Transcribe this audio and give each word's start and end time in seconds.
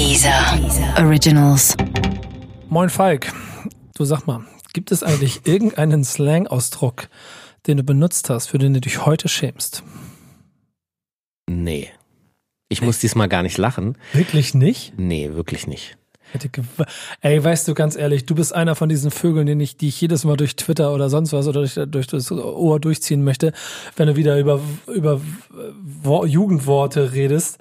Dieser 0.00 0.58
Originals. 0.96 1.76
Moin 2.70 2.88
Falk, 2.88 3.34
du 3.94 4.06
sag 4.06 4.26
mal, 4.26 4.46
gibt 4.72 4.92
es 4.92 5.02
eigentlich 5.02 5.42
irgendeinen 5.44 6.04
Slang-Ausdruck, 6.04 7.10
den 7.66 7.76
du 7.76 7.82
benutzt 7.82 8.30
hast, 8.30 8.46
für 8.46 8.56
den 8.56 8.72
du 8.72 8.80
dich 8.80 9.04
heute 9.04 9.28
schämst? 9.28 9.82
Nee. 11.50 11.90
Ich 12.70 12.80
muss 12.80 12.98
diesmal 12.98 13.28
gar 13.28 13.42
nicht 13.42 13.58
lachen. 13.58 13.98
Wirklich 14.14 14.54
nicht? 14.54 14.94
Nee, 14.96 15.34
wirklich 15.34 15.66
nicht. 15.66 15.98
Ey, 17.20 17.44
weißt 17.44 17.68
du, 17.68 17.74
ganz 17.74 17.94
ehrlich, 17.94 18.24
du 18.24 18.34
bist 18.34 18.54
einer 18.54 18.76
von 18.76 18.88
diesen 18.88 19.10
Vögeln, 19.10 19.44
den 19.46 19.60
ich, 19.60 19.76
die 19.76 19.88
ich 19.88 20.00
jedes 20.00 20.24
Mal 20.24 20.38
durch 20.38 20.56
Twitter 20.56 20.94
oder 20.94 21.10
sonst 21.10 21.34
was 21.34 21.46
oder 21.46 21.60
durch, 21.60 21.74
durch 21.90 22.06
das 22.06 22.32
Ohr 22.32 22.80
durchziehen 22.80 23.22
möchte, 23.22 23.52
wenn 23.96 24.06
du 24.06 24.16
wieder 24.16 24.38
über, 24.38 24.60
über 24.86 25.20
Wo- 26.02 26.24
Jugendworte 26.24 27.12
redest, 27.12 27.58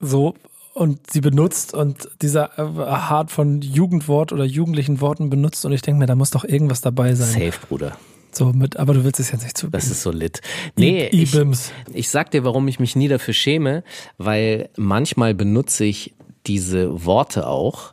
so, 0.00 0.34
und 0.74 1.10
sie 1.10 1.20
benutzt 1.20 1.74
und 1.74 2.08
dieser 2.22 2.58
äh, 2.58 2.82
Art 2.82 3.30
von 3.30 3.60
Jugendwort 3.60 4.32
oder 4.32 4.44
jugendlichen 4.44 5.00
Worten 5.00 5.30
benutzt 5.30 5.64
und 5.64 5.72
ich 5.72 5.82
denke 5.82 5.98
mir, 5.98 6.06
da 6.06 6.14
muss 6.14 6.30
doch 6.30 6.44
irgendwas 6.44 6.80
dabei 6.80 7.14
sein. 7.14 7.28
Safe, 7.28 7.66
Bruder. 7.66 7.96
So 8.34 8.46
mit, 8.46 8.78
aber 8.78 8.94
du 8.94 9.04
willst 9.04 9.20
es 9.20 9.30
jetzt 9.30 9.42
nicht 9.42 9.58
zugeben. 9.58 9.72
Das 9.72 9.90
ist 9.90 10.02
so 10.02 10.10
lit. 10.10 10.40
Nee, 10.76 11.06
ich, 11.08 11.36
ich 11.92 12.08
sag 12.08 12.30
dir, 12.30 12.44
warum 12.44 12.66
ich 12.66 12.80
mich 12.80 12.96
nie 12.96 13.08
dafür 13.08 13.34
schäme, 13.34 13.84
weil 14.16 14.70
manchmal 14.76 15.34
benutze 15.34 15.84
ich 15.84 16.14
diese 16.46 17.04
Worte 17.04 17.46
auch, 17.46 17.92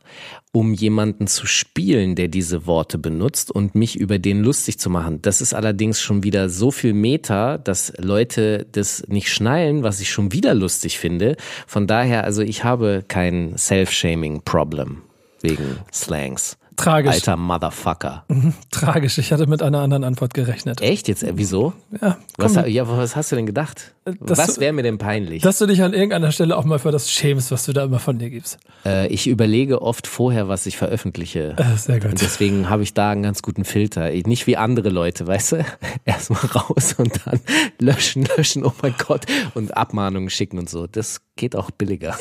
um 0.51 0.73
jemanden 0.73 1.27
zu 1.27 1.45
spielen, 1.45 2.15
der 2.15 2.27
diese 2.27 2.65
Worte 2.65 2.97
benutzt 2.97 3.51
und 3.51 3.75
mich 3.75 3.99
über 3.99 4.17
den 4.17 4.41
lustig 4.43 4.79
zu 4.79 4.89
machen. 4.89 5.21
Das 5.21 5.41
ist 5.41 5.53
allerdings 5.53 6.01
schon 6.01 6.23
wieder 6.23 6.49
so 6.49 6.71
viel 6.71 6.93
Meta, 6.93 7.57
dass 7.57 7.93
Leute 7.97 8.65
das 8.71 9.03
nicht 9.07 9.31
schnallen, 9.31 9.83
was 9.83 9.99
ich 10.01 10.09
schon 10.09 10.31
wieder 10.31 10.55
lustig 10.55 10.97
finde. 10.97 11.35
Von 11.67 11.85
daher, 11.85 12.23
also 12.23 12.41
ich 12.41 12.63
habe 12.63 13.03
kein 13.07 13.57
Self-Shaming-Problem 13.57 15.03
wegen 15.41 15.77
Slangs. 15.93 16.57
Tragisch. 16.83 17.13
Alter 17.13 17.35
Motherfucker. 17.37 18.25
Tragisch. 18.71 19.17
Ich 19.17 19.31
hatte 19.31 19.47
mit 19.47 19.61
einer 19.61 19.79
anderen 19.79 20.03
Antwort 20.03 20.33
gerechnet. 20.33 20.81
Echt 20.81 21.07
jetzt? 21.07 21.23
Äh, 21.23 21.33
Wieso? 21.35 21.73
Ja, 22.01 22.17
Was, 22.37 22.55
ja, 22.67 22.87
was 22.87 23.15
hast 23.15 23.31
du 23.31 23.35
denn 23.35 23.45
gedacht? 23.45 23.93
dass 24.21 24.37
Was 24.39 24.59
wäre 24.59 24.73
mir 24.73 24.81
denn 24.83 24.97
peinlich? 24.97 25.43
dass 25.43 25.59
du 25.59 25.67
dich 25.67 25.83
an 25.83 25.93
irgendeiner 25.93 26.31
Stelle 26.31 26.57
auch 26.57 26.63
mal 26.65 26.79
für 26.79 26.91
das 26.91 27.11
schämst, 27.11 27.51
was 27.51 27.65
du 27.65 27.73
da 27.73 27.83
immer 27.83 27.99
von 27.99 28.17
dir 28.17 28.29
gibst. 28.29 28.57
Äh, 28.85 29.07
ich 29.07 29.27
überlege 29.27 29.81
oft 29.81 30.07
vorher, 30.07 30.47
was 30.47 30.65
ich 30.65 30.77
veröffentliche. 30.77 31.55
Äh, 31.57 31.77
sehr 31.77 31.99
gut. 31.99 32.11
Und 32.11 32.21
deswegen 32.21 32.69
habe 32.69 32.81
ich 32.83 32.93
da 32.93 33.11
einen 33.11 33.21
ganz 33.23 33.41
guten 33.41 33.65
Filter. 33.65 34.11
Ich- 34.11 34.25
Nicht 34.25 34.47
wie 34.47 34.57
andere 34.57 34.89
Leute, 34.89 35.27
weißt 35.27 35.51
du? 35.53 35.65
Erstmal 36.05 36.41
raus 36.45 36.95
und 36.97 37.19
dann 37.25 37.39
löschen, 37.79 38.27
löschen, 38.37 38.65
oh 38.65 38.73
mein 38.81 38.95
Gott. 38.97 39.25
Und 39.53 39.75
Abmahnungen 39.77 40.29
schicken 40.29 40.57
und 40.57 40.69
so. 40.69 40.87
Das 40.87 41.21
geht 41.35 41.55
auch 41.55 41.69
billiger. 41.71 42.15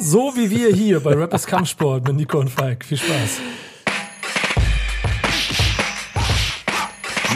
So 0.00 0.32
wie 0.36 0.50
wir 0.50 0.74
hier 0.74 1.00
bei 1.00 1.12
Rappers 1.14 1.46
Kampfsport 1.46 2.06
mit 2.06 2.16
Nico 2.16 2.38
und 2.38 2.48
Falk. 2.50 2.84
Viel 2.84 2.98
Spaß. 2.98 3.40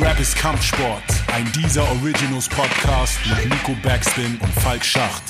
Rap 0.01 0.21
ist 0.21 0.37
Kampfsport, 0.37 1.03
ein 1.35 1.51
dieser 1.53 1.83
Originals 1.83 2.49
Podcast 2.49 3.19
mit 3.27 3.51
Nico 3.51 3.73
Backspin 3.83 4.39
und 4.41 4.53
Falk 4.63 4.85
Schacht. 4.85 5.23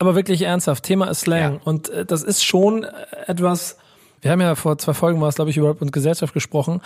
Aber 0.00 0.16
wirklich 0.16 0.42
ernsthaft, 0.42 0.82
Thema 0.82 1.06
ist 1.06 1.20
Slang. 1.20 1.54
Ja. 1.54 1.60
Und 1.62 1.88
äh, 1.90 2.04
das 2.04 2.24
ist 2.24 2.44
schon 2.44 2.82
äh, 2.82 2.88
etwas, 3.28 3.76
wir 4.22 4.30
haben 4.30 4.40
ja 4.40 4.54
vor 4.54 4.78
zwei 4.78 4.94
Folgen 4.94 5.20
war 5.20 5.28
es, 5.28 5.34
glaube 5.34 5.50
ich, 5.50 5.56
über 5.56 5.68
Rap 5.68 5.82
und 5.82 5.92
Gesellschaft 5.92 6.32
gesprochen, 6.32 6.80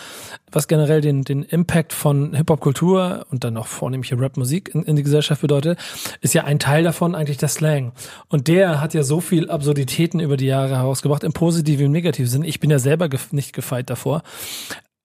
was 0.50 0.68
generell 0.68 1.02
den, 1.02 1.22
den 1.22 1.42
Impact 1.42 1.92
von 1.92 2.34
Hip-Hop-Kultur 2.34 3.26
und 3.30 3.44
dann 3.44 3.58
auch 3.58 3.66
vornehmlich 3.66 4.12
Rap-Musik 4.12 4.74
in, 4.74 4.84
in 4.84 4.96
die 4.96 5.02
Gesellschaft 5.02 5.42
bedeutet, 5.42 5.78
ist 6.22 6.32
ja 6.32 6.44
ein 6.44 6.58
Teil 6.58 6.82
davon 6.82 7.14
eigentlich 7.14 7.36
der 7.36 7.50
Slang. 7.50 7.92
Und 8.28 8.48
der 8.48 8.80
hat 8.80 8.94
ja 8.94 9.02
so 9.02 9.20
viel 9.20 9.50
Absurditäten 9.50 10.18
über 10.18 10.38
die 10.38 10.46
Jahre 10.46 10.76
herausgebracht, 10.76 11.24
im 11.24 11.34
positiven 11.34 11.86
im 11.86 11.92
negativen 11.92 12.30
Sinn. 12.30 12.42
Ich 12.42 12.58
bin 12.58 12.70
ja 12.70 12.78
selber 12.78 13.10
gef 13.10 13.32
nicht 13.32 13.52
gefeit 13.52 13.90
davor. 13.90 14.22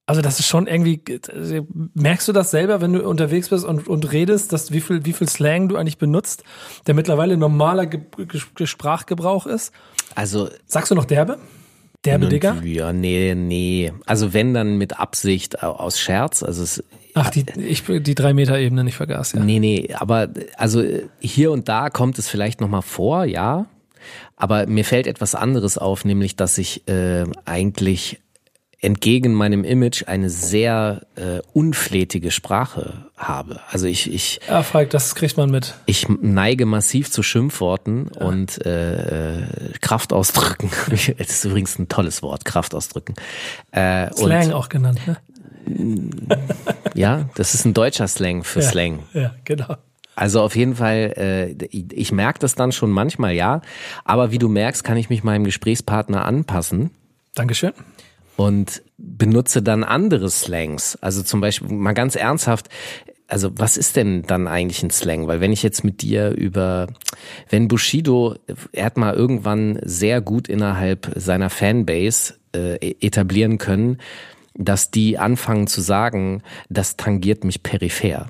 Also 0.05 0.21
das 0.21 0.39
ist 0.39 0.47
schon 0.47 0.67
irgendwie, 0.67 1.01
also 1.31 1.67
merkst 1.93 2.27
du 2.27 2.31
das 2.31 2.51
selber, 2.51 2.81
wenn 2.81 2.93
du 2.93 3.07
unterwegs 3.07 3.49
bist 3.49 3.65
und, 3.65 3.87
und 3.87 4.11
redest, 4.11 4.51
dass 4.53 4.71
wie 4.71 4.81
viel, 4.81 5.05
wie 5.05 5.13
viel 5.13 5.29
Slang 5.29 5.69
du 5.69 5.75
eigentlich 5.75 5.97
benutzt, 5.97 6.43
der 6.87 6.95
mittlerweile 6.95 7.37
normaler 7.37 7.85
Ge 7.85 8.01
Ge 8.55 8.67
Sprachgebrauch 8.67 9.45
ist? 9.45 9.73
Also, 10.15 10.49
Sagst 10.65 10.91
du 10.91 10.95
noch 10.95 11.05
derbe? 11.05 11.37
Derbe, 12.05 12.29
Digga? 12.29 12.61
ja, 12.63 12.93
nee, 12.93 13.35
nee. 13.35 13.91
Also 14.05 14.33
wenn 14.33 14.53
dann 14.53 14.77
mit 14.77 14.99
Absicht 14.99 15.61
au- 15.63 15.73
aus 15.73 15.99
Scherz. 15.99 16.41
Also 16.43 16.63
es, 16.63 16.83
Ach, 17.13 17.29
die, 17.29 17.45
ich, 17.59 17.83
die 17.83 18.15
drei 18.15 18.33
Meter 18.33 18.57
Ebene 18.57 18.83
nicht 18.83 18.95
vergaß, 18.95 19.33
ja. 19.33 19.39
Nee, 19.43 19.59
nee, 19.59 19.89
aber 19.93 20.29
also 20.57 20.83
hier 21.19 21.51
und 21.51 21.67
da 21.69 21.89
kommt 21.89 22.17
es 22.17 22.27
vielleicht 22.27 22.61
nochmal 22.61 22.81
vor, 22.81 23.25
ja. 23.25 23.65
Aber 24.35 24.65
mir 24.65 24.83
fällt 24.85 25.05
etwas 25.05 25.35
anderes 25.35 25.77
auf, 25.77 26.03
nämlich 26.05 26.35
dass 26.35 26.57
ich 26.57 26.87
äh, 26.87 27.25
eigentlich 27.45 28.19
entgegen 28.81 29.33
meinem 29.33 29.63
Image 29.63 30.07
eine 30.07 30.29
sehr 30.29 31.01
äh, 31.15 31.39
unflätige 31.53 32.31
Sprache 32.31 33.05
habe. 33.15 33.59
Also 33.69 33.85
ich, 33.85 34.11
ich, 34.11 34.39
Ja, 34.47 34.63
Falk, 34.63 34.89
das 34.89 35.13
kriegt 35.13 35.37
man 35.37 35.51
mit. 35.51 35.75
ich 35.85 36.07
neige 36.09 36.65
massiv 36.65 37.11
zu 37.11 37.21
Schimpfworten 37.21 38.07
und 38.07 38.65
äh, 38.65 39.39
äh, 39.39 39.43
Kraftausdrücken. 39.81 40.71
Das 40.89 41.07
ist 41.17 41.45
übrigens 41.45 41.77
ein 41.77 41.89
tolles 41.89 42.23
Wort, 42.23 42.43
Kraftausdrücken. 42.43 43.15
Äh, 43.71 44.11
Slang 44.15 44.51
auch 44.51 44.69
genannt, 44.69 44.99
ne? 45.05 45.17
ja, 46.95 47.29
das 47.35 47.53
ist 47.53 47.65
ein 47.65 47.73
deutscher 47.73 48.07
Slang 48.07 48.43
für 48.43 48.61
Ja. 48.61 48.69
Slang. 48.69 48.99
Ja, 49.13 49.35
genau. 49.45 49.75
Also 50.15 50.41
auf 50.41 50.55
jeden 50.55 50.75
Fall, 50.75 51.13
äh, 51.17 51.65
ich, 51.67 51.85
ich 51.93 52.11
merke 52.11 52.39
das 52.39 52.55
dann 52.55 52.71
schon 52.71 52.89
manchmal, 52.91 53.33
ja. 53.33 53.61
Aber 54.03 54.31
wie 54.31 54.39
du 54.39 54.49
merkst, 54.49 54.83
kann 54.83 54.97
ich 54.97 55.09
mich 55.09 55.23
meinem 55.23 55.43
Gesprächspartner 55.43 56.25
anpassen 56.25 56.91
Dankeschön. 57.33 57.71
Und 58.41 58.81
benutze 58.97 59.61
dann 59.61 59.83
andere 59.83 60.29
Slangs. 60.29 60.97
Also 61.01 61.21
zum 61.21 61.41
Beispiel 61.41 61.69
mal 61.69 61.93
ganz 61.93 62.15
ernsthaft, 62.15 62.69
also 63.27 63.51
was 63.55 63.77
ist 63.77 63.95
denn 63.95 64.23
dann 64.23 64.47
eigentlich 64.47 64.83
ein 64.83 64.89
Slang? 64.89 65.27
Weil 65.27 65.39
wenn 65.41 65.53
ich 65.53 65.63
jetzt 65.63 65.83
mit 65.83 66.01
dir 66.01 66.31
über, 66.31 66.87
wenn 67.49 67.67
Bushido, 67.67 68.35
er 68.73 68.85
hat 68.85 68.97
mal 68.97 69.13
irgendwann 69.13 69.79
sehr 69.83 70.21
gut 70.21 70.49
innerhalb 70.49 71.11
seiner 71.15 71.49
Fanbase 71.49 72.33
äh, 72.53 72.95
etablieren 72.99 73.57
können, 73.57 73.99
dass 74.55 74.91
die 74.91 75.17
anfangen 75.17 75.67
zu 75.67 75.79
sagen, 75.81 76.41
das 76.69 76.97
tangiert 76.97 77.43
mich 77.43 77.63
peripher. 77.63 78.29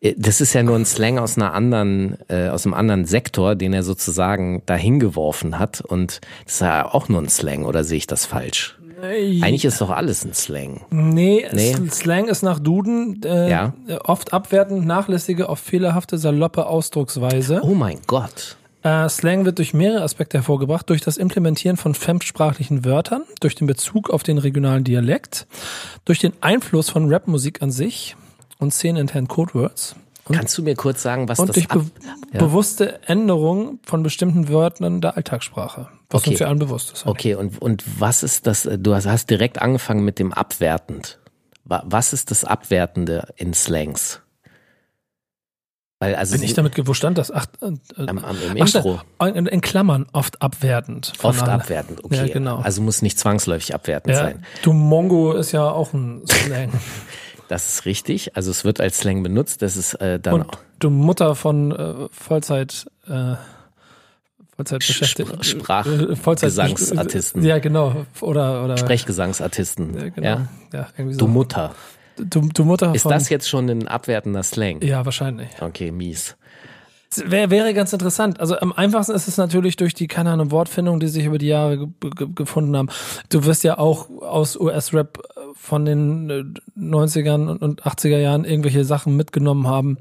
Äh, 0.00 0.14
Das 0.16 0.40
ist 0.40 0.52
ja 0.52 0.62
nur 0.62 0.76
ein 0.76 0.84
Slang 0.84 1.18
aus 1.18 1.36
einer 1.36 1.52
anderen, 1.52 2.18
äh, 2.28 2.48
aus 2.48 2.66
einem 2.66 2.74
anderen 2.74 3.06
Sektor, 3.06 3.56
den 3.56 3.72
er 3.72 3.82
sozusagen 3.82 4.62
dahin 4.66 5.00
geworfen 5.00 5.58
hat. 5.58 5.80
Und 5.80 6.20
das 6.44 6.54
ist 6.54 6.60
ja 6.60 6.86
auch 6.92 7.08
nur 7.08 7.22
ein 7.22 7.28
Slang, 7.28 7.64
oder 7.64 7.82
sehe 7.82 7.98
ich 7.98 8.06
das 8.06 8.26
falsch? 8.26 8.78
Eigentlich 9.02 9.64
ist 9.64 9.80
doch 9.80 9.90
alles 9.90 10.24
ein 10.24 10.32
Slang. 10.32 10.82
Nee, 10.90 11.46
Nee. 11.52 11.74
Slang 11.90 12.28
ist 12.28 12.42
nach 12.42 12.58
Duden 12.60 13.20
äh, 13.24 13.50
Ja. 13.50 13.74
oft 14.04 14.32
abwertend, 14.32 14.86
nachlässige, 14.86 15.48
oft 15.48 15.64
fehlerhafte, 15.64 16.18
saloppe 16.18 16.66
Ausdrucksweise. 16.66 17.60
Oh 17.64 17.74
mein 17.74 17.98
Gott. 18.06 18.56
Äh, 18.84 19.08
Slang 19.08 19.44
wird 19.44 19.58
durch 19.58 19.74
mehrere 19.74 20.02
Aspekte 20.02 20.38
hervorgebracht, 20.38 20.88
durch 20.90 21.00
das 21.00 21.16
Implementieren 21.16 21.76
von 21.76 21.94
fremdsprachlichen 21.94 22.84
Wörtern, 22.84 23.22
durch 23.40 23.54
den 23.54 23.66
Bezug 23.66 24.10
auf 24.10 24.22
den 24.22 24.38
regionalen 24.38 24.84
Dialekt, 24.84 25.46
durch 26.04 26.18
den 26.20 26.32
Einfluss 26.40 26.88
von 26.88 27.12
Rapmusik 27.12 27.60
an 27.62 27.70
sich 27.70 28.16
und 28.58 28.72
szeneninternen 28.72 29.28
Codewords 29.28 29.96
und, 30.24 30.36
Kannst 30.36 30.56
du 30.56 30.62
mir 30.62 30.74
kurz 30.76 31.02
sagen, 31.02 31.28
was 31.28 31.38
und 31.40 31.48
das 31.48 31.54
durch 31.54 31.68
be 31.68 31.84
ja. 32.32 32.38
bewusste 32.38 33.00
Änderung 33.08 33.80
von 33.82 34.02
bestimmten 34.04 34.48
Wörtern 34.48 35.00
der 35.00 35.16
Alltagssprache, 35.16 35.88
was 36.10 36.22
Okay. 36.22 36.30
uns 36.30 36.38
ja 36.38 36.46
allen 36.46 36.58
bewusst 36.60 36.92
ist. 36.92 37.06
Okay, 37.06 37.34
und, 37.34 37.60
und 37.60 37.82
was 38.00 38.22
ist 38.22 38.46
das? 38.46 38.68
Du 38.78 38.94
hast, 38.94 39.06
hast 39.06 39.30
direkt 39.30 39.60
angefangen 39.60 40.04
mit 40.04 40.18
dem 40.18 40.32
abwertend. 40.32 41.18
Wa- 41.64 41.82
Was 41.86 42.12
ist 42.12 42.30
das 42.30 42.44
Abwertende 42.44 43.28
in 43.36 43.52
Slangs? 43.54 44.20
Weil 46.00 46.16
also 46.16 46.34
Bin 46.34 46.42
ich 46.42 46.54
damit, 46.54 46.74
ge- 46.74 46.86
wo 46.88 46.94
stand 46.94 47.16
das? 47.18 47.30
Ach, 47.30 47.46
äh, 47.60 47.66
am, 48.06 48.18
am, 48.18 48.36
im 48.42 48.62
ach, 48.62 48.74
Intro 48.74 49.00
in, 49.24 49.46
in 49.46 49.60
Klammern 49.60 50.06
oft 50.12 50.42
abwertend. 50.42 51.08
oft 51.14 51.20
voneinander. 51.20 51.54
abwertend. 51.64 52.04
Okay, 52.04 52.26
Ja, 52.26 52.32
genau. 52.32 52.58
also 52.58 52.82
muss 52.82 53.02
nicht 53.02 53.18
zwangsläufig 53.20 53.72
abwertend 53.74 54.14
Ja, 54.16 54.22
sein. 54.22 54.44
du 54.62 54.72
Mongo 54.72 55.32
ist 55.34 55.52
ja 55.52 55.70
auch 55.70 55.92
ein 55.92 56.22
Slang. 56.28 56.72
Das 57.52 57.68
ist 57.68 57.84
richtig. 57.84 58.34
Also 58.34 58.50
es 58.50 58.64
wird 58.64 58.80
als 58.80 58.96
Slang 59.00 59.22
benutzt. 59.22 59.60
Das 59.60 59.76
ist 59.76 59.92
äh, 60.00 60.18
dann 60.18 60.32
Und 60.40 60.46
du 60.78 60.88
Mutter 60.88 61.34
von 61.34 61.70
äh, 61.70 62.08
Vollzeit, 62.10 62.86
äh, 63.06 63.34
Vollzeit 64.56 64.78
beschäftigt. 64.78 65.30
Spr- 65.30 65.44
Sprach- 65.44 65.86
äh, 65.86 66.16
Vollzeit 66.16 66.48
Gesangsartisten. 66.48 67.44
Ja, 67.44 67.58
genau. 67.58 68.06
Oder, 68.22 68.64
oder. 68.64 68.78
Sprechgesangsartisten. 68.78 69.92
Ja, 69.98 70.08
genau. 70.08 70.26
Ja? 70.26 70.48
Ja, 70.72 70.88
irgendwie 70.96 71.12
so. 71.12 71.18
Du 71.20 71.26
Mutter. 71.28 71.74
du, 72.16 72.40
du 72.54 72.64
Mutter 72.64 72.94
Ist 72.94 73.04
das 73.04 73.28
jetzt 73.28 73.46
schon 73.50 73.68
ein 73.68 73.86
abwertender 73.86 74.42
Slang? 74.42 74.80
ja, 74.80 75.04
wahrscheinlich. 75.04 75.48
Okay, 75.60 75.90
mies. 75.90 76.36
Wäre 77.16 77.50
wäre 77.50 77.74
ganz 77.74 77.92
interessant. 77.92 78.40
Also 78.40 78.58
am 78.58 78.72
einfachsten 78.72 79.14
ist 79.14 79.28
es 79.28 79.36
natürlich 79.36 79.76
durch 79.76 79.94
die, 79.94 80.06
keine 80.06 80.30
Ahnung, 80.30 80.50
Wortfindung, 80.50 81.00
die 81.00 81.08
sich 81.08 81.24
über 81.24 81.38
die 81.38 81.48
Jahre 81.48 81.78
ge 81.78 82.10
ge 82.16 82.28
gefunden 82.34 82.76
haben. 82.76 82.88
Du 83.28 83.44
wirst 83.44 83.64
ja 83.64 83.78
auch 83.78 84.08
aus 84.20 84.56
US-Rap 84.58 85.22
von 85.54 85.84
den 85.84 86.30
äh, 86.30 86.80
90ern 86.80 87.48
und- 87.48 87.62
und 87.62 87.82
80er 87.82 88.18
Jahren 88.18 88.44
irgendwelche 88.44 88.84
Sachen 88.84 89.16
mitgenommen 89.16 89.66
haben, 89.66 89.98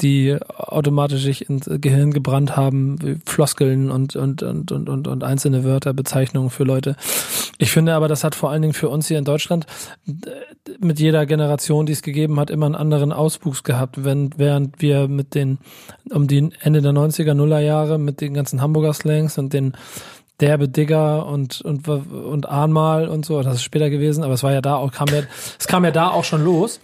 die 0.00 0.36
automatisch 0.56 1.22
sich 1.22 1.48
ins 1.48 1.68
Gehirn 1.68 2.12
gebrannt 2.12 2.56
haben, 2.56 3.00
wie 3.00 3.20
Floskeln 3.26 3.90
und, 3.90 4.16
und, 4.16 4.42
und, 4.42 4.72
und, 4.72 4.88
und, 4.88 5.08
und 5.08 5.24
einzelne 5.24 5.64
Wörter, 5.64 5.92
Bezeichnungen 5.92 6.50
für 6.50 6.64
Leute. 6.64 6.96
Ich 7.58 7.70
finde 7.70 7.94
aber, 7.94 8.08
das 8.08 8.24
hat 8.24 8.34
vor 8.34 8.50
allen 8.50 8.62
Dingen 8.62 8.74
für 8.74 8.88
uns 8.88 9.06
hier 9.06 9.18
in 9.18 9.24
Deutschland 9.24 9.66
mit 10.80 10.98
jeder 10.98 11.26
Generation, 11.26 11.86
die 11.86 11.92
es 11.92 12.02
gegeben 12.02 12.40
hat, 12.40 12.50
immer 12.50 12.66
einen 12.66 12.74
anderen 12.74 13.12
Auswuchs 13.12 13.62
gehabt, 13.62 14.04
wenn, 14.04 14.30
während 14.36 14.80
wir 14.82 15.06
mit 15.06 15.34
den, 15.34 15.58
um 16.10 16.26
die 16.26 16.50
Ende 16.60 16.82
der 16.82 16.92
90er, 16.92 17.34
Nuller 17.34 17.60
Jahre 17.60 17.98
mit 17.98 18.20
den 18.20 18.34
ganzen 18.34 18.60
Hamburger 18.60 18.94
Slangs 18.94 19.38
und 19.38 19.52
den 19.52 19.74
derbe 20.40 20.68
Digger 20.68 21.26
und, 21.26 21.60
und, 21.60 21.86
und 21.88 22.48
Ahnmal 22.48 23.08
und 23.08 23.24
so, 23.24 23.42
das 23.42 23.56
ist 23.56 23.62
später 23.62 23.90
gewesen, 23.90 24.24
aber 24.24 24.34
es 24.34 24.42
war 24.42 24.52
ja 24.52 24.60
da 24.60 24.76
auch, 24.76 24.90
kam 24.90 25.08
ja, 25.08 25.22
es 25.58 25.68
kam 25.68 25.84
ja 25.84 25.92
da 25.92 26.08
auch 26.10 26.24
schon 26.24 26.42
los. 26.44 26.80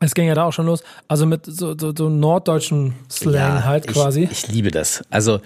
Es 0.00 0.14
ging 0.14 0.26
ja 0.26 0.34
da 0.34 0.44
auch 0.44 0.52
schon 0.52 0.66
los. 0.66 0.82
Also 1.08 1.26
mit 1.26 1.44
so, 1.44 1.76
so, 1.78 1.92
so 1.94 2.08
norddeutschen 2.08 2.94
Slang 3.10 3.64
halt 3.64 3.86
ich, 3.86 3.92
quasi. 3.92 4.28
Ich 4.30 4.48
liebe 4.48 4.70
das. 4.70 5.04
Also 5.10 5.40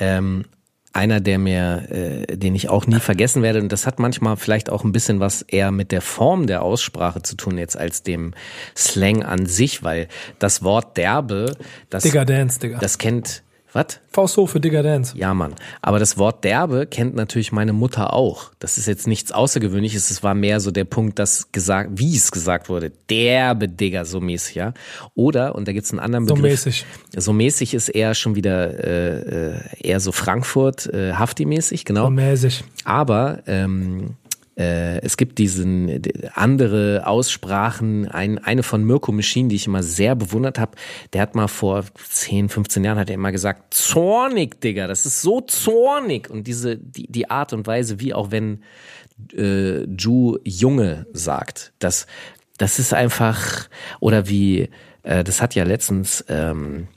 ähm, 0.00 0.44
einer, 0.92 1.20
der 1.20 1.38
mir, 1.38 1.90
äh, 1.90 2.36
den 2.36 2.54
ich 2.54 2.68
auch 2.68 2.86
nie 2.86 2.98
vergessen 2.98 3.42
werde, 3.42 3.60
und 3.60 3.70
das 3.70 3.86
hat 3.86 3.98
manchmal 3.98 4.36
vielleicht 4.36 4.70
auch 4.70 4.84
ein 4.84 4.92
bisschen 4.92 5.20
was 5.20 5.42
eher 5.42 5.70
mit 5.70 5.92
der 5.92 6.02
Form 6.02 6.46
der 6.46 6.62
Aussprache 6.62 7.22
zu 7.22 7.36
tun 7.36 7.58
jetzt 7.58 7.76
als 7.76 8.02
dem 8.02 8.34
Slang 8.76 9.22
an 9.22 9.46
sich, 9.46 9.82
weil 9.82 10.08
das 10.38 10.62
Wort 10.62 10.96
derbe, 10.96 11.56
das, 11.88 12.02
Digger 12.02 12.24
Dance, 12.24 12.58
Digga. 12.58 12.78
das 12.78 12.98
kennt, 12.98 13.42
was? 13.74 14.00
Für 14.46 14.60
Digger 14.60 14.82
Dance. 14.82 15.16
Ja, 15.16 15.32
Mann. 15.34 15.54
Aber 15.80 15.98
das 15.98 16.18
Wort 16.18 16.44
derbe 16.44 16.86
kennt 16.86 17.14
natürlich 17.14 17.52
meine 17.52 17.72
Mutter 17.72 18.12
auch. 18.12 18.50
Das 18.58 18.76
ist 18.78 18.86
jetzt 18.86 19.06
nichts 19.06 19.32
Außergewöhnliches. 19.32 20.10
Es 20.10 20.22
war 20.22 20.34
mehr 20.34 20.60
so 20.60 20.70
der 20.70 20.84
Punkt, 20.84 21.18
dass 21.18 21.50
gesagt, 21.52 21.90
wie 21.94 22.14
es 22.14 22.30
gesagt 22.30 22.68
wurde. 22.68 22.92
Derbe 23.08 23.68
Digger, 23.68 24.04
so 24.04 24.20
mäßig, 24.20 24.54
ja. 24.56 24.74
Oder, 25.14 25.54
und 25.54 25.66
da 25.66 25.72
gibt's 25.72 25.90
einen 25.90 26.00
anderen 26.00 26.26
So 26.26 26.34
Begriff. 26.34 26.52
mäßig. 26.52 26.84
So 27.16 27.32
mäßig 27.32 27.74
ist 27.74 27.88
eher 27.88 28.14
schon 28.14 28.34
wieder 28.34 28.84
äh, 28.84 29.52
äh, 29.52 29.60
eher 29.80 30.00
so 30.00 30.12
Frankfurt, 30.12 30.86
äh, 30.92 31.12
Hafti-mäßig, 31.14 31.84
genau. 31.84 32.04
So 32.04 32.10
mäßig. 32.10 32.64
Aber 32.84 33.42
ähm, 33.46 34.16
äh, 34.21 34.21
es 34.54 35.16
gibt 35.16 35.38
diesen 35.38 35.88
äh, 35.88 36.00
andere 36.34 37.06
Aussprachen, 37.06 38.06
ein, 38.08 38.38
eine 38.38 38.62
von 38.62 38.84
Mirko 38.84 39.10
Machine, 39.10 39.48
die 39.48 39.56
ich 39.56 39.66
immer 39.66 39.82
sehr 39.82 40.14
bewundert 40.14 40.58
habe, 40.58 40.72
der 41.12 41.22
hat 41.22 41.34
mal 41.34 41.48
vor 41.48 41.84
10, 41.94 42.48
15 42.48 42.84
Jahren 42.84 42.98
hat 42.98 43.08
er 43.08 43.14
immer 43.14 43.32
gesagt, 43.32 43.72
zornig, 43.74 44.60
Digga, 44.60 44.86
das 44.86 45.06
ist 45.06 45.22
so 45.22 45.40
zornig. 45.40 46.28
Und 46.28 46.46
diese, 46.46 46.76
die, 46.76 47.10
die 47.10 47.30
Art 47.30 47.52
und 47.52 47.66
Weise, 47.66 48.00
wie 48.00 48.12
auch 48.12 48.30
wenn 48.30 48.62
äh, 49.34 49.84
Ju 49.84 50.38
Junge 50.44 51.06
sagt, 51.12 51.72
das, 51.78 52.06
das 52.58 52.78
ist 52.78 52.92
einfach, 52.92 53.68
oder 54.00 54.28
wie, 54.28 54.68
äh, 55.02 55.24
das 55.24 55.40
hat 55.40 55.54
ja 55.54 55.64
letztens 55.64 56.24
ähm, 56.28 56.88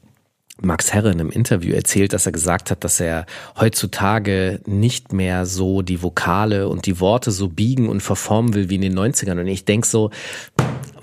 Max 0.62 0.94
Herre 0.94 1.12
in 1.12 1.20
einem 1.20 1.30
Interview 1.30 1.74
erzählt, 1.74 2.14
dass 2.14 2.26
er 2.26 2.32
gesagt 2.32 2.72
hat, 2.72 2.84
dass 2.84 3.00
er 3.00 3.26
heutzutage 3.60 4.62
nicht 4.66 5.12
mehr 5.12 5.46
so 5.46 5.82
die 5.82 6.02
Vokale 6.02 6.70
und 6.70 6.86
die 6.86 7.00
Worte 7.00 7.32
so 7.32 7.50
biegen 7.50 7.90
und 7.90 8.02
verformen 8.02 8.54
will 8.54 8.70
wie 8.70 8.76
in 8.76 8.82
den 8.82 8.98
90ern. 8.98 9.40
Und 9.40 9.48
ich 9.48 9.66
denk 9.66 9.86
so, 9.86 10.12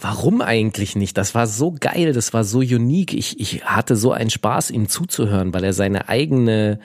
warum 0.00 0.40
eigentlich 0.40 0.96
nicht? 0.96 1.19
Das 1.19 1.34
war 1.34 1.46
so 1.46 1.75
geil, 1.78 2.12
das 2.12 2.32
war 2.32 2.44
so 2.44 2.58
unique. 2.58 3.12
Ich, 3.12 3.38
ich 3.40 3.64
hatte 3.64 3.94
so 3.96 4.12
einen 4.12 4.31
Spaß, 4.31 4.70
ihm 4.70 4.88
zuzuhören, 4.88 5.52
weil 5.52 5.64
er 5.64 5.75
seine 5.75 6.08
eigene 6.08 6.81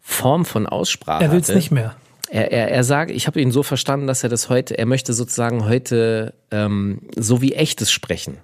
Form 0.00 0.44
von 0.44 0.66
Aussprache 0.66 1.24
Er 1.24 1.32
will's 1.32 1.48
hatte. 1.48 1.56
nicht 1.56 1.70
mehr. 1.70 1.96
Er, 2.28 2.50
er, 2.50 2.70
er 2.70 2.84
sagt, 2.84 3.10
ich 3.10 3.26
habe 3.26 3.40
ihn 3.40 3.52
so 3.52 3.62
verstanden, 3.62 4.06
dass 4.06 4.22
er 4.22 4.30
das 4.30 4.48
heute, 4.48 4.78
er 4.78 4.86
möchte 4.86 5.12
sozusagen 5.12 5.64
heute 5.66 6.34
ähm, 6.50 7.02
so 7.16 7.42
wie 7.42 7.52
echtes 7.54 7.90
sprechen. 7.90 8.38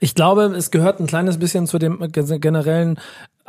Ich 0.00 0.14
glaube, 0.14 0.44
es 0.56 0.70
gehört 0.70 1.00
ein 1.00 1.06
kleines 1.06 1.38
bisschen 1.38 1.66
zu 1.66 1.78
dem 1.78 2.00
generellen 2.10 2.98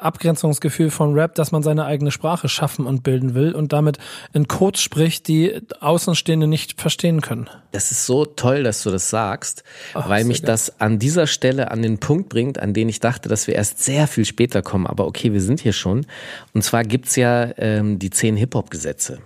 Abgrenzungsgefühl 0.02 0.90
von 0.90 1.14
Rap, 1.14 1.36
dass 1.36 1.52
man 1.52 1.64
seine 1.64 1.86
eigene 1.86 2.12
Sprache 2.12 2.50
schaffen 2.50 2.86
und 2.86 3.04
bilden 3.04 3.36
will 3.36 3.54
und 3.54 3.72
damit 3.72 3.98
in 4.34 4.48
Codes 4.48 4.82
spricht, 4.82 5.28
die 5.28 5.62
Außenstehende 5.80 6.48
nicht 6.48 6.82
verstehen 6.82 7.22
können. 7.22 7.50
Das 7.72 7.92
ist 7.92 8.06
so 8.06 8.26
toll, 8.26 8.64
dass 8.64 8.84
du 8.84 8.90
das 8.90 9.10
sagst, 9.10 9.64
Ach, 9.94 10.10
weil 10.10 10.26
mich 10.26 10.42
geil. 10.42 10.48
das 10.48 10.82
an 10.82 10.98
dieser 11.00 11.28
Stelle 11.28 11.72
an 11.72 11.82
den 11.82 12.00
Punkt 12.00 12.30
bringt, 12.30 12.60
an 12.60 12.74
den 12.74 12.90
ich 12.90 13.00
dachte, 13.00 13.30
dass 13.30 13.48
wir 13.48 13.56
erst 13.56 13.84
sehr 13.84 14.08
viel 14.08 14.26
später 14.26 14.62
kommen. 14.62 14.88
Aber 14.88 15.06
okay, 15.06 15.34
wir 15.34 15.42
sind 15.42 15.60
hier 15.60 15.74
schon. 15.74 16.06
Und 16.54 16.64
zwar 16.64 16.84
gibt's 16.84 17.16
ja 17.16 17.52
ähm, 17.58 18.00
die 18.00 18.10
zehn 18.10 18.36
Hip-Hop-Gesetze. 18.36 19.20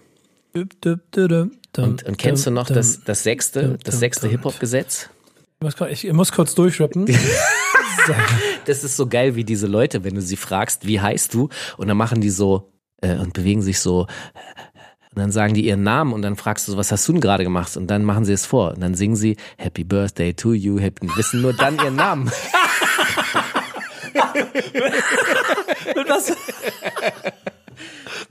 Und, 0.54 0.76
Und, 1.78 2.04
und 2.04 2.18
kennst 2.18 2.46
du 2.46 2.52
noch 2.52 2.68
das, 2.68 3.04
das 3.04 3.24
sechste, 3.24 3.78
das 3.84 4.00
sechste 4.00 4.28
Hip-Hop-Gesetz? 4.28 5.10
Ich 5.90 6.14
muss 6.14 6.32
kurz 6.32 6.56
durchrappen. 6.56 7.08
Das 8.66 8.84
ist 8.84 8.98
so 8.98 9.08
geil 9.08 9.36
wie 9.36 9.44
diese 9.44 9.66
Leute, 9.66 10.04
wenn 10.04 10.14
du 10.14 10.22
sie 10.22 10.36
fragst, 10.36 10.86
wie 10.86 11.00
heißt 11.00 11.34
du? 11.34 11.50
Und 11.78 11.88
dann 11.88 11.98
machen 11.98 12.22
die 12.22 12.30
so 12.30 12.72
äh, 13.02 13.16
und 13.16 13.34
bewegen 13.34 13.64
sich 13.64 13.80
so. 13.80 14.02
Und 14.02 15.20
dann 15.22 15.32
sagen 15.32 15.54
die 15.56 15.66
ihren 15.66 15.82
Namen 15.82 16.14
und 16.14 16.22
dann 16.22 16.36
fragst 16.36 16.68
du 16.68 16.74
so, 16.74 16.78
was 16.78 16.92
hast 16.92 17.08
du 17.08 17.14
denn 17.14 17.22
gerade 17.22 17.44
gemacht? 17.44 17.78
Und 17.78 17.88
dann 17.88 18.04
machen 18.04 18.26
sie 18.26 18.34
es 18.34 18.46
vor. 18.46 18.74
Und 18.74 18.82
dann 18.82 18.94
singen 18.94 19.16
sie 19.16 19.38
Happy 19.58 19.84
Birthday 19.84 20.34
to 20.34 20.54
you, 20.54 20.80
happy, 20.80 21.08
wissen 21.16 21.42
nur 21.42 21.54
dann 21.54 21.78
ihren 21.78 21.96
Namen. 21.96 22.32
Mit 25.96 26.10
was, 26.10 26.32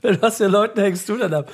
mit 0.01 0.21
was 0.21 0.37
für 0.37 0.47
Leuten 0.47 0.79
hängst 0.79 1.07
du 1.09 1.17
denn 1.17 1.33
ab? 1.33 1.51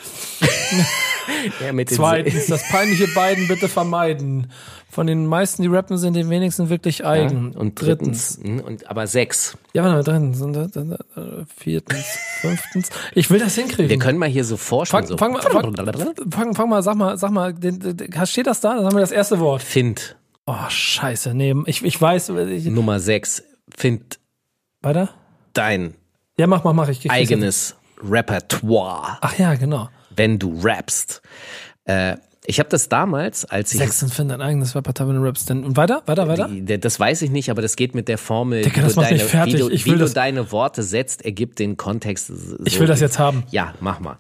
Ja, 1.60 1.86
Zweitens, 1.86 2.48
das 2.48 2.68
peinliche 2.70 3.08
beiden 3.14 3.48
bitte 3.48 3.68
vermeiden. 3.68 4.52
Von 4.92 5.08
den 5.08 5.26
meisten, 5.26 5.62
die 5.62 5.70
rappen, 5.70 5.98
sind 5.98 6.16
den 6.16 6.30
wenigsten 6.30 6.70
wirklich 6.70 7.06
eigen. 7.06 7.54
Und 7.54 7.82
drittens, 7.82 8.40
hm, 8.42 8.60
und 8.60 8.90
aber 8.90 9.08
sechs. 9.08 9.58
Ja, 9.74 9.84
warte 9.84 9.96
mal, 9.96 10.04
drittens, 10.04 10.42
und, 10.42 10.56
äh, 10.56 11.20
äh, 11.20 11.46
viertens, 11.58 12.06
fünftens. 12.42 12.90
Ich 13.16 13.30
will 13.30 13.40
das 13.40 13.56
hinkriegen. 13.56 13.90
Wir 13.90 14.00
können 14.00 14.20
mal 14.20 14.30
hier 14.30 14.44
so 14.44 14.58
forschen. 14.58 14.92
Fang, 14.92 15.08
so. 15.08 15.18
fang, 15.18 15.32
mal, 15.32 15.42
fang, 15.42 16.54
fang, 16.56 16.70
mal, 16.70 16.84
sag 16.84 16.96
mal, 16.96 17.18
sag 17.18 17.32
mal, 17.32 17.56
steht 18.26 18.48
das 18.48 18.60
da? 18.60 18.76
Dann 18.76 18.86
haben 18.86 18.96
wir 18.96 19.02
das 19.02 19.12
erste 19.12 19.40
Wort. 19.40 19.64
Find 19.64 20.18
Oh, 20.46 20.70
scheiße, 20.70 21.34
nee, 21.34 21.56
ich, 21.68 21.84
ich 21.84 22.02
weiß, 22.02 22.30
ich, 22.30 22.66
Nummer 22.66 23.00
sechs. 23.00 23.44
Find 23.74 24.20
weiter? 24.82 25.10
dein 25.54 25.96
Ja, 26.38 26.48
mach, 26.48 26.64
mach, 26.64 26.74
mach, 26.74 26.90
ich 26.90 27.04
hin. 27.04 27.12
eigenes 27.12 27.76
Repertoire, 28.04 29.18
Ach 29.22 29.38
ja, 29.38 29.54
genau. 29.56 29.90
wenn 30.16 30.40
du 30.40 30.60
rappst. 30.62 31.22
Äh, 31.86 32.18
ich 32.52 32.60
habe 32.60 32.68
das 32.68 32.90
damals, 32.90 33.46
als 33.46 33.72
ich 33.72 33.78
Sechsten 33.78 34.10
find 34.10 34.30
dein 34.30 34.42
eigenes 34.42 34.76
Repertoire, 34.76 35.08
wenn 35.10 35.22
du 35.22 35.26
rappst. 35.26 35.50
Denn, 35.50 35.64
und 35.64 35.78
weiter, 35.78 36.04
weiter, 36.06 36.28
weiter? 36.28 36.50
Die, 36.50 36.78
das 36.78 37.00
weiß 37.00 37.22
ich 37.22 37.32
nicht, 37.32 37.50
aber 37.50 37.62
das 37.62 37.78
geht 37.78 37.96
mit 37.96 38.10
der 38.10 38.18
Formel, 38.18 38.64
Digga, 38.64 38.76
wie, 38.76 38.82
das 38.82 38.96
du 38.96 39.02
deine, 39.02 39.46
wie, 39.46 39.54
du, 39.54 39.70
wie 39.72 39.96
du 39.98 40.10
deine 40.10 40.52
Worte 40.52 40.84
setzt, 40.84 41.24
ergibt 41.24 41.60
den 41.60 41.78
Kontext. 41.78 42.28
So 42.28 42.58
Ich 42.66 42.78
will 42.78 42.88
das 42.88 43.00
jetzt 43.00 43.20
haben. 43.20 43.44
Ja, 43.52 43.74
mach 43.80 44.02
mal. 44.02 44.18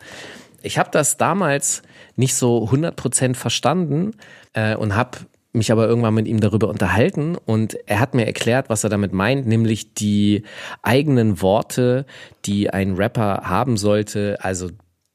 Ich 0.62 0.78
habe 0.78 0.90
das 0.94 1.18
damals 1.18 1.82
nicht 2.16 2.34
so 2.34 2.70
100% 2.70 3.36
verstanden 3.36 4.14
äh, 4.54 4.78
und 4.78 4.96
habe 4.96 5.18
mich 5.52 5.70
aber 5.74 5.86
irgendwann 5.86 6.14
mit 6.14 6.26
ihm 6.26 6.40
darüber 6.40 6.70
unterhalten 6.70 7.36
und 7.36 7.78
er 7.86 8.00
hat 8.00 8.14
mir 8.14 8.26
erklärt, 8.26 8.70
was 8.70 8.86
er 8.86 8.90
damit 8.90 9.12
meint, 9.12 9.46
nämlich 9.46 9.94
die 9.94 10.44
eigenen 10.84 11.42
Worte, 11.42 12.06
die 12.46 12.70
ein 12.70 12.96
Rapper 12.96 13.42
haben 13.44 13.76
sollte, 13.76 14.38
also 14.40 14.70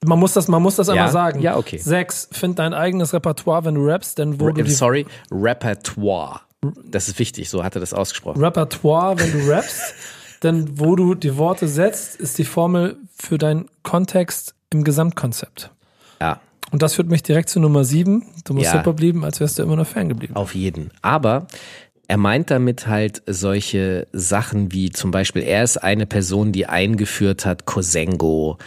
Man 0.05 0.19
muss 0.19 0.35
das, 0.35 0.47
man 0.49 0.63
muss 0.63 0.77
das 0.77 0.89
Ja? 0.89 0.95
einmal 0.95 1.11
sagen. 1.11 1.41
Ja, 1.41 1.57
okay. 1.57 1.79
Sechs, 1.79 2.29
find 2.33 2.59
dein 2.59 2.75
eigenes 2.75 3.13
Repertoire, 3.13 3.65
wenn 3.65 3.75
du 3.75 3.87
rappst, 3.87 4.19
denn 4.19 4.41
wo 4.41 4.51
du 4.51 4.63
die 4.63 4.71
sorry, 4.71 5.07
Repertoire. 5.31 6.41
Das 6.85 7.09
ist 7.09 7.19
wichtig, 7.19 7.49
so 7.49 7.63
hat 7.65 7.77
er 7.77 7.81
das 7.81 7.93
ausgesprochen. 7.95 8.43
Repertoire, 8.43 9.19
wenn 9.19 9.33
du 9.33 9.49
rappst, 9.51 9.95
denn 10.43 10.79
wo 10.79 10.97
du 10.97 11.15
die 11.15 11.37
Worte 11.37 11.69
setzt, 11.69 12.17
ist 12.17 12.39
die 12.39 12.45
Formel 12.45 12.97
für 13.19 13.39
deinen 13.39 13.69
Kontext 13.83 14.55
im 14.71 14.85
Gesamtkonzept. 14.85 15.71
Ja. 16.21 16.41
Und 16.73 16.83
das 16.83 16.95
führt 16.95 17.09
mich 17.09 17.23
direkt 17.23 17.49
zu 17.49 17.61
Nummer 17.61 17.85
sieben. 17.85 18.27
Du 18.45 18.53
musst 18.55 18.67
Ja. 18.67 18.73
Hip-Hop 18.73 18.99
lieben, 19.01 19.25
als 19.25 19.39
wärst 19.41 19.59
du 19.59 19.63
immer 19.63 19.77
noch 19.77 19.87
Fan 19.87 20.09
geblieben. 20.09 20.35
Auf 20.35 20.55
jeden. 20.55 20.91
Aber 21.01 21.47
er 22.09 22.17
meint 22.17 22.51
damit 22.51 22.87
halt 22.89 23.23
solche 23.27 24.09
Sachen 24.13 24.73
wie 24.73 24.91
zum 24.91 25.11
Beispiel, 25.13 25.43
er 25.43 25.63
ist 25.63 25.77
eine 25.79 26.07
Person, 26.07 26.51
die 26.53 26.67
eingeführt 26.67 27.47
hat 27.47 27.67
Kosengo. 27.67 28.59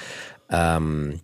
Ähm, 0.49 1.19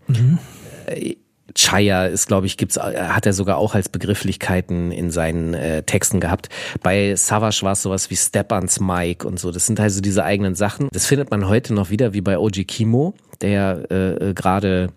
äh, 0.87 1.15
Chaya 1.55 2.07
ist, 2.07 2.27
glaube 2.27 2.47
ich, 2.47 2.57
gibt's, 2.57 2.75
äh, 2.77 2.81
hat 2.81 3.25
er 3.25 3.33
sogar 3.33 3.57
auch 3.57 3.75
als 3.75 3.89
Begrifflichkeiten 3.89 4.91
in 4.91 5.09
seinen 5.09 5.53
äh, 5.53 5.83
Texten 5.83 6.19
gehabt. 6.19 6.49
Bei 6.83 7.15
Savage 7.15 7.59
war 7.61 7.71
es 7.71 7.81
sowas 7.81 8.09
wie 8.09 8.15
Step 8.15 8.53
Mike 8.79 9.25
und 9.25 9.39
so. 9.39 9.51
Das 9.51 9.65
sind 9.65 9.79
also 9.79 10.01
diese 10.01 10.23
eigenen 10.23 10.55
Sachen. 10.55 10.89
Das 10.91 11.05
findet 11.05 11.31
man 11.31 11.47
heute 11.47 11.73
noch 11.73 11.89
wieder, 11.89 12.13
wie 12.13 12.21
bei 12.21 12.37
OG 12.37 12.65
Kimo, 12.67 13.13
der 13.41 13.85
äh, 13.89 14.29
äh, 14.29 14.33
gerade 14.33 14.89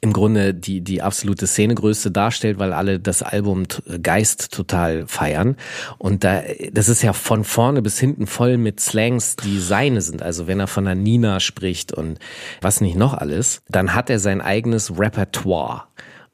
im 0.00 0.12
Grunde 0.12 0.54
die, 0.54 0.80
die 0.80 1.02
absolute 1.02 1.46
Szenegröße 1.46 2.10
darstellt, 2.10 2.58
weil 2.58 2.72
alle 2.72 3.00
das 3.00 3.22
Album 3.22 3.66
t- 3.66 3.98
Geist 3.98 4.52
total 4.52 5.06
feiern. 5.06 5.56
Und 5.98 6.22
da, 6.22 6.42
das 6.72 6.88
ist 6.88 7.02
ja 7.02 7.12
von 7.12 7.42
vorne 7.42 7.82
bis 7.82 7.98
hinten 7.98 8.26
voll 8.26 8.58
mit 8.58 8.78
Slangs, 8.78 9.36
die 9.36 9.58
seine 9.58 10.00
sind. 10.00 10.22
Also 10.22 10.46
wenn 10.46 10.60
er 10.60 10.68
von 10.68 10.84
der 10.84 10.94
Nina 10.94 11.40
spricht 11.40 11.92
und 11.92 12.18
was 12.60 12.80
nicht 12.80 12.96
noch 12.96 13.14
alles, 13.14 13.62
dann 13.68 13.94
hat 13.94 14.08
er 14.08 14.20
sein 14.20 14.40
eigenes 14.40 14.98
Repertoire. 14.98 15.84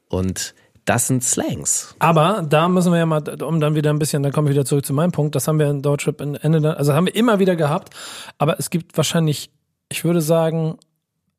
Und 0.09 0.53
das 0.85 1.07
sind 1.07 1.23
Slangs. 1.23 1.95
Aber 1.97 2.45
da 2.47 2.69
müssen 2.69 2.91
wir 2.91 2.99
ja 2.99 3.07
mal, 3.07 3.23
um 3.41 3.59
dann 3.59 3.73
wieder 3.73 3.89
ein 3.89 3.97
bisschen, 3.97 4.21
dann 4.21 4.31
kommen 4.31 4.47
wir 4.47 4.53
wieder 4.53 4.65
zurück 4.65 4.85
zu 4.85 4.93
meinem 4.93 5.11
Punkt, 5.11 5.33
das 5.33 5.47
haben 5.47 5.57
wir 5.57 5.67
in 5.67 5.81
Deutschrap 5.81 6.21
Ende, 6.21 6.77
also 6.77 6.93
haben 6.93 7.07
wir 7.07 7.15
immer 7.15 7.39
wieder 7.39 7.55
gehabt, 7.55 7.95
aber 8.37 8.59
es 8.59 8.69
gibt 8.69 8.95
wahrscheinlich, 8.95 9.49
ich 9.89 10.05
würde 10.05 10.21
sagen, 10.21 10.77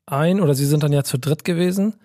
ein 0.06 0.40
oder 0.40 0.54
sie 0.54 0.66
sind 0.66 0.82
dann 0.82 0.92
ja 0.92 1.04
zu 1.04 1.18
dritt 1.18 1.44
gewesen, 1.44 1.96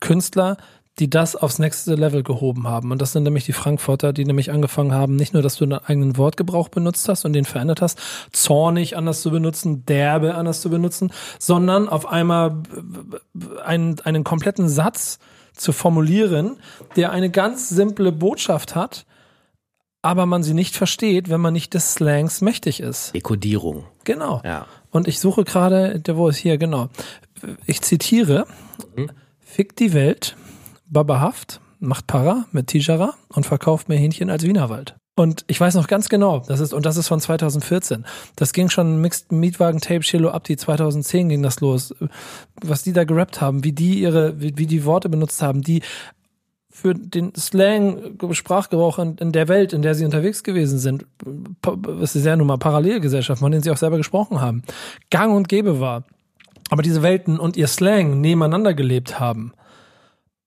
Künstler, 0.00 0.56
die 0.98 1.08
das 1.08 1.34
aufs 1.34 1.58
nächste 1.58 1.94
Level 1.94 2.22
gehoben 2.22 2.66
haben. 2.66 2.90
Und 2.92 3.00
das 3.00 3.12
sind 3.12 3.22
nämlich 3.22 3.46
die 3.46 3.52
Frankfurter, 3.52 4.12
die 4.12 4.24
nämlich 4.24 4.50
angefangen 4.50 4.92
haben, 4.92 5.16
nicht 5.16 5.32
nur, 5.32 5.42
dass 5.42 5.56
du 5.56 5.64
einen 5.64 5.78
eigenen 5.78 6.16
Wortgebrauch 6.18 6.68
benutzt 6.68 7.08
hast 7.08 7.24
und 7.24 7.32
den 7.32 7.46
verändert 7.46 7.80
hast, 7.80 7.98
zornig 8.32 8.96
anders 8.96 9.22
zu 9.22 9.30
benutzen, 9.30 9.86
derbe 9.86 10.34
anders 10.34 10.60
zu 10.60 10.68
benutzen, 10.68 11.10
sondern 11.38 11.88
auf 11.88 12.06
einmal 12.06 12.62
einen, 13.64 14.00
einen 14.00 14.24
kompletten 14.24 14.68
Satz 14.68 15.18
zu 15.54 15.72
formulieren, 15.72 16.58
der 16.96 17.12
eine 17.12 17.30
ganz 17.30 17.68
simple 17.68 18.12
Botschaft 18.12 18.74
hat, 18.74 19.06
aber 20.02 20.26
man 20.26 20.42
sie 20.42 20.54
nicht 20.54 20.76
versteht, 20.76 21.28
wenn 21.28 21.40
man 21.40 21.52
nicht 21.52 21.74
des 21.74 21.94
Slangs 21.94 22.40
mächtig 22.40 22.80
ist. 22.80 23.14
Dekodierung. 23.14 23.84
Genau. 24.04 24.40
Ja. 24.44 24.66
Und 24.90 25.08
ich 25.08 25.20
suche 25.20 25.44
gerade, 25.44 26.00
der 26.00 26.16
wo 26.16 26.28
ist 26.28 26.38
hier, 26.38 26.58
genau. 26.58 26.88
Ich 27.66 27.80
zitiere, 27.82 28.46
Mhm. 28.96 29.10
Fick 29.40 29.76
die 29.76 29.92
Welt, 29.92 30.36
Baba 30.86 31.20
Haft, 31.20 31.60
macht 31.80 32.06
Para 32.06 32.46
mit 32.52 32.68
Tijara 32.68 33.14
und 33.28 33.46
verkauft 33.46 33.88
mehr 33.88 33.98
Hähnchen 33.98 34.30
als 34.30 34.44
Wienerwald. 34.44 34.96
Und 35.16 35.44
ich 35.48 35.60
weiß 35.60 35.74
noch 35.74 35.86
ganz 35.86 36.08
genau, 36.08 36.40
das 36.46 36.60
ist, 36.60 36.72
und 36.72 36.86
das 36.86 36.96
ist 36.96 37.08
von 37.08 37.20
2014. 37.20 38.06
Das 38.36 38.52
ging 38.52 38.70
schon 38.70 39.00
Mixed 39.00 39.32
Mietwagen 39.32 39.80
Tape 39.80 40.00
Chilo 40.00 40.30
Abdi 40.30 40.56
2010 40.56 41.28
ging 41.28 41.42
das 41.42 41.60
los. 41.60 41.94
Was 42.62 42.84
die 42.84 42.92
da 42.92 43.04
gerappt 43.04 43.40
haben, 43.40 43.64
wie 43.64 43.72
die 43.72 44.00
ihre, 44.00 44.40
wie, 44.40 44.56
wie 44.56 44.66
die 44.66 44.84
Worte 44.84 45.08
benutzt 45.08 45.42
haben, 45.42 45.62
die 45.62 45.82
für 46.70 46.94
den 46.94 47.34
Slang, 47.34 48.16
Sprachgebrauch 48.30 48.98
in, 48.98 49.16
in 49.16 49.32
der 49.32 49.48
Welt, 49.48 49.72
in 49.72 49.82
der 49.82 49.94
sie 49.94 50.04
unterwegs 50.04 50.44
gewesen 50.44 50.78
sind, 50.78 51.04
es 52.00 52.14
ist 52.14 52.24
ja 52.24 52.36
nun 52.36 52.46
mal 52.46 52.58
Parallelgesellschaft, 52.58 53.40
von 53.40 53.50
denen 53.50 53.62
sie 53.62 53.70
auch 53.70 53.76
selber 53.76 53.96
gesprochen 53.96 54.40
haben, 54.40 54.62
gang 55.10 55.34
und 55.34 55.48
gäbe 55.48 55.80
war. 55.80 56.04
Aber 56.70 56.82
diese 56.82 57.02
Welten 57.02 57.40
und 57.40 57.56
ihr 57.56 57.66
Slang 57.66 58.20
nebeneinander 58.20 58.74
gelebt 58.74 59.18
haben. 59.18 59.52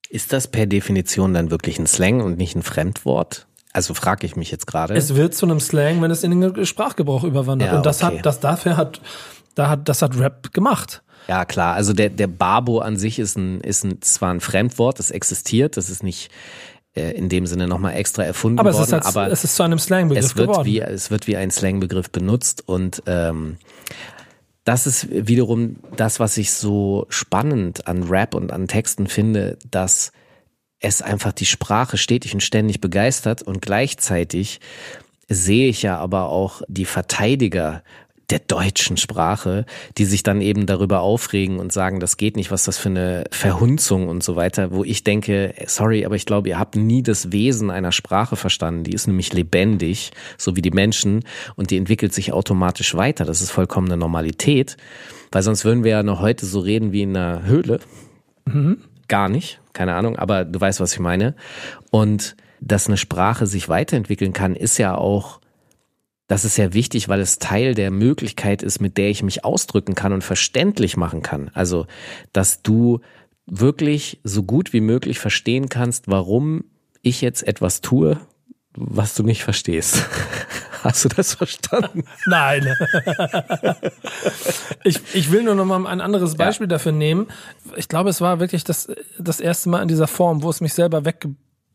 Ist 0.10 0.32
das 0.32 0.48
per 0.48 0.66
Definition 0.66 1.34
dann 1.34 1.52
wirklich 1.52 1.78
ein 1.78 1.88
Slang 1.88 2.22
und 2.22 2.38
nicht 2.38 2.56
ein 2.56 2.64
Fremdwort? 2.64 3.46
Also 3.74 3.94
frage 3.94 4.26
ich 4.26 4.36
mich 4.36 4.50
jetzt 4.50 4.68
gerade. 4.68 4.94
Es 4.94 5.16
wird 5.16 5.34
zu 5.34 5.46
einem 5.46 5.60
Slang, 5.60 6.02
wenn 6.02 6.12
es 6.12 6.24
in 6.24 6.40
den 6.40 6.66
Sprachgebrauch 6.66 7.24
überwandert. 7.24 7.72
Ja, 7.72 7.78
und 7.78 7.86
das 7.86 8.02
okay. 8.02 8.18
hat, 8.18 8.26
das 8.26 8.40
dafür 8.40 8.78
hat, 8.78 9.02
da 9.56 9.68
hat, 9.68 9.90
das 9.90 10.02
hat 10.02 10.18
Rap 10.18 10.54
gemacht. 10.54 11.04
Ja, 11.28 11.46
klar. 11.46 11.76
Also 11.76 11.94
der, 11.94 12.10
der 12.10 12.28
Babo 12.28 12.80
an 12.80 12.98
sich 12.98 13.20
ist 13.20 13.38
ein, 13.38 13.62
ist 13.62 13.84
ein, 13.84 14.02
zwar 14.02 14.34
ein 14.34 14.42
Fremdwort, 14.42 15.00
das 15.00 15.12
existiert, 15.12 15.78
das 15.78 15.90
ist 15.90 16.04
nicht 16.04 16.32
äh, 16.96 17.12
in 17.12 17.30
dem 17.30 17.48
Sinne 17.48 17.68
nochmal 17.68 17.96
extra 17.96 18.24
erfunden 18.24 18.60
Aber 18.60 18.70
es 18.70 18.78
worden, 18.78 18.88
ist, 18.88 18.94
als, 18.94 19.06
aber 19.08 19.32
es 19.32 19.44
ist 19.44 19.56
zu 19.56 19.64
einem 19.64 19.80
Slangbegriff 19.80 20.26
es 20.26 20.36
wird 20.36 20.50
geworden. 20.50 20.68
wie, 20.68 20.80
es 20.80 21.12
wird 21.12 21.28
wie 21.28 21.38
ein 21.38 21.52
Slangbegriff 21.52 22.10
benutzt 22.10 22.68
und 22.68 23.04
ähm, 23.08 23.58
das 24.64 24.88
ist 24.88 25.08
wiederum 25.10 25.78
das, 25.98 26.20
was 26.20 26.38
ich 26.38 26.54
so 26.54 27.06
spannend 27.10 27.88
an 27.88 28.04
Rap 28.04 28.34
und 28.34 28.52
an 28.52 28.68
Texten 28.68 29.08
finde, 29.08 29.58
dass 29.70 30.12
es 30.80 31.02
einfach 31.02 31.34
die 31.34 31.46
Sprache 31.46 31.98
stetig 31.98 32.34
und 32.34 32.42
ständig 32.42 32.80
begeistert 32.80 33.42
und 33.42 33.62
gleichzeitig 33.62 34.60
sehe 35.28 35.70
ich 35.70 35.82
ja 35.82 35.98
aber 35.98 36.30
auch 36.30 36.62
die 36.68 36.86
Verteidiger 36.86 37.84
der 38.30 38.40
deutschen 38.40 38.98
Sprache, 38.98 39.66
die 39.98 40.06
sich 40.06 40.24
dann 40.24 40.42
eben 40.42 40.66
darüber 40.66 41.02
aufregen 41.02 41.60
und 41.60 41.74
sagen, 41.74 42.00
das 42.00 42.18
geht 42.18 42.36
nicht, 42.36 42.52
was 42.52 42.64
das 42.64 42.78
für 42.78 42.90
eine 42.90 43.26
Verhunzung 43.32 44.08
und 44.08 44.24
so 44.24 44.36
weiter, 44.36 44.72
wo 44.72 44.84
ich 44.84 45.04
denke, 45.04 45.54
sorry, 45.68 46.06
aber 46.06 46.16
ich 46.16 46.26
glaube, 46.26 46.50
ihr 46.50 46.60
habt 46.60 46.76
nie 46.76 47.04
das 47.04 47.32
Wesen 47.32 47.70
einer 47.70 47.92
Sprache 47.92 48.36
verstanden. 48.36 48.86
Die 48.86 48.94
ist 48.94 49.08
nämlich 49.08 49.34
lebendig, 49.34 50.12
so 50.38 50.56
wie 50.56 50.62
die 50.62 50.72
Menschen, 50.72 51.24
und 51.56 51.70
die 51.70 51.78
entwickelt 51.78 52.14
sich 52.14 52.32
automatisch 52.32 52.96
weiter. 52.96 53.26
Das 53.26 53.42
ist 53.42 53.52
vollkommene 53.52 53.98
Normalität, 53.98 54.78
weil 55.32 55.44
sonst 55.44 55.66
würden 55.66 55.84
wir 55.84 55.92
ja 55.92 56.04
noch 56.04 56.22
heute 56.22 56.46
so 56.46 56.60
reden 56.60 56.92
wie 56.92 57.04
in 57.04 57.16
einer 57.16 57.44
Höhle. 57.44 57.80
Gar 59.08 59.30
nicht, 59.30 59.60
keine 59.74 59.96
Ahnung, 59.96 60.18
aber 60.18 60.46
du 60.46 60.60
weißt, 60.60 60.80
was 60.80 60.94
ich 60.94 61.00
meine. 61.00 61.36
Und 61.92 62.36
dass 62.62 62.88
eine 62.88 62.98
Sprache 62.98 63.48
sich 63.48 63.68
weiterentwickeln 63.68 64.32
kann, 64.32 64.56
ist 64.56 64.78
ja 64.78 64.96
auch 64.96 65.40
das 66.28 66.46
ist 66.46 66.58
ja 66.58 66.74
wichtig, 66.74 67.10
weil 67.10 67.20
es 67.20 67.40
Teil 67.40 67.76
der 67.76 67.92
Möglichkeit 67.92 68.64
ist, 68.64 68.80
mit 68.80 68.98
der 68.98 69.10
ich 69.10 69.24
mich 69.24 69.44
ausdrücken 69.44 69.96
kann 69.96 70.14
und 70.14 70.24
verständlich 70.24 70.98
machen 70.98 71.22
kann. 71.22 71.52
Also, 71.54 71.86
dass 72.32 72.62
du 72.62 73.02
wirklich 73.46 74.22
so 74.24 74.44
gut 74.44 74.74
wie 74.74 74.82
möglich 74.82 75.20
verstehen 75.20 75.68
kannst, 75.70 76.08
warum 76.08 76.64
ich 77.02 77.22
jetzt 77.22 77.46
etwas 77.46 77.82
tue, 77.82 78.20
was 78.76 79.16
du 79.16 79.24
nicht 79.24 79.44
verstehst. 79.44 80.06
Hast 80.84 81.06
du 81.06 81.10
das 81.10 81.36
verstanden? 81.36 82.04
Nein. 82.26 82.76
ich, 84.84 85.00
ich 85.14 85.32
will 85.32 85.44
nur 85.44 85.56
noch 85.56 85.66
mal 85.66 85.88
ein 85.88 86.02
anderes 86.02 86.36
Beispiel 86.36 86.68
dafür 86.68 86.92
nehmen. 86.92 87.28
Ich 87.78 87.88
glaube, 87.88 88.10
es 88.10 88.20
war 88.20 88.42
wirklich 88.42 88.66
das, 88.66 88.92
das 89.18 89.40
erste 89.40 89.70
Mal 89.70 89.82
in 89.82 89.88
dieser 89.88 90.08
Form, 90.08 90.44
wo 90.44 90.50
es 90.50 90.60
mich 90.60 90.74
selber 90.74 91.06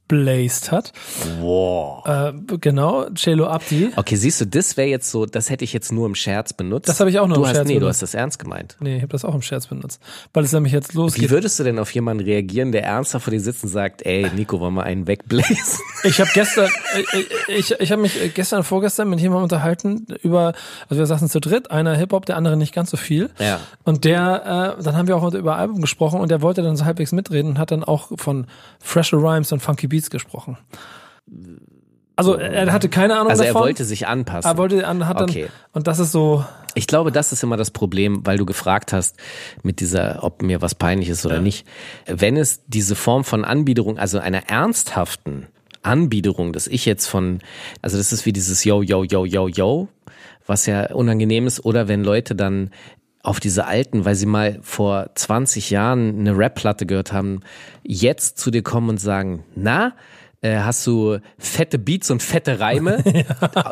weggebläst 0.08 0.72
hat. 0.72 0.92
Wow. 1.40 2.06
Äh, 2.06 2.32
genau, 2.60 3.06
Celo 3.14 3.46
Abdi. 3.46 3.90
Okay, 3.96 4.16
siehst 4.16 4.40
du, 4.40 4.46
das 4.46 4.76
wäre 4.76 4.88
jetzt 4.88 5.10
so, 5.10 5.26
das 5.26 5.50
hätte 5.50 5.64
ich 5.64 5.72
jetzt 5.72 5.92
nur 5.92 6.06
im 6.06 6.14
Scherz 6.14 6.52
benutzt. 6.52 6.88
Das 6.88 7.00
habe 7.00 7.10
ich 7.10 7.18
auch 7.18 7.26
nur 7.26 7.36
du 7.36 7.42
im 7.42 7.48
hast, 7.48 7.54
Scherz 7.56 7.68
Nee, 7.68 7.74
du 7.74 7.80
benutzt. 7.80 8.02
hast 8.02 8.14
das 8.14 8.14
ernst 8.14 8.38
gemeint. 8.38 8.76
Nee, 8.80 8.96
ich 8.96 9.02
habe 9.02 9.12
das 9.12 9.24
auch 9.24 9.34
im 9.34 9.42
Scherz 9.42 9.66
benutzt. 9.66 10.00
Weil 10.32 10.44
es 10.44 10.52
nämlich 10.52 10.72
jetzt 10.72 10.94
Wie 10.94 10.98
losgeht. 10.98 11.30
würdest 11.30 11.58
du 11.58 11.64
denn 11.64 11.78
auf 11.78 11.90
jemanden 11.92 12.24
reagieren, 12.24 12.72
der 12.72 12.84
ernsthaft 12.84 13.24
vor 13.24 13.32
dir 13.32 13.40
sitzt 13.40 13.64
und 13.64 13.70
sagt, 13.70 14.04
ey, 14.06 14.30
Nico, 14.34 14.60
wollen 14.60 14.74
wir 14.74 14.84
einen 14.84 15.06
wegbläsen? 15.06 15.80
Ich 16.04 16.20
habe 16.20 16.30
gestern, 16.32 16.70
ich, 17.12 17.72
ich, 17.72 17.80
ich 17.80 17.90
habe 17.90 18.00
mich 18.02 18.32
gestern, 18.32 18.62
vorgestern 18.62 19.10
mit 19.10 19.18
jemandem 19.18 19.42
unterhalten 19.42 20.06
über, 20.22 20.52
also 20.88 21.00
wir 21.00 21.06
saßen 21.06 21.28
zu 21.28 21.40
dritt, 21.40 21.72
einer 21.72 21.96
Hip-Hop, 21.96 22.24
der 22.24 22.36
andere 22.36 22.56
nicht 22.56 22.72
ganz 22.72 22.90
so 22.90 22.96
viel. 22.96 23.30
Ja. 23.40 23.58
Und 23.82 24.04
der, 24.04 24.76
äh, 24.78 24.82
dann 24.84 24.96
haben 24.96 25.08
wir 25.08 25.16
auch 25.16 25.34
über 25.34 25.56
Album 25.56 25.80
gesprochen 25.80 26.20
und 26.20 26.30
der 26.30 26.40
wollte 26.40 26.62
dann 26.62 26.76
so 26.76 26.84
halbwegs 26.84 27.10
mitreden 27.10 27.50
und 27.50 27.58
hat 27.58 27.72
dann 27.72 27.82
auch 27.82 28.12
von 28.16 28.46
Fresher 28.78 29.16
Rhymes 29.18 29.50
und 29.50 29.58
Funky 29.58 29.88
Beats 29.88 29.98
gesprochen. 30.11 30.57
Also 32.17 32.35
er 32.35 32.50
er 32.52 32.73
hatte 32.73 32.88
keine 32.88 33.14
Ahnung 33.17 33.31
Also 33.31 33.43
er 33.45 33.49
davon. 33.52 33.62
wollte 33.62 33.85
sich 33.85 34.07
anpassen. 34.09 34.50
er 34.50 34.57
wollte, 34.57 34.83
er 34.83 34.88
hat 35.07 35.21
dann, 35.21 35.28
Okay. 35.31 35.49
und 35.73 35.87
das 35.87 35.99
ist 36.00 36.11
so, 36.11 36.45
Ich 36.75 36.87
glaube, 36.88 37.12
das 37.12 37.33
ist 37.33 37.43
immer 37.45 37.57
das 37.57 37.71
Problem, 37.71 38.26
weil 38.26 38.38
du 38.38 38.45
gefragt 38.47 38.93
hast 38.93 39.17
mit 39.62 39.78
dieser, 39.81 40.25
ob 40.25 40.43
mir 40.43 40.61
was 40.61 40.75
peinlich 40.75 41.09
ist 41.11 41.25
oder 41.26 41.40
nicht. 41.40 41.67
Wenn 42.07 42.37
es 42.37 42.62
diese 42.67 42.97
Form 42.97 43.23
von 43.25 43.45
Anbiederung, 43.45 43.99
also 43.99 44.19
einer 44.19 44.49
ernsthaften 44.49 45.47
Anbiederung, 45.83 46.52
dass 46.52 46.67
ich 46.67 46.87
jetzt 46.87 47.07
von, 47.07 47.38
also 47.83 47.97
das 47.99 48.12
ist 48.12 48.26
wie 48.26 48.33
dieses 48.33 48.64
Yo, 48.64 48.83
Yo, 48.83 49.05
Yo, 49.05 49.25
Yo, 49.25 49.47
Yo, 49.49 49.88
was 50.47 50.67
ja 50.67 50.93
unangenehm 50.93 51.47
ist, 51.47 51.64
oder 51.64 51.87
wenn 51.88 52.02
Leute 52.02 52.35
dann 52.35 52.71
auf 53.28 53.40
diese 53.40 53.66
alten, 53.66 54.06
weil 54.06 54.14
sie 54.14 54.25
mal 54.25 54.58
vor 54.62 55.11
20 55.14 55.68
Jahren 55.68 56.18
eine 56.18 56.37
Rap-Platte 56.37 56.87
gehört 56.87 57.12
haben, 57.12 57.40
jetzt 57.82 58.38
zu 58.38 58.50
dir 58.50 58.62
kommen 58.62 58.88
und 58.88 58.99
sagen, 58.99 59.44
na, 59.54 59.92
äh, 60.40 60.59
hast 60.59 60.87
du 60.87 61.18
fette 61.37 61.78
Beats 61.78 62.11
und 62.11 62.23
fette 62.23 62.61
Reime? 62.61 63.02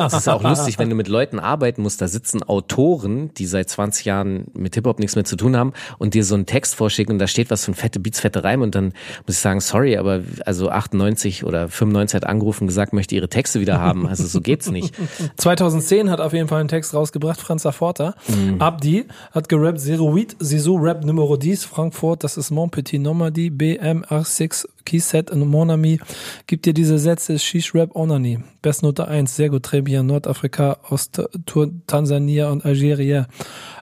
Es 0.06 0.12
ist 0.12 0.28
auch 0.28 0.42
lustig, 0.42 0.78
wenn 0.78 0.90
du 0.90 0.96
mit 0.96 1.08
Leuten 1.08 1.38
arbeiten 1.38 1.82
musst, 1.82 2.00
da 2.00 2.08
sitzen 2.08 2.42
Autoren, 2.42 3.32
die 3.34 3.46
seit 3.46 3.68
20 3.68 4.04
Jahren 4.04 4.46
mit 4.54 4.74
Hip-Hop 4.74 4.98
nichts 4.98 5.14
mehr 5.14 5.24
zu 5.24 5.36
tun 5.36 5.56
haben 5.56 5.72
und 5.98 6.14
dir 6.14 6.24
so 6.24 6.34
einen 6.34 6.46
Text 6.46 6.74
vorschicken 6.74 7.14
und 7.14 7.18
da 7.18 7.26
steht 7.26 7.50
was 7.50 7.64
von 7.64 7.74
fette 7.74 8.00
Beats, 8.00 8.20
fette 8.20 8.44
Reime 8.44 8.62
und 8.62 8.74
dann 8.74 8.86
muss 9.26 9.36
ich 9.36 9.38
sagen, 9.38 9.60
sorry, 9.60 9.96
aber 9.96 10.22
also 10.44 10.70
98 10.70 11.44
oder 11.44 11.68
95 11.68 12.16
hat 12.16 12.26
angerufen 12.26 12.64
und 12.64 12.68
gesagt, 12.68 12.92
möchte 12.92 13.14
ihre 13.14 13.28
Texte 13.28 13.60
wieder 13.60 13.80
haben. 13.80 14.06
Also 14.06 14.26
so 14.26 14.40
geht's 14.40 14.70
nicht. 14.70 14.94
2010 15.36 16.10
hat 16.10 16.20
auf 16.20 16.32
jeden 16.32 16.48
Fall 16.48 16.60
einen 16.60 16.68
Text 16.68 16.94
rausgebracht, 16.94 17.40
Franz 17.40 17.64
Laforta. 17.64 18.14
Abdi 18.58 19.06
hat 19.32 19.48
gerappt, 19.48 19.80
Zero 19.80 20.14
Weed, 20.14 20.36
Sisu 20.38 20.76
Rap 20.76 21.04
Numero 21.04 21.36
10, 21.36 21.56
Frankfurt, 21.58 22.24
das 22.24 22.36
ist 22.36 22.50
Mon 22.50 22.70
Petit 22.70 23.00
Nomadi, 23.00 23.50
BMR6, 23.50 24.66
Keyset 24.86 25.30
und 25.30 25.46
Mon 25.46 25.70
Ami. 25.70 26.00
Gibt 26.46 26.64
dir 26.64 26.72
diese 26.72 26.98
Sätze, 26.98 27.38
Shish 27.38 27.74
Rap 27.74 27.94
Onani. 27.94 28.38
Bestnote 28.62 29.06
1, 29.06 29.36
sehr 29.36 29.50
gut, 29.50 29.66
très 29.66 29.82
bien, 29.82 30.06
Nordafrika, 30.06 30.78
Ost-Tour, 30.88 31.72
Tansania 31.86 32.48
und 32.50 32.64
Algeria. 32.64 33.26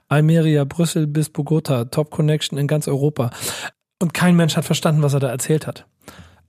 Almeria, 0.09 0.65
Brüssel 0.65 1.07
bis 1.07 1.29
Bogota, 1.29 1.85
Top 1.85 2.11
Connection 2.11 2.57
in 2.57 2.67
ganz 2.67 2.87
Europa. 2.89 3.29
Und 4.01 4.13
kein 4.13 4.35
Mensch 4.35 4.57
hat 4.57 4.65
verstanden, 4.65 5.01
was 5.01 5.13
er 5.13 5.21
da 5.21 5.29
erzählt 5.29 5.67
hat. 5.67 5.85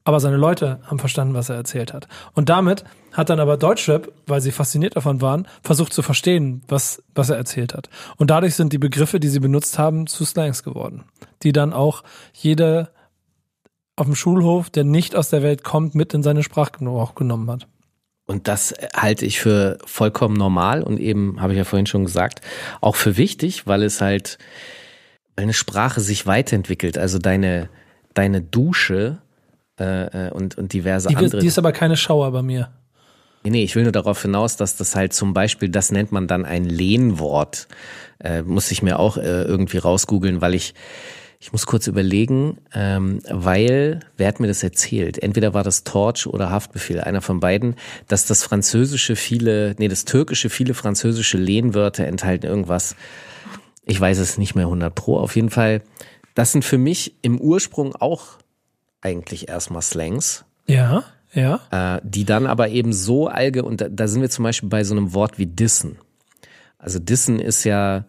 Aber 0.06 0.20
seine 0.20 0.36
Leute 0.36 0.78
haben 0.84 1.00
verstanden, 1.00 1.34
was 1.34 1.48
er 1.48 1.56
erzählt 1.56 1.92
hat. 1.92 2.06
Und 2.32 2.48
damit 2.48 2.84
hat 3.12 3.28
dann 3.28 3.40
aber 3.40 3.56
Deutschrap, 3.56 4.12
weil 4.26 4.40
sie 4.40 4.52
fasziniert 4.52 4.94
davon 4.94 5.20
waren, 5.20 5.48
versucht 5.64 5.92
zu 5.92 6.00
verstehen, 6.02 6.62
was, 6.68 7.02
was 7.16 7.28
er 7.28 7.36
erzählt 7.36 7.74
hat. 7.74 7.90
Und 8.16 8.30
dadurch 8.30 8.54
sind 8.54 8.72
die 8.72 8.78
Begriffe, 8.78 9.18
die 9.18 9.26
sie 9.26 9.40
benutzt 9.40 9.80
haben, 9.80 10.06
zu 10.06 10.24
Slangs 10.24 10.62
geworden. 10.62 11.04
Die 11.42 11.50
dann 11.50 11.72
auch 11.72 12.04
jeder 12.32 12.90
auf 13.96 14.06
dem 14.06 14.14
Schulhof, 14.14 14.70
der 14.70 14.84
nicht 14.84 15.16
aus 15.16 15.30
der 15.30 15.42
Welt 15.42 15.64
kommt, 15.64 15.94
mit 15.94 16.14
in 16.14 16.22
seine 16.22 16.42
Sprachgebrauch 16.42 17.14
genommen 17.14 17.50
hat. 17.50 17.66
Und 18.26 18.48
das 18.48 18.74
halte 18.94 19.24
ich 19.24 19.40
für 19.40 19.78
vollkommen 19.84 20.36
normal 20.36 20.82
und 20.82 20.98
eben, 20.98 21.40
habe 21.40 21.52
ich 21.52 21.58
ja 21.58 21.64
vorhin 21.64 21.86
schon 21.86 22.04
gesagt, 22.04 22.40
auch 22.80 22.96
für 22.96 23.16
wichtig, 23.16 23.66
weil 23.66 23.82
es 23.82 24.00
halt, 24.00 24.38
weil 25.36 25.44
eine 25.44 25.52
Sprache 25.52 26.00
sich 26.00 26.26
weiterentwickelt. 26.26 26.98
Also 26.98 27.18
deine, 27.18 27.68
deine 28.14 28.42
Dusche 28.42 29.18
äh, 29.78 30.28
äh, 30.28 30.30
und, 30.32 30.58
und 30.58 30.72
diverse 30.72 31.08
Die, 31.08 31.16
andere. 31.16 31.38
die 31.38 31.46
ist 31.46 31.58
aber 31.58 31.72
keine 31.72 31.96
Schauer 31.96 32.32
bei 32.32 32.42
mir. 32.42 32.70
Nee, 33.44 33.50
nee, 33.50 33.62
ich 33.62 33.76
will 33.76 33.84
nur 33.84 33.92
darauf 33.92 34.20
hinaus, 34.22 34.56
dass 34.56 34.76
das 34.76 34.96
halt 34.96 35.12
zum 35.12 35.32
Beispiel, 35.32 35.68
das 35.68 35.92
nennt 35.92 36.10
man 36.10 36.26
dann 36.26 36.44
ein 36.44 36.64
Lehnwort. 36.64 37.68
Äh, 38.18 38.42
muss 38.42 38.72
ich 38.72 38.82
mir 38.82 38.98
auch 38.98 39.18
äh, 39.18 39.42
irgendwie 39.42 39.78
rausgoogeln, 39.78 40.40
weil 40.40 40.54
ich, 40.54 40.74
ich 41.46 41.52
muss 41.52 41.64
kurz 41.64 41.86
überlegen, 41.86 42.58
ähm, 42.74 43.20
weil, 43.30 44.00
wer 44.16 44.26
hat 44.26 44.40
mir 44.40 44.48
das 44.48 44.64
erzählt? 44.64 45.22
Entweder 45.22 45.54
war 45.54 45.62
das 45.62 45.84
Torch 45.84 46.26
oder 46.26 46.50
Haftbefehl, 46.50 47.00
einer 47.00 47.20
von 47.20 47.38
beiden, 47.38 47.76
dass 48.08 48.26
das 48.26 48.42
Französische 48.42 49.14
viele, 49.14 49.76
nee, 49.78 49.86
das 49.86 50.04
Türkische 50.04 50.50
viele 50.50 50.74
französische 50.74 51.38
Lehnwörter 51.38 52.04
enthalten 52.04 52.46
irgendwas. 52.46 52.96
Ich 53.84 54.00
weiß 54.00 54.18
es 54.18 54.38
nicht 54.38 54.56
mehr 54.56 54.64
100 54.64 54.92
pro. 54.92 55.18
Auf 55.18 55.36
jeden 55.36 55.50
Fall, 55.50 55.82
das 56.34 56.50
sind 56.50 56.64
für 56.64 56.78
mich 56.78 57.14
im 57.22 57.40
Ursprung 57.40 57.94
auch 57.94 58.38
eigentlich 59.00 59.48
erstmal 59.48 59.82
Slangs 59.82 60.44
Ja, 60.66 61.04
ja. 61.32 61.60
äh, 61.70 62.00
die 62.02 62.24
dann 62.24 62.48
aber 62.48 62.70
eben 62.70 62.92
so 62.92 63.28
allge 63.28 63.62
und 63.62 63.80
da, 63.80 63.88
da 63.88 64.08
sind 64.08 64.20
wir 64.20 64.30
zum 64.30 64.42
Beispiel 64.42 64.68
bei 64.68 64.82
so 64.82 64.96
einem 64.96 65.14
Wort 65.14 65.38
wie 65.38 65.46
dissen. 65.46 65.96
Also 66.76 66.98
dissen 66.98 67.38
ist 67.38 67.62
ja 67.62 68.04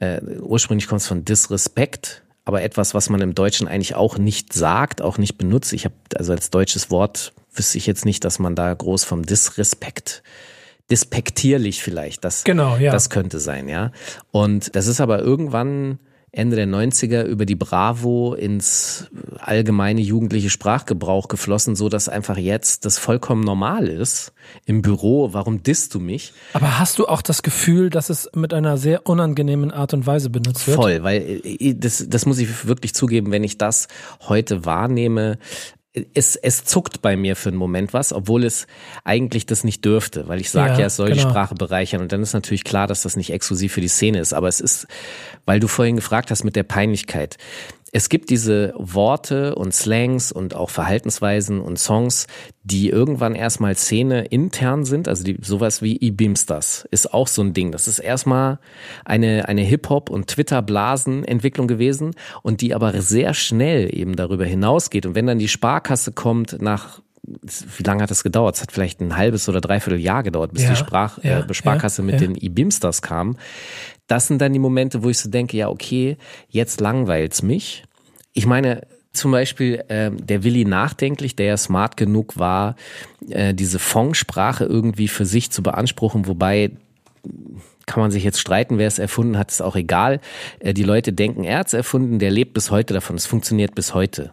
äh, 0.00 0.20
ursprünglich 0.40 0.88
kommt 0.88 1.02
es 1.02 1.06
von 1.06 1.24
Disrespect, 1.24 2.24
aber 2.44 2.62
etwas, 2.62 2.94
was 2.94 3.08
man 3.08 3.20
im 3.20 3.34
Deutschen 3.34 3.68
eigentlich 3.68 3.94
auch 3.94 4.18
nicht 4.18 4.52
sagt, 4.52 5.00
auch 5.00 5.18
nicht 5.18 5.38
benutzt. 5.38 5.72
Ich 5.72 5.84
habe 5.84 5.94
also 6.16 6.32
als 6.32 6.50
deutsches 6.50 6.90
Wort 6.90 7.32
wüsste 7.54 7.78
ich 7.78 7.86
jetzt 7.86 8.04
nicht, 8.04 8.24
dass 8.24 8.38
man 8.38 8.54
da 8.54 8.72
groß 8.72 9.04
vom 9.04 9.24
Disrespect 9.24 10.22
despektierlich 10.90 11.82
vielleicht. 11.82 12.24
Das, 12.24 12.44
Genau, 12.44 12.76
ja. 12.76 12.92
das 12.92 13.10
könnte 13.10 13.40
sein, 13.40 13.68
ja. 13.68 13.92
Und 14.30 14.74
das 14.74 14.86
ist 14.86 15.00
aber 15.00 15.20
irgendwann 15.20 15.98
Ende 16.34 16.56
der 16.56 16.66
90er 16.66 17.24
über 17.24 17.44
die 17.44 17.56
Bravo 17.56 18.32
ins 18.32 19.10
allgemeine 19.38 20.00
jugendliche 20.00 20.48
Sprachgebrauch 20.48 21.28
geflossen, 21.28 21.76
so 21.76 21.90
dass 21.90 22.08
einfach 22.08 22.38
jetzt 22.38 22.86
das 22.86 22.96
vollkommen 22.96 23.44
normal 23.44 23.86
ist. 23.86 24.32
Im 24.64 24.80
Büro, 24.80 25.34
warum 25.34 25.62
disst 25.62 25.94
du 25.94 26.00
mich? 26.00 26.32
Aber 26.54 26.78
hast 26.78 26.98
du 26.98 27.06
auch 27.06 27.20
das 27.20 27.42
Gefühl, 27.42 27.90
dass 27.90 28.08
es 28.08 28.30
mit 28.34 28.54
einer 28.54 28.78
sehr 28.78 29.06
unangenehmen 29.06 29.70
Art 29.70 29.92
und 29.92 30.06
Weise 30.06 30.30
benutzt 30.30 30.66
wird? 30.66 30.76
Voll, 30.76 31.02
weil 31.02 31.42
äh, 31.44 31.74
das, 31.74 32.06
das 32.08 32.24
muss 32.24 32.38
ich 32.38 32.66
wirklich 32.66 32.94
zugeben, 32.94 33.30
wenn 33.30 33.44
ich 33.44 33.58
das 33.58 33.88
heute 34.26 34.64
wahrnehme, 34.64 35.38
es, 36.14 36.36
es 36.36 36.64
zuckt 36.64 37.02
bei 37.02 37.16
mir 37.16 37.36
für 37.36 37.50
einen 37.50 37.58
Moment 37.58 37.92
was, 37.92 38.12
obwohl 38.12 38.44
es 38.44 38.66
eigentlich 39.04 39.44
das 39.44 39.62
nicht 39.62 39.84
dürfte, 39.84 40.26
weil 40.26 40.40
ich 40.40 40.50
sage 40.50 40.74
Ja, 40.74 40.80
ja, 40.80 40.86
es 40.86 40.96
soll 40.96 41.10
die 41.10 41.18
genau. 41.18 41.30
Sprache 41.30 41.54
bereichern 41.54 42.00
und 42.00 42.12
dann 42.12 42.22
ist 42.22 42.32
natürlich 42.32 42.64
klar, 42.64 42.86
dass 42.86 43.02
das 43.02 43.16
nicht 43.16 43.30
exklusiv 43.30 43.74
für 43.74 43.82
die 43.82 43.88
Szene 43.88 44.18
ist, 44.20 44.32
aber 44.32 44.48
es 44.48 44.60
ist, 44.60 44.86
weil 45.44 45.60
du 45.60 45.68
vorhin 45.68 45.96
gefragt 45.96 46.30
hast 46.30 46.44
mit 46.44 46.56
der 46.56 46.62
Peinlichkeit. 46.62 47.36
Es 47.94 48.08
gibt 48.08 48.30
diese 48.30 48.72
Worte 48.78 49.54
und 49.54 49.74
Slangs 49.74 50.32
und 50.32 50.56
auch 50.56 50.70
Verhaltensweisen 50.70 51.60
und 51.60 51.78
Songs, 51.78 52.26
die 52.64 52.88
irgendwann 52.88 53.34
erstmal 53.34 53.76
Szene 53.76 54.24
intern 54.24 54.86
sind, 54.86 55.08
also 55.08 55.22
die, 55.22 55.36
sowas 55.42 55.82
wie 55.82 55.98
E-Beamsters 55.98 56.88
ist 56.90 57.12
auch 57.12 57.28
so 57.28 57.42
ein 57.42 57.52
Ding. 57.52 57.70
Das 57.70 57.88
ist 57.88 57.98
erstmal 57.98 58.60
eine, 59.04 59.46
eine 59.46 59.60
Hip-Hop- 59.60 60.08
und 60.08 60.28
Twitter-Blasen-Entwicklung 60.28 61.68
gewesen 61.68 62.14
und 62.42 62.62
die 62.62 62.74
aber 62.74 62.98
sehr 63.02 63.34
schnell 63.34 63.94
eben 63.94 64.16
darüber 64.16 64.46
hinausgeht. 64.46 65.04
Und 65.04 65.14
wenn 65.14 65.26
dann 65.26 65.38
die 65.38 65.48
Sparkasse 65.48 66.12
kommt 66.12 66.62
nach 66.62 67.02
wie 67.22 67.82
lange 67.84 68.02
hat 68.02 68.10
das 68.10 68.24
gedauert? 68.24 68.56
Es 68.56 68.62
hat 68.62 68.72
vielleicht 68.72 69.00
ein 69.00 69.16
halbes 69.16 69.48
oder 69.48 69.60
dreiviertel 69.60 70.00
Jahr 70.00 70.22
gedauert, 70.22 70.52
bis 70.52 70.64
Ja, 70.64 70.70
die 70.70 70.76
Sprach, 70.76 71.22
ja, 71.22 71.40
äh, 71.40 71.54
Sparkasse 71.54 72.02
ja, 72.02 72.06
mit 72.06 72.20
den 72.20 72.34
E-Beamsters 72.34 73.00
kam. 73.00 73.36
Das 74.08 74.26
sind 74.26 74.40
dann 74.40 74.52
die 74.52 74.58
Momente, 74.58 75.02
wo 75.02 75.08
ich 75.08 75.18
so 75.18 75.30
denke, 75.30 75.56
ja, 75.56 75.68
okay, 75.68 76.16
jetzt 76.48 76.80
langweilt's 76.80 77.42
mich. 77.42 77.84
Ich 78.32 78.46
meine, 78.46 78.86
zum 79.12 79.30
Beispiel 79.30 79.84
äh, 79.88 80.10
der 80.10 80.42
Willi 80.42 80.64
Nachdenklich, 80.64 81.36
der 81.36 81.46
ja 81.46 81.56
smart 81.56 81.96
genug 81.96 82.38
war, 82.38 82.76
äh, 83.28 83.54
diese 83.54 83.78
Fong-Sprache 83.78 84.64
irgendwie 84.64 85.08
für 85.08 85.26
sich 85.26 85.50
zu 85.50 85.62
beanspruchen, 85.62 86.26
wobei 86.26 86.70
kann 87.86 88.00
man 88.00 88.10
sich 88.10 88.24
jetzt 88.24 88.40
streiten, 88.40 88.78
wer 88.78 88.86
es 88.86 88.98
erfunden 88.98 89.38
hat, 89.38 89.50
ist 89.50 89.60
auch 89.60 89.76
egal. 89.76 90.20
Äh, 90.60 90.74
die 90.74 90.82
Leute 90.82 91.12
denken, 91.12 91.44
er 91.44 91.58
hat's 91.58 91.72
erfunden, 91.72 92.18
der 92.18 92.30
lebt 92.30 92.54
bis 92.54 92.70
heute 92.70 92.94
davon. 92.94 93.16
Es 93.16 93.26
funktioniert 93.26 93.74
bis 93.74 93.94
heute. 93.94 94.32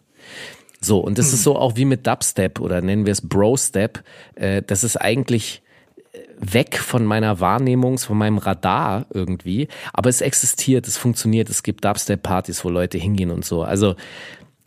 So, 0.81 0.99
und 0.99 1.17
das 1.17 1.33
ist 1.33 1.43
so 1.43 1.55
auch 1.57 1.75
wie 1.75 1.85
mit 1.85 2.07
Dubstep 2.07 2.59
oder 2.59 2.81
nennen 2.81 3.05
wir 3.05 3.11
es 3.11 3.21
Bro-Step. 3.27 4.03
Äh, 4.35 4.61
das 4.65 4.83
ist 4.83 4.95
eigentlich 4.95 5.61
äh, 6.13 6.19
weg 6.39 6.77
von 6.77 7.05
meiner 7.05 7.39
Wahrnehmung, 7.39 7.97
von 7.97 8.17
meinem 8.17 8.37
Radar 8.37 9.05
irgendwie. 9.13 9.67
Aber 9.93 10.09
es 10.09 10.21
existiert, 10.21 10.87
es 10.87 10.97
funktioniert. 10.97 11.49
Es 11.49 11.63
gibt 11.63 11.83
Dubstep-Partys, 11.83 12.63
wo 12.63 12.69
Leute 12.69 12.97
hingehen 12.97 13.31
und 13.31 13.43
so. 13.43 13.63
Also 13.63 13.95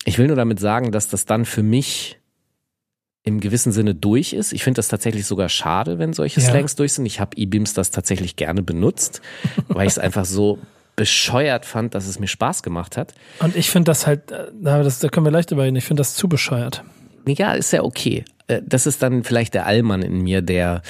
ich 0.04 0.18
will 0.18 0.26
nur 0.26 0.36
damit 0.36 0.60
sagen, 0.60 0.92
dass 0.92 1.08
das 1.08 1.24
dann 1.24 1.44
für 1.44 1.62
mich 1.62 2.18
im 3.24 3.40
gewissen 3.40 3.72
Sinne 3.72 3.94
durch 3.94 4.32
ist. 4.32 4.52
Ich 4.52 4.64
finde 4.64 4.78
das 4.78 4.88
tatsächlich 4.88 5.26
sogar 5.26 5.48
schade, 5.48 5.98
wenn 5.98 6.12
solche 6.12 6.40
Ja. 6.40 6.50
Slangs 6.50 6.74
durch 6.74 6.92
sind. 6.94 7.06
Ich 7.06 7.20
habe 7.20 7.36
E-Beams 7.36 7.72
das 7.72 7.90
tatsächlich 7.92 8.36
gerne 8.36 8.62
benutzt, 8.62 9.22
weil 9.68 9.86
ich 9.86 9.92
es 9.92 9.98
einfach 9.98 10.24
so 10.24 10.58
bescheuert 11.02 11.66
fand, 11.66 11.94
dass 11.96 12.06
es 12.06 12.20
mir 12.20 12.28
Spaß 12.28 12.62
gemacht 12.62 12.96
hat. 12.96 13.12
Und 13.40 13.56
ich 13.56 13.70
finde 13.70 13.90
das 13.90 14.06
halt, 14.06 14.30
äh, 14.30 14.46
na, 14.60 14.82
das, 14.84 15.00
da 15.00 15.08
können 15.08 15.26
wir 15.26 15.32
leicht 15.32 15.50
überreden, 15.50 15.74
ich 15.74 15.84
finde 15.84 16.00
das 16.00 16.14
zu 16.14 16.28
bescheuert. 16.28 16.84
Ja, 17.26 17.54
ist 17.54 17.72
ja 17.72 17.82
okay. 17.82 18.24
Äh, 18.46 18.62
Das 18.64 18.86
ist 18.86 19.02
dann 19.02 19.24
vielleicht 19.24 19.54
der 19.54 19.66
Allmann 19.66 20.02
in 20.02 20.22
mir, 20.22 20.42
der 20.42 20.82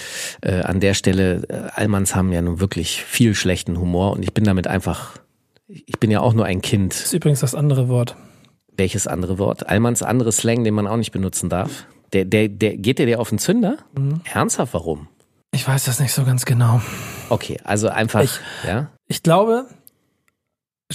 äh, 0.43 0.61
an 0.61 0.81
der 0.81 0.93
Stelle, 0.93 1.43
äh, 1.49 1.71
Allmanns 1.81 2.15
haben 2.15 2.31
ja 2.33 2.43
nun 2.43 2.61
wirklich 2.61 3.03
viel 3.03 3.35
schlechten 3.35 3.79
Humor 3.79 4.13
und 4.13 4.23
ich 4.23 4.35
bin 4.35 4.45
damit 4.45 4.67
einfach, 4.67 5.17
ich 5.69 5.99
bin 5.99 6.11
ja 6.11 6.21
auch 6.21 6.35
nur 6.35 6.45
ein 6.45 6.61
Kind. 6.61 6.93
Das 6.93 7.05
ist 7.07 7.13
übrigens 7.15 7.41
das 7.41 7.55
andere 7.55 7.89
Wort. 7.89 8.15
Welches 8.77 9.07
andere 9.07 9.39
Wort? 9.39 9.67
Allmanns 9.69 10.03
anderes 10.03 10.37
Slang, 10.39 10.63
den 10.65 10.75
man 10.75 10.87
auch 10.87 10.97
nicht 10.99 11.13
benutzen 11.13 11.49
darf. 11.49 11.87
Der, 12.13 12.27
der, 12.27 12.49
der, 12.49 12.77
geht 12.77 12.99
der 12.99 13.07
dir 13.07 13.21
auf 13.21 13.31
den 13.31 13.39
Zünder? 13.39 13.79
Ernsthaft, 14.33 14.75
warum? 14.75 15.09
Ich 15.55 15.67
weiß 15.69 15.85
das 15.85 16.01
nicht 16.01 16.13
so 16.15 16.25
ganz 16.25 16.45
genau. 16.47 16.81
Okay, 17.29 17.59
also 17.65 17.89
einfach, 17.89 18.23
Ich- 18.23 18.41
ja. 18.67 18.89
Ich 19.09 19.23
glaube, 19.23 19.67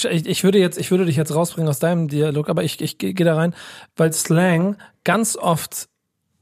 ich, 0.06 0.26
ich 0.26 0.44
würde 0.44 0.60
jetzt, 0.60 0.78
ich 0.78 0.92
würde 0.92 1.06
dich 1.06 1.16
jetzt 1.16 1.34
rausbringen 1.34 1.70
aus 1.70 1.80
deinem 1.80 2.08
Dialog, 2.08 2.50
aber 2.50 2.64
ich, 2.64 2.82
ich 2.82 2.98
gehe 2.98 3.14
geh 3.14 3.24
da 3.24 3.36
rein, 3.36 3.54
weil 3.96 4.12
Slang 4.14 4.78
ganz 5.04 5.36
oft, 5.36 5.88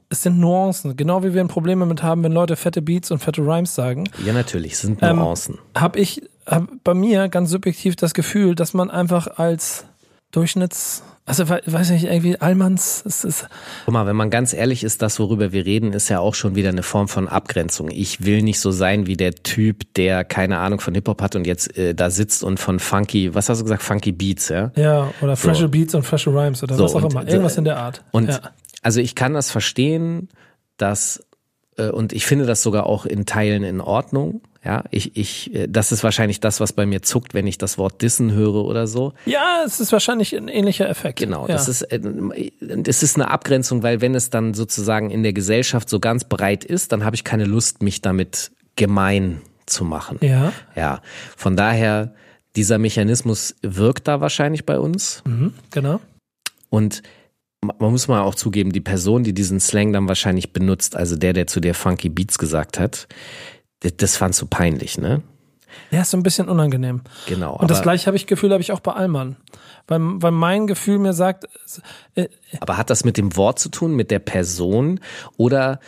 es 0.08 0.22
sind 0.22 0.38
Nuancen, 0.38 0.96
genau 0.96 1.24
wie 1.24 1.34
wir 1.34 1.40
ein 1.40 1.48
Problem 1.48 1.80
damit 1.80 2.02
haben, 2.02 2.22
wenn 2.22 2.32
Leute 2.32 2.56
fette 2.56 2.82
Beats 2.82 3.10
und 3.10 3.18
fette 3.18 3.42
Rhymes 3.42 3.74
sagen, 3.74 4.08
Ja, 4.24 4.32
natürlich, 4.32 4.72
es 4.74 4.80
sind 4.82 5.02
Ähm, 5.02 5.16
Nuancen. 5.16 5.58
habe 5.76 5.98
ich 5.98 6.22
hab 6.46 6.68
bei 6.84 6.94
mir 6.94 7.28
ganz 7.28 7.50
subjektiv 7.50 7.96
das 7.96 8.14
Gefühl, 8.14 8.54
dass 8.54 8.72
man 8.74 8.90
einfach 8.90 9.38
als 9.38 9.84
Durchschnitts, 10.32 11.02
also 11.26 11.48
we- 11.48 11.60
weiß 11.66 11.90
nicht, 11.90 12.04
irgendwie 12.04 12.40
Allmanns, 12.40 13.02
es 13.04 13.24
ist, 13.24 13.46
Guck 13.84 13.92
mal, 13.92 14.06
wenn 14.06 14.16
man 14.16 14.30
ganz 14.30 14.52
ehrlich 14.54 14.82
ist, 14.84 15.02
das, 15.02 15.18
worüber 15.18 15.52
wir 15.52 15.66
reden, 15.66 15.92
ist 15.92 16.08
ja 16.08 16.20
auch 16.20 16.34
schon 16.34 16.54
wieder 16.54 16.70
eine 16.70 16.82
Form 16.82 17.08
von 17.08 17.28
Abgrenzung. 17.28 17.90
Ich 17.90 18.24
will 18.24 18.42
nicht 18.42 18.60
so 18.60 18.70
sein 18.70 19.06
wie 19.06 19.16
der 19.16 19.34
Typ, 19.34 19.92
der 19.94 20.24
keine 20.24 20.58
Ahnung 20.58 20.80
von 20.80 20.94
Hip-Hop 20.94 21.20
hat 21.20 21.36
und 21.36 21.46
jetzt 21.46 21.76
äh, 21.76 21.94
da 21.94 22.08
sitzt 22.10 22.42
und 22.44 22.58
von 22.58 22.78
funky, 22.78 23.34
was 23.34 23.48
hast 23.48 23.58
du 23.58 23.64
gesagt, 23.64 23.82
funky 23.82 24.12
Beats, 24.12 24.48
ja? 24.48 24.70
ja, 24.76 25.12
oder 25.20 25.36
freshe 25.36 25.68
Beats 25.68 25.94
und 25.94 26.04
freshe 26.04 26.30
Rhymes 26.30 26.62
oder 26.62 26.76
So, 26.76 26.84
was 26.84 26.94
auch 26.94 27.02
und 27.02 27.12
immer, 27.12 27.22
so- 27.22 27.28
irgendwas 27.28 27.56
in 27.58 27.64
der 27.64 27.76
Art. 27.78 28.02
Und 28.12 28.28
ja. 28.28 28.40
also 28.82 29.00
ich 29.00 29.14
kann 29.14 29.34
das 29.34 29.50
verstehen, 29.50 30.28
dass 30.76 31.22
äh, 31.76 31.88
und 31.90 32.12
ich 32.12 32.24
finde 32.24 32.46
das 32.46 32.62
sogar 32.62 32.86
auch 32.86 33.04
in 33.04 33.26
Teilen 33.26 33.64
in 33.64 33.80
Ordnung. 33.80 34.40
Ja, 34.66 34.84
ich, 34.90 35.16
ich, 35.16 35.54
äh, 35.54 35.66
das 35.68 35.92
ist 35.92 36.04
wahrscheinlich 36.04 36.40
das, 36.40 36.60
was 36.60 36.72
bei 36.72 36.84
mir 36.86 37.00
zuckt, 37.02 37.32
wenn 37.34 37.46
ich 37.46 37.56
das 37.56 37.78
Wort 37.78 38.02
dissen 38.02 38.32
höre 38.32 38.64
oder 38.64 38.86
so. 38.86 39.12
ja, 39.24 39.62
es 39.64 39.80
ist 39.80 39.92
wahrscheinlich 39.92 40.36
ein 40.36 40.48
ähnlicher 40.48 40.88
Effekt. 40.88 41.18
Genau, 41.18 41.46
ja. 41.46 41.54
das 41.54 41.68
ist, 41.68 41.82
äh, 41.82 42.00
das 42.60 43.02
ist 43.02 43.14
eine 43.16 43.30
Abgrenzung, 43.30 43.82
weil 43.82 44.00
wenn 44.00 44.14
es 44.14 44.28
dann 44.30 44.54
sozusagen 44.54 45.10
in 45.10 45.22
der 45.22 45.32
Gesellschaft 45.32 45.88
so 45.88 46.00
ganz 46.00 46.24
breit 46.24 46.64
ist, 46.64 46.92
dann 46.92 47.04
habe 47.04 47.16
ich 47.16 47.24
keine 47.24 47.44
Lust, 47.44 47.82
mich 47.82 48.02
damit 48.02 48.50
gemein 48.76 49.40
zu 49.66 49.84
machen. 49.84 50.18
Ja, 50.20 50.52
Ja, 50.74 51.00
von 51.36 51.56
daher, 51.56 52.12
dieser 52.56 52.78
Mechanismus 52.78 53.54
wirkt 53.62 54.08
da 54.08 54.20
wahrscheinlich 54.20 54.64
bei 54.66 54.78
uns. 54.78 55.22
mhm, 55.26 55.54
genau. 55.70 56.00
Und 56.70 57.02
ma- 57.64 57.74
man 57.78 57.90
muss 57.90 58.08
mal 58.08 58.22
auch 58.22 58.34
zugeben, 58.34 58.72
die 58.72 58.80
Person, 58.80 59.24
die 59.24 59.32
diesen 59.34 59.60
Slang 59.60 59.92
dann 59.92 60.08
wahrscheinlich 60.08 60.52
benutzt, 60.52 60.96
also 60.96 61.16
der, 61.16 61.32
der 61.32 61.46
zu 61.46 61.60
dir 61.60 61.74
Funky 61.74 62.08
Beats 62.08 62.38
gesagt 62.38 62.78
hat, 62.78 63.08
das, 63.80 64.16
fandst 64.16 64.40
du 64.40 64.46
peinlich, 64.46 64.98
ne? 64.98 65.22
Ja, 65.90 66.02
ist 66.02 66.10
so 66.10 66.16
ein 66.16 66.22
bisschen 66.22 66.48
unangenehm. 66.48 67.02
Genau. 67.26 67.56
Und 67.56 67.70
das 67.70 67.82
gleiche 67.82 68.06
habe 68.06 68.16
ich 68.16 68.26
Gefühl, 68.26 68.52
habe 68.52 68.62
ich 68.62 68.72
auch 68.72 68.80
bei 68.80 68.92
Allmann. 68.92 69.36
Weil, 69.86 70.00
weil 70.00 70.32
mein 70.32 70.66
Gefühl 70.66 70.98
mir 70.98 71.12
sagt, 71.12 71.46
äh, 72.14 72.28
aber 72.60 72.76
hat 72.76 72.90
das 72.90 73.04
mit 73.04 73.16
dem 73.16 73.36
Wort 73.36 73.58
zu 73.58 73.68
tun, 73.68 73.94
mit 73.94 74.10
der 74.10 74.18
Person 74.18 75.00
oder 75.36 75.80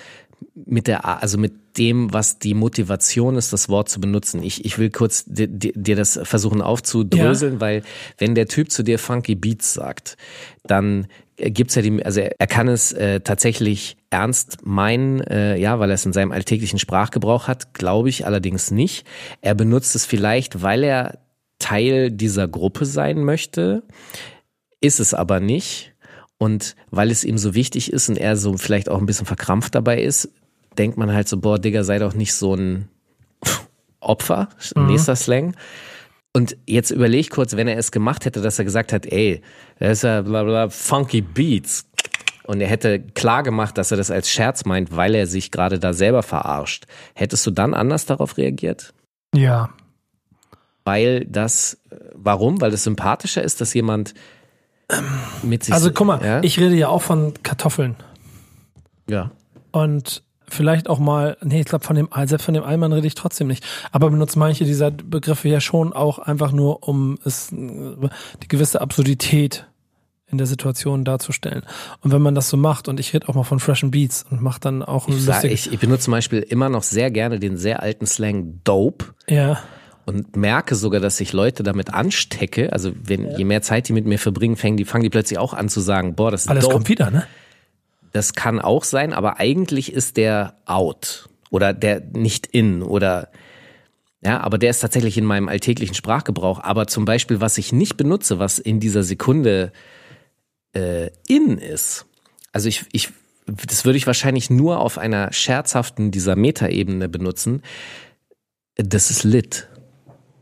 mit 0.55 0.87
der, 0.87 1.05
also 1.05 1.38
mit 1.38 1.79
dem, 1.79 2.12
was 2.12 2.38
die 2.38 2.55
Motivation 2.55 3.37
ist, 3.37 3.53
das 3.53 3.68
Wort 3.68 3.88
zu 3.88 4.01
benutzen? 4.01 4.42
Ich, 4.42 4.64
ich 4.64 4.79
will 4.79 4.90
kurz 4.90 5.24
dir, 5.27 5.48
dir 5.48 5.96
das 5.96 6.18
versuchen 6.22 6.62
aufzudröseln, 6.62 7.61
weil 7.61 7.83
wenn 8.18 8.35
der 8.35 8.46
Typ 8.46 8.70
zu 8.70 8.83
dir 8.83 8.98
Funky 8.98 9.35
Beats 9.35 9.72
sagt, 9.72 10.16
dann 10.64 11.07
gibt's 11.38 11.74
ja 11.74 11.83
die, 11.83 12.05
also 12.05 12.20
er, 12.20 12.46
kann 12.46 12.68
es 12.68 12.92
äh, 12.92 13.20
tatsächlich 13.20 13.96
ernst 14.11 14.66
meinen, 14.66 15.20
äh, 15.20 15.57
ja, 15.57 15.79
weil 15.79 15.90
er 15.90 15.94
es 15.94 16.05
in 16.05 16.12
seinem 16.12 16.33
alltäglichen 16.33 16.79
Sprachgebrauch 16.79 17.46
hat, 17.48 17.74
glaube 17.74 18.09
ich 18.09 18.27
allerdings 18.27 18.70
nicht. 18.70 19.07
Er 19.40 19.55
benutzt 19.55 19.94
es 19.94 20.05
vielleicht, 20.05 20.62
weil 20.62 20.83
er 20.83 21.18
Teil 21.59 22.11
dieser 22.11 22.48
Gruppe 22.48 22.87
sein 22.87 23.24
möchte, 23.24 23.83
ist 24.81 25.01
es 25.01 25.14
aber 25.14 25.40
nicht. 25.40 25.94
Und 26.38 26.77
weil 26.90 27.11
es 27.11 27.24
ihm 27.24 27.37
so 27.37 27.55
wichtig 27.55 27.92
ist 27.92 28.09
und 28.09 28.16
er 28.16 28.37
so 28.37 28.57
vielleicht 28.57 28.88
auch 28.88 28.98
ein 28.98 29.07
bisschen 29.07 29.27
verkrampft 29.27 29.74
dabei 29.74 30.01
ist, 30.01 30.31
denkt 30.77 30.96
man 30.96 31.12
halt 31.12 31.29
so, 31.29 31.38
boah, 31.38 31.59
Digga, 31.59 31.83
sei 31.83 31.98
doch 31.98 32.14
nicht 32.14 32.33
so 32.33 32.55
ein 32.55 32.88
Opfer, 34.01 34.48
nächster 34.77 35.16
Slang. 35.16 35.57
Und 36.38 36.57
jetzt 36.66 36.92
überleg 36.92 37.18
ich 37.18 37.31
kurz, 37.31 37.57
wenn 37.57 37.66
er 37.66 37.77
es 37.79 37.90
gemacht 37.90 38.24
hätte, 38.24 38.40
dass 38.40 38.61
er 38.61 38.64
gesagt 38.64 38.92
hat, 38.92 39.07
ey, 39.07 39.42
das 39.81 39.90
ist 39.90 40.03
ja 40.05 40.22
bla 40.22 40.44
bla 40.44 40.68
funky 40.68 41.20
Beats. 41.20 41.85
Und 42.44 42.61
er 42.61 42.68
hätte 42.68 43.01
klar 43.01 43.42
gemacht, 43.42 43.77
dass 43.77 43.90
er 43.90 43.96
das 43.96 44.12
als 44.12 44.31
Scherz 44.31 44.64
meint, 44.64 44.94
weil 44.94 45.16
er 45.16 45.27
sich 45.27 45.51
gerade 45.51 45.81
da 45.81 45.92
selber 45.92 46.22
verarscht. 46.22 46.87
Hättest 47.16 47.44
du 47.44 47.51
dann 47.51 47.74
anders 47.74 48.07
darauf 48.07 48.37
reagiert? 48.37 48.94
Ja. 49.35 49.70
Weil 50.85 51.24
das, 51.24 51.79
warum? 52.14 52.61
Weil 52.61 52.72
es 52.72 52.85
sympathischer 52.85 53.42
ist, 53.42 53.61
dass 53.61 53.74
jemand 53.74 54.14
mit 55.42 55.64
sich. 55.64 55.74
Also 55.74 55.90
guck 55.90 56.07
mal, 56.07 56.24
ja? 56.24 56.40
ich 56.44 56.61
rede 56.61 56.77
ja 56.77 56.87
auch 56.87 57.03
von 57.03 57.35
Kartoffeln. 57.42 57.96
ja. 59.11 59.33
Und 59.72 60.22
vielleicht 60.50 60.88
auch 60.88 60.98
mal, 60.98 61.37
nee, 61.42 61.61
ich 61.61 61.66
glaube 61.66 61.84
von 61.84 61.96
dem, 61.96 62.08
selbst 62.24 62.44
von 62.44 62.54
dem 62.54 62.64
Allmann 62.64 62.92
rede 62.92 63.06
ich 63.06 63.14
trotzdem 63.14 63.46
nicht. 63.46 63.64
Aber 63.92 64.11
benutze 64.11 64.38
manche 64.38 64.64
dieser 64.64 64.90
Begriffe 64.90 65.48
ja 65.48 65.61
schon 65.61 65.92
auch 65.92 66.18
einfach 66.18 66.52
nur, 66.52 66.87
um 66.88 67.18
es, 67.24 67.48
die 67.50 68.48
gewisse 68.48 68.80
Absurdität 68.80 69.66
in 70.30 70.38
der 70.38 70.46
Situation 70.46 71.04
darzustellen. 71.04 71.62
Und 72.02 72.12
wenn 72.12 72.20
man 72.20 72.34
das 72.34 72.50
so 72.50 72.56
macht, 72.56 72.88
und 72.88 73.00
ich 73.00 73.14
rede 73.14 73.28
auch 73.28 73.34
mal 73.34 73.44
von 73.44 73.61
Fresh 73.61 73.84
and 73.84 73.92
Beats 73.92 74.26
und 74.30 74.42
mache 74.42 74.61
dann 74.61 74.82
auch 74.82 75.08
ein 75.08 75.14
Ich, 75.14 75.24
sag, 75.24 75.44
ich, 75.44 75.72
ich 75.72 75.78
benutze 75.78 76.04
zum 76.04 76.12
Beispiel 76.12 76.40
immer 76.40 76.68
noch 76.68 76.82
sehr 76.82 77.11
gerne 77.11 77.38
den 77.38 77.56
sehr 77.56 77.82
alten 77.82 78.06
Slang 78.06 78.61
Dope 78.64 79.06
ja, 79.26 79.58
und 80.04 80.37
merke 80.37 80.74
sogar, 80.74 81.00
dass 81.00 81.20
ich 81.20 81.32
Leute 81.32 81.62
damit 81.62 81.92
anstecke. 81.92 82.72
Also 82.72 82.92
wenn 83.02 83.30
je 83.37 83.44
mehr 83.44 83.62
Zeit 83.62 83.88
die 83.88 83.92
mit 83.92 84.06
mir 84.06 84.18
verbringen, 84.18 84.56
fangen 84.56 84.76
die, 84.76 84.84
fangen 84.84 85.02
die 85.02 85.11
plötzlich 85.11 85.38
auch 85.38 85.54
an 85.54 85.68
zu 85.68 85.80
sagen, 85.80 86.14
boah, 86.14 86.30
das 86.30 86.42
ist 86.42 86.48
alles 86.48 86.64
dope. 86.64 86.74
kommt 86.74 86.88
wieder, 86.88 87.11
ne? 87.11 87.26
Das 88.12 88.32
kann 88.34 88.60
auch 88.60 88.84
sein, 88.84 89.12
aber 89.12 89.38
eigentlich 89.38 89.92
ist 89.92 90.16
der 90.16 90.56
out 90.66 91.28
oder 91.50 91.72
der 91.72 92.00
nicht 92.00 92.46
in 92.46 92.82
oder 92.82 93.30
ja, 94.20 94.40
aber 94.40 94.58
der 94.58 94.70
ist 94.70 94.80
tatsächlich 94.80 95.16
in 95.16 95.24
meinem 95.24 95.48
alltäglichen 95.48 95.94
Sprachgebrauch. 95.94 96.58
Aber 96.60 96.88
zum 96.88 97.04
Beispiel, 97.04 97.40
was 97.40 97.56
ich 97.56 97.72
nicht 97.72 97.96
benutze, 97.96 98.40
was 98.40 98.58
in 98.58 98.80
dieser 98.80 99.04
Sekunde 99.04 99.70
äh, 100.74 101.10
in 101.28 101.58
ist, 101.58 102.04
also 102.52 102.68
ich, 102.68 102.84
ich, 102.92 103.10
das 103.46 103.84
würde 103.84 103.96
ich 103.96 104.06
wahrscheinlich 104.08 104.50
nur 104.50 104.80
auf 104.80 104.98
einer 104.98 105.32
scherzhaften 105.32 106.10
dieser 106.10 106.34
Metaebene 106.34 107.08
benutzen. 107.08 107.62
Das 108.74 109.10
ist 109.10 109.22
lit. 109.22 109.68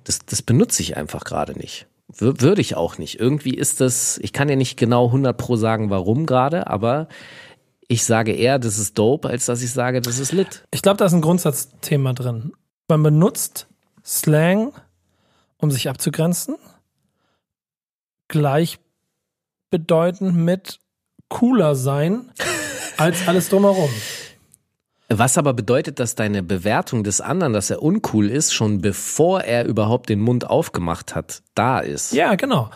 Das, 0.05 0.21
das 0.25 0.41
benutze 0.41 0.81
ich 0.83 0.97
einfach 0.97 1.25
gerade 1.25 1.53
nicht. 1.59 1.87
Wür- 2.13 2.41
Würde 2.41 2.63
ich 2.63 2.77
auch 2.77 2.97
nicht. 2.97 3.21
Irgendwie 3.21 3.55
ist 3.55 3.81
das, 3.83 4.19
ich 4.23 4.33
kann 4.33 4.49
ja 4.49 4.57
nicht 4.57 4.79
genau 4.79 5.07
100 5.07 5.37
pro 5.37 5.57
sagen, 5.57 5.91
warum 5.91 6.25
gerade, 6.25 6.67
aber 6.69 7.09
ich 7.89 8.05
sage 8.05 8.33
eher, 8.33 8.59
das 8.59 8.79
ist 8.79 8.99
dope, 8.99 9.29
als 9.29 9.47
dass 9.47 9.63
ich 9.63 9.73
sage, 9.73 10.01
das 10.01 10.19
ist 10.19 10.33
lit. 10.33 10.65
Ich 10.73 10.83
glaube, 10.83 10.97
da 10.97 11.07
ist 11.07 11.13
ein 11.13 11.21
Grundsatzthema 11.21 12.13
drin. 12.13 12.53
Man 12.89 13.03
benutzt 13.03 13.69
Slang, 14.05 14.73
um 15.59 15.71
sich 15.71 15.89
abzugrenzen, 15.89 16.57
gleichbedeutend 18.29 20.37
mit 20.37 20.79
cooler 21.29 21.75
sein 21.75 22.31
als 22.97 23.27
alles 23.27 23.49
drumherum. 23.49 23.91
Was 25.09 25.39
aber 25.39 25.53
bedeutet, 25.53 26.01
dass 26.01 26.17
deine 26.17 26.43
Bewertung 26.43 27.05
des 27.05 27.21
anderen, 27.21 27.53
dass 27.53 27.71
er 27.71 27.81
uncool 27.81 28.29
ist, 28.29 28.53
schon 28.53 28.81
bevor 28.81 29.43
er 29.43 29.65
überhaupt 29.65 30.09
den 30.09 30.21
Mund 30.21 30.51
aufgemacht 30.51 31.15
hat, 31.15 31.43
da 31.55 31.79
ist. 31.79 32.13
Ja, 32.13 32.35
genau. 32.35 32.71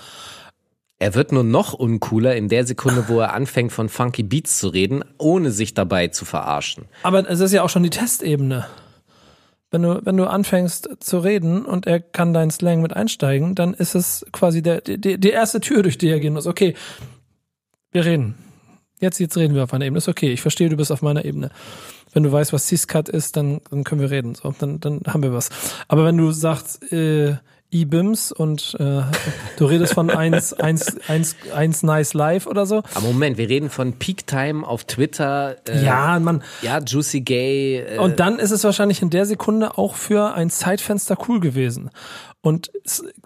Er 1.00 1.14
wird 1.14 1.32
nur 1.32 1.44
noch 1.44 1.72
uncooler 1.72 2.36
in 2.36 2.48
der 2.48 2.66
Sekunde, 2.66 3.08
wo 3.08 3.20
er 3.20 3.32
anfängt 3.34 3.72
von 3.72 3.88
Funky 3.88 4.22
Beats 4.22 4.58
zu 4.58 4.68
reden, 4.68 5.02
ohne 5.16 5.50
sich 5.50 5.72
dabei 5.72 6.08
zu 6.08 6.26
verarschen. 6.26 6.84
Aber 7.02 7.28
es 7.28 7.40
ist 7.40 7.52
ja 7.52 7.62
auch 7.62 7.70
schon 7.70 7.82
die 7.82 7.90
Testebene. 7.90 8.66
Wenn 9.70 9.82
du, 9.82 10.04
wenn 10.04 10.16
du 10.16 10.26
anfängst 10.26 10.90
zu 11.00 11.18
reden 11.18 11.64
und 11.64 11.86
er 11.86 12.00
kann 12.00 12.34
deinen 12.34 12.50
Slang 12.50 12.82
mit 12.82 12.94
einsteigen, 12.94 13.54
dann 13.54 13.72
ist 13.72 13.94
es 13.94 14.26
quasi 14.32 14.62
der, 14.62 14.82
die, 14.82 15.18
die 15.18 15.30
erste 15.30 15.60
Tür, 15.60 15.82
durch 15.82 15.96
die 15.96 16.08
er 16.08 16.20
gehen 16.20 16.34
muss. 16.34 16.46
Okay, 16.46 16.74
wir 17.92 18.04
reden. 18.04 18.34
Jetzt, 19.00 19.20
jetzt 19.20 19.38
reden 19.38 19.54
wir 19.54 19.64
auf 19.64 19.72
einer 19.72 19.86
Ebene. 19.86 19.98
Ist 19.98 20.08
okay, 20.08 20.30
ich 20.30 20.42
verstehe, 20.42 20.68
du 20.68 20.76
bist 20.76 20.92
auf 20.92 21.00
meiner 21.00 21.24
Ebene. 21.24 21.50
Wenn 22.12 22.24
du 22.24 22.32
weißt, 22.32 22.52
was 22.52 22.66
Ciscat 22.66 23.08
ist, 23.08 23.36
dann, 23.36 23.62
dann 23.70 23.84
können 23.84 24.02
wir 24.02 24.10
reden. 24.10 24.34
So, 24.34 24.52
dann, 24.58 24.80
dann 24.80 25.00
haben 25.06 25.22
wir 25.22 25.32
was. 25.32 25.48
Aber 25.88 26.04
wenn 26.04 26.18
du 26.18 26.30
sagst, 26.32 26.92
äh, 26.92 27.36
E-Bims 27.72 28.32
und 28.32 28.76
äh, 28.80 29.02
du 29.56 29.64
redest 29.64 29.94
von 29.94 30.10
eins, 30.10 30.52
eins, 30.60 30.96
eins, 31.08 31.36
eins 31.54 31.82
nice 31.82 32.14
live 32.14 32.46
oder 32.46 32.66
so. 32.66 32.78
Aber 32.94 33.06
Moment, 33.06 33.38
wir 33.38 33.48
reden 33.48 33.70
von 33.70 33.92
Peak 33.94 34.26
Time 34.26 34.66
auf 34.66 34.84
Twitter. 34.84 35.56
Äh, 35.68 35.84
Ja, 35.84 36.18
man, 36.18 36.42
Ja, 36.62 36.78
Juicy 36.80 37.20
Gay. 37.20 37.78
Äh, 37.78 37.98
Und 37.98 38.20
dann 38.20 38.38
ist 38.38 38.50
es 38.50 38.64
wahrscheinlich 38.64 39.02
in 39.02 39.10
der 39.10 39.26
Sekunde 39.26 39.78
auch 39.78 39.94
für 39.94 40.34
ein 40.34 40.50
Zeitfenster 40.50 41.16
cool 41.28 41.40
gewesen. 41.40 41.90
Und 42.42 42.70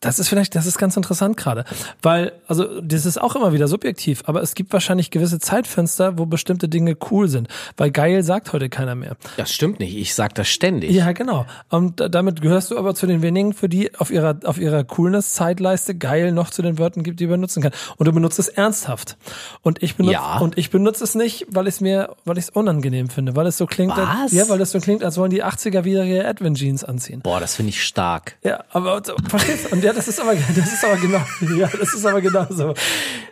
das 0.00 0.18
ist 0.18 0.28
vielleicht, 0.28 0.56
das 0.56 0.66
ist 0.66 0.76
ganz 0.76 0.96
interessant 0.96 1.36
gerade, 1.36 1.64
weil, 2.02 2.32
also 2.48 2.80
das 2.80 3.06
ist 3.06 3.20
auch 3.20 3.36
immer 3.36 3.52
wieder 3.52 3.68
subjektiv, 3.68 4.22
aber 4.26 4.42
es 4.42 4.54
gibt 4.54 4.72
wahrscheinlich 4.72 5.12
gewisse 5.12 5.38
Zeitfenster, 5.38 6.18
wo 6.18 6.26
bestimmte 6.26 6.68
Dinge 6.68 6.96
cool 7.12 7.28
sind, 7.28 7.46
weil 7.76 7.92
geil 7.92 8.24
sagt 8.24 8.52
heute 8.52 8.68
keiner 8.68 8.96
mehr. 8.96 9.16
das 9.36 9.52
stimmt 9.52 9.78
nicht, 9.78 9.96
ich 9.96 10.14
sag 10.14 10.34
das 10.34 10.48
ständig. 10.48 10.90
Ja, 10.90 11.12
genau. 11.12 11.46
Und 11.70 12.00
da- 12.00 12.08
damit 12.08 12.42
gehörst 12.42 12.72
du 12.72 12.78
aber 12.78 12.96
zu 12.96 13.06
den 13.06 13.22
wenigen, 13.22 13.52
für 13.52 13.68
die 13.68 13.94
auf 13.94 14.10
ihrer, 14.10 14.36
auf 14.44 14.58
ihrer 14.58 14.82
Coolness-Zeitleiste 15.28 15.94
geil 15.94 16.32
noch 16.32 16.50
zu 16.50 16.62
den 16.62 16.78
Wörtern 16.78 17.02
gibt, 17.04 17.20
die 17.20 17.26
man 17.26 17.34
benutzen 17.40 17.62
kann. 17.62 17.72
Und 17.96 18.06
du 18.06 18.12
benutzt 18.12 18.38
es 18.38 18.48
ernsthaft. 18.48 19.16
Und 19.62 19.82
ich 19.82 19.94
benutze, 19.96 20.14
Ja. 20.14 20.38
und 20.38 20.58
ich 20.58 20.70
benutze 20.70 21.04
es 21.04 21.14
nicht, 21.14 21.46
weil 21.50 21.68
ich 21.68 21.74
es 21.76 21.80
mir, 21.80 22.14
weil 22.24 22.36
ich 22.38 22.44
es 22.44 22.50
unangenehm 22.50 23.08
finde, 23.08 23.36
weil 23.36 23.46
es 23.46 23.56
so 23.58 23.66
klingt, 23.66 23.92
als, 23.96 24.32
ja, 24.32 24.48
weil 24.48 24.60
es 24.60 24.72
so 24.72 24.80
klingt, 24.80 25.04
als 25.04 25.16
wollen 25.18 25.30
die 25.30 25.44
80er 25.44 25.84
wieder 25.84 26.04
ihre 26.04 26.24
Edwin 26.24 26.54
Jeans 26.54 26.84
anziehen. 26.84 27.20
Boah, 27.20 27.40
das 27.40 27.54
finde 27.54 27.70
ich 27.70 27.82
stark. 27.84 28.36
Ja, 28.42 28.64
aber 28.70 29.03
verstehst 29.28 29.66
du? 29.66 29.76
Und 29.76 29.84
ja, 29.84 29.92
das 29.92 30.08
ist 30.08 30.20
aber, 30.20 30.34
das 30.34 30.72
ist 30.72 30.84
aber 30.84 30.96
genau, 30.96 31.22
ja, 31.56 31.68
das 31.68 31.94
ist 31.94 32.06
aber 32.06 32.20
genau 32.20 32.46
so. 32.50 32.74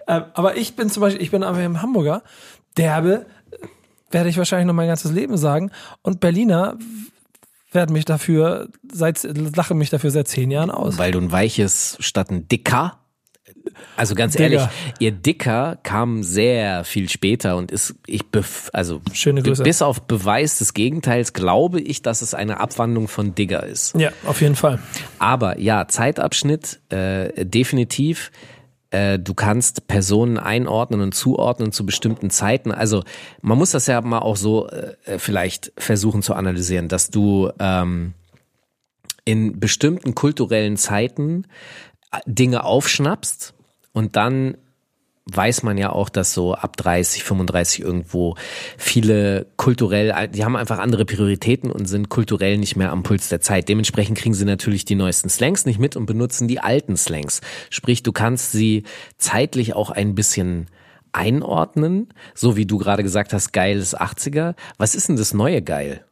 Ähm, 0.07 0.25
aber 0.35 0.57
ich 0.57 0.77
bin 0.77 0.91
zum 0.91 1.01
Beispiel, 1.01 1.23
ich 1.23 1.31
bin 1.31 1.43
aber 1.43 1.63
im 1.63 1.83
Hamburger, 1.83 2.23
derbe, 2.77 3.27
werde 4.11 4.29
ich 4.29 4.37
wahrscheinlich 4.37 4.67
noch 4.67 4.75
mein 4.75 4.89
ganzes 4.89 5.13
Leben 5.13 5.37
sagen. 5.37 5.71
Und 6.03 6.21
Berliner 6.21 6.77
werden 7.73 7.93
mich 7.93 8.05
dafür, 8.05 8.69
seit, 8.91 9.23
lachen 9.57 9.79
mich 9.79 9.91
dafür 9.91 10.11
seit 10.11 10.29
zehn 10.29 10.51
Jahren 10.51 10.71
aus. 10.71 10.99
Weil 10.99 11.13
du 11.13 11.19
ein 11.19 11.33
weiches 11.33 11.97
statt 12.01 12.31
ein 12.31 12.49
dicker. 12.49 12.99
Also 13.97 14.15
ganz 14.15 14.33
Digger. 14.33 14.45
ehrlich, 14.45 14.63
ihr 14.99 15.13
Dicker 15.13 15.79
kam 15.83 16.23
sehr 16.23 16.85
viel 16.85 17.09
später 17.09 17.57
und 17.57 17.71
ist, 17.71 17.95
ich, 18.07 18.23
also 18.73 19.01
bis 19.63 19.83
auf 19.83 20.03
Beweis 20.03 20.59
des 20.59 20.75
Gegenteils 20.75 21.33
glaube 21.33 21.81
ich, 21.81 22.03
dass 22.03 22.23
es 22.23 22.35
eine 22.35 22.61
Abwandlung 22.61 23.09
von 23.09 23.35
Digger 23.35 23.65
ist. 23.65 23.95
Ja, 23.97 24.11
auf 24.27 24.41
jeden 24.41 24.57
Fall. 24.57 24.79
Aber 25.19 25.59
ja, 25.59 25.89
Zeitabschnitt, 25.89 26.81
äh, 26.91 27.45
definitiv. 27.45 28.31
Äh, 28.91 29.19
du 29.19 29.35
kannst 29.35 29.87
Personen 29.89 30.39
einordnen 30.39 31.01
und 31.01 31.15
zuordnen 31.15 31.73
zu 31.73 31.87
bestimmten 31.87 32.31
Zeiten. 32.31 32.73
Also 32.73 33.03
man 33.41 33.59
muss 33.59 33.71
das 33.71 33.87
ja 33.87 34.01
mal 34.03 34.19
auch 34.19 34.37
so 34.37 34.69
äh, 34.69 35.19
vielleicht 35.19 35.73
versuchen 35.79 36.23
zu 36.23 36.35
analysieren, 36.35 36.89
dass 36.89 37.11
du 37.11 37.51
ähm, 37.59 38.13
in 39.25 39.61
bestimmten 39.61 40.15
kulturellen 40.15 40.77
Zeiten 40.77 41.47
Dinge 42.27 42.65
aufschnappst 42.65 43.55
und 43.93 44.17
dann 44.17 44.57
weiß 45.27 45.63
man 45.63 45.79
ja 45.79 45.91
auch, 45.91 46.09
dass 46.09 46.35
so 46.35 46.55
ab 46.55 46.77
30, 46.77 47.23
35 47.23 47.81
irgendwo 47.81 48.35
viele 48.77 49.47
kulturell, 49.57 50.29
die 50.29 50.45
haben 50.45 50.57
einfach 50.57 50.79
andere 50.79 51.05
Prioritäten 51.05 51.71
und 51.71 51.87
sind 51.87 52.09
kulturell 52.09 52.59
nicht 52.59 52.77
mehr 52.77 52.91
am 52.91 53.03
Puls 53.03 53.29
der 53.29 53.41
Zeit. 53.41 53.69
Dementsprechend 53.69 54.19
kriegen 54.19 54.35
sie 54.35 54.45
natürlich 54.45 54.85
die 54.85 54.97
neuesten 54.97 55.29
Slangs 55.29 55.65
nicht 55.65 55.79
mit 55.79 55.97
und 55.97 56.07
benutzen 56.07 56.49
die 56.49 56.61
alten 56.61 56.97
Slangs. 56.97 57.41
Sprich, 57.71 58.03
du 58.03 58.13
kannst 58.13 58.53
sie 58.53 58.83
zeitlich 59.17 59.75
auch 59.75 59.91
ein 59.91 60.15
bisschen 60.15 60.67
einordnen, 61.13 62.09
so 62.35 62.57
wie 62.57 62.67
du 62.67 62.79
gerade 62.79 63.03
gesagt 63.03 63.33
hast, 63.33 63.53
geil 63.53 63.77
ist 63.79 64.01
80er. 64.01 64.55
Was 64.79 64.95
ist 64.95 65.09
denn 65.09 65.17
das 65.17 65.35
neue 65.35 65.63
geil? 65.63 66.05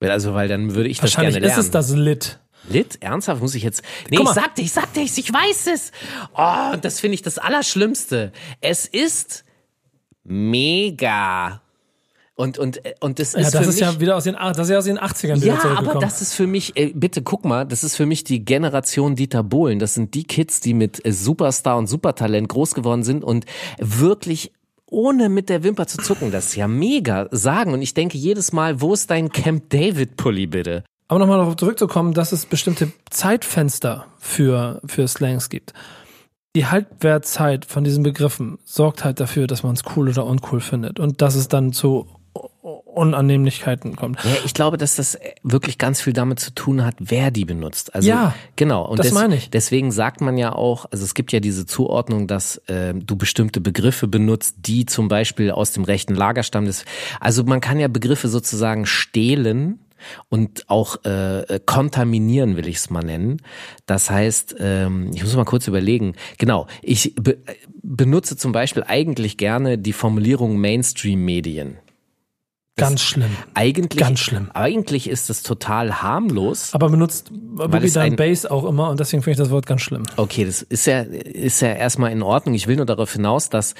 Also, 0.00 0.34
weil 0.34 0.48
dann 0.48 0.74
würde 0.74 0.88
ich 0.88 0.96
das 0.96 1.04
Wahrscheinlich 1.04 1.34
gerne 1.34 1.46
ist 1.46 1.50
lernen. 1.52 1.66
es 1.66 1.70
das 1.70 1.90
Lit. 1.94 2.38
Lit? 2.68 2.98
Ernsthaft? 3.00 3.40
Muss 3.40 3.54
ich 3.54 3.62
jetzt. 3.62 3.82
Nee, 4.10 4.18
ich 4.20 4.28
sagte, 4.28 4.62
ich 4.62 4.72
sagte, 4.72 5.00
ich, 5.00 5.16
ich 5.18 5.32
weiß 5.32 5.66
es. 5.68 5.92
Oh, 6.36 6.74
und 6.74 6.84
das 6.84 7.00
finde 7.00 7.14
ich 7.14 7.22
das 7.22 7.38
Allerschlimmste. 7.38 8.32
Es 8.60 8.86
ist 8.86 9.44
mega. 10.24 11.62
Und, 12.40 12.58
und, 12.58 12.80
und 13.00 13.18
das 13.18 13.34
Ja, 13.34 13.40
ist 13.40 13.54
das 13.54 13.64
für 13.64 13.68
ist 13.68 13.74
mich, 13.74 13.80
ja 13.82 14.00
wieder 14.00 14.16
aus 14.16 14.24
den, 14.24 14.34
das 14.34 14.58
ist 14.58 14.70
ja 14.70 14.78
aus 14.78 14.84
den 14.84 14.98
80ern 14.98 15.42
wieder 15.42 15.46
ja, 15.62 15.76
aber 15.76 15.96
das 15.98 16.22
ist 16.22 16.32
für 16.32 16.46
mich, 16.46 16.74
äh, 16.74 16.90
bitte 16.94 17.20
guck 17.20 17.44
mal, 17.44 17.66
das 17.66 17.84
ist 17.84 17.96
für 17.96 18.06
mich 18.06 18.24
die 18.24 18.42
Generation 18.46 19.14
Dieter 19.14 19.42
Bohlen. 19.42 19.78
Das 19.78 19.92
sind 19.92 20.14
die 20.14 20.24
Kids, 20.24 20.60
die 20.60 20.72
mit 20.72 21.04
äh, 21.04 21.12
Superstar 21.12 21.76
und 21.76 21.86
Supertalent 21.86 22.48
groß 22.48 22.72
geworden 22.74 23.02
sind 23.02 23.24
und 23.24 23.44
wirklich 23.78 24.52
ohne 24.86 25.28
mit 25.28 25.50
der 25.50 25.62
Wimper 25.62 25.86
zu 25.86 25.98
zucken, 25.98 26.32
das 26.32 26.46
ist 26.46 26.56
ja 26.56 26.66
mega 26.66 27.28
sagen. 27.30 27.74
Und 27.74 27.82
ich 27.82 27.92
denke 27.94 28.16
jedes 28.16 28.52
Mal, 28.52 28.80
wo 28.80 28.94
ist 28.94 29.10
dein 29.10 29.30
Camp 29.30 29.68
David 29.68 30.16
Pulli 30.16 30.46
bitte? 30.46 30.82
Aber 31.10 31.18
nochmal 31.18 31.38
darauf 31.38 31.56
zurückzukommen, 31.56 32.14
dass 32.14 32.30
es 32.30 32.46
bestimmte 32.46 32.92
Zeitfenster 33.10 34.06
für, 34.18 34.80
für 34.86 35.08
Slangs 35.08 35.48
gibt. 35.50 35.74
die 36.54 36.66
Halbwertzeit 36.66 37.64
von 37.64 37.82
diesen 37.84 38.04
Begriffen 38.04 38.58
sorgt 38.64 39.04
halt 39.04 39.18
dafür, 39.18 39.46
dass 39.48 39.62
man 39.64 39.74
es 39.74 39.82
cool 39.96 40.08
oder 40.08 40.24
uncool 40.24 40.60
findet 40.60 41.00
und 41.00 41.20
dass 41.20 41.34
es 41.34 41.48
dann 41.48 41.72
zu 41.72 42.06
Unannehmlichkeiten 42.62 43.96
kommt. 43.96 44.22
Ja, 44.24 44.30
ich 44.44 44.54
glaube, 44.54 44.76
dass 44.76 44.96
das 44.96 45.18
wirklich 45.42 45.78
ganz 45.78 46.00
viel 46.00 46.12
damit 46.12 46.38
zu 46.40 46.52
tun 46.54 46.84
hat, 46.84 46.94
wer 46.98 47.30
die 47.30 47.44
benutzt. 47.44 47.94
Also, 47.94 48.08
Ja, 48.08 48.34
genau. 48.56 48.86
Und 48.86 48.98
das 48.98 49.06
des- 49.06 49.14
meine 49.14 49.36
ich. 49.36 49.50
Deswegen 49.50 49.90
sagt 49.92 50.20
man 50.20 50.36
ja 50.36 50.52
auch, 50.52 50.86
also 50.90 51.04
es 51.04 51.14
gibt 51.14 51.32
ja 51.32 51.40
diese 51.40 51.66
Zuordnung, 51.66 52.26
dass 52.26 52.56
äh, 52.68 52.94
du 52.94 53.16
bestimmte 53.16 53.60
Begriffe 53.60 54.06
benutzt, 54.08 54.56
die 54.58 54.86
zum 54.86 55.08
Beispiel 55.08 55.50
aus 55.50 55.72
dem 55.72 55.84
rechten 55.84 56.14
Lager 56.14 56.42
stammen. 56.42 56.72
Also 57.20 57.44
man 57.44 57.60
kann 57.60 57.80
ja 57.80 57.88
Begriffe 57.88 58.28
sozusagen 58.28 58.86
stehlen 58.86 59.78
und 60.28 60.68
auch 60.68 60.96
äh, 61.04 61.40
äh, 61.42 61.60
kontaminieren, 61.64 62.56
will 62.56 62.68
ich 62.68 62.76
es 62.76 62.90
mal 62.90 63.02
nennen. 63.02 63.42
Das 63.86 64.10
heißt, 64.10 64.56
ähm, 64.60 65.10
ich 65.14 65.22
muss 65.22 65.34
mal 65.36 65.44
kurz 65.44 65.66
überlegen. 65.68 66.14
Genau, 66.38 66.66
ich 66.82 67.14
be 67.16 67.38
benutze 67.82 68.36
zum 68.36 68.52
Beispiel 68.52 68.84
eigentlich 68.86 69.36
gerne 69.36 69.78
die 69.78 69.92
Formulierung 69.92 70.58
Mainstream-Medien. 70.58 71.78
Ganz 72.76 73.02
schlimm. 73.02 73.30
Eigentlich, 73.52 74.00
Ganz 74.00 74.20
schlimm. 74.20 74.50
Eigentlich 74.54 75.08
ist 75.08 75.28
es 75.28 75.42
total 75.42 76.00
harmlos. 76.00 76.72
Aber 76.72 76.88
benutzt 76.88 77.30
Boogie 77.32 77.86
es 77.86 77.92
dann 77.94 78.04
ein- 78.04 78.16
Bass 78.16 78.46
auch 78.46 78.64
immer 78.64 78.88
und 78.88 79.00
deswegen 79.00 79.22
finde 79.22 79.32
ich 79.32 79.38
das 79.38 79.50
Wort 79.50 79.66
ganz 79.66 79.82
schlimm. 79.82 80.04
Okay, 80.16 80.46
das 80.46 80.62
ist 80.62 80.86
ja, 80.86 81.00
ist 81.00 81.60
ja 81.60 81.72
erstmal 81.74 82.10
in 82.12 82.22
Ordnung. 82.22 82.54
Ich 82.54 82.68
will 82.68 82.76
nur 82.76 82.86
darauf 82.86 83.12
hinaus, 83.12 83.50
dass 83.50 83.74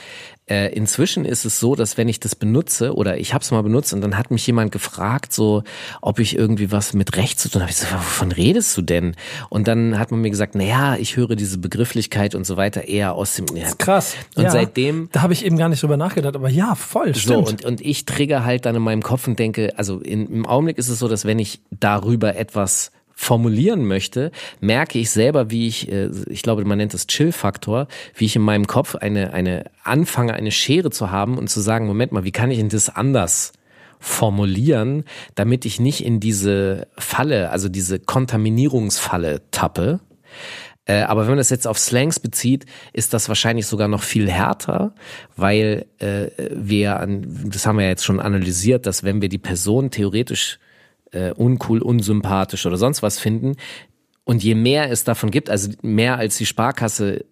äh, 0.50 0.68
inzwischen 0.74 1.24
ist 1.24 1.44
es 1.44 1.60
so, 1.60 1.76
dass 1.76 1.96
wenn 1.96 2.08
ich 2.08 2.18
das 2.18 2.34
benutze 2.34 2.94
oder 2.94 3.18
ich 3.18 3.32
habe 3.32 3.42
es 3.42 3.50
mal 3.52 3.62
benutzt 3.62 3.92
und 3.92 4.00
dann 4.00 4.18
hat 4.18 4.32
mich 4.32 4.44
jemand 4.46 4.72
gefragt, 4.72 5.32
so, 5.32 5.62
ob 6.02 6.18
ich 6.18 6.36
irgendwie 6.36 6.72
was 6.72 6.92
mit 6.92 7.16
Recht 7.16 7.38
zu 7.38 7.48
tun 7.48 7.62
habe. 7.62 7.70
Ich 7.70 7.76
so, 7.76 7.86
wovon 7.86 8.32
redest 8.32 8.76
du 8.76 8.82
denn? 8.82 9.14
Und 9.48 9.68
dann 9.68 9.98
hat 9.98 10.10
man 10.10 10.20
mir 10.20 10.30
gesagt, 10.30 10.54
na 10.56 10.64
ja, 10.64 10.96
ich 10.96 11.16
höre 11.16 11.36
diese 11.36 11.58
Begrifflichkeit 11.58 12.34
und 12.34 12.44
so 12.44 12.56
weiter 12.56 12.88
eher 12.88 13.14
aus 13.14 13.36
dem. 13.36 13.46
Ja, 13.54 13.70
Krass. 13.78 14.16
Und 14.34 14.44
ja, 14.44 14.50
seitdem 14.50 15.08
Da 15.12 15.22
habe 15.22 15.32
ich 15.32 15.44
eben 15.44 15.56
gar 15.56 15.68
nicht 15.68 15.82
drüber 15.82 15.96
nachgedacht, 15.96 16.34
aber 16.34 16.48
ja, 16.48 16.74
voll, 16.74 17.14
So, 17.14 17.20
stimmt. 17.20 17.48
und, 17.48 17.64
und 17.64 17.80
ich 17.80 18.04
trigger 18.04 18.44
halt 18.44 18.66
dann 18.66 18.74
in 18.74 18.82
meinem 18.82 19.02
Kopf 19.02 19.28
und 19.28 19.38
denke, 19.38 19.72
also 19.76 20.00
in, 20.00 20.26
im 20.26 20.46
Augenblick 20.46 20.78
ist 20.78 20.88
es 20.88 20.98
so, 20.98 21.06
dass 21.06 21.24
wenn 21.24 21.38
ich 21.38 21.60
darüber 21.70 22.34
etwas 22.34 22.90
formulieren 23.20 23.84
möchte, 23.84 24.32
merke 24.60 24.98
ich 24.98 25.10
selber, 25.10 25.50
wie 25.50 25.68
ich, 25.68 25.92
äh, 25.92 26.08
ich 26.30 26.42
glaube, 26.42 26.64
man 26.64 26.78
nennt 26.78 26.94
das 26.94 27.06
Chill-Faktor, 27.06 27.86
wie 28.14 28.24
ich 28.24 28.34
in 28.34 28.40
meinem 28.40 28.66
Kopf 28.66 28.94
eine, 28.94 29.34
eine 29.34 29.64
anfange, 29.84 30.32
eine 30.32 30.50
Schere 30.50 30.90
zu 30.90 31.10
haben 31.10 31.36
und 31.36 31.50
zu 31.50 31.60
sagen, 31.60 31.86
Moment 31.86 32.12
mal, 32.12 32.24
wie 32.24 32.32
kann 32.32 32.50
ich 32.50 32.56
denn 32.56 32.70
das 32.70 32.88
anders 32.88 33.52
formulieren, 33.98 35.04
damit 35.34 35.66
ich 35.66 35.78
nicht 35.78 36.02
in 36.02 36.18
diese 36.18 36.88
Falle, 36.96 37.50
also 37.50 37.68
diese 37.68 38.00
Kontaminierungsfalle 38.00 39.42
tappe. 39.50 40.00
Äh, 40.86 41.02
aber 41.02 41.22
wenn 41.22 41.32
man 41.32 41.38
das 41.38 41.50
jetzt 41.50 41.66
auf 41.66 41.78
Slangs 41.78 42.20
bezieht, 42.20 42.64
ist 42.94 43.12
das 43.12 43.28
wahrscheinlich 43.28 43.66
sogar 43.66 43.88
noch 43.88 44.02
viel 44.02 44.30
härter, 44.30 44.94
weil 45.36 45.84
äh, 45.98 46.28
wir, 46.52 46.98
an, 46.98 47.50
das 47.52 47.66
haben 47.66 47.78
wir 47.78 47.86
jetzt 47.86 48.06
schon 48.06 48.18
analysiert, 48.18 48.86
dass 48.86 49.04
wenn 49.04 49.20
wir 49.20 49.28
die 49.28 49.36
Person 49.36 49.90
theoretisch 49.90 50.58
äh, 51.12 51.32
uncool, 51.32 51.82
unsympathisch 51.82 52.66
oder 52.66 52.76
sonst 52.76 53.02
was 53.02 53.18
finden, 53.18 53.56
und 54.24 54.44
je 54.44 54.54
mehr 54.54 54.90
es 54.90 55.04
davon 55.04 55.30
gibt, 55.30 55.50
also 55.50 55.70
mehr 55.82 56.18
als 56.18 56.36
die 56.36 56.46
Sparkasse, 56.46 57.24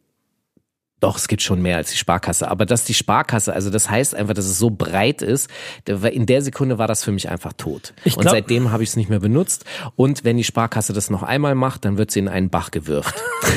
doch, 1.00 1.16
es 1.16 1.28
gibt 1.28 1.42
schon 1.42 1.62
mehr 1.62 1.76
als 1.76 1.92
die 1.92 1.96
Sparkasse, 1.96 2.50
aber 2.50 2.66
dass 2.66 2.84
die 2.84 2.94
Sparkasse, 2.94 3.52
also 3.52 3.70
das 3.70 3.88
heißt 3.88 4.16
einfach, 4.16 4.34
dass 4.34 4.46
es 4.46 4.58
so 4.58 4.70
breit 4.70 5.22
ist, 5.22 5.48
in 5.86 6.26
der 6.26 6.42
Sekunde 6.42 6.78
war 6.78 6.88
das 6.88 7.04
für 7.04 7.12
mich 7.12 7.28
einfach 7.28 7.52
tot. 7.52 7.92
Ich 8.02 8.16
und 8.16 8.22
glaub- 8.22 8.32
seitdem 8.32 8.72
habe 8.72 8.82
ich 8.82 8.88
es 8.88 8.96
nicht 8.96 9.08
mehr 9.08 9.20
benutzt. 9.20 9.64
Und 9.94 10.24
wenn 10.24 10.36
die 10.36 10.44
Sparkasse 10.44 10.92
das 10.92 11.08
noch 11.08 11.22
einmal 11.22 11.54
macht, 11.54 11.84
dann 11.84 11.98
wird 11.98 12.10
sie 12.10 12.18
in 12.18 12.28
einen 12.28 12.50
Bach 12.50 12.72
gewirft. 12.72 13.14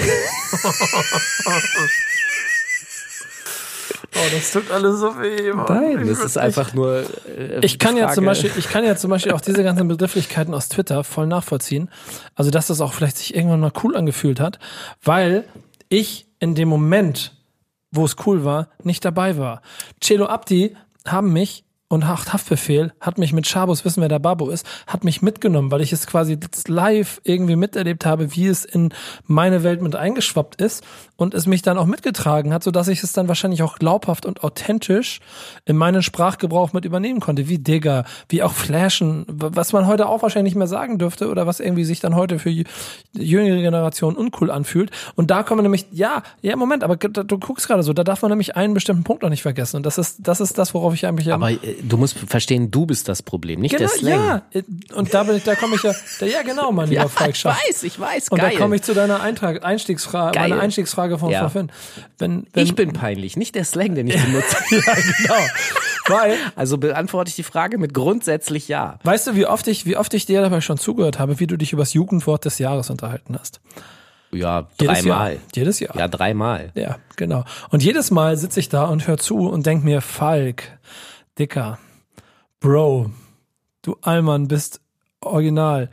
oh, 4.15 4.19
das 4.33 4.51
tut 4.51 4.69
alles 4.71 4.99
so 4.99 5.19
weh. 5.19 5.51
Mann. 5.53 5.65
Nein, 5.67 6.01
Ich 6.03 6.09
das 6.09 6.23
ist 6.23 6.37
einfach 6.37 6.73
nur. 6.73 7.03
Äh, 7.37 7.59
Ich 7.61 7.79
kann 7.79 7.95
ja 7.97 8.03
Frage- 8.03 8.15
zum 8.15 8.25
Beispiel, 8.25 8.51
ich 8.57 8.67
kann 8.69 8.83
ja 8.83 8.95
zum 8.95 9.09
Beispiel 9.09 9.31
auch 9.33 9.41
diese 9.41 9.63
ganzen 9.63 9.87
Begrifflichkeiten 9.87 10.53
aus 10.53 10.69
Twitter 10.69 11.03
voll 11.03 11.27
nachvollziehen. 11.27 11.89
Also, 12.35 12.51
dass 12.51 12.67
das 12.67 12.81
auch 12.81 12.93
vielleicht 12.93 13.17
sich 13.17 13.35
irgendwann 13.35 13.59
mal 13.59 13.71
cool 13.83 13.95
angefühlt 13.95 14.39
hat, 14.39 14.59
weil 15.03 15.45
ich 15.89 16.27
in 16.39 16.55
dem 16.55 16.69
Moment, 16.69 17.35
wo 17.91 18.05
es 18.05 18.15
cool 18.25 18.43
war, 18.45 18.69
nicht 18.83 19.03
dabei 19.05 19.37
war. 19.37 19.61
Celo 20.01 20.25
Abdi 20.27 20.75
haben 21.05 21.33
mich 21.33 21.65
und 21.89 22.07
Haftbefehl 22.07 22.93
hat 23.01 23.17
mich 23.17 23.33
mit 23.33 23.47
Schabus, 23.47 23.83
wissen 23.83 23.99
wer 23.99 24.07
der 24.07 24.19
Babo 24.19 24.49
ist, 24.49 24.65
hat 24.87 25.03
mich 25.03 25.21
mitgenommen, 25.21 25.71
weil 25.71 25.81
ich 25.81 25.91
es 25.91 26.07
quasi 26.07 26.37
live 26.67 27.19
irgendwie 27.25 27.57
miterlebt 27.57 28.05
habe, 28.05 28.33
wie 28.33 28.47
es 28.47 28.63
in 28.63 28.93
meine 29.25 29.63
Welt 29.63 29.81
mit 29.81 29.97
eingeschwappt 29.97 30.61
ist 30.61 30.85
und 31.21 31.33
es 31.33 31.45
mich 31.45 31.61
dann 31.61 31.77
auch 31.77 31.85
mitgetragen 31.85 32.53
hat, 32.53 32.63
sodass 32.63 32.87
ich 32.87 33.03
es 33.03 33.13
dann 33.13 33.27
wahrscheinlich 33.27 33.61
auch 33.63 33.77
glaubhaft 33.77 34.25
und 34.25 34.43
authentisch 34.43 35.19
in 35.65 35.77
meinen 35.77 36.01
Sprachgebrauch 36.01 36.73
mit 36.73 36.83
übernehmen 36.85 37.19
konnte, 37.19 37.47
wie 37.47 37.59
Digger, 37.59 38.05
wie 38.29 38.41
auch 38.43 38.53
Flashen, 38.53 39.25
was 39.27 39.71
man 39.71 39.87
heute 39.87 40.07
auch 40.09 40.21
wahrscheinlich 40.23 40.53
nicht 40.53 40.57
mehr 40.57 40.67
sagen 40.67 40.97
dürfte 40.97 41.29
oder 41.29 41.45
was 41.47 41.59
irgendwie 41.59 41.83
sich 41.83 41.99
dann 41.99 42.15
heute 42.15 42.39
für 42.39 42.49
jü- 42.49 42.65
jüngere 43.13 43.61
Generationen 43.61 44.17
uncool 44.17 44.49
anfühlt. 44.51 44.91
Und 45.15 45.29
da 45.31 45.43
kommen 45.43 45.61
nämlich, 45.61 45.85
ja, 45.91 46.23
ja, 46.41 46.55
Moment, 46.55 46.83
aber 46.83 46.95
du 46.97 47.37
guckst 47.37 47.67
gerade 47.67 47.83
so, 47.83 47.93
da 47.93 48.03
darf 48.03 48.21
man 48.23 48.29
nämlich 48.31 48.55
einen 48.55 48.73
bestimmten 48.73 49.03
Punkt 49.03 49.21
noch 49.23 49.29
nicht 49.29 49.43
vergessen. 49.43 49.77
Und 49.77 49.85
das 49.85 49.97
ist, 49.97 50.17
das 50.19 50.41
ist 50.41 50.57
das, 50.57 50.73
worauf 50.73 50.93
ich 50.93 51.05
eigentlich 51.05 51.31
Aber 51.31 51.51
äh, 51.51 51.57
du 51.83 51.97
musst 51.97 52.17
verstehen, 52.17 52.71
du 52.71 52.85
bist 52.85 53.07
das 53.07 53.21
Problem, 53.21 53.59
nicht 53.59 53.79
der 53.79 53.87
Slang. 53.87 54.11
Genau, 54.13 54.41
ja. 54.53 54.95
Und 54.95 55.13
da 55.13 55.23
bin 55.23 55.35
ich, 55.37 55.43
da 55.43 55.55
komme 55.55 55.75
ich 55.75 55.83
ja, 55.83 55.93
da, 56.19 56.25
ja 56.25 56.41
genau, 56.41 56.71
mein 56.71 56.89
lieber 56.89 57.07
Falk 57.09 57.35
ich 57.35 57.45
weiß, 57.45 57.83
ich 57.83 57.99
weiß, 57.99 58.29
Und 58.29 58.39
geil. 58.39 58.51
da 58.53 58.57
komme 58.59 58.75
ich 58.75 58.81
zu 58.81 58.93
deiner 58.93 59.21
Eintrag, 59.21 59.63
Einstiegsfrage, 59.63 60.37
Geil. 60.39 60.53
Einstiegsfrage 61.15 61.17
von 61.19 61.31
Ja. 61.31 61.49
vorhin. 61.49 61.71
Wenn, 62.17 62.47
wenn, 62.53 62.63
ich 62.63 62.75
bin 62.75 62.93
peinlich, 62.93 63.37
nicht 63.37 63.55
der 63.55 63.65
Slang, 63.65 63.95
den 63.95 64.07
ich 64.07 64.15
benutze. 64.23 64.57
ja, 64.71 64.95
genau. 65.21 65.47
Weil, 66.07 66.35
Also 66.55 66.77
beantworte 66.77 67.29
ich 67.29 67.35
die 67.35 67.43
Frage 67.43 67.77
mit 67.77 67.93
grundsätzlich 67.93 68.67
ja. 68.67 68.99
weißt 69.03 69.27
du, 69.27 69.35
wie 69.35 69.45
oft 69.45 69.67
ich, 69.67 69.85
wie 69.85 69.97
oft 69.97 70.13
ich 70.13 70.25
dir 70.25 70.41
dabei 70.41 70.61
schon 70.61 70.77
zugehört 70.77 71.19
habe, 71.19 71.39
wie 71.39 71.47
du 71.47 71.57
dich 71.57 71.73
über 71.73 71.83
das 71.83 71.93
Jugendwort 71.93 72.45
des 72.45 72.57
Jahres 72.59 72.89
unterhalten 72.89 73.37
hast? 73.39 73.61
Ja, 74.33 74.67
dreimal. 74.77 75.37
Jedes 75.53 75.79
Jahr. 75.81 75.95
Ja, 75.97 76.07
dreimal. 76.07 76.71
Ja, 76.73 76.97
genau. 77.17 77.43
Und 77.69 77.83
jedes 77.83 78.11
Mal 78.11 78.37
sitze 78.37 78.59
ich 78.61 78.69
da 78.69 78.85
und 78.85 79.05
höre 79.07 79.17
zu 79.17 79.49
und 79.49 79.65
denk 79.65 79.83
mir, 79.83 80.01
Falk, 80.01 80.63
Dicker, 81.37 81.79
Bro, 82.61 83.11
du 83.81 83.97
Allmann 84.01 84.47
bist 84.47 84.79
original 85.19 85.89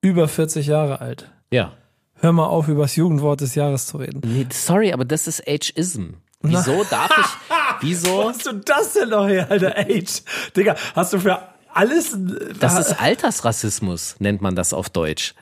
über 0.00 0.26
40 0.26 0.66
Jahre 0.68 1.00
alt. 1.02 1.30
Ja. 1.50 1.72
Hör 2.20 2.32
mal 2.32 2.46
auf, 2.46 2.68
über 2.68 2.82
das 2.82 2.96
Jugendwort 2.96 3.40
des 3.40 3.54
Jahres 3.54 3.86
zu 3.86 3.96
reden. 3.96 4.20
Nee, 4.24 4.46
sorry, 4.50 4.92
aber 4.92 5.04
das 5.04 5.26
ist 5.26 5.42
Ageism. 5.48 6.14
Wieso 6.42 6.84
darf 6.84 7.10
ich, 7.18 7.54
wieso? 7.80 8.28
hast 8.28 8.46
du 8.46 8.52
das 8.52 8.94
denn 8.94 9.10
noch 9.10 9.26
her, 9.26 9.50
alter 9.50 9.76
Age? 9.76 10.22
Digga, 10.56 10.74
hast 10.94 11.12
du 11.12 11.20
für 11.20 11.38
alles... 11.72 12.16
Das 12.58 12.78
ist 12.78 13.00
Altersrassismus, 13.00 14.16
nennt 14.18 14.40
man 14.42 14.54
das 14.54 14.72
auf 14.72 14.90
Deutsch. 14.90 15.34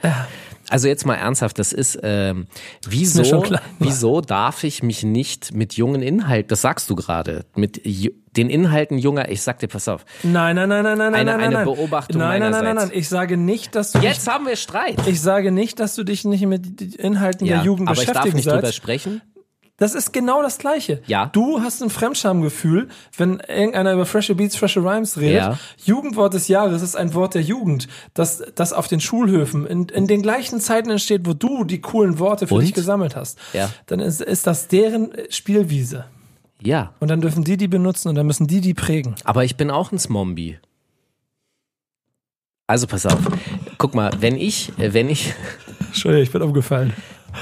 Also 0.71 0.87
jetzt 0.89 1.07
mal 1.07 1.15
ernsthaft, 1.15 1.59
das 1.59 1.73
ist, 1.73 1.99
ähm, 2.03 2.47
wieso, 2.87 3.25
schon 3.25 3.43
klar. 3.43 3.63
wieso 3.79 4.21
darf 4.21 4.65
ich 4.65 4.83
mich 4.83 5.03
nicht 5.03 5.55
mit 5.55 5.75
jungen 5.75 6.03
Inhalten, 6.03 6.49
das 6.49 6.61
sagst 6.61 6.91
du 6.91 6.95
gerade, 6.97 7.45
mit 7.55 7.81
den 8.37 8.51
Inhalten 8.51 8.99
junger, 8.99 9.31
ich 9.31 9.41
sag 9.43 9.59
dir, 9.61 9.69
pass 9.69 9.89
auf, 9.89 10.05
Nein, 10.23 10.57
nein, 10.57 10.69
nein, 10.69 10.83
nein, 10.85 10.99
nein, 10.99 11.15
Eine- 11.15 11.15
nein, 11.15 11.27
nein, 11.27 11.41
eine 11.41 11.55
nein. 11.55 11.65
Beobachtung 11.65 12.19
Nein, 12.19 12.41
nein, 12.41 12.51
nein, 12.53 12.65
nein, 12.65 12.77
nein. 12.77 12.91
Ich 12.93 13.09
sage 13.09 13.37
nicht, 13.37 13.75
dass 13.75 13.93
du 13.93 13.99
jetzt 14.01 14.29
haben 14.31 14.47
wir 14.47 14.57
Streit. 14.57 14.99
dich, 15.01 15.15
ich 15.15 15.21
sage 15.21 15.51
nicht, 15.53 15.81
dass 15.81 15.95
du 15.95 16.05
dich 16.05 16.25
nicht 16.25 16.45
mit 16.47 16.81
den 16.81 16.93
Inhalten 16.93 17.47
der 17.47 17.63
Jugend 17.63 17.89
aber 17.89 17.99
ich 17.99 18.07
darf 18.07 18.15
beschäftigen 18.25 18.37
nicht 18.37 18.47
drüber 18.47 18.61
sollst. 18.61 18.77
sprechen. 18.77 19.23
Das 19.79 19.95
ist 19.95 20.13
genau 20.13 20.43
das 20.43 20.59
Gleiche. 20.59 21.01
Ja. 21.07 21.27
Du 21.27 21.61
hast 21.61 21.81
ein 21.83 21.89
Fremdschamgefühl, 21.91 22.89
wenn 23.17 23.39
irgendeiner 23.49 23.93
über 23.93 24.07
freshe 24.07 24.35
Beats, 24.35 24.57
freshe 24.57 24.81
Rhymes 24.81 25.19
redet. 25.19 25.37
Ja. 25.37 25.59
Jugendwort 25.85 26.35
des 26.35 26.49
Jahres 26.49 26.83
ist 26.83 26.97
ein 26.97 27.15
Wort 27.15 27.35
der 27.35 27.43
Jugend, 27.43 27.87
das, 28.13 28.43
das 28.57 28.73
auf 28.73 28.89
den 28.89 28.99
Schulhöfen 29.01 29.67
in, 29.67 29.85
in 29.89 30.09
den 30.09 30.21
gleichen 30.23 30.59
Zeiten 30.61 30.91
entsteht, 30.91 31.27
wo 31.27 31.33
du 31.33 31.63
die 31.63 31.81
coolen 31.81 32.19
Worte 32.19 32.49
für 32.49 32.55
Und? 32.55 32.63
dich 32.63 32.75
gesammelt 32.75 33.15
hast. 33.15 33.39
Ja. 33.53 33.71
Dann 33.87 34.01
ist, 34.01 34.21
ist 34.21 34.49
das 34.49 34.67
deren 34.67 35.13
Spielwiese. 35.31 36.07
Ja, 36.61 36.93
Und 36.99 37.07
dann 37.09 37.21
dürfen 37.21 37.45
die 37.45 37.57
die 37.57 37.69
benutzen 37.69 38.09
und 38.09 38.17
dann 38.17 38.27
müssen 38.27 38.49
die 38.49 38.61
die 38.61 38.75
prägen. 38.75 39.15
aber 39.23 39.45
ich 39.45 39.57
bin 39.57 39.71
auch 39.71 39.93
ein 39.93 39.99
Smombi. 40.01 40.59
Also 42.67 42.89
pass 42.89 43.07
auf. 43.07 43.21
Guck 43.79 43.95
mal, 43.95 44.11
wenn 44.19 44.37
ich, 44.37 44.77
äh, 44.79 44.93
wenn 44.93 45.09
ich, 45.09 45.33
Entschuldigung, 45.87 46.25
ich 46.25 46.33
bin 46.33 46.43
umgefallen. 46.43 46.93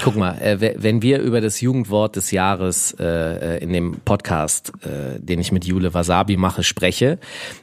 Guck 0.03 0.15
mal, 0.15 0.37
äh, 0.41 0.61
we- 0.61 0.75
wenn 0.77 1.01
wir 1.01 1.19
über 1.19 1.41
das 1.41 1.59
Jugendwort 1.59 2.15
des 2.15 2.31
Jahres 2.31 2.95
äh, 2.99 3.57
äh, 3.57 3.63
in 3.63 3.73
dem 3.73 3.99
Podcast, 4.05 4.71
äh, 4.85 5.19
den 5.19 5.39
ich 5.41 5.51
mit 5.51 5.65
Jule 5.65 5.93
Wasabi 5.93 6.37
mache, 6.37 6.63
spreche, 6.63 7.17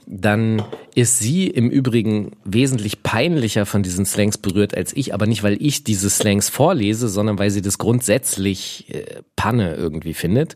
dann 0.07 0.63
ist 0.95 1.21
sie 1.21 1.47
im 1.47 1.71
Übrigen 1.71 2.33
wesentlich 2.45 3.03
peinlicher 3.03 3.65
von 3.65 3.83
diesen 3.83 4.05
Slangs 4.05 4.37
berührt 4.37 4.77
als 4.77 4.93
ich, 4.95 5.15
aber 5.15 5.27
nicht, 5.27 5.43
weil 5.43 5.57
ich 5.61 5.85
diese 5.85 6.11
Slangs 6.11 6.51
vorlese, 6.51 7.09
sondern 7.09 7.39
weil 7.39 7.51
sie 7.51 7.63
das 7.63 7.79
grundsätzlich 7.79 8.93
äh, 8.95 9.05
Panne 9.37 9.75
irgendwie 9.77 10.15
findet. 10.15 10.55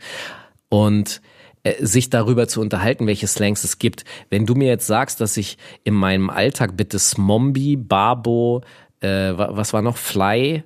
Und 0.68 1.22
äh, 1.62 1.82
sich 1.82 2.10
darüber 2.10 2.48
zu 2.48 2.60
unterhalten, 2.60 3.06
welche 3.06 3.26
Slangs 3.28 3.64
es 3.64 3.78
gibt. 3.78 4.04
Wenn 4.28 4.44
du 4.44 4.54
mir 4.54 4.68
jetzt 4.68 4.86
sagst, 4.86 5.22
dass 5.22 5.38
ich 5.38 5.56
in 5.84 5.94
meinem 5.94 6.28
Alltag 6.28 6.76
bitte 6.76 6.98
Smombi, 6.98 7.76
Babo, 7.76 8.62
äh, 9.00 9.08
wa- 9.08 9.50
was 9.52 9.72
war 9.72 9.80
noch, 9.80 9.96
Fly, 9.96 10.64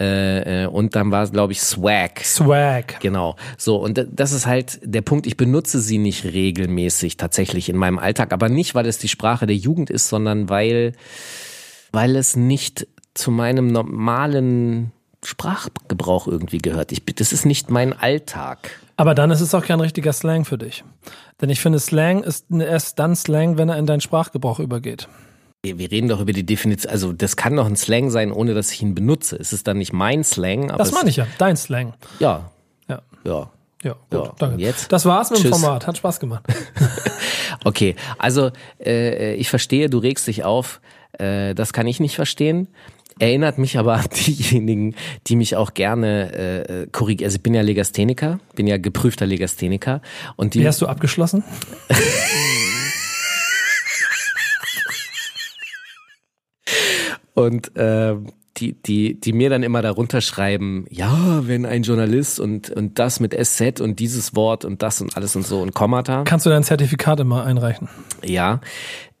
Äh, 0.00 0.64
äh, 0.64 0.66
und 0.66 0.94
dann 0.94 1.10
war 1.10 1.24
es, 1.24 1.32
glaube 1.32 1.52
ich, 1.52 1.60
Swag. 1.60 2.20
Swag. 2.24 3.00
Genau. 3.00 3.36
So, 3.56 3.76
und 3.76 4.06
das 4.10 4.32
ist 4.32 4.46
halt 4.46 4.78
der 4.82 5.02
Punkt, 5.02 5.26
ich 5.26 5.36
benutze 5.36 5.80
sie 5.80 5.98
nicht 5.98 6.24
regelmäßig 6.24 7.16
tatsächlich 7.16 7.68
in 7.68 7.76
meinem 7.76 7.98
Alltag, 7.98 8.32
aber 8.32 8.48
nicht, 8.48 8.74
weil 8.74 8.86
es 8.86 8.98
die 8.98 9.08
Sprache 9.08 9.46
der 9.46 9.56
Jugend 9.56 9.90
ist, 9.90 10.08
sondern 10.08 10.48
weil, 10.48 10.92
weil 11.90 12.14
es 12.14 12.36
nicht 12.36 12.86
zu 13.14 13.32
meinem 13.32 13.66
normalen 13.66 14.92
Sprachgebrauch 15.24 16.28
irgendwie 16.28 16.58
gehört. 16.58 16.92
Ich, 16.92 17.04
das 17.04 17.32
ist 17.32 17.44
nicht 17.44 17.70
mein 17.70 17.92
Alltag. 17.92 18.70
Aber 18.96 19.14
dann 19.14 19.32
ist 19.32 19.40
es 19.40 19.54
auch 19.54 19.64
kein 19.64 19.80
richtiger 19.80 20.12
Slang 20.12 20.44
für 20.44 20.58
dich. 20.58 20.84
Denn 21.40 21.50
ich 21.50 21.60
finde, 21.60 21.80
Slang 21.80 22.22
ist 22.22 22.46
erst 22.50 22.98
dann 23.00 23.16
Slang, 23.16 23.58
wenn 23.58 23.68
er 23.68 23.78
in 23.78 23.86
deinen 23.86 24.00
Sprachgebrauch 24.00 24.60
übergeht. 24.60 25.08
Wir 25.64 25.90
reden 25.90 26.08
doch 26.08 26.20
über 26.20 26.32
die 26.32 26.46
Definition, 26.46 26.92
also 26.92 27.12
das 27.12 27.36
kann 27.36 27.56
doch 27.56 27.66
ein 27.66 27.74
Slang 27.76 28.10
sein, 28.10 28.30
ohne 28.30 28.54
dass 28.54 28.70
ich 28.70 28.80
ihn 28.80 28.94
benutze. 28.94 29.34
Es 29.36 29.52
ist 29.52 29.66
dann 29.66 29.78
nicht 29.78 29.92
mein 29.92 30.22
Slang, 30.22 30.70
aber 30.70 30.78
Das 30.78 30.92
meine 30.92 31.10
ich 31.10 31.16
ja, 31.16 31.26
dein 31.38 31.56
Slang. 31.56 31.94
ja, 32.20 32.50
Ja. 32.88 33.02
ja. 33.24 33.50
Ja, 33.84 33.92
gut, 34.10 34.26
Ja, 34.26 34.32
danke. 34.38 34.60
jetzt? 34.62 34.90
Das 34.92 35.04
war's 35.04 35.30
mit 35.30 35.38
dem 35.38 35.42
Tschüss. 35.50 35.60
Format. 35.60 35.86
Hat 35.86 35.96
Spaß 35.96 36.20
gemacht. 36.20 36.44
Okay, 37.64 37.96
also 38.18 38.50
äh, 38.84 39.34
ich 39.34 39.50
verstehe, 39.50 39.90
du 39.90 39.98
regst 39.98 40.28
dich 40.28 40.44
auf. 40.44 40.80
Äh, 41.18 41.54
das 41.56 41.72
kann 41.72 41.88
ich 41.88 41.98
nicht 41.98 42.14
verstehen. 42.14 42.68
Erinnert 43.18 43.58
mich 43.58 43.78
aber 43.78 43.94
an 43.94 44.04
diejenigen, 44.14 44.94
die 45.26 45.34
mich 45.34 45.56
auch 45.56 45.74
gerne 45.74 46.32
äh, 46.34 46.86
korrigieren. 46.92 47.26
Also 47.26 47.36
ich 47.36 47.42
bin 47.42 47.54
ja 47.54 47.62
Legastheniker, 47.62 48.38
bin 48.54 48.68
ja 48.68 48.78
geprüfter 48.78 49.26
Legastheniker 49.26 50.02
und 50.36 50.54
die 50.54 50.60
Wie 50.60 50.68
hast 50.68 50.80
du 50.82 50.86
abgeschlossen? 50.86 51.42
und 57.38 57.76
äh, 57.76 58.16
die, 58.56 58.72
die, 58.72 59.14
die 59.20 59.32
mir 59.32 59.50
dann 59.50 59.62
immer 59.62 59.80
darunter 59.82 60.20
schreiben, 60.20 60.86
ja, 60.90 61.46
wenn 61.46 61.64
ein 61.64 61.84
Journalist 61.84 62.40
und, 62.40 62.70
und 62.70 62.98
das 62.98 63.20
mit 63.20 63.32
SZ 63.32 63.80
und 63.80 64.00
dieses 64.00 64.34
Wort 64.34 64.64
und 64.64 64.82
das 64.82 65.00
und 65.00 65.16
alles 65.16 65.36
und 65.36 65.46
so 65.46 65.60
und 65.60 65.72
Kommata. 65.72 66.24
Kannst 66.24 66.46
du 66.46 66.50
dein 66.50 66.64
Zertifikat 66.64 67.20
immer 67.20 67.44
einreichen? 67.44 67.88
Ja. 68.24 68.60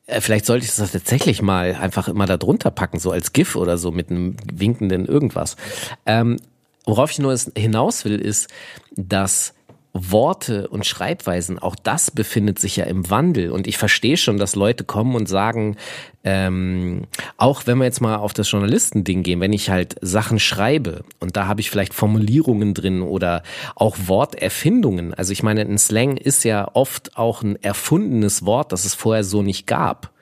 Äh, 0.06 0.20
Vielleicht 0.20 0.46
sollte 0.46 0.64
ich 0.64 0.74
das 0.74 0.90
tatsächlich 0.90 1.42
mal 1.42 1.76
einfach 1.76 2.08
immer 2.08 2.26
da 2.26 2.36
drunter 2.36 2.72
packen, 2.72 2.98
so 2.98 3.12
als 3.12 3.32
GIF 3.32 3.54
oder 3.54 3.78
so 3.78 3.92
mit 3.92 4.10
einem 4.10 4.36
winkenden 4.52 5.06
irgendwas. 5.06 5.56
Ähm, 6.04 6.38
worauf 6.84 7.12
ich 7.12 7.20
nur 7.20 7.36
hinaus 7.56 8.04
will, 8.04 8.18
ist, 8.18 8.48
dass 8.96 9.54
Worte 9.92 10.68
und 10.68 10.86
Schreibweisen, 10.86 11.58
auch 11.58 11.74
das 11.74 12.10
befindet 12.10 12.58
sich 12.58 12.76
ja 12.76 12.84
im 12.84 13.10
Wandel. 13.10 13.50
Und 13.50 13.66
ich 13.66 13.78
verstehe 13.78 14.16
schon, 14.16 14.38
dass 14.38 14.54
Leute 14.54 14.84
kommen 14.84 15.14
und 15.14 15.28
sagen, 15.28 15.76
ähm, 16.24 17.06
auch 17.36 17.66
wenn 17.66 17.78
wir 17.78 17.84
jetzt 17.84 18.00
mal 18.00 18.16
auf 18.16 18.32
das 18.32 18.50
Journalistending 18.50 19.22
gehen, 19.22 19.40
wenn 19.40 19.52
ich 19.52 19.70
halt 19.70 19.96
Sachen 20.00 20.38
schreibe 20.38 21.04
und 21.20 21.36
da 21.36 21.46
habe 21.46 21.60
ich 21.60 21.70
vielleicht 21.70 21.94
Formulierungen 21.94 22.74
drin 22.74 23.02
oder 23.02 23.42
auch 23.74 23.96
Worterfindungen. 24.06 25.14
Also 25.14 25.32
ich 25.32 25.42
meine, 25.42 25.62
ein 25.62 25.78
Slang 25.78 26.16
ist 26.16 26.44
ja 26.44 26.68
oft 26.74 27.16
auch 27.16 27.42
ein 27.42 27.56
erfundenes 27.62 28.44
Wort, 28.44 28.72
das 28.72 28.84
es 28.84 28.94
vorher 28.94 29.24
so 29.24 29.42
nicht 29.42 29.66
gab. 29.66 30.12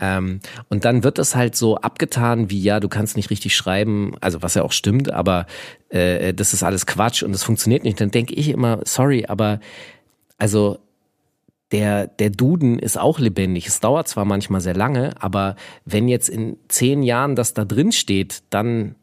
Ähm, 0.00 0.40
und 0.68 0.84
dann 0.84 1.04
wird 1.04 1.18
es 1.18 1.36
halt 1.36 1.54
so 1.54 1.76
abgetan, 1.76 2.50
wie 2.50 2.60
ja, 2.60 2.80
du 2.80 2.88
kannst 2.88 3.16
nicht 3.16 3.30
richtig 3.30 3.54
schreiben, 3.54 4.14
also 4.20 4.42
was 4.42 4.54
ja 4.54 4.62
auch 4.62 4.72
stimmt, 4.72 5.12
aber 5.12 5.46
äh, 5.90 6.32
das 6.32 6.54
ist 6.54 6.62
alles 6.62 6.86
Quatsch 6.86 7.22
und 7.22 7.32
das 7.32 7.42
funktioniert 7.42 7.84
nicht. 7.84 8.00
Dann 8.00 8.10
denke 8.10 8.34
ich 8.34 8.48
immer, 8.48 8.80
sorry, 8.84 9.26
aber 9.26 9.60
also 10.38 10.78
der, 11.70 12.08
der 12.08 12.30
Duden 12.30 12.78
ist 12.78 12.98
auch 12.98 13.18
lebendig. 13.18 13.66
Es 13.66 13.80
dauert 13.80 14.08
zwar 14.08 14.24
manchmal 14.24 14.60
sehr 14.60 14.74
lange, 14.74 15.14
aber 15.20 15.54
wenn 15.84 16.08
jetzt 16.08 16.28
in 16.28 16.56
zehn 16.68 17.02
Jahren 17.02 17.36
das 17.36 17.54
da 17.54 17.64
drin 17.64 17.92
steht, 17.92 18.42
dann, 18.50 18.96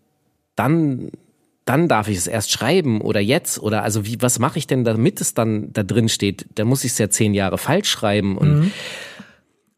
dann, 0.55 1.11
dann 1.63 1.87
darf 1.87 2.09
ich 2.09 2.17
es 2.17 2.27
erst 2.27 2.51
schreiben 2.51 3.01
oder 3.01 3.21
jetzt 3.21 3.59
oder 3.59 3.83
also 3.83 4.05
wie, 4.05 4.21
was 4.21 4.39
mache 4.39 4.59
ich 4.59 4.67
denn, 4.67 4.83
damit 4.83 5.21
es 5.21 5.33
dann 5.33 5.71
da 5.71 5.83
drin 5.83 6.09
steht? 6.09 6.45
Dann 6.55 6.67
muss 6.67 6.83
ich 6.83 6.91
es 6.91 6.97
ja 6.97 7.09
zehn 7.09 7.33
Jahre 7.33 7.57
falsch 7.57 7.89
schreiben 7.89 8.37
und 8.37 8.71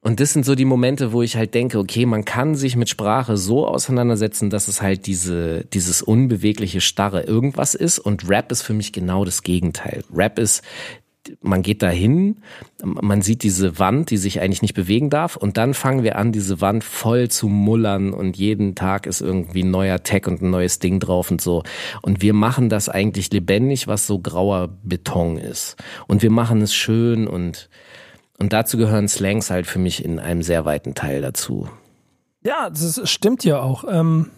und 0.02 0.22
das 0.22 0.32
sind 0.32 0.46
so 0.46 0.56
die 0.56 0.66
Momente, 0.66 1.12
wo 1.12 1.22
ich 1.22 1.36
halt 1.36 1.54
denke, 1.54 1.78
okay, 1.78 2.06
man 2.06 2.24
kann 2.24 2.56
sich 2.56 2.78
mit 2.78 2.88
Sprache 2.88 3.36
so 3.36 3.68
auseinandersetzen, 3.68 4.50
dass 4.50 4.70
es 4.70 4.82
halt 4.82 5.08
diese, 5.08 5.66
dieses 5.66 6.02
unbewegliche, 6.02 6.80
starre 6.80 7.24
irgendwas 7.24 7.76
ist. 7.76 8.00
Und 8.00 8.30
Rap 8.30 8.50
ist 8.52 8.62
für 8.62 8.74
mich 8.74 8.94
genau 8.94 9.26
das 9.26 9.44
Gegenteil. 9.44 10.06
Rap 10.14 10.40
ist, 10.40 10.64
man 11.42 11.64
geht 11.64 11.82
dahin, 11.82 12.38
man 12.82 13.22
sieht 13.22 13.44
diese 13.44 13.78
Wand, 13.78 14.10
die 14.10 14.16
sich 14.16 14.40
eigentlich 14.40 14.62
nicht 14.62 14.74
bewegen 14.74 15.10
darf. 15.10 15.36
Und 15.36 15.58
dann 15.58 15.74
fangen 15.74 16.04
wir 16.04 16.16
an, 16.16 16.32
diese 16.32 16.62
Wand 16.62 16.86
voll 16.86 17.28
zu 17.28 17.50
mullern. 17.50 18.14
Und 18.14 18.38
jeden 18.38 18.76
Tag 18.76 19.06
ist 19.06 19.20
irgendwie 19.20 19.64
ein 19.64 19.72
neuer 19.72 20.02
Tag 20.02 20.28
und 20.28 20.42
ein 20.42 20.50
neues 20.50 20.80
Ding 20.80 21.02
drauf 21.02 21.30
und 21.30 21.42
so. 21.42 21.64
Und 22.02 22.22
wir 22.22 22.34
machen 22.34 22.70
das 22.70 22.88
eigentlich 22.88 23.34
lebendig, 23.34 23.88
was 23.88 24.08
so 24.08 24.20
grauer 24.20 24.70
Beton 24.82 25.38
ist. 25.38 25.76
Und 26.08 26.22
wir 26.22 26.32
machen 26.32 26.62
es 26.62 26.74
schön 26.74 27.28
und 27.28 27.70
und 28.40 28.54
dazu 28.54 28.78
gehören 28.78 29.08
Slangs 29.08 29.50
halt 29.50 29.68
für 29.68 29.80
mich 29.80 30.04
in 30.04 30.20
einem 30.20 30.42
sehr 30.42 30.66
weiten 30.66 30.96
Teil 30.96 31.22
dazu. 31.22 31.70
Ja, 32.44 32.70
das 32.70 33.02
stimmt 33.10 33.44
ja 33.44 33.60
auch. 33.60 33.84
Ähm, 33.88 34.32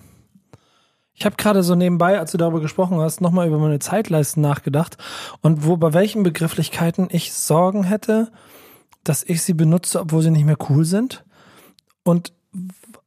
ich 1.13 1.25
habe 1.25 1.35
gerade 1.35 1.61
so 1.61 1.75
nebenbei, 1.75 2.17
als 2.17 2.31
du 2.31 2.37
darüber 2.37 2.61
gesprochen 2.61 2.99
hast, 2.99 3.21
nochmal 3.21 3.47
über 3.47 3.59
meine 3.59 3.77
Zeitleisten 3.77 4.41
nachgedacht 4.41 4.97
und 5.41 5.65
wo 5.67 5.77
bei 5.77 5.93
welchen 5.93 6.23
Begrifflichkeiten 6.23 7.09
ich 7.11 7.31
Sorgen 7.33 7.83
hätte, 7.83 8.31
dass 9.03 9.23
ich 9.23 9.43
sie 9.43 9.53
benutze, 9.53 9.99
obwohl 9.99 10.23
sie 10.23 10.31
nicht 10.31 10.45
mehr 10.45 10.57
cool 10.69 10.83
sind. 10.83 11.23
Und 12.03 12.33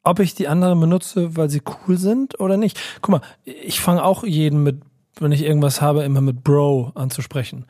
ob 0.04 0.20
ich 0.20 0.34
die 0.34 0.48
anderen 0.48 0.78
benutze, 0.78 1.36
weil 1.36 1.50
sie 1.50 1.62
cool 1.66 1.96
sind 1.96 2.38
oder 2.38 2.56
nicht. 2.56 2.78
Guck 3.00 3.10
mal, 3.10 3.20
ich 3.44 3.80
fange 3.80 4.04
auch 4.04 4.22
jeden 4.22 4.62
mit, 4.62 4.82
wenn 5.18 5.32
ich 5.32 5.42
irgendwas 5.42 5.80
habe, 5.80 6.04
immer 6.04 6.20
mit 6.20 6.44
Bro 6.44 6.92
anzusprechen. 6.94 7.66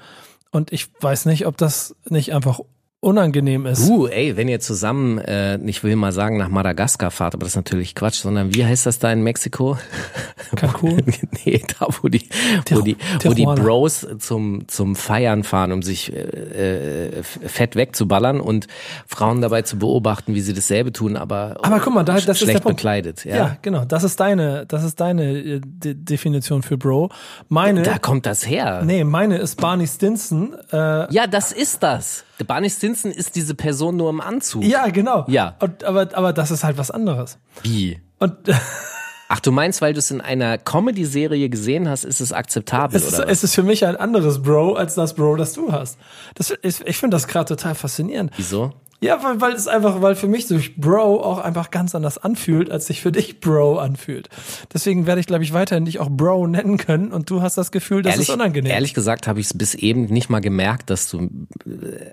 Und 0.50 0.72
ich 0.72 0.90
weiß 1.00 1.26
nicht, 1.26 1.46
ob 1.46 1.56
das 1.56 1.96
nicht 2.08 2.34
einfach 2.34 2.60
unangenehm 3.04 3.66
ist. 3.66 3.88
Uh, 3.88 4.06
ey, 4.08 4.36
wenn 4.36 4.48
ihr 4.48 4.60
zusammen, 4.60 5.18
äh, 5.18 5.56
ich 5.66 5.84
will 5.84 5.94
mal 5.96 6.12
sagen, 6.12 6.36
nach 6.38 6.48
Madagaskar 6.48 7.10
fahrt, 7.10 7.34
aber 7.34 7.42
das 7.44 7.52
ist 7.52 7.56
natürlich 7.56 7.94
Quatsch, 7.94 8.16
sondern 8.16 8.54
wie 8.54 8.64
heißt 8.64 8.86
das 8.86 8.98
da 8.98 9.12
in 9.12 9.22
Mexiko? 9.22 9.78
Cancun? 10.56 11.02
nee, 11.44 11.62
da 11.78 11.86
wo 12.02 12.08
die, 12.08 12.28
wo 12.70 12.80
die, 12.80 12.96
wo 13.22 13.34
die. 13.34 13.44
Bros 13.44 14.06
zum, 14.18 14.66
zum 14.68 14.96
Feiern 14.96 15.44
fahren, 15.44 15.72
um 15.72 15.82
sich 15.82 16.12
äh, 16.12 17.08
äh, 17.08 17.22
fett 17.22 17.76
wegzuballern 17.76 18.40
und 18.40 18.66
Frauen 19.06 19.40
dabei 19.40 19.62
zu 19.62 19.78
beobachten, 19.78 20.34
wie 20.34 20.40
sie 20.40 20.54
dasselbe 20.54 20.92
tun, 20.92 21.16
aber, 21.16 21.56
Aber 21.62 21.80
guck 21.80 21.94
mal, 21.94 22.04
da, 22.04 22.14
das 22.14 22.26
ist 22.26 22.38
schlecht 22.38 22.54
der 22.54 22.60
Punkt. 22.60 22.78
bekleidet. 22.78 23.24
Ja. 23.24 23.36
Ja. 23.36 23.56
genau. 23.62 23.84
Das 23.84 24.02
ist 24.04 24.18
deine, 24.18 24.64
das 24.66 24.82
ist 24.84 24.98
deine 25.00 25.32
äh, 25.38 25.60
De 25.62 25.94
Definition 25.94 26.62
für 26.62 26.76
Bro. 26.78 27.10
Meine, 27.48 27.82
Da 27.82 27.98
kommt 27.98 28.26
das 28.26 28.46
her. 28.46 28.82
nee, 28.84 29.04
meine 29.04 29.38
ist 29.38 29.60
Barney 29.60 29.86
Stinson. 29.86 30.54
Äh, 30.72 31.12
Ja, 31.12 31.26
das 31.26 31.52
ist 31.52 31.82
das. 31.82 32.24
Der 32.38 32.44
Barney 32.44 32.70
Stinson 32.70 33.10
ist 33.10 33.36
diese 33.36 33.54
Person 33.54 33.96
nur 33.96 34.10
im 34.10 34.20
Anzug. 34.20 34.64
ja, 34.64 34.88
genau. 34.88 35.24
Ja. 35.28 35.56
Und, 35.60 35.84
aber, 35.84 36.08
aber 36.14 36.32
das 36.32 36.50
ist 36.50 36.64
halt 36.64 36.78
was 36.78 36.90
anderes. 36.90 37.38
Wie? 37.62 38.00
Und 38.18 38.36
Ach, 39.28 39.40
du 39.40 39.52
meinst, 39.52 39.80
weil 39.80 39.94
du 39.94 39.98
es 39.98 40.10
in 40.10 40.20
einer 40.20 40.58
Comedy-Serie 40.58 41.48
gesehen 41.48 41.88
hast, 41.88 42.04
ist 42.04 42.20
es 42.20 42.32
akzeptabel, 42.32 42.96
es 42.96 43.06
ist, 43.06 43.14
oder? 43.14 43.24
was? 43.24 43.32
es 43.32 43.44
ist 43.44 43.54
für 43.54 43.62
mich 43.62 43.86
ein 43.86 43.96
anderes 43.96 44.42
Bro 44.42 44.74
als 44.74 44.94
das 44.94 45.14
Bro, 45.14 45.36
das 45.36 45.54
du 45.54 45.72
hast. 45.72 45.98
Das, 46.34 46.54
ich 46.62 46.80
ich 46.86 46.96
finde 46.98 47.16
das 47.16 47.26
gerade 47.26 47.46
total 47.46 47.74
faszinierend. 47.74 48.32
Wieso? 48.36 48.72
Ja, 49.00 49.22
weil, 49.22 49.40
weil 49.40 49.52
es 49.52 49.68
einfach, 49.68 50.00
weil 50.00 50.14
für 50.14 50.28
mich 50.28 50.46
sich 50.46 50.76
Bro 50.76 51.22
auch 51.22 51.38
einfach 51.38 51.70
ganz 51.70 51.94
anders 51.94 52.16
anfühlt, 52.16 52.70
als 52.70 52.86
sich 52.86 53.02
für 53.02 53.12
dich 53.12 53.40
Bro 53.40 53.78
anfühlt. 53.78 54.28
Deswegen 54.72 55.06
werde 55.06 55.20
ich, 55.20 55.26
glaube 55.26 55.44
ich, 55.44 55.52
weiterhin 55.52 55.84
dich 55.84 55.98
auch 55.98 56.08
Bro 56.10 56.46
nennen 56.46 56.78
können 56.78 57.12
und 57.12 57.28
du 57.28 57.42
hast 57.42 57.58
das 57.58 57.70
Gefühl, 57.70 58.02
das 58.02 58.14
ehrlich, 58.14 58.28
ist 58.28 58.34
unangenehm. 58.34 58.72
Ehrlich 58.72 58.94
gesagt 58.94 59.26
habe 59.26 59.40
ich 59.40 59.46
es 59.46 59.54
bis 59.54 59.74
eben 59.74 60.04
nicht 60.06 60.30
mal 60.30 60.40
gemerkt, 60.40 60.90
dass 60.90 61.10
du, 61.10 61.28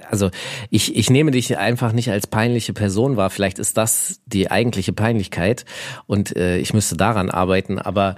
also 0.10 0.32
ich, 0.70 0.96
ich 0.96 1.10
nehme 1.10 1.32
dich 1.32 1.58
einfach 1.58 1.94
nicht 1.94 2.12
als 2.12 2.28
peinliche 2.28 2.74
Person 2.74 3.16
wahr. 3.16 3.30
Vielleicht 3.30 3.60
ist 3.60 3.78
das 3.78 4.20
die 4.26 4.52
eigentliche 4.52 4.92
Peinlichkeit 4.92 5.66
und 6.08 6.36
äh, 6.36 6.58
ich 6.58 6.74
müsste 6.74 6.98
daran 6.98 7.30
arbeiten, 7.30 7.80
aber 7.80 8.16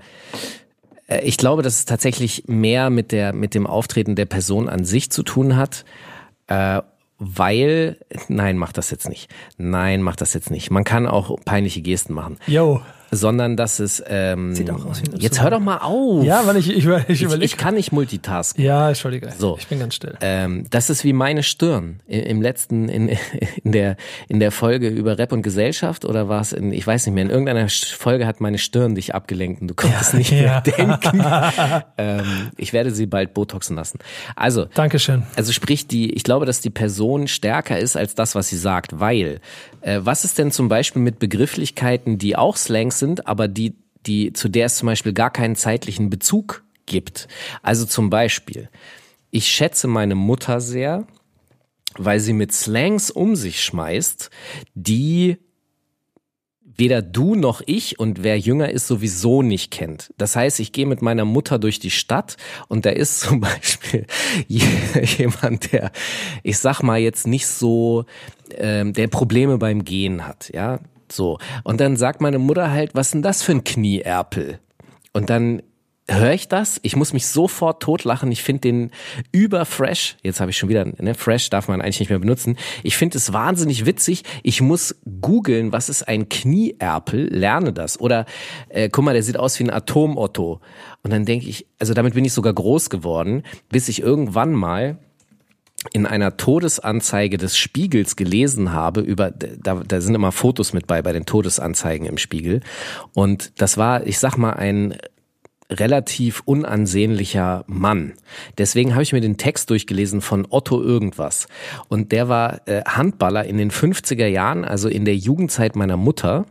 äh, 1.08 1.22
ich 1.24 1.38
glaube, 1.38 1.62
dass 1.62 1.76
es 1.76 1.86
tatsächlich 1.86 2.46
mehr 2.48 2.90
mit 2.90 3.12
der, 3.12 3.34
mit 3.34 3.54
dem 3.54 3.68
Auftreten 3.68 4.16
der 4.16 4.26
Person 4.26 4.70
an 4.70 4.86
sich 4.86 5.12
zu 5.12 5.24
tun 5.24 5.56
hat. 5.56 5.86
Äh, 6.48 6.82
weil, 7.26 7.98
nein, 8.28 8.58
mach 8.58 8.74
das 8.74 8.92
jetzt 8.92 9.08
nicht. 9.10 9.30
Nein, 9.58 10.02
mach 10.02 10.16
das 10.16 10.34
jetzt 10.34 10.52
nicht. 10.52 10.72
Man 10.72 10.84
kann 10.84 11.08
auch 11.08 11.38
peinliche 11.46 11.82
Gesten 11.82 12.14
machen. 12.14 12.38
Yo. 12.48 12.82
Sondern 13.16 13.58
dass 13.58 13.80
es, 13.80 14.04
ähm, 14.08 14.56
Sieht 14.56 14.70
auch 14.70 14.86
aus 14.86 15.02
wie 15.02 15.12
ein 15.12 15.20
jetzt 15.20 15.42
hör 15.42 15.52
doch 15.52 15.60
mal 15.60 15.78
auf. 15.78 16.24
Ja, 16.24 16.46
weil 16.46 16.58
ich, 16.58 16.70
ich, 16.70 16.86
ich, 16.86 17.10
ich, 17.10 17.22
überlege. 17.24 17.46
ich 17.46 17.58
kann 17.58 17.76
nicht 17.76 17.92
multitasken. 17.92 18.64
Ja, 18.64 18.90
entschuldige. 18.90 19.32
So. 19.38 19.58
Ich 19.60 19.68
bin 19.68 19.80
ganz 19.80 19.96
still. 19.96 20.16
Ähm, 20.22 20.66
das 20.70 20.90
ist 20.90 21.04
wie 21.04 21.14
meine 21.14 21.44
Stirn 21.44 22.00
im 22.08 22.42
letzten 22.42 22.90
in, 22.90 23.10
in 23.64 23.72
der 23.72 23.98
in 24.28 24.40
der 24.40 24.52
Folge 24.52 24.90
über 24.90 25.18
Rap 25.18 25.32
und 25.32 25.42
Gesellschaft 25.42 26.06
oder 26.06 26.30
war 26.30 26.42
es 26.42 26.54
in 26.54 26.74
ich 26.74 26.86
weiß 26.86 27.06
nicht 27.06 27.16
mehr 27.16 27.24
in 27.24 27.30
irgendeiner 27.30 27.68
Folge 27.70 28.26
hat 28.28 28.42
meine 28.42 28.58
Stirn 28.58 28.96
dich 28.96 29.16
abgelenkt 29.16 29.62
und 29.62 29.68
du 29.68 29.74
konntest 29.74 30.14
nicht 30.14 30.32
mehr 30.32 30.44
ja. 30.44 30.62
denken. 30.62 31.24
ähm, 31.98 32.52
ich 32.58 32.74
werde 32.74 32.92
sie 32.92 33.06
bald 33.06 33.34
botoxen 33.34 33.76
lassen. 33.76 34.00
Also 34.36 34.66
Dankeschön. 34.74 35.24
also 35.36 35.52
sprich, 35.52 35.88
die, 35.88 36.14
ich 36.14 36.24
glaube, 36.24 36.46
dass 36.46 36.62
die 36.62 36.70
Person 36.70 37.28
stärker 37.28 37.78
ist 37.78 37.96
als 37.96 38.16
das, 38.16 38.36
was 38.36 38.50
sie 38.50 38.58
sagt, 38.58 39.00
weil 39.00 39.40
äh, 39.82 40.00
was 40.04 40.24
ist 40.24 40.38
denn 40.38 40.52
zum 40.52 40.70
Beispiel 40.70 41.02
mit 41.02 41.20
Begrifflichkeiten, 41.20 42.18
die 42.18 42.36
auch 42.36 42.56
Slangs 42.56 43.00
sind, 43.04 43.28
aber 43.28 43.48
die 43.48 43.76
die, 44.06 44.34
zu 44.34 44.50
der 44.50 44.68
es 44.68 44.78
zum 44.78 44.88
Beispiel 44.88 45.14
gar 45.14 45.32
keinen 45.32 45.56
zeitlichen 45.56 46.10
Bezug 46.10 46.64
gibt. 46.86 47.28
Also 47.62 47.86
zum 47.86 48.10
Beispiel, 48.10 48.70
ich 49.32 49.48
schätze 49.48 49.88
meine 49.88 50.16
Mutter 50.16 50.62
sehr, 50.62 51.08
weil 51.98 52.20
sie 52.20 52.34
mit 52.34 52.52
Slangs 52.52 53.12
um 53.12 53.36
sich 53.36 53.64
schmeißt, 53.64 54.30
die 54.74 55.38
weder 56.76 57.04
du 57.04 57.36
noch 57.36 57.62
ich 57.68 58.00
und 58.00 58.24
wer 58.24 58.40
jünger 58.40 58.72
ist 58.72 58.88
sowieso 58.88 59.44
nicht 59.44 59.70
kennt. 59.70 60.12
Das 60.18 60.36
heißt, 60.36 60.60
ich 60.60 60.72
gehe 60.72 60.88
mit 60.88 61.04
meiner 61.04 61.24
Mutter 61.24 61.60
durch 61.60 61.78
die 61.78 61.92
Stadt 61.92 62.36
und 62.68 62.86
da 62.88 62.90
ist 62.90 63.20
zum 63.22 63.42
Beispiel 63.42 64.08
jemand, 64.48 65.72
der, 65.72 65.92
ich 66.42 66.58
sag 66.58 66.82
mal 66.82 67.00
jetzt 67.00 67.28
nicht 67.28 67.46
so, 67.46 68.06
ähm, 68.56 68.94
der 68.94 69.08
Probleme 69.08 69.60
beim 69.60 69.86
Gehen 69.86 70.28
hat, 70.28 70.50
ja, 70.52 70.80
so. 71.14 71.38
Und 71.64 71.80
dann 71.80 71.98
sagt 71.98 72.22
meine 72.22 72.40
Mutter 72.40 72.72
halt, 72.72 72.96
was 72.96 73.12
denn 73.12 73.22
das 73.22 73.44
für 73.44 73.54
ein 73.54 73.64
Knieerpel? 73.64 74.60
Und 75.14 75.30
dann 75.30 75.62
höre 76.10 76.34
ich 76.34 76.48
das, 76.50 76.80
ich 76.84 76.96
muss 76.96 77.14
mich 77.14 77.28
sofort 77.28 77.82
totlachen. 77.82 78.32
Ich 78.32 78.44
finde 78.44 78.62
den 78.62 78.92
überfresh. 79.32 80.18
Jetzt 80.22 80.42
habe 80.42 80.52
ich 80.52 80.58
schon 80.58 80.70
wieder, 80.70 80.86
ne, 80.86 81.14
fresh 81.14 81.50
darf 81.50 81.68
man 81.68 81.82
eigentlich 81.82 82.00
nicht 82.02 82.10
mehr 82.10 82.20
benutzen. 82.20 82.58
Ich 82.84 82.98
finde 82.98 83.18
es 83.18 83.32
wahnsinnig 83.32 83.86
witzig. 83.86 84.24
Ich 84.44 84.62
muss 84.62 84.96
googeln, 85.22 85.72
was 85.72 85.90
ist 85.90 86.08
ein 86.08 86.28
Knieerpel, 86.28 87.34
lerne 87.34 87.72
das. 87.72 88.00
Oder 88.00 88.26
äh, 88.70 88.90
guck 88.90 89.06
mal, 89.06 89.14
der 89.14 89.24
sieht 89.24 89.38
aus 89.38 89.58
wie 89.60 89.64
ein 89.64 89.70
Atomotto. 89.70 90.60
Und 91.04 91.14
dann 91.14 91.26
denke 91.26 91.48
ich, 91.48 91.68
also 91.80 91.94
damit 91.94 92.16
bin 92.16 92.26
ich 92.26 92.34
sogar 92.34 92.54
groß 92.54 92.90
geworden, 92.90 93.44
bis 93.70 93.88
ich 93.88 94.02
irgendwann 94.02 94.52
mal 94.54 95.00
in 95.92 96.06
einer 96.06 96.38
Todesanzeige 96.38 97.38
des 97.38 97.58
Spiegels 97.58 98.16
gelesen 98.16 98.72
habe 98.72 99.02
über 99.02 99.32
da, 99.32 99.82
da 99.86 100.02
sind 100.02 100.16
immer 100.16 100.32
Fotos 100.32 100.74
mit 100.74 100.88
bei 100.88 101.02
bei 101.02 101.12
den 101.12 101.26
Todesanzeigen 101.26 102.08
im 102.08 102.18
Spiegel 102.18 102.62
und 103.14 103.52
das 103.62 103.78
war 103.78 104.06
ich 104.08 104.20
sag 104.20 104.38
mal 104.38 104.54
ein 104.54 104.96
relativ 105.70 106.42
unansehnlicher 106.46 107.64
Mann. 107.68 108.14
Deswegen 108.58 108.94
habe 108.94 109.04
ich 109.04 109.14
mir 109.14 109.22
den 109.22 109.38
Text 109.38 109.70
durchgelesen 109.70 110.22
von 110.22 110.46
Otto 110.50 110.82
irgendwas. 110.82 111.48
Und 111.88 112.12
der 112.12 112.30
war 112.30 112.68
äh, 112.68 112.84
Handballer 112.86 113.46
in 113.46 113.58
den 113.58 113.72
50er 113.72 114.28
Jahren, 114.28 114.66
also 114.66 114.88
in 114.90 115.06
der 115.06 115.16
Jugendzeit 115.16 115.76
meiner 115.76 115.98
Mutter. 115.98 116.46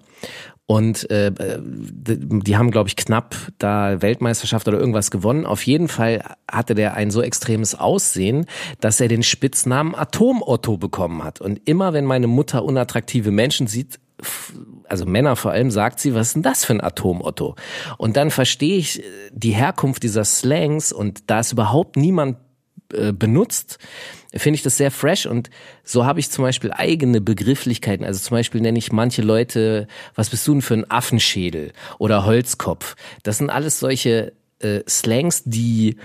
Und 0.66 1.10
äh, 1.10 1.32
die 1.60 2.56
haben, 2.56 2.70
glaube 2.70 2.88
ich, 2.88 2.96
knapp 2.96 3.34
da 3.58 4.00
Weltmeisterschaft 4.00 4.68
oder 4.68 4.78
irgendwas 4.78 5.10
gewonnen. 5.10 5.44
Auf 5.44 5.66
jeden 5.66 5.88
Fall 5.88 6.24
hatte 6.50 6.74
der 6.74 6.94
ein 6.94 7.10
so 7.10 7.20
extremes 7.20 7.74
Aussehen, 7.74 8.46
dass 8.80 9.00
er 9.00 9.08
den 9.08 9.22
Spitznamen 9.22 9.94
Atom-Otto 9.94 10.78
bekommen 10.78 11.24
hat. 11.24 11.40
Und 11.40 11.60
immer 11.68 11.92
wenn 11.92 12.04
meine 12.04 12.28
Mutter 12.28 12.64
unattraktive 12.64 13.32
Menschen 13.32 13.66
sieht, 13.66 13.98
also 14.88 15.04
Männer 15.04 15.36
vor 15.36 15.50
allem, 15.50 15.70
sagt 15.70 16.00
sie, 16.00 16.14
was 16.14 16.28
ist 16.28 16.34
denn 16.34 16.42
das 16.42 16.64
für 16.64 16.74
ein 16.74 16.80
Atom-Otto? 16.80 17.56
Und 17.98 18.16
dann 18.16 18.30
verstehe 18.30 18.76
ich 18.76 19.00
äh, 19.00 19.02
die 19.32 19.52
Herkunft 19.52 20.02
dieser 20.02 20.24
Slangs 20.24 20.92
und 20.92 21.30
da 21.30 21.40
es 21.40 21.52
überhaupt 21.52 21.96
niemand 21.96 22.36
äh, 22.92 23.12
benutzt, 23.12 23.78
finde 24.34 24.56
ich 24.56 24.62
das 24.62 24.76
sehr 24.76 24.90
fresh 24.90 25.26
und 25.26 25.50
so 25.84 26.06
habe 26.06 26.20
ich 26.20 26.30
zum 26.30 26.44
Beispiel 26.44 26.72
eigene 26.72 27.20
Begrifflichkeiten. 27.20 28.04
Also 28.04 28.20
zum 28.20 28.36
Beispiel 28.36 28.60
nenne 28.60 28.78
ich 28.78 28.92
manche 28.92 29.22
Leute, 29.22 29.86
was 30.14 30.30
bist 30.30 30.46
du 30.46 30.52
denn 30.52 30.62
für 30.62 30.74
ein 30.74 30.90
Affenschädel 30.90 31.72
oder 31.98 32.24
Holzkopf? 32.24 32.96
Das 33.22 33.38
sind 33.38 33.50
alles 33.50 33.78
solche 33.78 34.32
äh, 34.60 34.80
Slangs, 34.88 35.42
die 35.44 35.96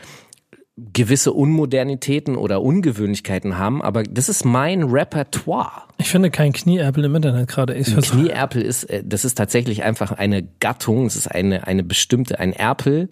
gewisse 0.78 1.34
Unmodernitäten 1.34 2.36
oder 2.36 2.62
Ungewöhnlichkeiten 2.62 3.58
haben, 3.58 3.82
aber 3.82 4.04
das 4.04 4.30
ist 4.30 4.46
mein 4.46 4.84
Repertoire. 4.84 5.84
Ich 5.98 6.10
finde 6.10 6.30
kein 6.30 6.54
Knieerpel 6.54 7.06
im 7.06 7.16
Internet 7.16 7.48
gerade. 7.48 7.74
Knieerpel 7.74 8.62
ist, 8.62 8.84
äh, 8.84 9.04
das 9.04 9.26
ist 9.26 9.36
tatsächlich 9.36 9.84
einfach 9.84 10.12
eine 10.12 10.44
Gattung, 10.60 11.08
es 11.08 11.16
ist 11.16 11.28
eine, 11.28 11.66
eine 11.66 11.84
bestimmte, 11.84 12.40
ein 12.40 12.54
Erpel, 12.54 13.10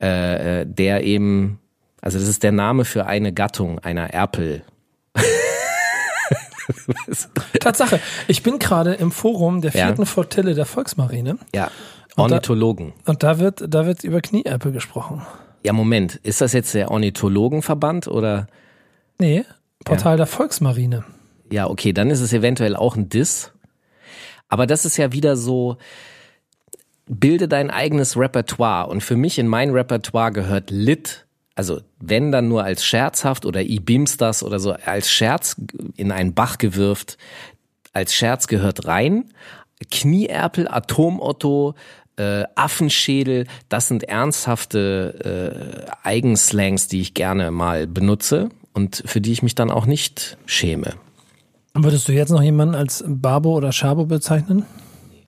äh, 0.00 0.62
äh 0.62 0.66
der 0.66 1.04
eben, 1.04 1.59
also 2.00 2.18
das 2.18 2.28
ist 2.28 2.42
der 2.42 2.52
Name 2.52 2.84
für 2.84 3.06
eine 3.06 3.32
Gattung 3.32 3.78
einer 3.78 4.10
Erpel. 4.10 4.62
Tatsache, 7.60 8.00
ich 8.28 8.42
bin 8.42 8.58
gerade 8.58 8.94
im 8.94 9.10
Forum 9.10 9.60
der 9.60 9.72
vierten 9.72 10.02
ja. 10.02 10.06
Flottille 10.06 10.54
der 10.54 10.66
Volksmarine. 10.66 11.38
Ja, 11.54 11.70
Ornithologen. 12.16 12.92
Und 13.06 13.06
da, 13.06 13.10
und 13.10 13.22
da 13.22 13.38
wird, 13.38 13.74
da 13.74 13.86
wird 13.86 14.04
über 14.04 14.20
Knieerpel 14.20 14.72
gesprochen. 14.72 15.22
Ja, 15.64 15.72
Moment, 15.72 16.16
ist 16.16 16.40
das 16.40 16.52
jetzt 16.52 16.74
der 16.74 16.90
Ornithologenverband 16.90 18.08
oder? 18.08 18.46
Nee, 19.18 19.44
Portal 19.84 20.12
ja. 20.12 20.18
der 20.18 20.26
Volksmarine. 20.26 21.04
Ja, 21.50 21.68
okay, 21.68 21.92
dann 21.92 22.10
ist 22.10 22.20
es 22.20 22.32
eventuell 22.32 22.76
auch 22.76 22.96
ein 22.96 23.08
Diss. 23.08 23.52
Aber 24.48 24.66
das 24.66 24.84
ist 24.84 24.96
ja 24.96 25.12
wieder 25.12 25.36
so, 25.36 25.76
bilde 27.06 27.48
dein 27.48 27.70
eigenes 27.70 28.16
Repertoire. 28.16 28.88
Und 28.88 29.02
für 29.02 29.16
mich 29.16 29.38
in 29.38 29.48
mein 29.48 29.70
Repertoire 29.70 30.32
gehört 30.32 30.70
Lit, 30.70 31.26
also 31.60 31.82
wenn 31.98 32.32
dann 32.32 32.48
nur 32.48 32.64
als 32.64 32.86
scherzhaft 32.86 33.44
oder 33.44 33.62
das 33.62 34.42
oder 34.42 34.58
so 34.58 34.72
als 34.72 35.10
Scherz 35.10 35.56
in 35.94 36.10
einen 36.10 36.32
Bach 36.32 36.56
gewirft, 36.56 37.18
als 37.92 38.14
Scherz 38.14 38.46
gehört 38.46 38.86
rein. 38.86 39.26
Knieerpel, 39.90 40.68
Atomotto, 40.68 41.74
äh, 42.16 42.44
Affenschädel, 42.54 43.46
das 43.68 43.88
sind 43.88 44.04
ernsthafte 44.04 45.84
äh, 45.84 45.90
Eigenslangs, 46.02 46.88
die 46.88 47.02
ich 47.02 47.12
gerne 47.12 47.50
mal 47.50 47.86
benutze 47.86 48.48
und 48.72 49.02
für 49.04 49.20
die 49.20 49.32
ich 49.32 49.42
mich 49.42 49.54
dann 49.54 49.70
auch 49.70 49.84
nicht 49.84 50.38
schäme. 50.46 50.94
Würdest 51.74 52.08
du 52.08 52.12
jetzt 52.12 52.30
noch 52.30 52.42
jemanden 52.42 52.74
als 52.74 53.04
Babo 53.06 53.54
oder 53.54 53.72
Schabo 53.72 54.06
bezeichnen? 54.06 54.64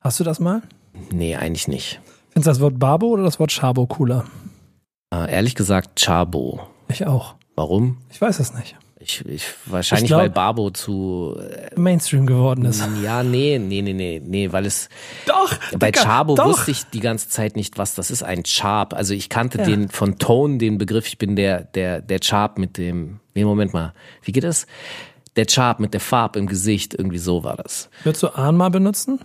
Hast 0.01 0.19
du 0.19 0.25
das 0.25 0.41
mal? 0.41 0.63
Nee, 1.11 1.37
eigentlich 1.37 1.69
nicht. 1.69 2.01
Findest 2.31 2.47
du 2.47 2.51
das 2.53 2.61
Wort 2.61 2.79
Babo 2.79 3.09
oder 3.09 3.23
das 3.23 3.39
Wort 3.39 3.53
Schabo 3.53 3.87
cooler? 3.87 4.25
Äh, 5.13 5.31
ehrlich 5.31 5.55
gesagt, 5.55 6.01
Chabo. 6.01 6.61
Ich 6.89 7.07
auch. 7.07 7.35
Warum? 7.55 7.99
Ich 8.11 8.21
weiß 8.21 8.41
es 8.41 8.55
nicht. 8.55 8.77
Ich, 8.99 9.27
ich 9.27 9.47
wahrscheinlich 9.67 10.05
ich 10.05 10.09
glaub, 10.09 10.21
weil 10.21 10.31
Barbo 10.31 10.71
zu 10.71 11.37
äh, 11.39 11.79
Mainstream 11.79 12.25
geworden 12.25 12.65
ist. 12.65 12.83
Ja, 13.03 13.25
nee, 13.25 13.59
nee, 13.59 13.83
nee, 13.83 13.93
nee, 13.93 14.23
nee, 14.25 14.53
weil 14.53 14.65
es 14.65 14.89
Doch. 15.27 15.53
Bei 15.77 15.91
Digga, 15.91 16.05
Chabo 16.05 16.37
doch. 16.37 16.47
wusste 16.47 16.71
ich 16.71 16.85
die 16.85 17.01
ganze 17.01 17.29
Zeit 17.29 17.57
nicht, 17.57 17.79
was 17.79 17.97
das 17.97 18.13
ist, 18.13 18.23
ein 18.23 18.45
Charp. 18.45 18.95
Also 18.95 19.13
ich 19.13 19.29
kannte 19.29 19.59
ja. 19.59 19.65
den 19.65 19.89
von 19.89 20.19
Tone 20.19 20.59
den 20.59 20.79
Begriff, 20.79 21.09
ich 21.09 21.19
bin 21.19 21.35
der 21.35 21.65
der 21.65 22.01
der 22.01 22.21
Charp 22.21 22.59
mit 22.59 22.79
dem 22.79 23.19
Nee, 23.35 23.45
Moment 23.45 23.73
mal. 23.73 23.93
Wie 24.23 24.33
geht 24.33 24.45
das? 24.45 24.67
Der 25.37 25.47
Charp 25.47 25.81
mit 25.81 25.95
der 25.95 26.01
Farbe 26.01 26.39
im 26.39 26.47
Gesicht, 26.47 26.95
irgendwie 26.95 27.19
so 27.19 27.45
war 27.45 27.57
das. 27.57 27.89
Würdest 28.05 28.23
du 28.23 28.29
Ahnma 28.29 28.69
benutzen? 28.69 29.19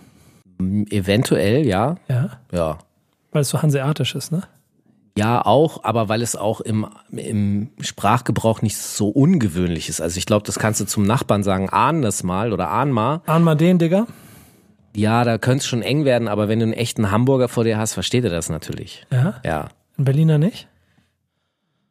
Eventuell, 0.90 1.66
ja. 1.66 1.96
Ja. 2.08 2.40
Ja. 2.50 2.78
Weil 3.30 3.42
es 3.42 3.50
so 3.50 3.60
hanseatisch 3.60 4.14
ist, 4.14 4.32
ne? 4.32 4.42
Ja, 5.18 5.44
auch, 5.44 5.82
aber 5.82 6.08
weil 6.08 6.22
es 6.22 6.36
auch 6.36 6.60
im, 6.60 6.86
im 7.10 7.70
Sprachgebrauch 7.80 8.62
nicht 8.62 8.76
so 8.76 9.08
ungewöhnlich 9.08 9.88
ist. 9.88 10.00
Also 10.00 10.16
ich 10.16 10.26
glaube, 10.26 10.46
das 10.46 10.60
kannst 10.60 10.80
du 10.80 10.84
zum 10.84 11.02
Nachbarn 11.02 11.42
sagen, 11.42 11.68
ahn 11.70 12.02
das 12.02 12.22
mal 12.22 12.52
oder 12.52 12.70
ahn 12.70 12.92
mal. 12.92 13.22
Ahn 13.26 13.42
mal 13.42 13.56
den, 13.56 13.80
Digga. 13.80 14.06
Ja, 14.94 15.24
da 15.24 15.36
könnte 15.38 15.62
es 15.62 15.66
schon 15.66 15.82
eng 15.82 16.04
werden, 16.04 16.28
aber 16.28 16.46
wenn 16.46 16.60
du 16.60 16.66
einen 16.66 16.72
echten 16.72 17.10
Hamburger 17.10 17.48
vor 17.48 17.64
dir 17.64 17.78
hast, 17.78 17.94
versteht 17.94 18.22
er 18.22 18.30
das 18.30 18.48
natürlich. 18.48 19.06
Ja? 19.10 19.40
Ja. 19.44 19.68
Ein 19.98 20.04
Berliner 20.04 20.38
nicht? 20.38 20.68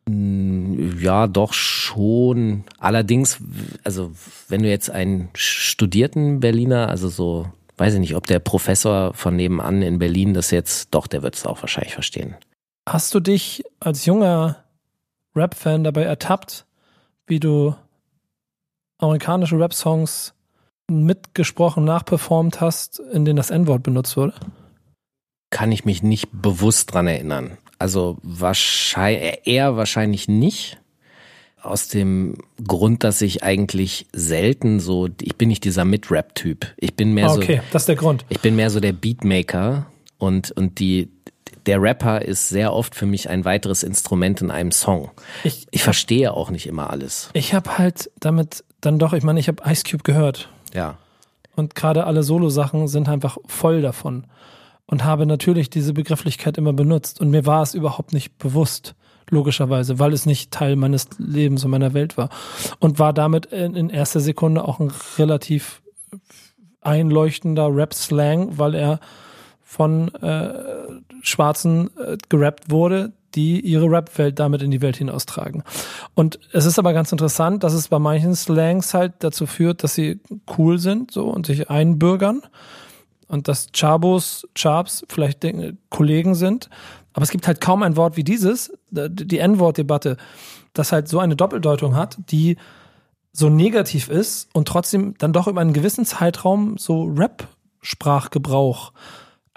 Hm, 0.07 0.97
ja, 1.01 1.27
doch 1.27 1.51
schon. 1.51 2.63
Allerdings, 2.79 3.39
also 3.83 4.11
wenn 4.47 4.63
du 4.63 4.69
jetzt 4.69 4.89
einen 4.89 5.27
studierten 5.33 6.39
Berliner, 6.39 6.87
also 6.87 7.09
so, 7.09 7.47
weiß 7.75 7.95
ich 7.95 7.99
nicht, 7.99 8.15
ob 8.15 8.25
der 8.25 8.39
Professor 8.39 9.13
von 9.13 9.35
nebenan 9.35 9.81
in 9.81 9.99
Berlin 9.99 10.33
das 10.33 10.51
jetzt, 10.51 10.93
doch, 10.95 11.07
der 11.07 11.23
wird 11.23 11.35
es 11.35 11.45
auch 11.45 11.61
wahrscheinlich 11.61 11.93
verstehen. 11.93 12.37
Hast 12.87 13.13
du 13.13 13.19
dich 13.19 13.65
als 13.81 14.05
junger 14.05 14.63
Rap-Fan 15.35 15.83
dabei 15.83 16.03
ertappt, 16.03 16.65
wie 17.25 17.41
du 17.41 17.75
amerikanische 18.97 19.59
Rap-Songs 19.59 20.33
mitgesprochen, 20.89 21.83
nachperformt 21.83 22.61
hast, 22.61 22.99
in 22.99 23.25
denen 23.25 23.35
das 23.35 23.49
N-Wort 23.49 23.83
benutzt 23.83 24.15
wurde? 24.15 24.35
Kann 25.49 25.73
ich 25.73 25.83
mich 25.83 26.01
nicht 26.01 26.29
bewusst 26.31 26.93
dran 26.93 27.07
erinnern. 27.07 27.57
Also 27.77 28.19
wahrscheinlich, 28.23 29.41
eher 29.43 29.75
wahrscheinlich 29.75 30.29
nicht. 30.29 30.79
Aus 31.61 31.89
dem 31.89 32.37
Grund, 32.65 33.03
dass 33.03 33.21
ich 33.21 33.43
eigentlich 33.43 34.07
selten 34.13 34.79
so, 34.79 35.09
ich 35.21 35.35
bin 35.35 35.49
nicht 35.49 35.65
dieser 35.65 35.83
Mid-Rap-Typ. 35.83 36.73
Ich 36.77 36.95
bin 36.95 37.13
mehr 37.13 37.31
okay, 37.31 37.35
so. 37.35 37.41
Okay, 37.41 37.61
das 37.73 37.81
ist 37.81 37.89
der 37.89 37.95
Grund. 37.97 38.25
Ich 38.29 38.39
bin 38.39 38.55
mehr 38.55 38.69
so 38.69 38.79
der 38.79 38.93
Beatmaker 38.93 39.87
und, 40.17 40.51
und 40.51 40.79
die, 40.79 41.09
der 41.67 41.81
Rapper 41.81 42.21
ist 42.21 42.49
sehr 42.49 42.73
oft 42.73 42.95
für 42.95 43.05
mich 43.05 43.29
ein 43.29 43.45
weiteres 43.45 43.83
Instrument 43.83 44.41
in 44.41 44.49
einem 44.49 44.71
Song. 44.71 45.11
Ich, 45.43 45.67
ich 45.71 45.83
verstehe 45.83 46.33
auch 46.33 46.49
nicht 46.49 46.65
immer 46.65 46.89
alles. 46.89 47.29
Ich 47.33 47.53
habe 47.53 47.77
halt 47.77 48.09
damit 48.19 48.63
dann 48.81 48.99
doch, 48.99 49.13
ich 49.13 49.23
meine, 49.23 49.39
ich 49.39 49.47
habe 49.47 49.61
Ice 49.69 49.83
Cube 49.83 50.03
gehört. 50.03 50.49
Ja. 50.73 50.97
Und 51.55 51.75
gerade 51.75 52.05
alle 52.05 52.23
Solo-Sachen 52.23 52.87
sind 52.87 53.09
einfach 53.09 53.37
voll 53.45 53.81
davon. 53.81 54.25
Und 54.85 55.03
habe 55.03 55.25
natürlich 55.25 55.69
diese 55.69 55.91
Begrifflichkeit 55.91 56.57
immer 56.57 56.71
benutzt. 56.71 57.19
Und 57.19 57.29
mir 57.29 57.45
war 57.45 57.61
es 57.61 57.73
überhaupt 57.73 58.13
nicht 58.13 58.37
bewusst, 58.37 58.95
logischerweise, 59.29 59.99
weil 59.99 60.13
es 60.13 60.25
nicht 60.25 60.51
Teil 60.51 60.77
meines 60.77 61.09
Lebens 61.17 61.65
und 61.65 61.71
meiner 61.71 61.93
Welt 61.93 62.15
war. 62.15 62.29
Und 62.79 62.97
war 62.97 63.11
damit 63.11 63.47
in, 63.47 63.75
in 63.75 63.89
erster 63.89 64.21
Sekunde 64.21 64.63
auch 64.63 64.79
ein 64.79 64.93
relativ 65.17 65.81
einleuchtender 66.79 67.75
Rap-Slang, 67.75 68.57
weil 68.57 68.75
er 68.75 68.99
von 69.69 70.15
äh, 70.15 70.53
Schwarzen 71.21 71.89
äh, 71.97 72.15
gerappt 72.29 72.71
wurde, 72.71 73.11
die 73.35 73.59
ihre 73.59 73.91
Rap-Welt 73.91 74.39
damit 74.39 74.61
in 74.61 74.71
die 74.71 74.81
Welt 74.81 74.95
hinaustragen. 74.95 75.61
Und 76.15 76.39
es 76.53 76.65
ist 76.65 76.79
aber 76.79 76.93
ganz 76.93 77.11
interessant, 77.11 77.65
dass 77.65 77.73
es 77.73 77.89
bei 77.89 77.99
manchen 77.99 78.33
Slangs 78.33 78.93
halt 78.93 79.15
dazu 79.19 79.45
führt, 79.45 79.83
dass 79.83 79.93
sie 79.93 80.21
cool 80.57 80.79
sind 80.79 81.11
so 81.11 81.25
und 81.25 81.47
sich 81.47 81.69
einbürgern 81.69 82.43
und 83.27 83.49
dass 83.49 83.73
Chabos, 83.73 84.47
Chabs 84.55 85.05
vielleicht 85.09 85.45
Kollegen 85.89 86.33
sind. 86.33 86.69
Aber 87.11 87.23
es 87.23 87.31
gibt 87.31 87.45
halt 87.45 87.59
kaum 87.59 87.83
ein 87.83 87.97
Wort 87.97 88.15
wie 88.15 88.23
dieses, 88.23 88.71
die 88.89 89.39
N-Wort-Debatte, 89.39 90.15
das 90.71 90.93
halt 90.93 91.09
so 91.09 91.19
eine 91.19 91.35
Doppeldeutung 91.35 91.93
hat, 91.97 92.17
die 92.29 92.55
so 93.33 93.49
negativ 93.49 94.07
ist 94.07 94.47
und 94.53 94.69
trotzdem 94.69 95.15
dann 95.17 95.33
doch 95.33 95.47
über 95.47 95.59
einen 95.59 95.73
gewissen 95.73 96.05
Zeitraum 96.05 96.77
so 96.77 97.03
Rap-Sprachgebrauch 97.03 98.93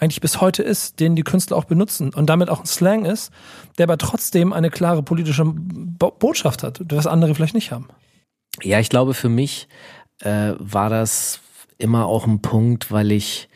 eigentlich 0.01 0.21
bis 0.21 0.41
heute 0.41 0.63
ist, 0.63 0.99
den 0.99 1.15
die 1.15 1.23
Künstler 1.23 1.57
auch 1.57 1.65
benutzen 1.65 2.13
und 2.13 2.27
damit 2.31 2.49
auch 2.49 2.61
ein 2.61 2.67
Slang 2.67 3.05
ist, 3.05 3.31
der 3.79 3.85
aber 3.85 3.99
trotzdem 3.99 4.53
eine 4.53 4.71
klare 4.71 5.03
politische 5.03 5.45
Bo 5.45 6.11
Botschaft 6.11 6.63
hat, 6.63 6.81
was 6.91 7.07
andere 7.07 7.35
vielleicht 7.35 7.55
nicht 7.55 7.71
haben. 7.71 7.89
Ja, 8.63 8.81
ich 8.81 8.89
glaube, 8.89 9.15
für 9.15 9.29
mich 9.29 9.69
äh, 10.21 10.55
war 10.59 10.91
das 10.91 11.41
immer 11.79 12.07
auch 12.07 12.27
ein 12.27 12.43
Punkt, 12.43 12.91
weil 12.91 13.13
ich 13.13 13.49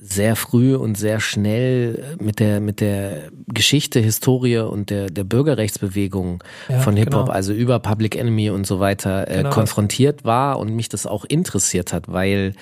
sehr 0.00 0.36
früh 0.36 0.76
und 0.76 0.96
sehr 0.96 1.18
schnell 1.18 2.16
mit 2.20 2.38
der 2.38 2.60
mit 2.60 2.80
der 2.80 3.30
Geschichte, 3.48 3.98
Historie 3.98 4.58
und 4.58 4.90
der 4.90 5.10
der 5.10 5.24
Bürgerrechtsbewegung 5.24 6.44
ja, 6.68 6.78
von 6.78 6.96
Hip 6.96 7.14
Hop, 7.14 7.24
genau. 7.24 7.34
also 7.34 7.52
über 7.52 7.80
Public 7.80 8.14
Enemy 8.14 8.50
und 8.50 8.64
so 8.64 8.78
weiter 8.78 9.28
äh, 9.28 9.38
genau 9.38 9.50
konfrontiert 9.50 10.24
war 10.24 10.60
und 10.60 10.74
mich 10.74 10.88
das 10.88 11.06
auch 11.06 11.24
interessiert 11.24 11.92
hat, 11.92 12.04
weil 12.06 12.54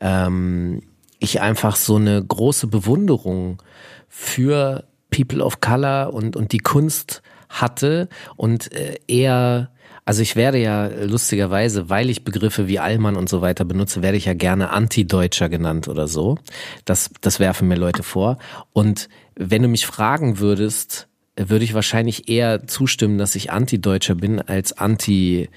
ähm, 0.00 0.82
ich 1.18 1.40
einfach 1.40 1.76
so 1.76 1.96
eine 1.96 2.22
große 2.24 2.66
Bewunderung 2.66 3.62
für 4.08 4.84
People 5.10 5.42
of 5.42 5.60
Color 5.60 6.12
und, 6.12 6.36
und 6.36 6.52
die 6.52 6.58
Kunst 6.58 7.22
hatte 7.48 8.08
und 8.36 8.72
äh, 8.72 8.96
eher, 9.06 9.70
also 10.04 10.22
ich 10.22 10.36
werde 10.36 10.58
ja 10.58 10.86
lustigerweise, 10.86 11.88
weil 11.88 12.10
ich 12.10 12.24
Begriffe 12.24 12.68
wie 12.68 12.78
Allmann 12.78 13.16
und 13.16 13.28
so 13.28 13.40
weiter 13.40 13.64
benutze, 13.64 14.02
werde 14.02 14.18
ich 14.18 14.26
ja 14.26 14.34
gerne 14.34 14.70
Anti-Deutscher 14.70 15.48
genannt 15.48 15.88
oder 15.88 16.08
so. 16.08 16.38
Das, 16.84 17.10
das 17.20 17.40
werfen 17.40 17.68
mir 17.68 17.76
Leute 17.76 18.02
vor. 18.02 18.38
Und 18.72 19.08
wenn 19.36 19.62
du 19.62 19.68
mich 19.68 19.86
fragen 19.86 20.38
würdest, 20.38 21.08
würde 21.36 21.64
ich 21.64 21.74
wahrscheinlich 21.74 22.28
eher 22.28 22.66
zustimmen, 22.66 23.18
dass 23.18 23.34
ich 23.34 23.52
Anti-Deutscher 23.52 24.14
bin 24.14 24.40
als 24.40 24.72
Anti-People 24.72 25.48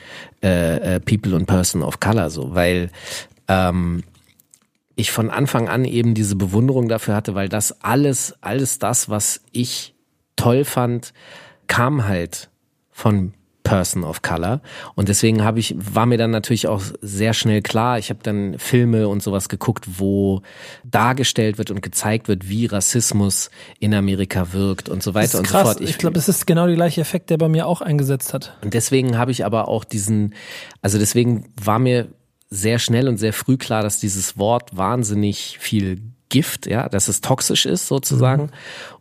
äh, 0.41 0.97
äh 1.01 1.36
und 1.36 1.45
Person 1.45 1.84
of 1.84 1.99
Color, 1.99 2.30
so, 2.30 2.53
weil 2.53 2.89
ähm, 3.47 4.03
ich 5.00 5.12
von 5.12 5.30
Anfang 5.30 5.70
an 5.70 5.86
eben 5.86 6.14
diese 6.14 6.36
Bewunderung 6.36 6.88
dafür 6.88 7.16
hatte, 7.16 7.36
weil 7.36 7.50
das 7.50 7.82
alles, 7.82 8.36
alles 8.41 8.80
das, 8.80 9.10
was 9.10 9.41
ich 9.52 9.95
toll 10.36 10.66
fand, 10.66 11.14
kam 11.68 12.08
halt 12.08 12.50
von 12.91 13.34
Person 13.64 14.04
of 14.04 14.24
Color 14.24 14.62
und 14.95 15.10
deswegen 15.10 15.43
habe 15.43 15.60
ich 15.60 15.76
war 15.78 16.06
mir 16.06 16.18
dann 16.18 16.32
natürlich 16.32 16.68
auch 16.68 16.82
sehr 17.02 17.34
schnell 17.34 17.62
klar, 17.62 18.00
ich 18.00 18.10
habe 18.10 18.22
dann 18.24 18.58
Filme 18.58 19.08
und 19.08 19.22
sowas 19.22 19.47
geguckt, 19.47 19.86
wo 20.00 20.41
dargestellt 20.84 21.58
wird 21.58 21.70
und 21.70 21.82
gezeigt 21.82 22.28
wird, 22.28 22.50
wie 22.50 22.66
Rassismus 22.66 23.52
in 23.80 23.93
Amerika 23.93 24.54
wirkt 24.54 24.89
und 24.89 25.04
so 25.04 25.14
weiter 25.14 25.38
und 25.38 25.45
krass. 25.45 25.62
so 25.62 25.74
fort. 25.74 25.82
Ich, 25.82 25.91
ich 25.91 25.97
glaube, 26.00 26.18
es 26.18 26.28
ist 26.28 26.47
genau 26.47 26.66
der 26.66 26.76
gleiche 26.76 27.02
Effekt, 27.02 27.30
der 27.30 27.38
bei 27.38 27.47
mir 27.47 27.68
auch 27.68 27.82
eingesetzt 27.82 28.34
hat. 28.34 28.58
Und 28.64 28.74
deswegen 28.74 29.18
habe 29.18 29.32
ich 29.32 29.45
aber 29.45 29.68
auch 29.68 29.84
diesen 29.84 30.34
also 30.82 30.97
deswegen 30.97 31.54
war 31.62 31.78
mir 31.78 32.08
sehr 32.50 32.80
schnell 32.80 33.08
und 33.08 33.18
sehr 33.18 33.34
früh 33.34 33.58
klar, 33.58 33.84
dass 33.84 34.00
dieses 34.00 34.38
Wort 34.38 34.76
wahnsinnig 34.76 35.58
viel 35.60 36.02
Gift, 36.30 36.68
ja, 36.68 36.89
dass 36.89 37.08
es 37.08 37.22
toxisch 37.22 37.66
ist 37.66 37.88
sozusagen. 37.88 38.43
Mhm. 38.43 38.50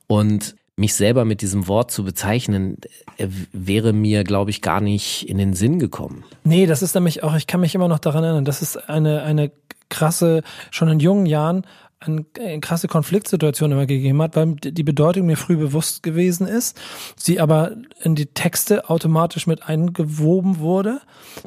Und 0.07 0.55
mich 0.77 0.95
selber 0.95 1.25
mit 1.25 1.43
diesem 1.43 1.67
Wort 1.67 1.91
zu 1.91 2.05
bezeichnen, 2.05 2.79
äh, 3.17 3.29
wäre 3.53 3.93
mir, 3.93 4.25
glaube 4.25 4.51
ich, 4.51 4.63
gar 4.63 4.81
nicht 4.81 5.29
in 5.29 5.37
den 5.37 5.55
Sinn 5.55 5.79
gekommen. 5.79 6.25
Nee, 6.45 6.67
das 6.67 6.83
ist 6.83 6.95
nämlich 6.95 7.23
auch, 7.23 7.35
ich 7.35 7.47
kann 7.47 7.61
mich 7.61 7.75
immer 7.75 7.89
noch 7.89 7.99
daran 7.99 8.25
erinnern, 8.25 8.45
das 8.45 8.63
ist 8.63 8.89
eine, 8.89 9.23
eine 9.23 9.51
krasse, 9.89 10.43
schon 10.71 10.89
in 10.89 11.01
jungen 11.01 11.27
Jahren, 11.27 11.67
eine, 12.01 12.25
eine 12.39 12.61
krasse 12.61 12.87
Konfliktsituation 12.87 13.73
immer 13.73 13.87
gegeben 13.87 14.23
hat, 14.23 14.37
weil 14.37 14.55
die 14.55 14.85
Bedeutung 14.85 15.27
mir 15.27 15.37
früh 15.37 15.57
bewusst 15.57 16.03
gewesen 16.05 16.47
ist, 16.47 16.81
sie 17.17 17.41
aber 17.41 17.73
in 18.03 18.15
die 18.15 18.27
Texte 18.27 18.89
automatisch 18.89 19.49
mit 19.49 19.69
eingewoben 19.69 20.61
wurde, 20.61 21.01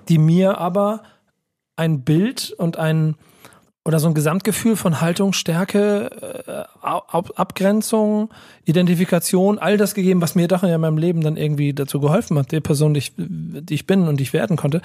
die 0.09 0.17
mir 0.17 0.57
aber 0.57 1.03
ein 1.81 2.01
Bild 2.01 2.53
und 2.57 2.77
ein 2.77 3.15
oder 3.83 3.99
so 3.99 4.07
ein 4.07 4.13
Gesamtgefühl 4.13 4.75
von 4.75 5.01
Haltung, 5.01 5.33
Stärke, 5.33 6.11
äh, 6.47 6.63
Abgrenzung, 6.83 8.29
Identifikation, 8.63 9.57
all 9.57 9.77
das 9.77 9.95
gegeben, 9.95 10.21
was 10.21 10.35
mir 10.35 10.47
doch 10.47 10.61
in 10.61 10.79
meinem 10.79 10.99
Leben 10.99 11.21
dann 11.21 11.35
irgendwie 11.35 11.73
dazu 11.73 11.99
geholfen 11.99 12.37
hat, 12.37 12.51
die 12.51 12.59
Person, 12.59 12.93
die 12.93 12.99
ich, 12.99 13.13
die 13.17 13.73
ich 13.73 13.87
bin 13.87 14.07
und 14.07 14.17
die 14.17 14.23
ich 14.23 14.33
werden 14.33 14.55
konnte. 14.55 14.81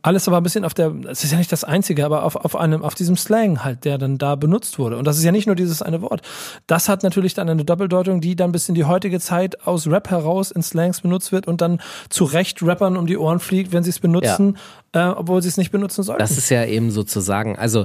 Alles 0.00 0.26
aber 0.26 0.38
ein 0.38 0.42
bisschen 0.42 0.64
auf 0.64 0.72
der, 0.72 0.90
es 1.10 1.22
ist 1.22 1.32
ja 1.32 1.38
nicht 1.38 1.52
das 1.52 1.64
Einzige, 1.64 2.02
aber 2.06 2.24
auf, 2.24 2.34
auf 2.34 2.56
einem, 2.56 2.82
auf 2.82 2.94
diesem 2.94 3.18
Slang 3.18 3.62
halt, 3.62 3.84
der 3.84 3.98
dann 3.98 4.16
da 4.16 4.36
benutzt 4.36 4.78
wurde. 4.78 4.96
Und 4.96 5.04
das 5.04 5.18
ist 5.18 5.24
ja 5.24 5.32
nicht 5.32 5.46
nur 5.46 5.56
dieses 5.56 5.82
eine 5.82 6.00
Wort. 6.00 6.22
Das 6.66 6.88
hat 6.88 7.02
natürlich 7.02 7.34
dann 7.34 7.50
eine 7.50 7.66
Doppeldeutung, 7.66 8.22
die 8.22 8.36
dann 8.36 8.52
bis 8.52 8.70
in 8.70 8.74
die 8.74 8.84
heutige 8.84 9.20
Zeit 9.20 9.66
aus 9.66 9.86
Rap 9.86 10.08
heraus 10.08 10.50
in 10.50 10.62
Slangs 10.62 11.02
benutzt 11.02 11.30
wird 11.30 11.46
und 11.46 11.60
dann 11.60 11.82
zu 12.08 12.24
Recht 12.24 12.62
Rappern 12.62 12.96
um 12.96 13.06
die 13.06 13.18
Ohren 13.18 13.38
fliegt, 13.38 13.72
wenn 13.72 13.84
sie 13.84 13.90
es 13.90 14.00
benutzen, 14.00 14.56
ja. 14.94 15.10
äh, 15.10 15.14
obwohl 15.14 15.42
sie 15.42 15.48
es 15.48 15.58
nicht 15.58 15.72
benutzen 15.72 16.02
sollten. 16.04 16.20
Das 16.20 16.38
ist 16.38 16.48
ja 16.48 16.64
eben 16.64 16.90
sozusagen, 16.90 17.58
also 17.58 17.84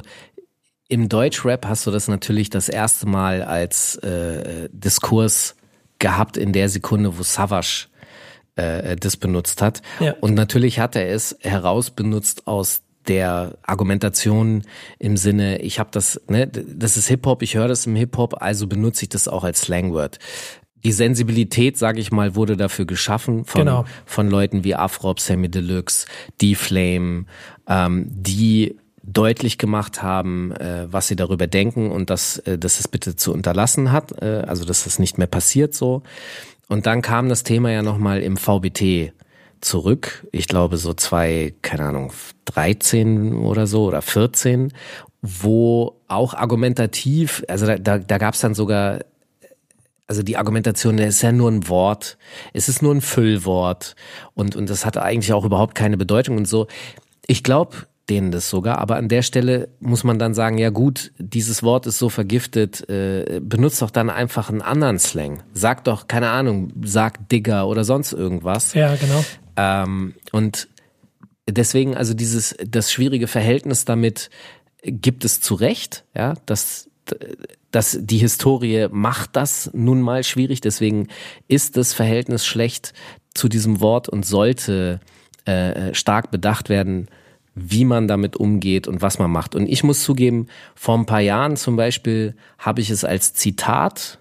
im 0.87 1.09
Deutschrap 1.09 1.65
hast 1.65 1.87
du 1.87 1.91
das 1.91 2.07
natürlich 2.07 2.49
das 2.49 2.69
erste 2.69 3.07
Mal 3.07 3.41
als 3.43 3.95
äh, 3.97 4.69
Diskurs 4.71 5.55
gehabt 5.99 6.37
in 6.37 6.53
der 6.53 6.69
Sekunde, 6.69 7.17
wo 7.17 7.23
Savage 7.23 7.87
äh, 8.55 8.95
das 8.95 9.17
benutzt 9.17 9.61
hat. 9.61 9.81
Ja. 9.99 10.15
Und 10.21 10.35
natürlich 10.35 10.79
hat 10.79 10.95
er 10.95 11.09
es 11.09 11.37
herausbenutzt 11.41 12.47
aus 12.47 12.81
der 13.07 13.57
Argumentation 13.63 14.63
im 14.97 15.17
Sinne, 15.17 15.61
ich 15.61 15.79
habe 15.79 15.89
das, 15.91 16.21
ne, 16.27 16.47
das 16.47 16.97
ist 16.97 17.07
Hip-Hop, 17.07 17.43
ich 17.43 17.55
höre 17.55 17.67
das 17.67 17.85
im 17.85 17.95
Hip-Hop, 17.95 18.41
also 18.41 18.67
benutze 18.67 19.03
ich 19.03 19.09
das 19.09 19.27
auch 19.27 19.43
als 19.43 19.61
Slangword. 19.61 20.17
Die 20.83 20.91
Sensibilität, 20.91 21.77
sage 21.77 21.99
ich 21.99 22.11
mal, 22.11 22.35
wurde 22.35 22.57
dafür 22.57 22.85
geschaffen 22.85 23.45
von, 23.45 23.59
genau. 23.59 23.85
von 24.05 24.29
Leuten 24.29 24.63
wie 24.63 24.75
Afrop, 24.75 25.19
Sammy 25.19 25.49
Deluxe, 25.49 26.05
D-Flame, 26.41 27.25
ähm, 27.67 28.07
die 28.09 28.75
deutlich 29.05 29.57
gemacht 29.57 30.01
haben, 30.01 30.51
äh, 30.53 30.87
was 30.91 31.07
sie 31.07 31.15
darüber 31.15 31.47
denken 31.47 31.91
und 31.91 32.09
dass, 32.09 32.39
äh, 32.39 32.57
dass 32.57 32.79
es 32.79 32.87
bitte 32.87 33.15
zu 33.15 33.33
unterlassen 33.33 33.91
hat, 33.91 34.21
äh, 34.21 34.43
also 34.47 34.65
dass 34.65 34.83
das 34.83 34.99
nicht 34.99 35.17
mehr 35.17 35.27
passiert 35.27 35.73
so. 35.73 36.03
Und 36.67 36.87
dann 36.87 37.01
kam 37.01 37.29
das 37.29 37.43
Thema 37.43 37.71
ja 37.71 37.83
nochmal 37.83 38.21
im 38.21 38.37
VBT 38.37 39.13
zurück. 39.61 40.25
Ich 40.31 40.47
glaube 40.47 40.77
so 40.77 40.93
zwei, 40.93 41.53
keine 41.61 41.85
Ahnung, 41.85 42.11
13 42.45 43.35
oder 43.35 43.67
so 43.67 43.85
oder 43.85 44.01
14, 44.01 44.73
wo 45.21 46.01
auch 46.07 46.33
argumentativ, 46.33 47.43
also 47.47 47.65
da, 47.65 47.77
da, 47.77 47.97
da 47.99 48.17
gab 48.17 48.33
es 48.33 48.41
dann 48.41 48.55
sogar 48.55 48.99
also 50.07 50.21
die 50.21 50.37
Argumentation, 50.37 50.97
das 50.97 51.15
ist 51.15 51.21
ja 51.23 51.31
nur 51.31 51.49
ein 51.49 51.67
Wort, 51.67 52.19
es 52.53 52.69
ist 52.69 52.83
nur 52.83 52.93
ein 52.93 53.01
Füllwort 53.01 53.95
und, 54.35 54.55
und 54.55 54.69
das 54.69 54.85
hat 54.85 54.97
eigentlich 54.97 55.33
auch 55.33 55.45
überhaupt 55.45 55.73
keine 55.73 55.97
Bedeutung 55.97 56.37
und 56.37 56.47
so. 56.47 56.67
Ich 57.25 57.43
glaube, 57.43 57.87
denen 58.09 58.31
das 58.31 58.49
sogar. 58.49 58.77
Aber 58.79 58.97
an 58.97 59.07
der 59.07 59.21
Stelle 59.21 59.69
muss 59.79 60.03
man 60.03 60.19
dann 60.19 60.33
sagen, 60.33 60.57
ja 60.57 60.69
gut, 60.69 61.11
dieses 61.17 61.63
Wort 61.63 61.87
ist 61.87 61.97
so 61.97 62.09
vergiftet, 62.09 62.87
äh, 62.89 63.39
benutzt 63.41 63.81
doch 63.81 63.89
dann 63.89 64.09
einfach 64.09 64.49
einen 64.49 64.61
anderen 64.61 64.99
Slang. 64.99 65.43
Sag 65.53 65.83
doch, 65.85 66.07
keine 66.07 66.29
Ahnung, 66.29 66.71
sag 66.83 67.29
Digger 67.29 67.67
oder 67.67 67.83
sonst 67.83 68.13
irgendwas. 68.13 68.73
Ja, 68.73 68.95
genau. 68.95 69.25
Ähm, 69.57 70.13
und 70.31 70.67
deswegen, 71.49 71.95
also 71.95 72.13
dieses, 72.13 72.55
das 72.65 72.91
schwierige 72.91 73.27
Verhältnis 73.27 73.85
damit 73.85 74.29
gibt 74.83 75.25
es 75.25 75.41
zu 75.41 75.55
Recht, 75.55 76.05
ja, 76.15 76.35
dass 76.45 76.89
dass 77.71 77.99
die 78.01 78.17
Historie 78.17 78.87
macht 78.89 79.35
das 79.35 79.69
nun 79.73 80.01
mal 80.01 80.23
schwierig, 80.23 80.61
deswegen 80.61 81.09
ist 81.47 81.77
das 81.77 81.93
Verhältnis 81.93 82.45
schlecht 82.45 82.93
zu 83.33 83.47
diesem 83.47 83.79
Wort 83.79 84.09
und 84.09 84.25
sollte 84.25 85.01
äh, 85.45 85.93
stark 85.93 86.31
bedacht 86.31 86.69
werden, 86.69 87.07
wie 87.55 87.85
man 87.85 88.07
damit 88.07 88.35
umgeht 88.35 88.87
und 88.87 89.01
was 89.01 89.17
man 89.17 89.31
macht. 89.31 89.55
Und 89.55 89.67
ich 89.67 89.83
muss 89.83 90.03
zugeben, 90.03 90.47
vor 90.75 90.97
ein 90.97 91.05
paar 91.05 91.21
Jahren 91.21 91.55
zum 91.55 91.77
Beispiel 91.77 92.35
habe 92.59 92.81
ich 92.81 92.89
es 92.89 93.03
als 93.05 93.33
Zitat 93.33 94.19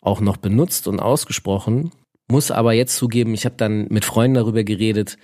auch 0.00 0.20
noch 0.20 0.36
benutzt 0.36 0.88
und 0.88 1.00
ausgesprochen, 1.00 1.92
muss 2.28 2.50
aber 2.50 2.72
jetzt 2.72 2.96
zugeben, 2.96 3.34
ich 3.34 3.44
habe 3.44 3.54
dann 3.56 3.86
mit 3.88 4.04
Freunden 4.04 4.34
darüber 4.34 4.64
geredet, 4.64 5.16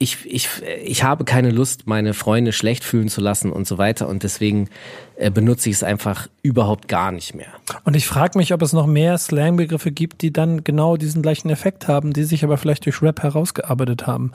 ich, 0.00 0.18
ich, 0.26 0.48
ich 0.84 1.02
habe 1.02 1.24
keine 1.24 1.50
Lust, 1.50 1.88
meine 1.88 2.14
Freunde 2.14 2.52
schlecht 2.52 2.84
fühlen 2.84 3.08
zu 3.08 3.20
lassen 3.20 3.50
und 3.50 3.66
so 3.66 3.78
weiter. 3.78 4.08
Und 4.08 4.22
deswegen 4.22 4.68
äh, 5.16 5.28
benutze 5.30 5.70
ich 5.70 5.76
es 5.76 5.82
einfach 5.82 6.28
überhaupt 6.40 6.86
gar 6.86 7.10
nicht 7.10 7.34
mehr. 7.34 7.48
Und 7.82 7.96
ich 7.96 8.06
frage 8.06 8.38
mich, 8.38 8.54
ob 8.54 8.62
es 8.62 8.72
noch 8.72 8.86
mehr 8.86 9.18
Slang-Begriffe 9.18 9.90
gibt, 9.90 10.22
die 10.22 10.32
dann 10.32 10.62
genau 10.62 10.96
diesen 10.96 11.20
gleichen 11.20 11.50
Effekt 11.50 11.88
haben, 11.88 12.12
die 12.12 12.22
sich 12.22 12.44
aber 12.44 12.58
vielleicht 12.58 12.86
durch 12.86 13.02
Rap 13.02 13.24
herausgearbeitet 13.24 14.06
haben. 14.06 14.30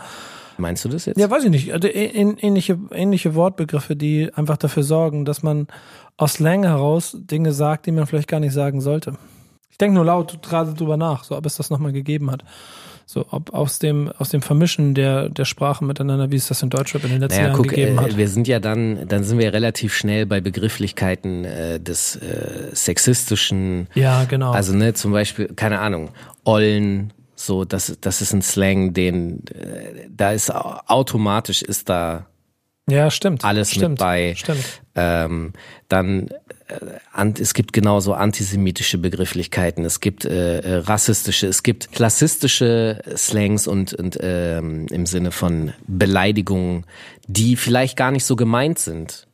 Meinst 0.57 0.85
du 0.85 0.89
das 0.89 1.05
jetzt? 1.05 1.19
Ja, 1.19 1.29
weiß 1.29 1.43
ich 1.45 1.49
nicht. 1.49 1.73
Also 1.73 1.87
ä- 1.87 1.91
ä- 2.13 2.37
ähnliche, 2.41 2.77
ähnliche 2.91 3.35
Wortbegriffe, 3.35 3.95
die 3.95 4.29
einfach 4.33 4.57
dafür 4.57 4.83
sorgen, 4.83 5.25
dass 5.25 5.43
man 5.43 5.67
aus 6.17 6.33
Slang 6.33 6.63
heraus 6.63 7.17
Dinge 7.19 7.51
sagt, 7.53 7.85
die 7.85 7.91
man 7.91 8.05
vielleicht 8.07 8.27
gar 8.27 8.39
nicht 8.39 8.53
sagen 8.53 8.81
sollte. 8.81 9.13
Ich 9.71 9.77
denke 9.79 9.95
nur 9.95 10.05
laut 10.05 10.39
gerade 10.43 10.73
drüber 10.73 10.97
nach, 10.97 11.23
so 11.23 11.35
ob 11.35 11.45
es 11.47 11.55
das 11.57 11.69
nochmal 11.71 11.91
gegeben 11.91 12.29
hat. 12.31 12.43
So, 13.05 13.25
ob 13.31 13.53
aus 13.53 13.79
dem, 13.79 14.09
aus 14.17 14.29
dem 14.29 14.41
Vermischen 14.41 14.93
der, 14.93 15.27
der 15.27 15.43
Sprachen 15.43 15.87
miteinander, 15.87 16.31
wie 16.31 16.37
es 16.37 16.47
das 16.47 16.63
in 16.63 16.69
Deutschrap 16.69 17.03
in 17.03 17.09
den 17.09 17.19
letzten 17.19 17.35
Naja, 17.41 17.47
Jahren 17.49 17.57
guck, 17.57 17.67
gegeben 17.69 17.97
äh, 17.97 18.01
hat. 18.01 18.17
wir 18.17 18.29
sind 18.29 18.47
ja 18.47 18.59
dann, 18.61 19.05
dann 19.09 19.25
sind 19.25 19.39
wir 19.39 19.51
relativ 19.51 19.93
schnell 19.93 20.25
bei 20.25 20.39
Begrifflichkeiten 20.39 21.43
äh, 21.43 21.79
des 21.81 22.15
äh, 22.15 22.69
sexistischen, 22.73 23.87
Ja, 23.93 24.23
genau. 24.23 24.51
also 24.51 24.73
ne, 24.73 24.93
zum 24.93 25.11
Beispiel, 25.11 25.47
keine 25.53 25.79
Ahnung, 25.79 26.09
Ollen, 26.45 27.11
so, 27.43 27.65
das, 27.65 27.97
das 28.01 28.21
ist 28.21 28.33
ein 28.33 28.41
Slang, 28.41 28.93
den, 28.93 29.45
äh, 29.47 30.07
da 30.09 30.31
ist 30.31 30.53
au- 30.53 30.79
automatisch 30.87 31.61
ist 31.61 31.89
da 31.89 32.27
ja, 32.89 33.09
stimmt. 33.09 33.45
alles 33.45 33.71
stimmt, 33.71 33.91
mit 33.91 33.99
bei. 33.99 34.35
Stimmt. 34.35 34.81
Ähm, 34.95 35.53
dann 35.87 36.27
äh, 36.67 37.31
es 37.39 37.53
gibt 37.53 37.71
genauso 37.71 38.13
antisemitische 38.13 38.97
Begrifflichkeiten, 38.97 39.85
es 39.85 39.99
gibt 40.01 40.25
äh, 40.25 40.59
äh, 40.59 40.75
rassistische, 40.79 41.47
es 41.47 41.63
gibt 41.63 41.91
klassistische 41.93 43.01
Slangs 43.15 43.67
und, 43.67 43.93
und 43.93 44.17
ähm, 44.21 44.87
im 44.91 45.05
Sinne 45.05 45.31
von 45.31 45.73
Beleidigungen, 45.87 46.85
die 47.27 47.55
vielleicht 47.55 47.95
gar 47.97 48.11
nicht 48.11 48.25
so 48.25 48.35
gemeint 48.35 48.79
sind. 48.79 49.27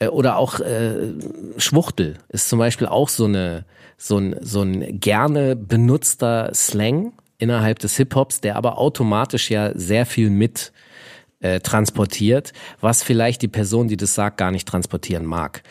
Äh, 0.00 0.08
oder 0.08 0.36
auch 0.36 0.58
äh, 0.60 1.12
Schwuchtel 1.58 2.18
ist 2.28 2.48
zum 2.48 2.58
Beispiel 2.58 2.88
auch 2.88 3.08
so 3.08 3.26
eine 3.26 3.64
so 3.96 4.18
ein, 4.18 4.34
so 4.40 4.62
ein 4.62 4.98
gerne 4.98 5.54
benutzter 5.54 6.50
Slang 6.54 7.12
innerhalb 7.42 7.78
des 7.80 7.96
Hip-Hops, 7.96 8.40
der 8.40 8.56
aber 8.56 8.78
automatisch 8.78 9.50
ja 9.50 9.72
sehr 9.74 10.06
viel 10.06 10.30
mit 10.30 10.72
äh, 11.40 11.60
transportiert, 11.60 12.52
was 12.80 13.02
vielleicht 13.02 13.42
die 13.42 13.48
Person, 13.48 13.88
die 13.88 13.96
das 13.96 14.14
sagt, 14.14 14.38
gar 14.38 14.50
nicht 14.52 14.66
transportieren 14.68 15.26
mag. 15.26 15.62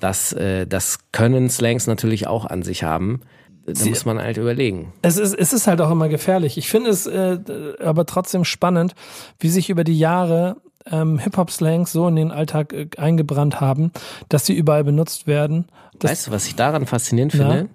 Das, 0.00 0.32
äh, 0.32 0.66
das 0.66 1.00
können 1.12 1.50
Slangs 1.50 1.86
natürlich 1.86 2.26
auch 2.26 2.46
an 2.46 2.62
sich 2.62 2.82
haben. 2.84 3.20
Da 3.66 3.84
muss 3.86 4.04
man 4.04 4.18
halt 4.20 4.38
überlegen. 4.38 4.92
Es 5.02 5.16
ist, 5.18 5.34
es 5.34 5.52
ist 5.52 5.66
halt 5.68 5.80
auch 5.80 5.90
immer 5.90 6.08
gefährlich. 6.08 6.56
Ich 6.58 6.68
finde 6.68 6.90
es 6.90 7.06
äh, 7.06 7.38
aber 7.80 8.06
trotzdem 8.06 8.44
spannend, 8.44 8.94
wie 9.38 9.50
sich 9.50 9.70
über 9.70 9.84
die 9.84 9.98
Jahre 9.98 10.56
ähm, 10.90 11.18
Hip-Hop-Slangs 11.20 11.92
so 11.92 12.08
in 12.08 12.16
den 12.16 12.32
Alltag 12.32 12.72
äh, 12.72 12.88
eingebrannt 12.96 13.60
haben, 13.60 13.92
dass 14.28 14.46
sie 14.46 14.54
überall 14.54 14.82
benutzt 14.82 15.28
werden. 15.28 15.66
Das, 15.98 16.10
weißt 16.10 16.26
du, 16.26 16.30
was 16.32 16.46
ich 16.48 16.56
daran 16.56 16.86
faszinierend 16.86 17.34
Ja. 17.34 17.38
finde? 17.50 17.68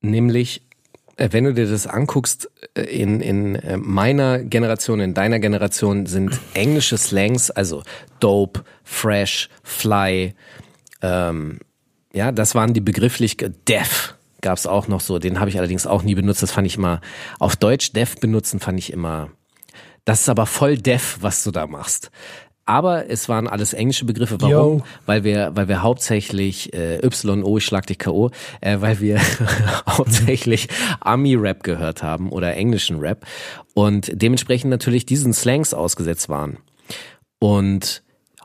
Nämlich, 0.00 0.62
äh, 0.62 0.69
wenn 1.30 1.44
du 1.44 1.54
dir 1.54 1.66
das 1.68 1.86
anguckst, 1.86 2.50
äh, 2.74 2.82
in, 2.82 3.20
in 3.20 3.56
äh, 3.56 3.76
meiner 3.76 4.38
Generation, 4.40 5.00
in 5.00 5.14
deiner 5.14 5.38
Generation 5.38 6.06
sind 6.06 6.38
englische 6.54 6.98
Slangs, 6.98 7.50
also 7.50 7.82
dope, 8.20 8.64
fresh, 8.82 9.48
fly, 9.62 10.34
ähm, 11.02 11.60
ja, 12.12 12.32
das 12.32 12.54
waren 12.54 12.74
die 12.74 12.80
begrifflich 12.80 13.36
Def 13.68 14.14
gab 14.40 14.56
es 14.56 14.66
auch 14.66 14.88
noch 14.88 15.00
so, 15.00 15.18
den 15.18 15.38
habe 15.38 15.50
ich 15.50 15.58
allerdings 15.58 15.86
auch 15.86 16.02
nie 16.02 16.14
benutzt, 16.14 16.42
das 16.42 16.52
fand 16.52 16.66
ich 16.66 16.76
immer, 16.76 17.00
auf 17.38 17.56
Deutsch 17.56 17.92
Def 17.92 18.16
benutzen 18.16 18.60
fand 18.60 18.78
ich 18.78 18.92
immer, 18.92 19.30
das 20.04 20.22
ist 20.22 20.28
aber 20.28 20.46
voll 20.46 20.78
Def, 20.78 21.18
was 21.20 21.44
du 21.44 21.50
da 21.50 21.66
machst. 21.66 22.10
Aber 22.70 23.10
es 23.10 23.28
waren 23.28 23.48
alles 23.48 23.72
englische 23.72 24.04
Begriffe. 24.04 24.40
Warum? 24.40 24.78
Yo. 24.78 24.82
Weil 25.04 25.24
wir, 25.24 25.50
weil 25.56 25.66
wir 25.66 25.82
hauptsächlich 25.82 26.72
äh, 26.72 27.00
YO, 27.04 27.58
ich 27.58 27.64
schlag 27.64 27.84
dich 27.88 27.98
K.O., 27.98 28.30
äh, 28.60 28.80
weil 28.80 29.00
wir 29.00 29.18
hauptsächlich 29.88 30.68
Ami-Rap 31.00 31.64
gehört 31.64 32.04
haben 32.04 32.30
oder 32.30 32.54
englischen 32.54 33.00
Rap 33.00 33.26
und 33.74 34.12
dementsprechend 34.14 34.70
natürlich 34.70 35.04
diesen 35.04 35.32
Slangs 35.32 35.74
ausgesetzt 35.74 36.28
waren. 36.28 36.58
Und 37.40 38.04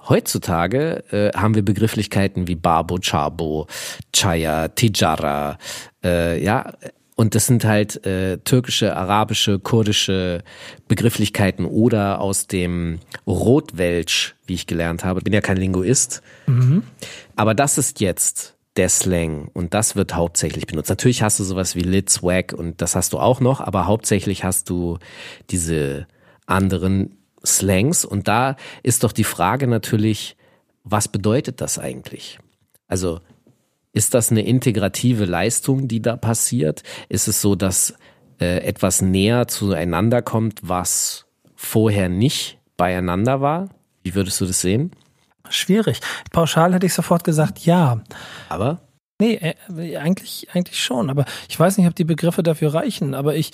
heutzutage 0.09 1.03
äh, 1.11 1.29
haben 1.37 1.53
wir 1.53 1.63
Begrifflichkeiten 1.63 2.47
wie 2.47 2.55
Babo, 2.55 2.97
Chabo, 2.97 3.67
Chaya, 4.11 4.69
Tijara, 4.69 5.59
äh, 6.03 6.43
ja, 6.43 6.73
und 7.15 7.33
das 7.33 7.45
sind 7.45 7.63
halt 7.63 8.05
äh, 8.05 8.37
türkische, 8.39 8.95
arabische, 8.95 9.57
kurdische 9.59 10.43
Begrifflichkeiten 10.89 11.65
oder 11.65 12.19
aus 12.19 12.47
dem 12.47 12.99
Rotwelsch, 13.25 14.35
wie 14.45 14.53
ich 14.53 14.67
gelernt 14.67 15.05
habe. 15.05 15.21
Bin 15.21 15.33
ja 15.33 15.41
kein 15.41 15.57
Linguist. 15.57 16.21
Aber 17.37 17.53
das 17.53 17.77
ist 17.77 18.01
jetzt 18.01 18.55
der 18.75 18.89
Slang 18.89 19.49
und 19.53 19.73
das 19.73 19.95
wird 19.95 20.13
hauptsächlich 20.15 20.67
benutzt. 20.67 20.89
Natürlich 20.89 21.21
hast 21.21 21.39
du 21.39 21.45
sowas 21.45 21.75
wie 21.75 21.81
Lit, 21.81 22.09
Swag 22.09 22.51
und 22.51 22.81
das 22.81 22.95
hast 22.95 23.13
du 23.13 23.19
auch 23.19 23.39
noch, 23.39 23.61
aber 23.61 23.87
hauptsächlich 23.87 24.43
hast 24.43 24.69
du 24.69 24.97
diese 25.49 26.07
anderen 26.45 27.17
Slangs 27.45 28.03
und 28.03 28.27
da 28.27 28.57
ist 28.83 29.05
doch 29.05 29.13
die 29.13 29.23
Frage 29.23 29.67
natürlich, 29.67 30.35
was 30.83 31.07
bedeutet 31.07 31.61
das 31.61 31.79
eigentlich? 31.79 32.39
Also 32.87 33.21
ist 33.95 34.13
das 34.13 34.29
eine 34.29 34.45
integrative 34.45 35.25
Leistung, 35.25 35.87
die 35.87 36.01
da 36.01 36.15
passiert? 36.17 36.83
Ist 37.09 37.27
es 37.27 37.41
so, 37.41 37.55
dass 37.55 37.95
äh, 38.39 38.63
etwas 38.63 39.01
näher 39.01 39.47
zueinander 39.47 40.21
kommt, 40.21 40.59
was 40.61 41.25
vorher 41.55 42.09
nicht 42.09 42.59
beieinander 42.77 43.41
war? 43.41 43.69
Wie 44.03 44.13
würdest 44.13 44.39
du 44.41 44.45
das 44.45 44.61
sehen? 44.61 44.91
schwierig. 45.49 45.99
Pauschal 46.31 46.73
hätte 46.73 46.85
ich 46.85 46.93
sofort 46.93 47.23
gesagt, 47.23 47.65
ja. 47.65 48.01
Aber 48.49 48.81
Nee, 49.17 49.35
äh, 49.35 49.95
eigentlich, 49.95 50.49
eigentlich 50.53 50.83
schon. 50.83 51.09
Aber 51.09 51.23
ich 51.47 51.57
weiß 51.57 51.77
nicht, 51.77 51.87
ob 51.87 51.95
die 51.95 52.03
Begriffe 52.03 52.43
dafür 52.43 52.73
reichen. 52.73 53.13
Aber 53.13 53.35
ich, 53.35 53.51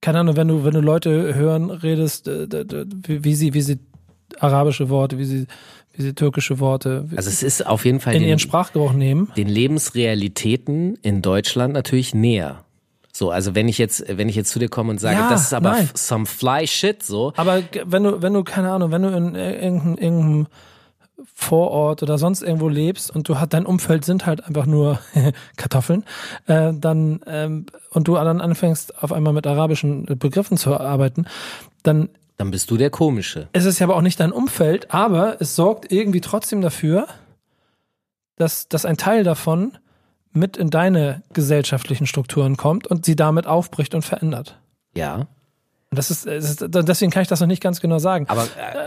keine 0.00 0.18
Ahnung, 0.18 0.36
wenn 0.36 0.48
du, 0.48 0.64
wenn 0.64 0.74
du 0.74 0.80
Leute 0.80 1.34
hören, 1.34 1.70
redest, 1.70 2.26
äh, 2.26 2.48
wie 3.06 3.34
sie, 3.34 3.54
wie 3.54 3.60
sie 3.60 3.78
arabische 4.40 4.88
Worte, 4.88 5.16
wie 5.18 5.24
sie, 5.24 5.46
wie 5.96 6.02
sie 6.02 6.14
türkische 6.14 6.58
Worte 6.60 7.08
also 7.16 7.28
es 7.28 7.42
ist 7.42 7.66
auf 7.66 7.84
jeden 7.84 8.00
Fall 8.00 8.14
in 8.14 8.20
den, 8.20 8.28
ihren 8.28 8.38
Sprachgebrauch 8.38 8.92
nehmen. 8.92 9.32
den 9.36 9.48
Lebensrealitäten 9.48 10.98
in 11.02 11.22
Deutschland 11.22 11.74
natürlich 11.74 12.14
näher. 12.14 12.62
So, 13.12 13.30
also 13.30 13.54
wenn 13.54 13.66
ich 13.66 13.78
jetzt, 13.78 14.04
wenn 14.08 14.28
ich 14.28 14.36
jetzt 14.36 14.50
zu 14.50 14.58
dir 14.58 14.68
komme 14.68 14.90
und 14.90 15.00
sage, 15.00 15.16
Ja, 15.16 15.30
das 15.30 15.44
ist 15.44 15.54
aber 15.54 15.70
nein. 15.70 15.88
some 15.94 16.26
fly 16.26 16.66
shit, 16.66 17.02
so, 17.02 17.32
Aber 17.36 17.62
wenn 17.86 18.02
du, 18.02 18.20
wenn 18.20 18.34
du, 18.34 18.44
keine 18.44 18.70
Ahnung, 18.72 18.90
wenn 18.90 19.02
du 19.02 19.08
in 19.08 19.34
äh, 19.34 19.54
irgendeinem, 19.64 19.96
irgendeinem 19.96 20.46
Vorort 21.32 22.02
oder 22.02 22.18
sonst 22.18 22.42
irgendwo 22.42 22.68
lebst 22.68 23.10
und 23.14 23.26
du 23.28 23.38
hat 23.38 23.54
dein 23.54 23.64
Umfeld 23.64 24.04
sind 24.04 24.26
halt 24.26 24.44
einfach 24.44 24.66
nur 24.66 24.98
Kartoffeln, 25.56 26.04
äh, 26.46 26.72
dann 26.74 27.20
ähm, 27.26 27.66
und 27.90 28.06
du 28.06 28.14
dann 28.16 28.40
anfängst 28.42 29.02
auf 29.02 29.12
einmal 29.12 29.32
mit 29.32 29.46
arabischen 29.46 30.04
Begriffen 30.04 30.58
zu 30.58 30.78
arbeiten, 30.78 31.24
dann 31.82 32.10
dann 32.36 32.50
bist 32.50 32.70
du 32.70 32.76
der 32.76 32.90
Komische. 32.90 33.48
ist 33.52 33.64
es 33.64 33.78
ja 33.78 33.86
aber 33.86 33.96
auch 33.96 34.02
nicht 34.02 34.20
dein 34.20 34.32
Umfeld, 34.32 34.92
aber 34.92 35.40
es 35.40 35.56
sorgt 35.56 35.90
irgendwie 35.90 36.20
trotzdem 36.20 36.60
dafür, 36.60 37.06
dass, 38.36 38.68
dass 38.68 38.84
ein 38.84 38.96
Teil 38.96 39.24
davon 39.24 39.78
mit 40.32 40.56
in 40.56 40.68
deine 40.68 41.22
gesellschaftlichen 41.32 42.06
Strukturen 42.06 42.56
kommt 42.56 42.86
und 42.86 43.06
sie 43.06 43.16
damit 43.16 43.46
aufbricht 43.46 43.94
und 43.94 44.02
verändert. 44.02 44.58
Ja. 44.94 45.26
Und 45.90 45.98
das 45.98 46.10
ist, 46.10 46.26
es 46.26 46.50
ist 46.50 46.64
deswegen 46.68 47.10
kann 47.10 47.22
ich 47.22 47.28
das 47.28 47.40
noch 47.40 47.46
nicht 47.46 47.62
ganz 47.62 47.80
genau 47.80 47.98
sagen. 47.98 48.26
Aber 48.28 48.46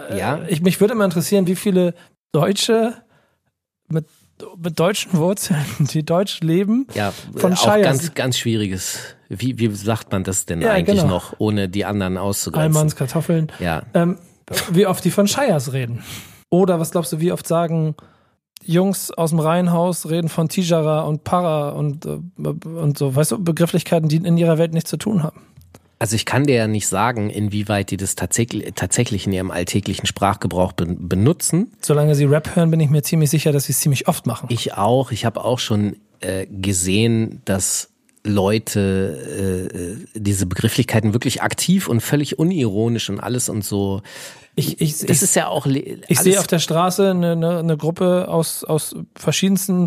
äh, 0.09 0.19
ja, 0.19 0.41
Ich, 0.47 0.61
mich 0.61 0.79
würde 0.79 0.93
immer 0.93 1.05
interessieren, 1.05 1.47
wie 1.47 1.55
viele 1.55 1.95
Deutsche 2.31 2.93
mit, 3.87 4.05
mit 4.57 4.79
deutschen 4.79 5.13
Wurzeln, 5.13 5.65
die 5.79 6.03
deutsch 6.03 6.41
leben, 6.41 6.85
ja, 6.93 7.11
von 7.35 7.53
äh, 7.53 7.55
auch 7.55 7.63
Shires. 7.63 7.83
ganz, 7.83 8.13
ganz 8.13 8.37
schwieriges. 8.37 9.15
Wie, 9.29 9.59
wie 9.59 9.73
sagt 9.75 10.11
man 10.11 10.23
das 10.23 10.45
denn 10.45 10.61
Ja, 10.61 10.71
eigentlich 10.71 11.01
genau. 11.01 11.13
noch, 11.13 11.35
ohne 11.37 11.69
die 11.69 11.85
anderen 11.85 12.17
auszugrenzen? 12.17 12.75
Almans, 12.75 12.95
Kartoffeln, 12.95 13.51
Ja. 13.59 13.83
ähm, 13.93 14.17
wie 14.71 14.87
oft 14.87 15.05
die 15.05 15.11
von 15.11 15.27
Shires 15.27 15.71
reden. 15.73 16.03
Oder 16.49 16.79
was 16.79 16.91
glaubst 16.91 17.13
du, 17.13 17.19
wie 17.19 17.31
oft 17.31 17.47
sagen 17.47 17.95
Jungs 18.63 19.11
aus 19.11 19.29
dem 19.29 19.39
Reihenhaus 19.39 20.09
reden 20.09 20.27
von 20.29 20.49
Tijara 20.49 21.01
und 21.01 21.23
Para 21.23 21.69
und, 21.69 22.05
äh, 22.05 22.17
und 22.39 22.97
so, 22.97 23.15
weißt 23.15 23.31
du, 23.31 23.43
Begrifflichkeiten, 23.43 24.09
die 24.09 24.17
in 24.17 24.35
ihrer 24.37 24.57
Welt 24.57 24.73
nichts 24.73 24.89
zu 24.89 24.97
tun 24.97 25.21
haben. 25.23 25.41
Also 25.99 26.15
ich 26.15 26.25
kann 26.25 26.45
dir 26.45 26.55
ja 26.55 26.67
nicht 26.67 26.87
sagen, 26.87 27.29
inwieweit 27.29 27.91
die 27.91 27.97
das 27.97 28.15
tatsächlich, 28.15 28.71
tatsächlich 28.75 29.27
in 29.27 29.33
ihrem 29.33 29.51
alltäglichen 29.51 30.07
Sprachgebrauch 30.07 30.71
ben- 30.71 31.07
benutzen. 31.09 31.71
Solange 31.81 32.15
sie 32.15 32.23
Rap 32.25 32.55
hören, 32.55 32.71
bin 32.71 32.79
ich 32.79 32.89
mir 32.89 33.01
ziemlich 33.03 33.29
sicher, 33.29 33.51
dass 33.51 33.65
sie 33.65 33.73
es 33.73 33.79
ziemlich 33.81 34.07
oft 34.07 34.25
machen. 34.25 34.47
Ich 34.49 34.73
auch. 34.73 35.11
Ich 35.11 35.25
habe 35.25 35.43
auch 35.43 35.59
schon 35.59 35.97
äh, 36.21 36.45
gesehen, 36.47 37.41
dass 37.45 37.88
Leute 38.25 39.69
äh, 39.73 39.77
äh, 39.77 39.97
diese 40.13 40.45
Begrifflichkeiten 40.45 41.13
wirklich 41.13 41.41
aktiv 41.41 41.87
und 41.87 42.01
völlig 42.01 42.37
unironisch 42.39 43.09
und 43.09 43.19
alles 43.19 43.49
und 43.49 43.63
so. 43.63 44.01
Ich, 44.55 44.81
ich, 44.81 44.93
Das 44.99 45.03
ich, 45.17 45.21
ist 45.21 45.35
ja 45.35 45.47
auch 45.47 45.65
Ich 45.65 46.19
sehe 46.19 46.39
auf 46.39 46.47
der 46.47 46.59
Straße 46.59 47.11
eine, 47.11 47.31
eine, 47.31 47.59
eine 47.59 47.77
Gruppe 47.77 48.27
aus, 48.27 48.63
aus 48.65 48.95
verschiedensten 49.15 49.85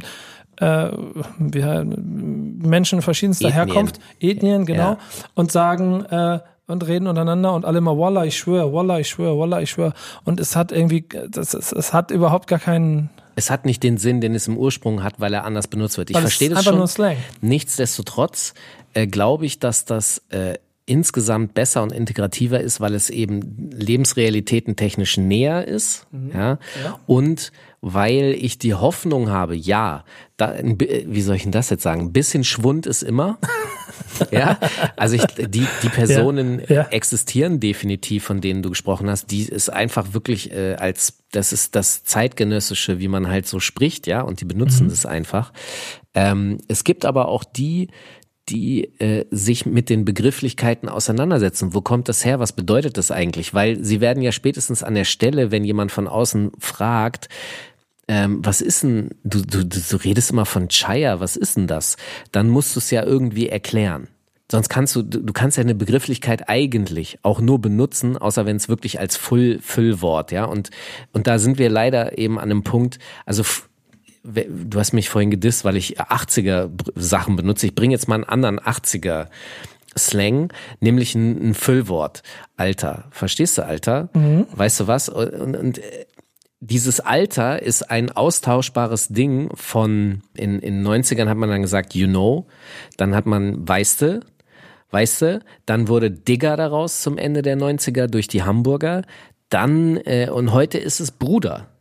äh, 0.57 0.91
wie, 1.39 1.63
he- 1.63 1.85
Menschen 1.85 3.03
verschiedenster 3.03 3.49
Ethnien. 3.49 3.67
Herkunft, 3.67 4.01
Ethnien, 4.21 4.65
genau, 4.65 4.93
Ja. 4.93 4.99
und 5.35 5.53
sagen 5.53 6.05
äh, 6.07 6.41
und 6.69 6.87
reden 6.87 7.09
untereinander 7.09 7.53
und 7.53 7.65
alle 7.67 7.81
mal 7.83 7.99
Wallah, 7.99 8.25
ich 8.25 8.39
schwöre, 8.39 8.73
Wallah, 8.73 8.99
ich 9.01 9.09
schwöre, 9.09 9.37
Wallah, 9.39 9.61
ich 9.61 9.71
schwöre. 9.71 9.93
Und 10.25 10.41
es 10.41 10.57
hat 10.57 10.73
irgendwie, 10.73 11.05
das, 11.29 11.53
es, 11.53 11.73
es 11.73 11.93
hat 11.93 12.11
überhaupt 12.11 12.47
gar 12.47 12.59
keinen. 12.61 13.11
Es 13.35 13.51
hat 13.51 13.67
nicht 13.67 13.83
den 13.83 13.97
Sinn, 13.97 14.21
den 14.21 14.35
es 14.35 14.49
im 14.49 14.57
Ursprung 14.57 15.03
hat, 15.03 15.21
weil 15.21 15.35
er 15.35 15.45
anders 15.45 15.69
benutzt 15.69 15.99
wird. 15.99 16.11
Ich 16.11 16.17
weil 16.17 16.25
es 16.25 16.31
verstehe 16.31 16.51
das 16.51 16.65
schon. 16.65 16.77
nur 16.77 16.87
Slang. 16.87 17.17
Nichtsdestotrotz 17.41 18.55
äh, 18.95 19.07
glaube 19.07 19.47
ich, 19.47 19.59
dass 19.59 19.85
das 19.85 20.23
äh, 20.31 20.55
insgesamt 20.85 21.55
besser 21.55 21.83
und 21.83 21.93
integrativer 21.93 22.61
ist, 22.61 22.81
weil 22.81 22.95
es 22.95 23.09
eben 23.09 23.71
Lebensrealitäten 23.71 24.77
technisch 24.77 25.17
näher 25.17 25.67
ist, 25.67 26.07
ja, 26.35 26.59
und 27.07 27.53
weil 27.81 28.37
ich 28.39 28.59
die 28.59 28.75
Hoffnung 28.75 29.31
habe, 29.31 29.55
ja, 29.57 30.05
da, 30.37 30.55
wie 30.63 31.23
soll 31.23 31.37
ich 31.37 31.43
denn 31.43 31.53
das 31.53 31.71
jetzt 31.71 31.83
sagen? 31.83 32.01
Ein 32.03 32.13
bisschen 32.13 32.45
Schwund 32.45 32.87
ist 32.87 33.03
immer. 33.03 33.39
ja, 34.31 34.59
also 34.97 35.17
ich, 35.17 35.25
die, 35.27 35.67
die 35.83 35.89
Personen 35.89 36.61
Ja, 36.69 36.75
ja. 36.75 36.83
existieren 36.89 37.61
definitiv, 37.61 38.25
von 38.25 38.41
denen 38.41 38.63
du 38.63 38.71
gesprochen 38.71 39.09
hast. 39.09 39.31
Die 39.31 39.43
ist 39.43 39.71
einfach 39.71 40.15
wirklich 40.15 40.53
äh, 40.53 40.75
als, 40.75 41.19
das 41.33 41.53
ist 41.53 41.75
das 41.75 42.05
zeitgenössische, 42.05 42.99
wie 42.99 43.09
man 43.09 43.29
halt 43.29 43.47
so 43.47 43.61
spricht, 43.61 44.07
ja, 44.07 44.23
und 44.23 44.41
die 44.41 44.45
benutzen 44.45 44.89
das 44.89 45.07
einfach. 45.07 45.53
Ähm, 46.15 46.59
es 46.69 46.85
gibt 46.85 47.05
aber 47.05 47.29
auch 47.29 47.45
die, 47.45 47.89
die 48.49 48.85
äh, 49.01 49.25
sich 49.31 49.67
mit 49.67 49.89
den 49.89 50.05
Begrifflichkeiten 50.05 50.89
auseinandersetzen. 50.89 51.75
Wo 51.75 51.81
kommt 51.81 52.09
das 52.09 52.25
her? 52.25 52.41
Was 52.41 52.53
bedeutet 52.53 52.99
das 52.99 53.11
eigentlich? 53.11 53.55
Weil 53.55 53.83
sie 53.83 54.01
werden 54.01 54.23
ja 54.23 54.33
spätestens 54.33 54.83
an 54.83 54.95
der 54.95 55.05
Stelle, 55.05 55.51
wenn 55.51 55.65
jemand 55.65 55.93
von 55.93 56.09
außen 56.09 56.53
fragt, 56.59 57.29
ähm, 58.13 58.45
was 58.45 58.61
ist 58.61 58.83
denn, 58.83 59.09
du, 59.25 59.41
du, 59.41 59.65
du 59.65 59.97
redest 59.97 60.33
immer 60.33 60.45
von 60.45 60.69
Chaya, 60.69 61.19
was 61.19 61.35
ist 61.37 61.57
denn 61.57 61.67
das? 61.67 61.97
Dann 62.31 62.51
musst 62.51 62.77
du 62.77 62.79
es 62.79 62.91
ja 62.91 63.05
irgendwie 63.05 63.49
erklären. 63.49 64.09
Sonst 64.51 64.69
kannst 64.69 64.95
du, 64.95 65.01
du 65.03 65.33
kannst 65.33 65.57
ja 65.57 65.63
eine 65.63 65.75
Begrifflichkeit 65.75 66.51
eigentlich 66.51 67.19
auch 67.23 67.41
nur 67.41 67.59
benutzen, 67.59 68.19
außer 68.19 68.45
wenn 68.45 68.57
es 68.57 68.69
wirklich 68.69 69.01
als 69.01 69.17
Full, 69.17 69.61
Füllwort, 69.63 70.31
ja. 70.31 70.45
Und, 70.45 70.69
und 71.15 71.27
da 71.27 71.39
sind 71.39 71.57
wir 71.57 71.71
leider 71.71 72.19
eben 72.19 72.39
an 72.39 72.51
einem 72.51 72.65
Punkt, 72.65 72.99
also 73.25 73.45
du 74.25 74.79
hast 74.79 74.93
mich 74.93 75.09
vorhin 75.09 75.31
gedisst, 75.31 75.65
weil 75.65 75.77
ich 75.77 75.99
80er 75.99 76.69
Br- 76.69 76.93
Sachen 76.95 77.37
benutze. 77.37 77.65
Ich 77.65 77.75
bringe 77.75 77.95
jetzt 77.95 78.09
mal 78.09 78.17
einen 78.17 78.25
anderen 78.25 78.61
80er 78.61 79.29
Slang, 79.99 80.53
nämlich 80.81 81.15
ein, 81.15 81.51
ein 81.51 81.55
Füllwort. 81.55 82.23
Alter. 82.59 83.07
Verstehst 83.11 83.57
du, 83.57 83.65
Alter? 83.65 84.11
Weißt 84.53 84.81
du 84.81 84.87
was? 84.87 85.09
Und, 85.09 85.57
und, 85.57 85.81
dieses 86.65 87.01
Alter 87.01 87.61
ist 87.61 87.91
ein 87.91 88.13
austauschbares 88.13 89.09
Ding 89.09 89.51
von, 89.57 90.23
in, 90.35 90.61
in 90.61 90.87
90ern 90.87 91.29
hat 91.29 91.37
man 91.37 91.49
dann 91.49 91.63
gesagt, 91.63 91.93
you 91.97 92.07
know, 92.07 92.47
dann 92.97 93.17
hat 93.17 93.27
man, 93.27 93.69
weißte, 93.69 94.21
weißte, 94.93 95.41
dann 95.67 95.89
wurde 95.89 96.13
Digger 96.13 96.57
daraus 96.57 97.03
zum 97.03 97.19
Ende 97.19 97.43
der 97.43 97.59
90er 97.59 98.07
durch 98.07 98.29
die 98.29 98.45
Hamburger, 98.45 99.03
dann, 99.49 99.97
äh, 100.05 100.31
und 100.33 100.53
heute 100.53 100.79
ist 100.79 101.01
es 101.01 101.11
Bruder. 101.11 101.72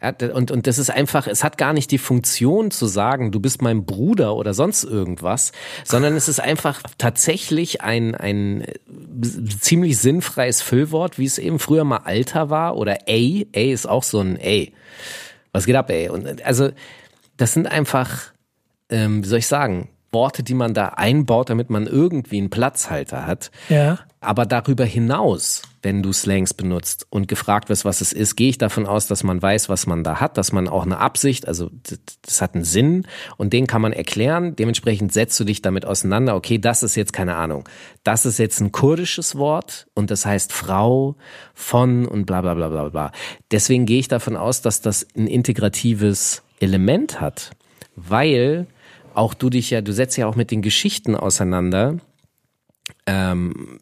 Ja, 0.00 0.14
und, 0.32 0.52
und 0.52 0.66
das 0.68 0.78
ist 0.78 0.90
einfach, 0.90 1.26
es 1.26 1.42
hat 1.42 1.58
gar 1.58 1.72
nicht 1.72 1.90
die 1.90 1.98
Funktion 1.98 2.70
zu 2.70 2.86
sagen, 2.86 3.32
du 3.32 3.40
bist 3.40 3.62
mein 3.62 3.84
Bruder 3.84 4.36
oder 4.36 4.54
sonst 4.54 4.84
irgendwas, 4.84 5.50
sondern 5.84 6.14
es 6.14 6.28
ist 6.28 6.38
einfach 6.38 6.82
tatsächlich 6.98 7.80
ein, 7.80 8.14
ein 8.14 8.60
äh, 8.62 8.74
ziemlich 9.60 9.98
sinnfreies 9.98 10.62
Füllwort, 10.62 11.18
wie 11.18 11.24
es 11.24 11.38
eben 11.38 11.58
früher 11.58 11.82
mal 11.82 12.02
Alter 12.04 12.48
war 12.48 12.76
oder 12.76 12.98
A. 13.08 13.42
A 13.56 13.72
ist 13.72 13.88
auch 13.88 14.04
so 14.04 14.20
ein 14.20 14.38
A. 14.40 14.66
Was 15.52 15.66
geht 15.66 15.74
ab, 15.74 15.90
ey? 15.90 16.08
Und 16.10 16.44
also, 16.44 16.70
das 17.36 17.52
sind 17.52 17.66
einfach, 17.66 18.32
ähm, 18.90 19.24
wie 19.24 19.28
soll 19.28 19.40
ich 19.40 19.48
sagen, 19.48 19.88
Worte, 20.10 20.42
die 20.42 20.54
man 20.54 20.74
da 20.74 20.88
einbaut, 20.88 21.50
damit 21.50 21.70
man 21.70 21.86
irgendwie 21.86 22.38
einen 22.38 22.50
Platzhalter 22.50 23.26
hat. 23.26 23.50
Ja. 23.68 23.98
Aber 24.20 24.46
darüber 24.46 24.84
hinaus, 24.84 25.62
wenn 25.82 26.02
du 26.02 26.12
Slangs 26.12 26.52
benutzt 26.52 27.06
und 27.08 27.28
gefragt 27.28 27.68
wirst, 27.68 27.84
was 27.84 28.00
es 28.00 28.12
ist, 28.12 28.34
gehe 28.34 28.48
ich 28.48 28.58
davon 28.58 28.86
aus, 28.86 29.06
dass 29.06 29.22
man 29.22 29.40
weiß, 29.40 29.68
was 29.68 29.86
man 29.86 30.02
da 30.02 30.18
hat, 30.20 30.36
dass 30.38 30.50
man 30.50 30.66
auch 30.66 30.84
eine 30.84 30.98
Absicht, 30.98 31.46
also 31.46 31.70
das, 31.84 32.00
das 32.22 32.42
hat 32.42 32.54
einen 32.54 32.64
Sinn 32.64 33.06
und 33.36 33.52
den 33.52 33.68
kann 33.68 33.80
man 33.80 33.92
erklären. 33.92 34.56
Dementsprechend 34.56 35.12
setzt 35.12 35.38
du 35.38 35.44
dich 35.44 35.62
damit 35.62 35.84
auseinander. 35.84 36.34
Okay, 36.34 36.58
das 36.58 36.82
ist 36.82 36.96
jetzt 36.96 37.12
keine 37.12 37.36
Ahnung. 37.36 37.68
Das 38.02 38.26
ist 38.26 38.38
jetzt 38.38 38.60
ein 38.60 38.72
kurdisches 38.72 39.36
Wort 39.36 39.86
und 39.94 40.10
das 40.10 40.26
heißt 40.26 40.52
Frau 40.52 41.16
von 41.54 42.06
und 42.06 42.26
bla 42.26 42.40
bla 42.40 42.54
bla 42.54 42.68
bla 42.68 42.88
bla. 42.88 43.12
Deswegen 43.52 43.86
gehe 43.86 44.00
ich 44.00 44.08
davon 44.08 44.36
aus, 44.36 44.62
dass 44.62 44.80
das 44.80 45.06
ein 45.16 45.28
integratives 45.28 46.42
Element 46.58 47.20
hat, 47.20 47.52
weil 47.94 48.66
auch 49.18 49.34
du 49.34 49.50
dich 49.50 49.70
ja, 49.70 49.80
du 49.80 49.92
setzt 49.92 50.16
ja 50.16 50.26
auch 50.26 50.36
mit 50.36 50.50
den 50.50 50.62
Geschichten 50.62 51.14
auseinander, 51.14 51.98
ähm, 53.06 53.80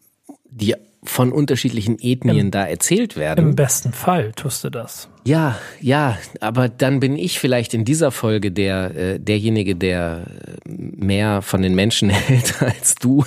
die 0.49 0.75
von 1.03 1.31
unterschiedlichen 1.31 1.97
Ethnien 2.01 2.51
da 2.51 2.65
erzählt 2.65 3.15
werden. 3.15 3.49
Im 3.49 3.55
besten 3.55 3.93
Fall 3.93 4.33
tust 4.33 4.63
du 4.63 4.69
das. 4.69 5.07
Ja, 5.23 5.57
ja, 5.79 6.17
aber 6.41 6.67
dann 6.67 6.99
bin 6.99 7.15
ich 7.15 7.39
vielleicht 7.39 7.73
in 7.73 7.85
dieser 7.85 8.11
Folge 8.11 8.51
der 8.51 8.95
äh, 8.95 9.19
derjenige, 9.19 9.75
der 9.75 10.25
mehr 10.65 11.41
von 11.41 11.61
den 11.61 11.75
Menschen 11.75 12.09
hält 12.27 12.61
als 12.61 12.95
du, 12.95 13.23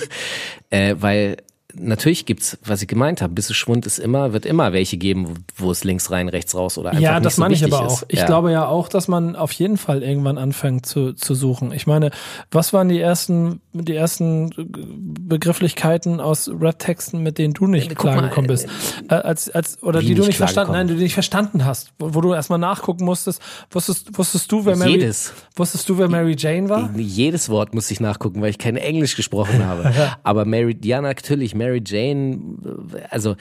äh, 0.69 0.95
weil 0.99 1.37
natürlich 1.75 2.25
gibt's, 2.25 2.57
was 2.65 2.81
ich 2.81 2.87
gemeint 2.87 3.21
habe, 3.21 3.33
bisschen 3.33 3.55
Schwund 3.55 3.85
ist 3.85 3.99
immer, 3.99 4.33
wird 4.33 4.45
immer 4.45 4.73
welche 4.73 4.97
geben, 4.97 5.45
wo, 5.55 5.71
es 5.71 5.83
links 5.83 6.11
rein, 6.11 6.27
rechts 6.27 6.55
raus 6.55 6.77
oder 6.77 6.89
einfach 6.89 7.01
Ja, 7.01 7.19
das 7.19 7.35
so 7.35 7.41
meine 7.41 7.53
ich 7.53 7.63
aber 7.63 7.85
ist. 7.85 7.91
auch. 7.91 8.03
Ich 8.07 8.19
ja. 8.19 8.25
glaube 8.25 8.51
ja 8.51 8.67
auch, 8.67 8.89
dass 8.89 9.07
man 9.07 9.35
auf 9.35 9.51
jeden 9.51 9.77
Fall 9.77 10.03
irgendwann 10.03 10.37
anfängt 10.37 10.85
zu, 10.85 11.13
zu 11.13 11.35
suchen. 11.35 11.71
Ich 11.71 11.87
meine, 11.87 12.11
was 12.51 12.73
waren 12.73 12.89
die 12.89 12.99
ersten, 12.99 13.61
die 13.73 13.95
ersten 13.95 14.49
Begrifflichkeiten 15.27 16.19
aus 16.19 16.49
Rap-Texten, 16.49 17.21
mit 17.23 17.37
denen 17.37 17.53
du 17.53 17.67
nicht 17.67 17.89
mal, 17.89 17.95
klargekommen 17.95 18.47
bist? 18.47 18.67
Äh, 19.09 19.15
als, 19.15 19.49
als, 19.49 19.81
oder 19.83 20.01
die 20.01 20.15
du 20.15 20.21
nicht 20.21 20.31
nicht 20.31 20.37
verstanden, 20.37 20.73
nein, 20.73 20.87
die 20.87 20.95
du 20.95 20.99
nicht 21.01 21.13
verstanden 21.13 21.65
hast, 21.65 21.93
wo, 21.99 22.13
wo 22.15 22.21
du 22.21 22.33
erstmal 22.33 22.59
nachgucken 22.59 23.05
musstest. 23.05 23.41
Wusstest, 23.69 24.17
wusstest 24.17 24.51
du, 24.51 24.65
wer 24.65 24.75
Mary, 24.75 24.91
Jedes. 24.91 25.33
wusstest 25.55 25.87
du, 25.89 25.97
wer 25.97 26.09
Mary 26.09 26.35
Jane 26.37 26.69
war? 26.69 26.89
Jedes 26.97 27.49
Wort 27.49 27.73
muss 27.73 27.89
ich 27.91 27.99
nachgucken, 27.99 28.41
weil 28.41 28.49
ich 28.49 28.57
kein 28.57 28.77
Englisch 28.77 29.15
gesprochen 29.15 29.65
habe. 29.65 29.93
Aber 30.23 30.45
Mary, 30.45 30.77
ja 30.83 31.01
natürlich, 31.01 31.55
Mary 31.61 31.81
Jane, 31.85 32.39
also 33.09 33.35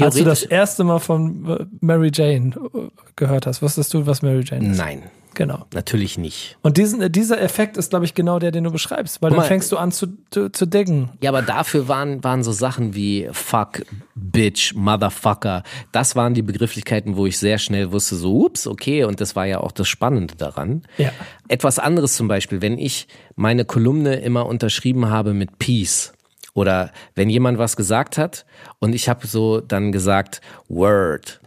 Als 0.00 0.16
du 0.16 0.24
das 0.24 0.42
erste 0.42 0.84
Mal 0.84 0.98
von 0.98 1.68
Mary 1.80 2.10
Jane 2.12 2.52
äh, 2.74 2.88
gehört 3.16 3.46
hast, 3.46 3.62
wusstest 3.62 3.94
du, 3.94 4.06
was 4.06 4.22
Mary 4.22 4.42
Jane 4.44 4.70
ist? 4.72 4.78
Nein, 4.78 5.02
Genau. 5.34 5.66
natürlich 5.72 6.18
nicht. 6.18 6.56
Und 6.62 6.78
diesen, 6.78 7.00
äh, 7.00 7.10
dieser 7.10 7.40
Effekt 7.40 7.76
ist, 7.76 7.90
glaube 7.90 8.04
ich, 8.04 8.14
genau 8.14 8.40
der, 8.40 8.50
den 8.50 8.64
du 8.64 8.72
beschreibst, 8.72 9.22
weil 9.22 9.30
Guck 9.30 9.36
dann 9.36 9.44
mal. 9.44 9.48
fängst 9.48 9.70
du 9.70 9.76
an 9.76 9.92
zu, 9.92 10.08
zu, 10.30 10.50
zu 10.50 10.66
diggen. 10.66 11.10
Ja, 11.22 11.30
aber 11.30 11.42
dafür 11.42 11.86
waren, 11.86 12.24
waren 12.24 12.42
so 12.42 12.50
Sachen 12.50 12.96
wie 12.96 13.28
fuck, 13.30 13.82
bitch, 14.16 14.74
motherfucker. 14.74 15.62
Das 15.92 16.16
waren 16.16 16.34
die 16.34 16.42
Begrifflichkeiten, 16.42 17.16
wo 17.16 17.26
ich 17.26 17.38
sehr 17.38 17.58
schnell 17.58 17.92
wusste, 17.92 18.16
so, 18.16 18.46
ups, 18.46 18.66
okay, 18.66 19.04
und 19.04 19.20
das 19.20 19.36
war 19.36 19.46
ja 19.46 19.60
auch 19.60 19.70
das 19.70 19.86
Spannende 19.86 20.34
daran. 20.34 20.82
Ja. 20.96 21.10
Etwas 21.46 21.78
anderes 21.78 22.16
zum 22.16 22.26
Beispiel, 22.26 22.60
wenn 22.60 22.76
ich 22.76 23.06
meine 23.36 23.64
Kolumne 23.64 24.16
immer 24.16 24.44
unterschrieben 24.46 25.08
habe 25.08 25.34
mit 25.34 25.60
Peace 25.60 26.14
oder 26.58 26.92
wenn 27.14 27.30
jemand 27.30 27.58
was 27.58 27.76
gesagt 27.76 28.18
hat 28.18 28.44
und 28.80 28.94
ich 28.94 29.08
habe 29.08 29.26
so 29.26 29.60
dann 29.60 29.92
gesagt, 29.92 30.40
Word. 30.68 31.40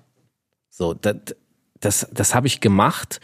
So, 0.69 0.93
das, 0.93 1.15
das, 1.79 2.07
das 2.11 2.33
habe 2.33 2.47
ich 2.47 2.61
gemacht 2.61 3.19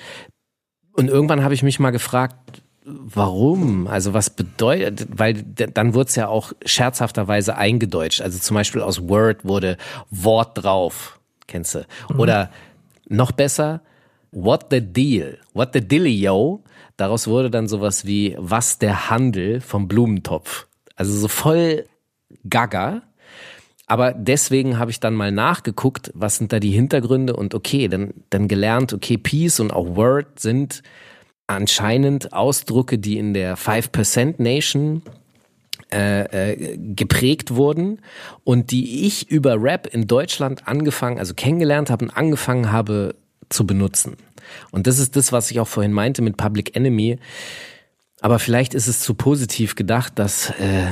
und 0.92 1.08
irgendwann 1.08 1.44
habe 1.44 1.54
ich 1.54 1.64
mich 1.64 1.80
mal 1.80 1.92
gefragt, 1.92 2.36
warum? 2.84 3.88
Also 3.88 4.14
was 4.14 4.30
bedeutet, 4.30 5.08
weil 5.10 5.44
dann 5.44 5.94
wurde 5.94 6.10
es 6.10 6.16
ja 6.16 6.28
auch 6.28 6.54
scherzhafterweise 6.66 7.56
eingedeutscht. 7.56 8.22
Also 8.22 8.40
zum 8.40 8.56
Beispiel 8.56 8.82
aus 8.82 9.08
Word 9.08 9.46
wurde 9.46 9.78
Wort 10.10 10.62
drauf, 10.62 11.20
kennst 11.48 11.76
du? 11.76 11.86
Oder 12.18 12.50
noch 13.08 13.32
besser, 13.32 13.82
what 14.32 14.68
the 14.72 14.82
deal? 14.82 15.38
What 15.54 15.70
the 15.74 15.82
dealio? 15.82 16.64
Daraus 16.98 17.28
wurde 17.28 17.52
dann 17.52 17.68
sowas 17.68 18.06
wie 18.06 18.36
was 18.40 18.80
der 18.80 19.10
Handel 19.10 19.62
vom 19.62 19.88
Blumentopf. 19.88 20.68
Also 20.98 21.14
so 21.14 21.30
voll 21.30 21.86
gaga. 22.50 23.04
Aber 23.86 24.12
deswegen 24.12 24.78
habe 24.78 24.92
ich 24.92 25.00
dann 25.00 25.14
mal 25.14 25.32
nachgeguckt, 25.32 26.12
was 26.14 26.36
sind 26.36 26.52
da 26.52 26.60
die 26.60 26.72
Hintergründe 26.72 27.34
und 27.34 27.56
okay, 27.56 27.88
dann, 27.88 28.14
dann 28.30 28.50
gelernt, 28.50 28.92
okay, 28.92 29.18
Peace 29.18 29.62
und 29.62 29.72
auch 29.72 29.96
Word 29.96 30.42
sind 30.42 30.84
anscheinend 31.48 32.34
Ausdrucke, 32.34 32.98
die 32.98 33.18
in 33.18 33.34
der 33.34 33.58
5% 33.58 34.42
Nation 34.42 35.04
äh, 35.94 36.52
äh, 36.52 36.78
geprägt 36.78 37.56
wurden 37.56 38.02
und 38.44 38.72
die 38.72 39.06
ich 39.08 39.32
über 39.32 39.62
Rap 39.62 39.88
in 39.88 40.06
Deutschland 40.06 40.68
angefangen, 40.68 41.18
also 41.18 41.34
kennengelernt 41.34 41.90
habe 41.90 42.04
und 42.06 42.12
angefangen 42.12 42.74
habe 42.74 43.16
zu 43.48 43.66
benutzen. 43.66 44.18
Und 44.72 44.86
das 44.86 45.00
ist 45.00 45.16
das, 45.16 45.32
was 45.32 45.50
ich 45.50 45.62
auch 45.62 45.68
vorhin 45.68 45.94
meinte 45.94 46.22
mit 46.22 46.36
Public 46.36 46.76
Enemy. 46.76 47.20
Aber 48.20 48.40
vielleicht 48.40 48.74
ist 48.74 48.88
es 48.88 49.02
zu 49.02 49.14
positiv 49.14 49.76
gedacht, 49.76 50.14
dass 50.18 50.50
äh, 50.50 50.88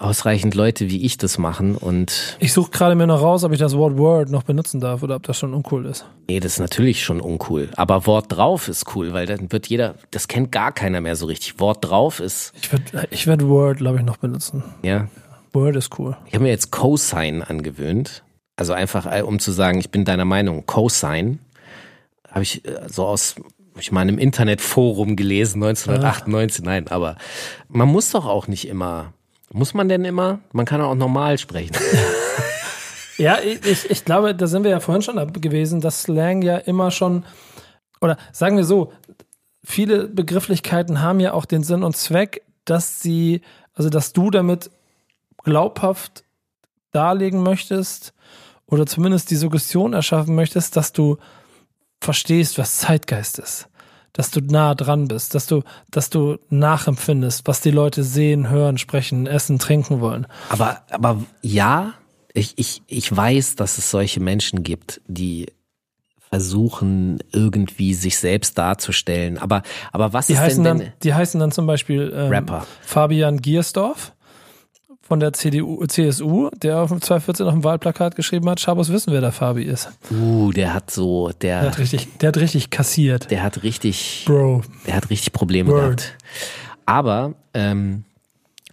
ausreichend 0.00 0.56
Leute 0.56 0.90
wie 0.90 1.04
ich 1.04 1.16
das 1.16 1.38
machen 1.38 1.76
und 1.76 2.36
Ich 2.40 2.52
suche 2.52 2.72
gerade 2.72 2.96
mir 2.96 3.06
noch 3.06 3.22
raus, 3.22 3.44
ob 3.44 3.52
ich 3.52 3.58
das 3.60 3.76
Wort 3.76 3.96
Word 3.98 4.30
noch 4.30 4.42
benutzen 4.42 4.80
darf 4.80 5.02
oder 5.04 5.14
ob 5.14 5.22
das 5.22 5.38
schon 5.38 5.54
uncool 5.54 5.86
ist. 5.86 6.06
nee, 6.28 6.40
das 6.40 6.54
ist 6.54 6.58
natürlich 6.58 7.04
schon 7.04 7.20
uncool. 7.20 7.68
Aber 7.76 8.04
Wort 8.06 8.26
drauf 8.36 8.66
ist 8.66 8.96
cool, 8.96 9.12
weil 9.12 9.26
dann 9.26 9.52
wird 9.52 9.68
jeder, 9.68 9.94
das 10.10 10.26
kennt 10.26 10.50
gar 10.50 10.72
keiner 10.72 11.00
mehr 11.00 11.14
so 11.14 11.26
richtig. 11.26 11.60
Wort 11.60 11.84
drauf 11.88 12.18
ist, 12.18 12.52
Ich 12.60 12.72
würde 12.72 13.06
ich 13.10 13.26
werd 13.28 13.46
Word, 13.46 13.78
glaube 13.78 13.98
ich, 13.98 14.04
noch 14.04 14.16
benutzen. 14.16 14.64
ja, 14.82 15.06
Word 15.52 15.76
ist 15.76 15.96
cool. 15.98 16.16
Ich 16.26 16.34
habe 16.34 16.42
mir 16.44 16.50
jetzt 16.50 16.72
Cosine 16.72 17.48
angewöhnt. 17.48 18.24
Also 18.56 18.72
einfach, 18.72 19.06
äh, 19.06 19.22
um 19.22 19.38
zu 19.38 19.52
sagen, 19.52 19.78
ich 19.78 19.90
bin 19.90 20.04
deiner 20.04 20.24
Meinung. 20.24 20.66
Cosine 20.66 21.38
habe 22.28 22.42
ich 22.42 22.64
äh, 22.66 22.88
so 22.88 23.06
aus 23.06 23.36
ich 23.80 23.92
mal 23.92 24.02
in 24.02 24.08
einem 24.08 24.18
Internetforum 24.18 25.16
gelesen, 25.16 25.62
1998. 25.62 26.64
Nein, 26.64 26.88
aber 26.88 27.16
man 27.68 27.88
muss 27.88 28.10
doch 28.10 28.26
auch 28.26 28.48
nicht 28.48 28.68
immer 28.68 29.12
Muss 29.52 29.74
man 29.74 29.88
denn 29.88 30.04
immer? 30.04 30.40
Man 30.52 30.66
kann 30.66 30.80
auch 30.80 30.94
normal 30.94 31.38
sprechen. 31.38 31.76
Ja, 33.18 33.38
ich, 33.40 33.90
ich 33.90 34.04
glaube, 34.04 34.34
da 34.34 34.46
sind 34.46 34.64
wir 34.64 34.70
ja 34.70 34.80
vorhin 34.80 35.02
schon 35.02 35.32
gewesen, 35.32 35.80
dass 35.80 36.02
Slang 36.02 36.42
ja 36.42 36.58
immer 36.58 36.90
schon, 36.90 37.24
oder 38.00 38.18
sagen 38.32 38.56
wir 38.56 38.64
so, 38.64 38.92
viele 39.64 40.06
Begrifflichkeiten 40.06 41.00
haben 41.00 41.20
ja 41.20 41.32
auch 41.32 41.46
den 41.46 41.62
Sinn 41.62 41.82
und 41.82 41.96
Zweck, 41.96 42.42
dass 42.64 43.00
sie, 43.00 43.40
also 43.72 43.88
dass 43.88 44.12
du 44.12 44.30
damit 44.30 44.70
glaubhaft 45.44 46.24
darlegen 46.92 47.42
möchtest 47.42 48.12
oder 48.66 48.84
zumindest 48.84 49.30
die 49.30 49.36
Suggestion 49.36 49.92
erschaffen 49.92 50.34
möchtest, 50.34 50.76
dass 50.76 50.92
du 50.92 51.16
verstehst, 52.06 52.56
was 52.56 52.78
Zeitgeist 52.78 53.38
ist. 53.38 53.68
Dass 54.14 54.30
du 54.30 54.40
nah 54.40 54.74
dran 54.74 55.08
bist, 55.08 55.34
dass 55.34 55.46
du, 55.46 55.62
dass 55.90 56.08
du 56.08 56.38
nachempfindest, 56.48 57.46
was 57.46 57.60
die 57.60 57.70
Leute 57.70 58.02
sehen, 58.02 58.48
hören, 58.48 58.78
sprechen, 58.78 59.26
essen, 59.26 59.58
trinken 59.58 60.00
wollen. 60.00 60.26
Aber, 60.48 60.82
aber 60.90 61.22
ja, 61.42 61.92
ich, 62.32 62.54
ich, 62.56 62.80
ich 62.86 63.14
weiß, 63.14 63.56
dass 63.56 63.76
es 63.76 63.90
solche 63.90 64.20
Menschen 64.20 64.62
gibt, 64.62 65.02
die 65.06 65.46
versuchen, 66.30 67.18
irgendwie 67.32 67.94
sich 67.94 68.18
selbst 68.18 68.56
darzustellen. 68.58 69.38
Aber, 69.38 69.62
aber 69.92 70.12
was 70.12 70.26
Die 70.26 70.32
ist 70.32 70.40
heißen, 70.40 70.64
denn, 70.64 70.78
denn 70.78 70.86
dann, 70.88 70.96
die 71.02 71.14
heißen 71.14 71.38
dann 71.38 71.52
zum 71.52 71.66
Beispiel 71.66 72.12
ähm, 72.14 72.30
Rapper. 72.30 72.66
Fabian 72.80 73.42
Giersdorf 73.42 74.12
von 75.06 75.20
der 75.20 75.32
CDU, 75.32 75.84
CSU, 75.86 76.50
der 76.62 76.78
auf 76.80 76.90
dem 76.90 77.00
2014 77.00 77.46
auf 77.46 77.52
dem 77.52 77.64
Wahlplakat 77.64 78.16
geschrieben 78.16 78.48
hat, 78.50 78.60
Schabos 78.60 78.90
wissen, 78.92 79.12
wer 79.12 79.20
der 79.20 79.32
Fabi 79.32 79.62
ist. 79.62 79.88
uh, 80.10 80.52
der 80.52 80.74
hat 80.74 80.90
so, 80.90 81.28
Der 81.40 81.60
der, 81.60 81.70
hat 81.70 81.78
richtig, 81.78 82.08
der 82.18 82.28
hat 82.28 82.36
richtig 82.38 82.70
kassiert. 82.70 83.30
der 83.30 83.42
hat 83.42 83.62
richtig, 83.62 84.24
Bro. 84.26 84.62
der 84.86 84.94
hat 84.96 85.10
richtig 85.10 85.32
Probleme 85.32 85.70
Word. 85.70 85.82
gehabt. 85.82 86.16
Aber, 86.86 87.34
ähm, 87.54 88.04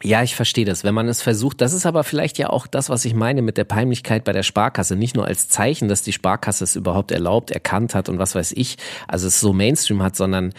ja, 0.05 0.21
ich 0.21 0.35
verstehe 0.35 0.65
das. 0.65 0.83
Wenn 0.83 0.93
man 0.93 1.07
es 1.07 1.21
versucht, 1.21 1.61
das 1.61 1.71
ist 1.71 1.85
aber 1.85 2.03
vielleicht 2.03 2.37
ja 2.37 2.49
auch 2.49 2.67
das, 2.67 2.89
was 2.89 3.05
ich 3.05 3.13
meine 3.13 3.41
mit 3.41 3.55
der 3.57 3.63
Peinlichkeit 3.63 4.25
bei 4.25 4.33
der 4.33 4.43
Sparkasse. 4.43 4.97
Nicht 4.97 5.15
nur 5.15 5.25
als 5.25 5.47
Zeichen, 5.47 5.87
dass 5.87 6.01
die 6.01 6.11
Sparkasse 6.11 6.65
es 6.65 6.75
überhaupt 6.75 7.11
erlaubt, 7.11 7.51
erkannt 7.51 7.95
hat 7.95 8.09
und 8.09 8.19
was 8.19 8.35
weiß 8.35 8.51
ich, 8.57 8.75
also 9.07 9.27
es 9.27 9.39
so 9.39 9.53
Mainstream 9.53 10.03
hat, 10.03 10.17
sondern 10.17 10.53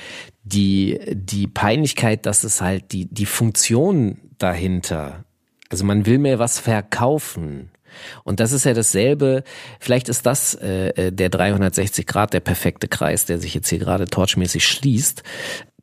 die, 0.44 0.98
die 1.12 1.46
Peinlichkeit, 1.46 2.24
dass 2.24 2.42
es 2.42 2.62
halt 2.62 2.92
die, 2.92 3.04
die 3.04 3.26
Funktion 3.26 4.16
dahinter, 4.38 5.24
also 5.70 5.84
man 5.84 6.06
will 6.06 6.18
mir 6.18 6.38
was 6.38 6.58
verkaufen. 6.58 7.70
Und 8.24 8.40
das 8.40 8.52
ist 8.52 8.64
ja 8.64 8.74
dasselbe, 8.74 9.44
vielleicht 9.78 10.08
ist 10.08 10.26
das 10.26 10.54
äh, 10.54 10.88
äh, 10.88 11.12
der 11.12 11.28
360 11.28 12.06
Grad, 12.06 12.32
der 12.32 12.40
perfekte 12.40 12.88
Kreis, 12.88 13.26
der 13.26 13.38
sich 13.38 13.54
jetzt 13.54 13.68
hier 13.68 13.78
gerade 13.78 14.06
torchmäßig 14.06 14.66
schließt, 14.66 15.22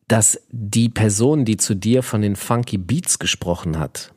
dass 0.08 0.42
die 0.50 0.90
Person, 0.90 1.46
die 1.46 1.58
zu 1.58 1.74
dir 1.74 2.04
von 2.04 2.22
den 2.22 2.36
Funky 2.36 2.78
Beats 2.78 3.18
gesprochen 3.18 3.80
hat, 3.80 4.14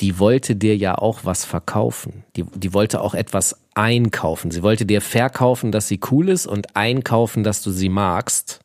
die 0.00 0.18
wollte 0.18 0.56
dir 0.56 0.76
ja 0.76 0.96
auch 0.96 1.20
was 1.24 1.44
verkaufen. 1.44 2.24
Die, 2.34 2.42
die 2.42 2.74
wollte 2.74 3.00
auch 3.00 3.14
etwas 3.14 3.56
einkaufen. 3.74 4.50
Sie 4.50 4.62
wollte 4.62 4.84
dir 4.84 5.00
verkaufen, 5.00 5.72
dass 5.72 5.88
sie 5.88 6.00
cool 6.10 6.28
ist 6.28 6.46
und 6.46 6.76
einkaufen, 6.76 7.44
dass 7.44 7.62
du 7.62 7.70
sie 7.70 7.88
magst. 7.88 8.60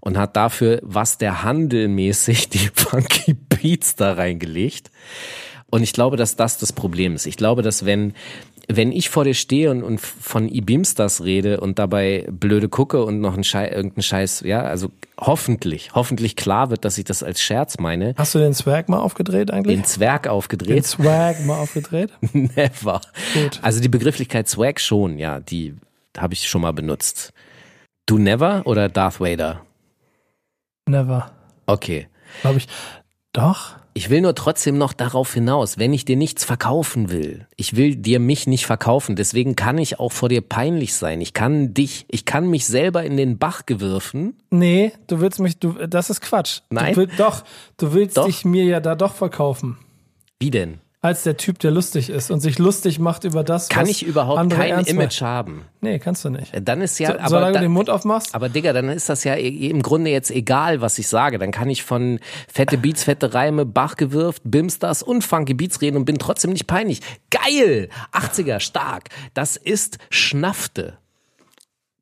Und 0.00 0.16
hat 0.16 0.36
dafür, 0.36 0.80
was 0.82 1.18
der 1.18 1.42
Handel 1.42 1.88
mäßig, 1.88 2.50
die 2.50 2.70
Funky 2.74 3.34
Beats 3.34 3.96
da 3.96 4.12
reingelegt. 4.12 4.90
Und 5.70 5.82
ich 5.82 5.92
glaube, 5.92 6.16
dass 6.16 6.36
das 6.36 6.58
das 6.58 6.72
Problem 6.72 7.14
ist. 7.14 7.26
Ich 7.26 7.36
glaube, 7.36 7.62
dass 7.62 7.84
wenn, 7.84 8.14
wenn 8.68 8.92
ich 8.92 9.10
vor 9.10 9.24
dir 9.24 9.34
stehe 9.34 9.70
und, 9.70 9.82
und 9.82 10.00
von 10.00 10.48
E-Beamstars 10.48 11.24
rede 11.24 11.60
und 11.60 11.78
dabei 11.78 12.26
blöde 12.30 12.68
gucke 12.68 13.04
und 13.04 13.20
noch 13.20 13.36
ein 13.36 13.42
Scheiß, 13.44 13.72
irgendein 13.72 14.02
Scheiß, 14.02 14.40
ja, 14.42 14.62
also 14.62 14.90
hoffentlich, 15.18 15.94
hoffentlich 15.94 16.36
klar 16.36 16.70
wird, 16.70 16.84
dass 16.84 16.98
ich 16.98 17.04
das 17.04 17.22
als 17.22 17.40
Scherz 17.40 17.78
meine, 17.78 18.14
Hast 18.16 18.34
du 18.34 18.38
den 18.38 18.54
Swag 18.54 18.88
mal 18.88 18.98
aufgedreht 19.00 19.50
eigentlich? 19.50 19.76
den 19.76 19.84
Zwerg 19.84 20.24
Den 20.24 20.32
aufgedreht. 20.32 20.86
Swag 20.86 21.44
mal 21.44 21.58
aufgedreht? 21.58 22.10
Never. 22.32 23.00
Gut. 23.34 23.58
Also 23.62 23.80
die 23.80 23.88
Begrifflichkeit 23.88 24.48
Swag 24.48 24.80
schon, 24.80 25.18
ja, 25.18 25.40
die 25.40 25.74
habe 26.16 26.34
ich 26.34 26.48
schon 26.48 26.62
mal 26.62 26.72
benutzt. 26.72 27.32
Du 28.06 28.18
never 28.18 28.62
oder 28.66 28.88
Darth 28.88 29.20
Vader? 29.20 29.62
Never. 30.88 31.32
Okay. 31.66 32.06
Glaube 32.42 32.58
ich. 32.58 32.68
Doch? 33.32 33.74
Ich 33.96 34.10
will 34.10 34.20
nur 34.20 34.34
trotzdem 34.34 34.76
noch 34.76 34.92
darauf 34.92 35.32
hinaus, 35.32 35.78
wenn 35.78 35.94
ich 35.94 36.04
dir 36.04 36.16
nichts 36.16 36.44
verkaufen 36.44 37.10
will. 37.10 37.46
Ich 37.56 37.76
will 37.76 37.96
dir 37.96 38.20
mich 38.20 38.46
nicht 38.46 38.66
verkaufen, 38.66 39.16
deswegen 39.16 39.56
kann 39.56 39.78
ich 39.78 39.98
auch 39.98 40.12
vor 40.12 40.28
dir 40.28 40.42
peinlich 40.42 40.92
sein. 40.92 41.22
Ich 41.22 41.32
kann 41.32 41.72
dich, 41.72 42.04
ich 42.08 42.26
kann 42.26 42.46
mich 42.46 42.66
selber 42.66 43.04
in 43.04 43.16
den 43.16 43.38
Bach 43.38 43.64
gewürfen. 43.64 44.36
Nee, 44.50 44.92
du 45.06 45.20
willst 45.20 45.40
mich, 45.40 45.58
du, 45.60 45.72
das 45.86 46.10
ist 46.10 46.20
Quatsch. 46.20 46.60
Nein. 46.68 46.92
Du 46.92 47.00
will, 47.00 47.08
doch, 47.16 47.42
du 47.78 47.94
willst 47.94 48.18
Doch. 48.18 48.26
dich 48.26 48.44
mir 48.44 48.64
ja 48.64 48.80
da 48.80 48.96
doch 48.96 49.14
verkaufen. 49.14 49.78
Wie 50.38 50.50
denn? 50.50 50.80
Als 51.06 51.22
der 51.22 51.36
Typ, 51.36 51.60
der 51.60 51.70
lustig 51.70 52.10
ist 52.10 52.32
und 52.32 52.40
sich 52.40 52.58
lustig 52.58 52.98
macht 52.98 53.22
über 53.22 53.44
das, 53.44 53.68
Kann 53.68 53.82
was 53.84 53.90
ich 53.90 54.02
überhaupt 54.04 54.40
andere 54.40 54.58
kein 54.60 54.70
ernst 54.72 54.90
Image 54.90 55.20
meinen. 55.20 55.30
haben? 55.30 55.62
Nee, 55.80 56.00
kannst 56.00 56.24
du 56.24 56.30
nicht. 56.30 56.50
Dann 56.60 56.80
ist 56.80 56.98
ja, 56.98 57.12
so, 57.12 57.18
aber 57.20 57.28
solange 57.28 57.46
du 57.46 57.52
dann- 57.54 57.62
den 57.62 57.70
Mund 57.72 57.90
aufmachst, 57.90 58.34
Aber 58.34 58.48
Digga, 58.48 58.72
dann 58.72 58.88
ist 58.88 59.08
das 59.08 59.22
ja 59.22 59.34
im 59.34 59.82
Grunde 59.82 60.10
jetzt 60.10 60.32
egal, 60.32 60.80
was 60.80 60.98
ich 60.98 61.06
sage. 61.06 61.38
Dann 61.38 61.52
kann 61.52 61.70
ich 61.70 61.84
von 61.84 62.18
fette 62.52 62.76
Beats, 62.76 63.04
fette 63.04 63.34
Reime, 63.34 63.64
Bach 63.64 63.94
gewirft, 63.94 64.42
Bimsters 64.44 65.04
und 65.04 65.22
Funky 65.22 65.54
Beats 65.54 65.80
reden 65.80 65.96
und 65.96 66.06
bin 66.06 66.18
trotzdem 66.18 66.50
nicht 66.52 66.66
peinlich. 66.66 67.00
Geil! 67.30 67.88
80er, 68.12 68.58
stark. 68.58 69.04
Das 69.32 69.56
ist 69.56 69.98
Schnaffte. 70.10 70.98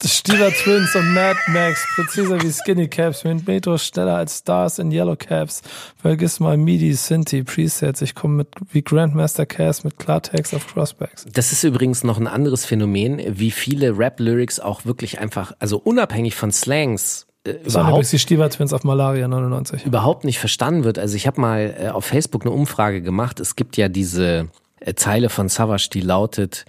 Stieler 0.02 0.50
Twins 0.50 0.94
und 0.96 1.14
Mad 1.14 1.38
Max, 1.48 1.86
präziser 1.94 2.42
wie 2.42 2.52
Skinny 2.52 2.88
Caps, 2.88 3.24
mit 3.24 3.46
Metro 3.46 3.78
schneller 3.78 4.16
als 4.16 4.38
Stars 4.38 4.78
in 4.78 4.90
Yellow 4.92 5.16
Caps. 5.16 5.62
Vergiss 5.96 6.40
mal 6.40 6.56
MIDI, 6.56 6.92
Synthi, 6.92 7.42
Presets. 7.42 8.02
Ich 8.02 8.14
komme 8.14 8.34
mit 8.34 8.48
wie 8.72 8.82
Grandmaster 8.82 9.46
Cass 9.46 9.82
mit 9.82 9.98
Klartext 9.98 10.54
auf 10.54 10.66
Crossbacks. 10.66 11.26
Das 11.32 11.52
ist 11.52 11.64
übrigens 11.64 12.04
noch 12.04 12.18
ein 12.18 12.26
anderes 12.26 12.66
Phänomen, 12.66 13.22
wie 13.38 13.50
viele 13.50 13.96
Rap-Lyrics 13.96 14.60
auch 14.60 14.84
wirklich 14.84 15.20
einfach, 15.20 15.52
also 15.58 15.78
unabhängig 15.78 16.34
von 16.34 16.52
Slangs, 16.52 17.26
äh, 17.44 17.54
Das 17.64 17.74
überhaupt 17.74 18.12
die 18.12 18.18
Stieler 18.18 18.50
Twins 18.50 18.72
auf 18.72 18.84
Malaria 18.84 19.26
99. 19.28 19.86
überhaupt 19.86 20.24
nicht 20.24 20.38
verstanden 20.38 20.84
wird. 20.84 20.98
Also 20.98 21.16
ich 21.16 21.26
habe 21.26 21.40
mal 21.40 21.74
äh, 21.78 21.88
auf 21.88 22.04
Facebook 22.04 22.42
eine 22.42 22.50
Umfrage 22.50 23.00
gemacht. 23.00 23.40
Es 23.40 23.56
gibt 23.56 23.76
ja 23.76 23.88
diese 23.88 24.48
äh, 24.80 24.94
Zeile 24.94 25.30
von 25.30 25.48
Savage, 25.48 25.88
die 25.92 26.00
lautet 26.00 26.66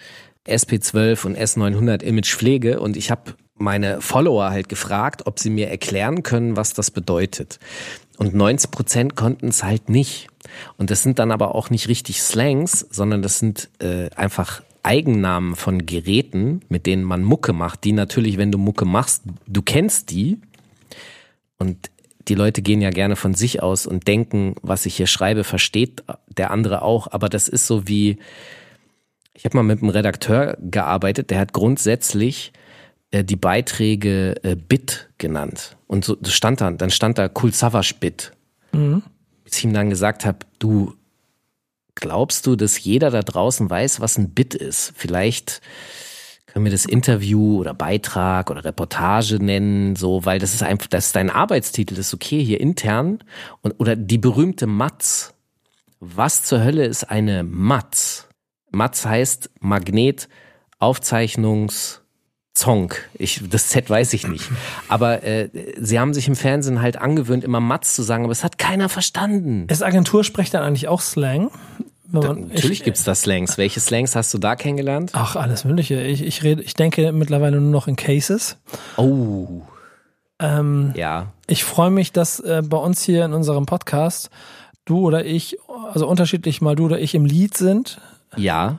SP12 0.48 1.26
und 1.26 1.38
S900 1.38 2.04
Image 2.04 2.36
Pflege 2.36 2.80
und 2.80 2.98
ich 2.98 3.12
habe 3.12 3.36
meine 3.58 4.02
Follower 4.02 4.50
halt 4.50 4.70
gefragt, 4.70 5.26
ob 5.26 5.40
sie 5.40 5.50
mir 5.50 5.70
erklären 5.70 6.24
können, 6.24 6.58
was 6.58 6.74
das 6.74 6.92
bedeutet. 6.92 7.60
Und 8.18 8.34
90 8.34 8.72
Prozent 8.72 9.16
konnten 9.16 9.48
es 9.48 9.64
halt 9.64 9.90
nicht. 9.90 10.28
Und 10.78 10.92
das 10.92 11.04
sind 11.04 11.20
dann 11.20 11.32
aber 11.32 11.56
auch 11.56 11.70
nicht 11.70 11.88
richtig 11.88 12.22
Slangs, 12.22 12.86
sondern 12.90 13.22
das 13.22 13.40
sind 13.40 13.70
äh, 13.80 14.10
einfach 14.16 14.62
Eigennamen 14.84 15.56
von 15.56 15.86
Geräten, 15.86 16.62
mit 16.70 16.86
denen 16.86 17.04
man 17.04 17.24
Mucke 17.24 17.54
macht, 17.54 17.84
die 17.84 17.92
natürlich, 17.92 18.38
wenn 18.38 18.52
du 18.52 18.58
Mucke 18.58 18.86
machst, 18.86 19.24
du 19.48 19.62
kennst 19.62 20.12
die, 20.12 20.40
und 21.58 21.90
die 22.28 22.36
Leute 22.36 22.62
gehen 22.62 22.82
ja 22.82 22.90
gerne 22.90 23.16
von 23.16 23.34
sich 23.34 23.62
aus 23.62 23.86
und 23.86 24.08
denken, 24.08 24.56
was 24.62 24.86
ich 24.86 24.96
hier 24.96 25.08
schreibe, 25.08 25.44
versteht 25.44 26.04
der 26.28 26.52
andere 26.52 26.82
auch. 26.82 27.08
Aber 27.12 27.30
das 27.30 27.48
ist 27.48 27.68
so 27.68 27.88
wie, 27.88 28.18
ich 29.36 29.46
habe 29.46 29.58
mal 29.58 29.64
mit 29.64 29.82
einem 29.82 29.90
Redakteur 29.90 30.58
gearbeitet, 30.60 31.30
der 31.30 31.40
hat 31.40 31.54
grundsätzlich 31.54 32.54
äh, 33.12 33.24
die 33.24 33.36
Beiträge 33.36 34.44
äh, 34.44 34.56
Bit 34.56 35.10
genannt. 35.18 35.78
Und 35.88 36.06
so 36.06 36.16
das 36.16 36.34
stand 36.34 36.62
dann, 36.62 36.78
dann 36.78 36.90
stand 36.90 37.18
da 37.18 37.30
Savage 37.52 37.96
Bit. 38.00 38.32
Bis 39.44 39.58
ich 39.58 39.66
ihm 39.66 39.74
dann 39.74 39.90
gesagt 39.90 40.26
habe, 40.26 40.40
du 40.60 40.96
glaubst 41.96 42.48
du, 42.48 42.56
dass 42.56 42.84
jeder 42.84 43.12
da 43.12 43.22
draußen 43.22 43.70
weiß, 43.70 44.00
was 44.00 44.18
ein 44.18 44.32
Bit 44.32 44.56
ist? 44.56 44.94
Vielleicht 44.96 45.62
können 46.48 46.66
wir 46.66 46.72
das 46.72 46.86
Interview 46.86 47.60
oder 47.60 47.74
Beitrag 47.74 48.50
oder 48.50 48.64
Reportage 48.64 49.44
nennen, 49.44 49.96
so, 49.96 50.26
weil 50.26 50.40
das 50.40 50.54
ist 50.54 50.64
einfach, 50.64 50.88
das 50.88 51.08
ist 51.08 51.16
dein 51.16 51.30
Arbeitstitel, 51.30 51.96
das 51.96 52.08
ist 52.08 52.14
okay 52.14 52.42
hier 52.42 52.62
intern 52.62 53.20
und 53.62 53.74
oder 53.80 53.96
die 53.96 54.18
berühmte 54.18 54.66
Matz. 54.66 55.34
Was 56.00 56.44
zur 56.44 56.64
Hölle 56.64 56.86
ist 56.86 57.04
eine 57.04 57.44
Matz? 57.44 58.30
Matz 58.76 59.06
heißt 59.06 59.50
Magnet 59.62 60.28
Aufzeichnungs 60.80 62.02
Zong. 62.54 62.94
Ich, 63.16 63.42
das 63.50 63.68
Z 63.70 63.90
weiß 63.90 64.14
ich 64.14 64.28
nicht. 64.28 64.50
Aber 64.88 65.24
äh, 65.24 65.50
sie 65.78 66.00
haben 66.00 66.14
sich 66.14 66.28
im 66.28 66.36
Fernsehen 66.36 66.82
halt 66.82 66.98
angewöhnt, 66.98 67.44
immer 67.44 67.60
Matz 67.60 67.96
zu 67.96 68.02
sagen, 68.04 68.24
aber 68.24 68.32
es 68.32 68.44
hat 68.44 68.58
keiner 68.58 68.88
verstanden. 68.88 69.68
Ist 69.70 69.84
Agentursprech 69.84 70.52
dann 70.52 70.64
eigentlich 70.64 70.88
auch 70.88 71.02
Slang? 71.02 71.52
Man, 72.08 72.48
Natürlich 72.48 72.80
ich, 72.80 72.84
gibt's 72.84 73.04
da 73.04 73.16
Slangs. 73.16 73.58
Welche 73.58 73.80
Slangs 73.80 74.16
hast 74.16 74.34
du 74.34 74.38
da 74.38 74.56
kennengelernt? 74.56 75.12
Ach, 75.14 75.36
alles 75.36 75.66
Mögliche. 75.66 76.02
Ich, 76.02 76.22
ich 76.22 76.44
rede, 76.44 76.62
ich 76.62 76.76
denke 76.76 77.12
mittlerweile 77.12 77.60
nur 77.60 77.72
noch 77.72 77.88
in 77.88 77.96
Cases. 77.98 78.58
Oh, 78.96 79.62
Ähm, 80.40 80.94
ja. 80.96 81.34
Ich 81.48 81.64
freue 81.64 81.92
mich, 81.92 82.12
dass 82.14 82.40
äh, 82.40 82.62
bei 82.66 82.78
uns 82.78 83.04
hier 83.04 83.26
in 83.26 83.34
unserem 83.34 83.66
Podcast 83.66 84.30
du 84.86 85.00
oder 85.00 85.26
ich, 85.26 85.58
also 85.92 86.08
unterschiedlich 86.08 86.62
mal 86.62 86.76
du 86.76 86.86
oder 86.86 87.00
ich 87.00 87.16
im 87.16 87.26
Lied 87.26 87.58
sind. 87.58 88.00
Ja, 88.38 88.78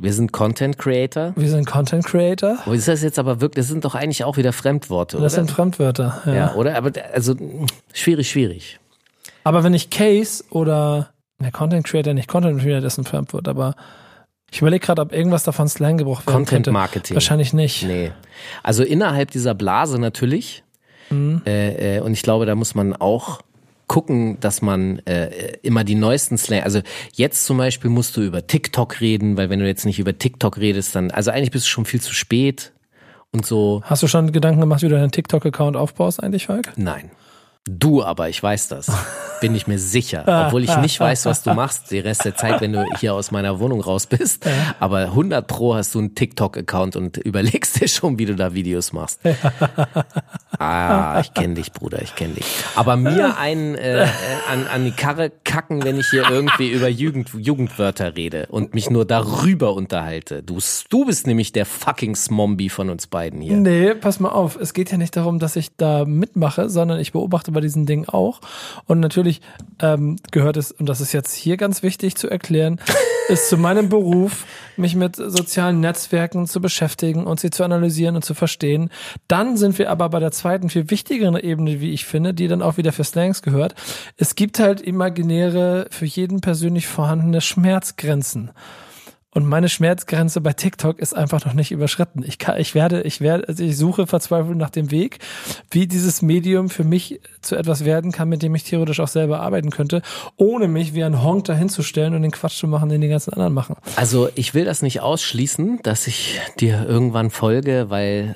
wir 0.00 0.12
sind 0.12 0.32
Content 0.32 0.78
Creator. 0.78 1.32
Wir 1.34 1.48
sind 1.48 1.66
Content 1.66 2.04
Creator. 2.04 2.58
Wo 2.64 2.72
ist 2.72 2.86
das 2.86 3.02
jetzt 3.02 3.18
aber 3.18 3.40
wirklich? 3.40 3.64
Das 3.64 3.68
sind 3.68 3.84
doch 3.84 3.96
eigentlich 3.96 4.22
auch 4.22 4.36
wieder 4.36 4.52
Fremdworte, 4.52 5.16
oder? 5.16 5.24
Das 5.24 5.34
sind 5.34 5.50
Fremdwörter. 5.50 6.22
Ja. 6.24 6.34
ja, 6.34 6.54
oder? 6.54 6.76
Aber 6.76 6.92
also 7.12 7.34
schwierig, 7.92 8.30
schwierig. 8.30 8.78
Aber 9.42 9.64
wenn 9.64 9.74
ich 9.74 9.90
Case 9.90 10.44
oder 10.50 11.10
Der 11.40 11.50
Content 11.50 11.84
Creator, 11.84 12.14
nicht 12.14 12.28
Content 12.28 12.60
Creator, 12.60 12.80
dessen 12.80 13.04
Frankfurt, 13.04 13.48
aber 13.48 13.74
ich 14.50 14.60
überlege 14.60 14.86
gerade, 14.86 15.02
ob 15.02 15.12
irgendwas 15.12 15.42
davon 15.42 15.68
Slang 15.68 15.98
gebraucht 15.98 16.26
werden 16.26 16.36
Content 16.36 16.50
könnte. 16.50 16.72
Marketing. 16.72 17.14
Wahrscheinlich 17.14 17.52
nicht. 17.52 17.82
Nee. 17.84 18.12
Also 18.62 18.84
innerhalb 18.84 19.30
dieser 19.32 19.54
Blase 19.54 19.98
natürlich. 19.98 20.62
Mhm. 21.10 21.42
Äh, 21.44 21.96
äh, 21.96 22.00
und 22.00 22.12
ich 22.12 22.22
glaube, 22.22 22.46
da 22.46 22.54
muss 22.54 22.74
man 22.74 22.94
auch 22.94 23.40
gucken, 23.88 24.38
dass 24.40 24.62
man 24.62 25.00
äh, 25.06 25.56
immer 25.62 25.82
die 25.82 25.94
neuesten 25.94 26.38
Slang, 26.38 26.62
also 26.62 26.80
jetzt 27.14 27.44
zum 27.44 27.58
Beispiel 27.58 27.90
musst 27.90 28.16
du 28.16 28.22
über 28.22 28.46
TikTok 28.46 29.00
reden, 29.00 29.36
weil 29.36 29.50
wenn 29.50 29.58
du 29.58 29.66
jetzt 29.66 29.86
nicht 29.86 29.98
über 29.98 30.16
TikTok 30.16 30.58
redest, 30.58 30.94
dann, 30.94 31.10
also 31.10 31.30
eigentlich 31.30 31.50
bist 31.50 31.66
du 31.66 31.70
schon 31.70 31.84
viel 31.84 32.00
zu 32.00 32.14
spät 32.14 32.72
und 33.32 33.44
so. 33.44 33.82
Hast 33.84 34.02
du 34.02 34.06
schon 34.06 34.30
Gedanken 34.32 34.60
gemacht, 34.60 34.82
wie 34.82 34.88
du 34.88 34.94
deinen 34.94 35.10
TikTok-Account 35.10 35.76
aufbaust 35.76 36.22
eigentlich, 36.22 36.46
Falk? 36.46 36.72
Nein. 36.76 37.10
Du 37.68 38.02
aber, 38.02 38.30
ich 38.30 38.42
weiß 38.42 38.68
das. 38.68 38.90
Bin 39.40 39.54
ich 39.54 39.66
mir 39.66 39.78
sicher. 39.78 40.24
Obwohl 40.46 40.64
ich 40.64 40.76
nicht 40.78 40.98
weiß, 40.98 41.26
was 41.26 41.42
du 41.42 41.52
machst, 41.54 41.90
den 41.92 42.02
Rest 42.02 42.24
der 42.24 42.34
Zeit, 42.34 42.60
wenn 42.60 42.72
du 42.72 42.84
hier 42.98 43.14
aus 43.14 43.30
meiner 43.30 43.60
Wohnung 43.60 43.80
raus 43.80 44.06
bist. 44.06 44.48
Aber 44.80 45.00
100 45.00 45.46
Pro 45.46 45.74
hast 45.74 45.94
du 45.94 46.00
einen 46.00 46.14
TikTok-Account 46.14 46.96
und 46.96 47.18
überlegst 47.18 47.80
dir 47.80 47.88
schon, 47.88 48.18
wie 48.18 48.24
du 48.24 48.34
da 48.34 48.54
Videos 48.54 48.92
machst. 48.92 49.20
Ah, 50.58 51.20
ich 51.20 51.34
kenne 51.34 51.54
dich, 51.54 51.72
Bruder, 51.72 52.02
ich 52.02 52.16
kenne 52.16 52.34
dich. 52.34 52.46
Aber 52.74 52.96
mir 52.96 53.38
einen 53.38 53.76
äh, 53.76 54.08
an, 54.50 54.66
an 54.66 54.84
die 54.84 54.90
Karre 54.90 55.30
kacken, 55.44 55.84
wenn 55.84 56.00
ich 56.00 56.08
hier 56.10 56.28
irgendwie 56.28 56.70
über 56.70 56.88
Jugend, 56.88 57.30
Jugendwörter 57.38 58.16
rede 58.16 58.46
und 58.50 58.74
mich 58.74 58.90
nur 58.90 59.04
darüber 59.04 59.74
unterhalte. 59.74 60.42
Du, 60.42 60.58
du 60.90 61.04
bist 61.04 61.28
nämlich 61.28 61.52
der 61.52 61.64
fucking 61.64 62.16
Smombi 62.16 62.70
von 62.70 62.90
uns 62.90 63.06
beiden 63.06 63.40
hier. 63.40 63.56
Nee, 63.56 63.94
pass 63.94 64.18
mal 64.18 64.30
auf. 64.30 64.56
Es 64.56 64.74
geht 64.74 64.90
ja 64.90 64.98
nicht 64.98 65.16
darum, 65.16 65.38
dass 65.38 65.54
ich 65.54 65.76
da 65.76 66.04
mitmache, 66.04 66.68
sondern 66.68 66.98
ich 66.98 67.12
beobachte 67.12 67.52
bei 67.58 67.60
diesen 67.60 67.86
Dingen 67.86 68.08
auch. 68.08 68.40
Und 68.86 69.00
natürlich 69.00 69.40
ähm, 69.80 70.16
gehört 70.30 70.56
es, 70.56 70.70
und 70.70 70.88
das 70.88 71.00
ist 71.00 71.12
jetzt 71.12 71.34
hier 71.34 71.56
ganz 71.56 71.82
wichtig 71.82 72.14
zu 72.14 72.28
erklären, 72.28 72.80
ist 73.28 73.48
zu 73.48 73.56
meinem 73.56 73.88
Beruf, 73.88 74.46
mich 74.76 74.94
mit 74.94 75.16
sozialen 75.16 75.80
Netzwerken 75.80 76.46
zu 76.46 76.60
beschäftigen 76.60 77.26
und 77.26 77.40
sie 77.40 77.50
zu 77.50 77.64
analysieren 77.64 78.14
und 78.14 78.24
zu 78.24 78.34
verstehen. 78.34 78.90
Dann 79.26 79.56
sind 79.56 79.76
wir 79.78 79.90
aber 79.90 80.08
bei 80.08 80.20
der 80.20 80.30
zweiten, 80.30 80.70
viel 80.70 80.88
wichtigeren 80.88 81.36
Ebene, 81.36 81.80
wie 81.80 81.90
ich 81.90 82.06
finde, 82.06 82.32
die 82.32 82.46
dann 82.46 82.62
auch 82.62 82.76
wieder 82.76 82.92
für 82.92 83.02
Slangs 83.02 83.42
gehört. 83.42 83.74
Es 84.16 84.36
gibt 84.36 84.60
halt 84.60 84.80
imaginäre, 84.80 85.88
für 85.90 86.06
jeden 86.06 86.40
persönlich 86.40 86.86
vorhandene 86.86 87.40
Schmerzgrenzen. 87.40 88.52
Und 89.38 89.46
meine 89.46 89.68
Schmerzgrenze 89.68 90.40
bei 90.40 90.52
TikTok 90.52 90.98
ist 90.98 91.16
einfach 91.16 91.44
noch 91.44 91.52
nicht 91.52 91.70
überschritten. 91.70 92.24
Ich 92.26 92.38
kann, 92.38 92.58
ich 92.58 92.74
werde, 92.74 93.02
ich 93.02 93.20
werde, 93.20 93.46
also 93.46 93.62
ich 93.62 93.76
suche 93.76 94.08
verzweifelt 94.08 94.56
nach 94.56 94.70
dem 94.70 94.90
Weg, 94.90 95.20
wie 95.70 95.86
dieses 95.86 96.22
Medium 96.22 96.70
für 96.70 96.82
mich 96.82 97.20
zu 97.40 97.54
etwas 97.54 97.84
werden 97.84 98.10
kann, 98.10 98.28
mit 98.28 98.42
dem 98.42 98.52
ich 98.56 98.64
theoretisch 98.64 98.98
auch 98.98 99.06
selber 99.06 99.38
arbeiten 99.38 99.70
könnte, 99.70 100.02
ohne 100.34 100.66
mich 100.66 100.92
wie 100.92 101.04
ein 101.04 101.22
Honk 101.22 101.44
dahinzustellen 101.44 102.16
und 102.16 102.22
den 102.22 102.32
Quatsch 102.32 102.58
zu 102.58 102.66
machen, 102.66 102.88
den 102.88 103.00
die 103.00 103.06
ganzen 103.06 103.32
anderen 103.32 103.54
machen. 103.54 103.76
Also 103.94 104.28
ich 104.34 104.54
will 104.54 104.64
das 104.64 104.82
nicht 104.82 105.02
ausschließen, 105.02 105.78
dass 105.84 106.08
ich 106.08 106.40
dir 106.58 106.84
irgendwann 106.88 107.30
folge, 107.30 107.90
weil 107.90 108.34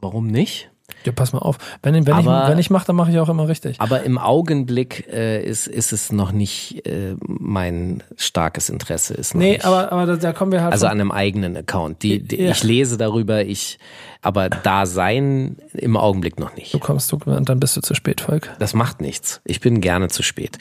warum 0.00 0.28
nicht? 0.28 0.70
Ja, 1.08 1.12
pass 1.12 1.32
mal 1.32 1.38
auf. 1.38 1.56
Wenn, 1.82 1.94
wenn 2.06 2.12
Aber- 2.12 2.44
ich, 2.44 2.50
wenn 2.50 2.58
ich 2.58 2.68
mache, 2.70 2.86
dann 2.86 2.96
mache 2.96 3.10
ich 3.10 3.18
auch 3.18 3.30
immer 3.30 3.48
richtig. 3.48 3.80
Aber 3.80 4.02
im 4.02 4.18
Augenblick 4.18 5.08
äh, 5.10 5.42
ist, 5.42 5.66
ist 5.66 5.92
es 5.92 6.12
noch 6.12 6.32
nicht 6.32 6.86
äh, 6.86 7.16
mein 7.26 8.02
starkes 8.16 8.68
Interesse. 8.68 9.14
Ist 9.14 9.34
noch 9.34 9.40
Nee, 9.40 9.52
nicht. 9.52 9.64
aber, 9.64 9.90
aber 9.90 10.04
da, 10.06 10.16
da 10.16 10.32
kommen 10.34 10.52
wir 10.52 10.62
halt. 10.62 10.72
also 10.72 10.86
an 10.86 10.92
einem 11.00 11.10
eigenen 11.10 11.56
Account. 11.56 12.02
Die, 12.02 12.20
die, 12.22 12.42
Ja. 12.42 12.50
Ich 12.50 12.62
lese 12.62 12.98
darüber, 12.98 13.42
ich 13.44 13.78
aber 14.20 14.50
da 14.50 14.84
sein 14.84 15.56
im 15.72 15.96
Augenblick 15.96 16.38
noch 16.38 16.54
nicht. 16.56 16.74
du 16.74 16.78
kommst 16.78 17.10
du 17.10 17.18
und 17.24 17.48
dann 17.48 17.58
bist 17.58 17.76
du 17.76 17.80
zu 17.80 17.94
spät, 17.94 18.20
Volk. 18.20 18.50
Das 18.58 18.74
macht 18.74 19.00
nichts. 19.00 19.40
Ich 19.44 19.60
bin 19.60 19.80
gerne 19.80 20.08
zu 20.08 20.22
spät. 20.22 20.58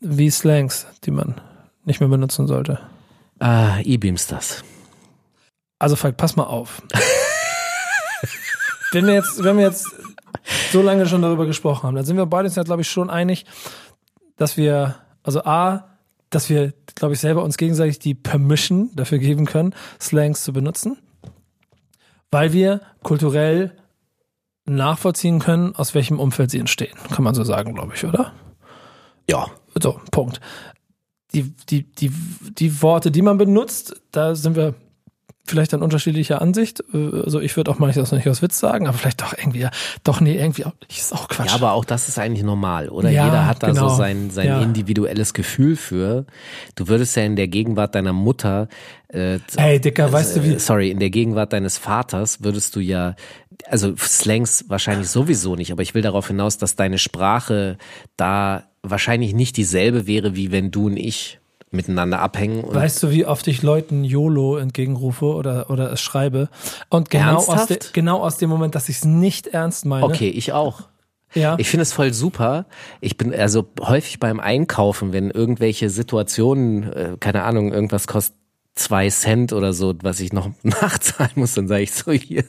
Wie 0.00 0.30
Slangs, 0.30 0.86
die 1.04 1.10
man 1.10 1.40
nicht 1.84 1.98
mehr 2.00 2.08
benutzen 2.08 2.46
sollte. 2.46 2.78
Ah, 3.40 3.78
E-Beams 3.82 4.28
das. 4.28 4.62
Also 5.80 5.96
Falk, 5.96 6.16
pass 6.16 6.36
mal 6.36 6.44
auf. 6.44 6.82
wenn 8.92 9.06
wir 9.06 9.14
jetzt, 9.14 9.42
wenn 9.42 9.56
wir 9.56 9.64
jetzt 9.64 9.90
so 10.70 10.82
lange 10.82 11.06
schon 11.06 11.22
darüber 11.22 11.46
gesprochen 11.46 11.84
haben, 11.84 11.94
dann 11.94 12.04
sind 12.04 12.16
wir 12.16 12.26
beide 12.26 12.46
uns 12.46 12.56
ja, 12.56 12.62
glaube 12.62 12.82
ich, 12.82 12.90
schon 12.90 13.10
einig, 13.10 13.44
dass 14.36 14.56
wir, 14.56 14.96
also 15.22 15.44
A, 15.44 15.88
dass 16.30 16.48
wir, 16.48 16.72
glaube 16.94 17.14
ich, 17.14 17.20
selber 17.20 17.44
uns 17.44 17.56
gegenseitig 17.56 17.98
die 17.98 18.14
Permission 18.14 18.90
dafür 18.94 19.18
geben 19.18 19.46
können, 19.46 19.74
Slangs 20.00 20.42
zu 20.44 20.52
benutzen, 20.52 20.98
weil 22.30 22.52
wir 22.52 22.80
kulturell 23.02 23.76
nachvollziehen 24.64 25.40
können, 25.40 25.74
aus 25.74 25.94
welchem 25.94 26.18
Umfeld 26.18 26.50
sie 26.50 26.58
entstehen. 26.58 26.96
Kann 27.10 27.24
man 27.24 27.34
so 27.34 27.44
sagen, 27.44 27.74
glaube 27.74 27.92
ich, 27.94 28.04
oder? 28.04 28.32
Ja. 29.28 29.46
So, 29.80 30.00
Punkt. 30.10 30.40
Die, 31.34 31.54
die, 31.68 31.84
die, 31.84 32.10
die 32.10 32.82
Worte, 32.82 33.10
die 33.10 33.22
man 33.22 33.38
benutzt, 33.38 34.02
da 34.10 34.34
sind 34.34 34.54
wir 34.54 34.74
vielleicht 35.44 35.74
an 35.74 35.82
unterschiedlicher 35.82 36.40
Ansicht. 36.40 36.82
Äh, 36.94 37.22
Also 37.24 37.40
ich 37.40 37.56
würde 37.56 37.70
auch 37.70 37.78
manchmal 37.78 38.02
das 38.04 38.12
nicht 38.12 38.28
aus 38.28 38.42
Witz 38.42 38.58
sagen, 38.58 38.86
aber 38.86 38.96
vielleicht 38.96 39.20
doch 39.22 39.34
irgendwie, 39.36 39.66
doch 40.04 40.20
nee, 40.20 40.36
irgendwie 40.38 40.64
auch, 40.64 40.72
ist 40.88 41.12
auch 41.12 41.28
Quatsch. 41.28 41.48
Ja, 41.48 41.54
aber 41.54 41.72
auch 41.72 41.84
das 41.84 42.08
ist 42.08 42.18
eigentlich 42.18 42.44
normal, 42.44 42.88
oder? 42.88 43.10
Ja, 43.10 43.24
Jeder 43.26 43.46
hat 43.46 43.62
da 43.62 43.68
genau. 43.68 43.88
so 43.88 43.96
sein, 43.96 44.30
sein 44.30 44.46
Ja. 44.46 44.62
individuelles 44.62 45.34
Gefühl 45.34 45.76
für. 45.76 46.26
Du 46.76 46.88
würdest 46.88 47.16
ja 47.16 47.24
in 47.24 47.36
der 47.36 47.48
Gegenwart 47.48 47.94
deiner 47.94 48.12
Mutter, 48.12 48.68
äh, 49.08 49.38
Ey, 49.56 49.80
Dicker, 49.80 50.12
weißt 50.12 50.36
du 50.36 50.44
wie? 50.44 50.52
äh, 50.54 50.58
sorry, 50.58 50.90
in 50.90 50.98
der 51.00 51.10
Gegenwart 51.10 51.52
deines 51.52 51.76
Vaters 51.78 52.42
würdest 52.42 52.74
du 52.76 52.80
ja, 52.80 53.14
also 53.68 53.94
Slangs 53.96 54.64
wahrscheinlich 54.68 55.08
sowieso 55.08 55.56
nicht, 55.56 55.72
aber 55.72 55.82
ich 55.82 55.94
will 55.94 56.02
darauf 56.02 56.28
hinaus, 56.28 56.56
dass 56.58 56.76
deine 56.76 56.98
Sprache 56.98 57.76
da 58.16 58.64
wahrscheinlich 58.82 59.34
nicht 59.34 59.56
dieselbe 59.56 60.06
wäre, 60.06 60.34
wie 60.34 60.50
wenn 60.50 60.70
du 60.70 60.86
und 60.86 60.96
ich 60.96 61.38
miteinander 61.72 62.20
abhängen. 62.20 62.64
Und 62.64 62.74
Weißt 62.74 63.02
du, 63.02 63.10
wie 63.10 63.26
oft 63.26 63.46
ich 63.48 63.62
Leuten 63.62 64.04
YOLO 64.04 64.56
entgegenrufe 64.56 65.26
oder, 65.26 65.70
oder 65.70 65.92
es 65.92 66.00
schreibe? 66.00 66.48
Und 66.88 67.10
genau 67.10 67.38
aus, 67.38 67.66
de, 67.66 67.78
genau 67.92 68.20
aus 68.20 68.36
dem 68.36 68.50
Moment, 68.50 68.74
dass 68.74 68.88
ich 68.88 68.96
es 68.96 69.04
nicht 69.04 69.48
ernst 69.48 69.84
meine. 69.84 70.04
okay, 70.04 70.28
ich 70.28 70.52
auch. 70.52 70.82
Ja. 71.34 71.56
Ich 71.58 71.68
finde 71.68 71.82
es 71.82 71.92
voll 71.92 72.12
super. 72.12 72.66
Ich 73.00 73.16
bin 73.16 73.34
also 73.34 73.66
häufig 73.80 74.20
beim 74.20 74.38
Einkaufen, 74.38 75.12
wenn 75.12 75.30
irgendwelche 75.30 75.88
Situationen, 75.88 76.92
äh, 76.92 77.16
keine 77.18 77.44
Ahnung, 77.44 77.72
irgendwas 77.72 78.06
kostet 78.06 78.36
zwei 78.74 79.08
Cent 79.10 79.52
oder 79.52 79.72
so, 79.72 79.94
was 80.02 80.20
ich 80.20 80.32
noch 80.32 80.50
nachzahlen 80.62 81.32
muss, 81.34 81.54
dann 81.54 81.68
sage 81.68 81.82
ich 81.82 81.92
so 81.92 82.10
hier 82.12 82.44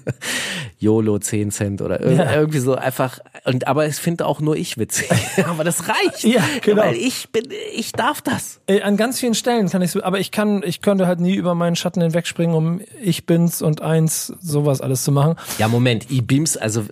YOLO 0.80 1.19
10 1.19 1.51
Cent 1.51 1.82
oder 1.82 1.99
irg 2.01 2.17
Ja. 2.17 2.34
irgendwie 2.36 2.59
so 2.59 2.76
einfach. 2.76 3.19
Und 3.45 3.67
aber 3.67 3.86
es 3.86 3.99
finde 3.99 4.26
auch 4.26 4.39
nur 4.39 4.55
ich 4.55 4.78
witzig. 4.78 5.09
aber 5.45 5.63
das 5.63 5.89
reicht. 5.89 6.24
Ja, 6.24 6.43
genau. 6.61 6.82
Weil 6.84 6.95
ich 6.95 7.30
bin, 7.32 7.45
ich 7.74 7.91
darf 7.91 8.21
das. 8.21 8.61
Ey, 8.67 8.82
An 8.82 8.95
ganz 8.97 9.19
vielen 9.19 9.34
Stellen 9.36 9.69
kann 9.69 9.82
ich 9.82 9.91
so, 9.91 10.01
aber 10.03 10.19
ich 10.19 10.32
kann, 10.32 10.63
ich 10.65 10.82
könnte 10.82 11.07
halt 11.07 11.19
nie 11.19 11.36
über 11.36 11.55
meinen 11.55 11.76
Schatten 11.76 12.01
hinwegspringen, 12.01 12.55
um 12.55 12.82
ich 13.01 13.26
bin's 13.26 13.61
und 13.61 13.82
eins, 13.82 14.34
sowas 14.39 14.80
alles 14.82 15.03
zu 15.03 15.11
machen. 15.11 15.36
Ja, 15.57 15.67
Moment, 15.67 16.09
E-Beams, 16.09 16.55
also 16.57 16.86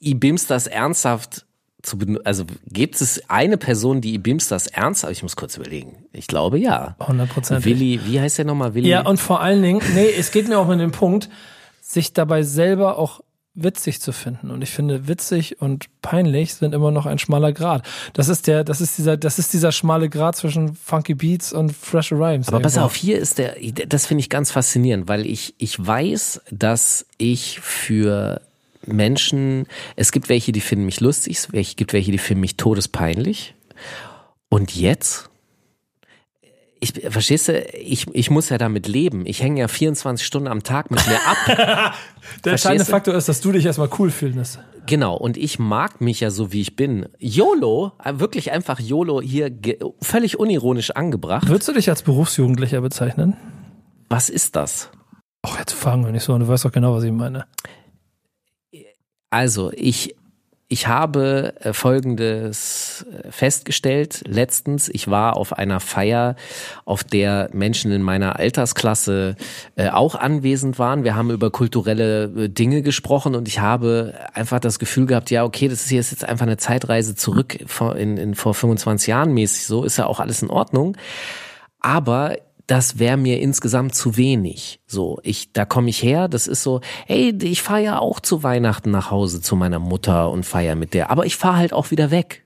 E-Beams 0.00 0.46
das 0.46 0.66
ernsthaft 0.66 1.46
zu 1.82 1.98
also 2.24 2.44
gibt 2.66 3.00
es 3.00 3.22
eine 3.28 3.56
Person, 3.56 4.00
die 4.00 4.14
E-Beams 4.14 4.48
das 4.48 4.66
ernsthaft, 4.66 5.12
ich 5.12 5.22
muss 5.22 5.36
kurz 5.36 5.56
überlegen. 5.56 6.04
Ich 6.12 6.26
glaube 6.26 6.58
ja. 6.58 6.96
100%. 7.00 7.64
Willi, 7.64 8.00
wie 8.04 8.20
heißt 8.20 8.38
der 8.38 8.44
nochmal? 8.44 8.74
Willi? 8.74 8.88
Ja, 8.88 9.06
und 9.06 9.18
vor 9.18 9.40
allen 9.40 9.62
Dingen, 9.62 9.82
nee, 9.94 10.10
es 10.18 10.30
geht 10.30 10.48
mir 10.48 10.58
auch 10.58 10.68
um 10.68 10.78
den 10.78 10.92
Punkt, 10.92 11.28
sich 11.80 12.12
dabei 12.12 12.42
selber 12.42 12.98
auch 12.98 13.20
witzig 13.54 14.00
zu 14.00 14.12
finden. 14.12 14.50
Und 14.50 14.62
ich 14.62 14.70
finde, 14.70 15.08
witzig 15.08 15.60
und 15.60 15.86
peinlich 16.02 16.54
sind 16.54 16.74
immer 16.74 16.90
noch 16.90 17.06
ein 17.06 17.18
schmaler 17.18 17.52
Grad. 17.52 17.86
Das 18.12 18.28
ist 18.28 18.46
der, 18.46 18.64
das 18.64 18.80
ist 18.80 18.96
dieser, 18.96 19.16
das 19.16 19.38
ist 19.38 19.52
dieser 19.52 19.72
schmale 19.72 20.08
Grad 20.08 20.36
zwischen 20.36 20.74
Funky 20.74 21.14
Beats 21.14 21.52
und 21.52 21.72
Fresh 21.72 22.12
Rhymes. 22.12 22.48
Aber 22.48 22.60
pass 22.60 22.78
auf, 22.78 22.94
hier 22.94 23.18
ist 23.18 23.38
der, 23.38 23.56
das 23.88 24.06
finde 24.06 24.20
ich 24.20 24.30
ganz 24.30 24.50
faszinierend, 24.50 25.08
weil 25.08 25.26
ich, 25.26 25.54
ich 25.58 25.84
weiß, 25.84 26.42
dass 26.50 27.06
ich 27.18 27.60
für 27.60 28.40
Menschen, 28.86 29.66
es 29.96 30.12
gibt 30.12 30.28
welche, 30.28 30.52
die 30.52 30.60
finden 30.60 30.84
mich 30.84 31.00
lustig, 31.00 31.38
es 31.52 31.76
gibt 31.76 31.92
welche, 31.92 32.12
die 32.12 32.18
finden 32.18 32.40
mich 32.40 32.56
todespeinlich. 32.56 33.54
Und 34.48 34.74
jetzt? 34.74 35.30
Ich, 36.82 36.94
verstehst 37.10 37.48
du, 37.48 37.60
ich, 37.74 38.06
ich 38.14 38.30
muss 38.30 38.48
ja 38.48 38.56
damit 38.56 38.88
leben. 38.88 39.26
Ich 39.26 39.42
hänge 39.42 39.60
ja 39.60 39.68
24 39.68 40.26
Stunden 40.26 40.48
am 40.48 40.62
Tag 40.62 40.90
mit 40.90 41.06
mir 41.06 41.16
ab. 41.26 41.94
Der 42.44 42.52
entscheidende? 42.52 42.86
Faktor 42.86 43.14
ist, 43.14 43.28
dass 43.28 43.42
du 43.42 43.52
dich 43.52 43.66
erstmal 43.66 43.90
cool 43.98 44.10
findest. 44.10 44.60
Genau, 44.86 45.14
und 45.14 45.36
ich 45.36 45.58
mag 45.58 46.00
mich 46.00 46.20
ja 46.20 46.30
so, 46.30 46.52
wie 46.52 46.62
ich 46.62 46.76
bin. 46.76 47.06
YOLO, 47.18 47.92
äh, 48.02 48.14
wirklich 48.16 48.50
einfach 48.50 48.80
YOLO 48.80 49.20
hier 49.20 49.52
völlig 50.00 50.38
unironisch 50.38 50.92
angebracht. 50.92 51.48
Würdest 51.48 51.68
du 51.68 51.74
dich 51.74 51.90
als 51.90 52.02
Berufsjugendlicher 52.02 52.80
bezeichnen? 52.80 53.36
Was 54.08 54.30
ist 54.30 54.56
das? 54.56 54.90
Ach, 55.42 55.58
jetzt 55.58 55.72
fangen 55.72 56.04
wir 56.04 56.12
nicht 56.12 56.24
so 56.24 56.32
an. 56.32 56.40
Du 56.40 56.48
weißt 56.48 56.64
doch 56.64 56.72
genau, 56.72 56.94
was 56.94 57.04
ich 57.04 57.12
meine. 57.12 57.44
Also, 59.30 59.70
ich, 59.72 60.16
ich 60.72 60.86
habe 60.86 61.54
äh, 61.60 61.72
Folgendes 61.72 63.04
äh, 63.10 63.32
festgestellt 63.32 64.22
letztens. 64.24 64.88
Ich 64.88 65.08
war 65.08 65.36
auf 65.36 65.52
einer 65.52 65.80
Feier, 65.80 66.36
auf 66.84 67.02
der 67.02 67.50
Menschen 67.52 67.90
in 67.90 68.02
meiner 68.02 68.38
Altersklasse 68.38 69.34
äh, 69.74 69.88
auch 69.88 70.14
anwesend 70.14 70.78
waren. 70.78 71.02
Wir 71.02 71.16
haben 71.16 71.30
über 71.30 71.50
kulturelle 71.50 72.48
Dinge 72.48 72.82
gesprochen 72.82 73.34
und 73.34 73.48
ich 73.48 73.58
habe 73.58 74.14
einfach 74.32 74.60
das 74.60 74.78
Gefühl 74.78 75.06
gehabt, 75.06 75.32
ja, 75.32 75.44
okay, 75.44 75.66
das 75.66 75.82
ist 75.82 75.90
jetzt 75.90 76.24
einfach 76.24 76.46
eine 76.46 76.56
Zeitreise 76.56 77.16
zurück 77.16 77.58
in, 77.96 78.16
in, 78.16 78.34
vor 78.36 78.54
25 78.54 79.08
Jahren 79.08 79.32
mäßig 79.32 79.66
so, 79.66 79.82
ist 79.82 79.96
ja 79.96 80.06
auch 80.06 80.20
alles 80.20 80.40
in 80.40 80.50
Ordnung. 80.50 80.96
Aber 81.80 82.36
das 82.70 83.00
wäre 83.00 83.16
mir 83.16 83.40
insgesamt 83.40 83.96
zu 83.96 84.16
wenig. 84.16 84.80
So, 84.86 85.18
ich, 85.24 85.52
da 85.52 85.64
komme 85.64 85.90
ich 85.90 86.04
her, 86.04 86.28
das 86.28 86.46
ist 86.46 86.62
so, 86.62 86.80
hey, 87.06 87.36
ich 87.42 87.62
fahre 87.62 87.82
ja 87.82 87.98
auch 87.98 88.20
zu 88.20 88.44
Weihnachten 88.44 88.92
nach 88.92 89.10
Hause 89.10 89.42
zu 89.42 89.56
meiner 89.56 89.80
Mutter 89.80 90.30
und 90.30 90.46
feier 90.46 90.76
mit 90.76 90.94
der, 90.94 91.10
aber 91.10 91.26
ich 91.26 91.34
fahre 91.34 91.56
halt 91.56 91.72
auch 91.72 91.90
wieder 91.90 92.12
weg. 92.12 92.44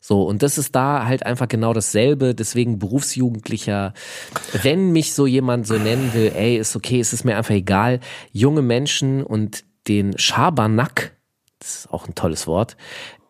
So, 0.00 0.22
und 0.22 0.42
das 0.42 0.56
ist 0.56 0.74
da 0.74 1.04
halt 1.04 1.26
einfach 1.26 1.48
genau 1.48 1.74
dasselbe, 1.74 2.34
deswegen 2.34 2.78
Berufsjugendlicher, 2.78 3.92
wenn 4.62 4.90
mich 4.90 5.12
so 5.12 5.26
jemand 5.26 5.66
so 5.66 5.74
nennen 5.74 6.14
will, 6.14 6.32
ey, 6.34 6.56
ist 6.56 6.74
okay, 6.74 6.98
es 6.98 7.12
ist 7.12 7.24
mir 7.24 7.36
einfach 7.36 7.54
egal, 7.54 8.00
junge 8.32 8.62
Menschen 8.62 9.22
und 9.22 9.64
den 9.86 10.18
Schabernack, 10.18 11.14
das 11.58 11.80
ist 11.80 11.92
auch 11.92 12.08
ein 12.08 12.14
tolles 12.14 12.46
Wort, 12.46 12.78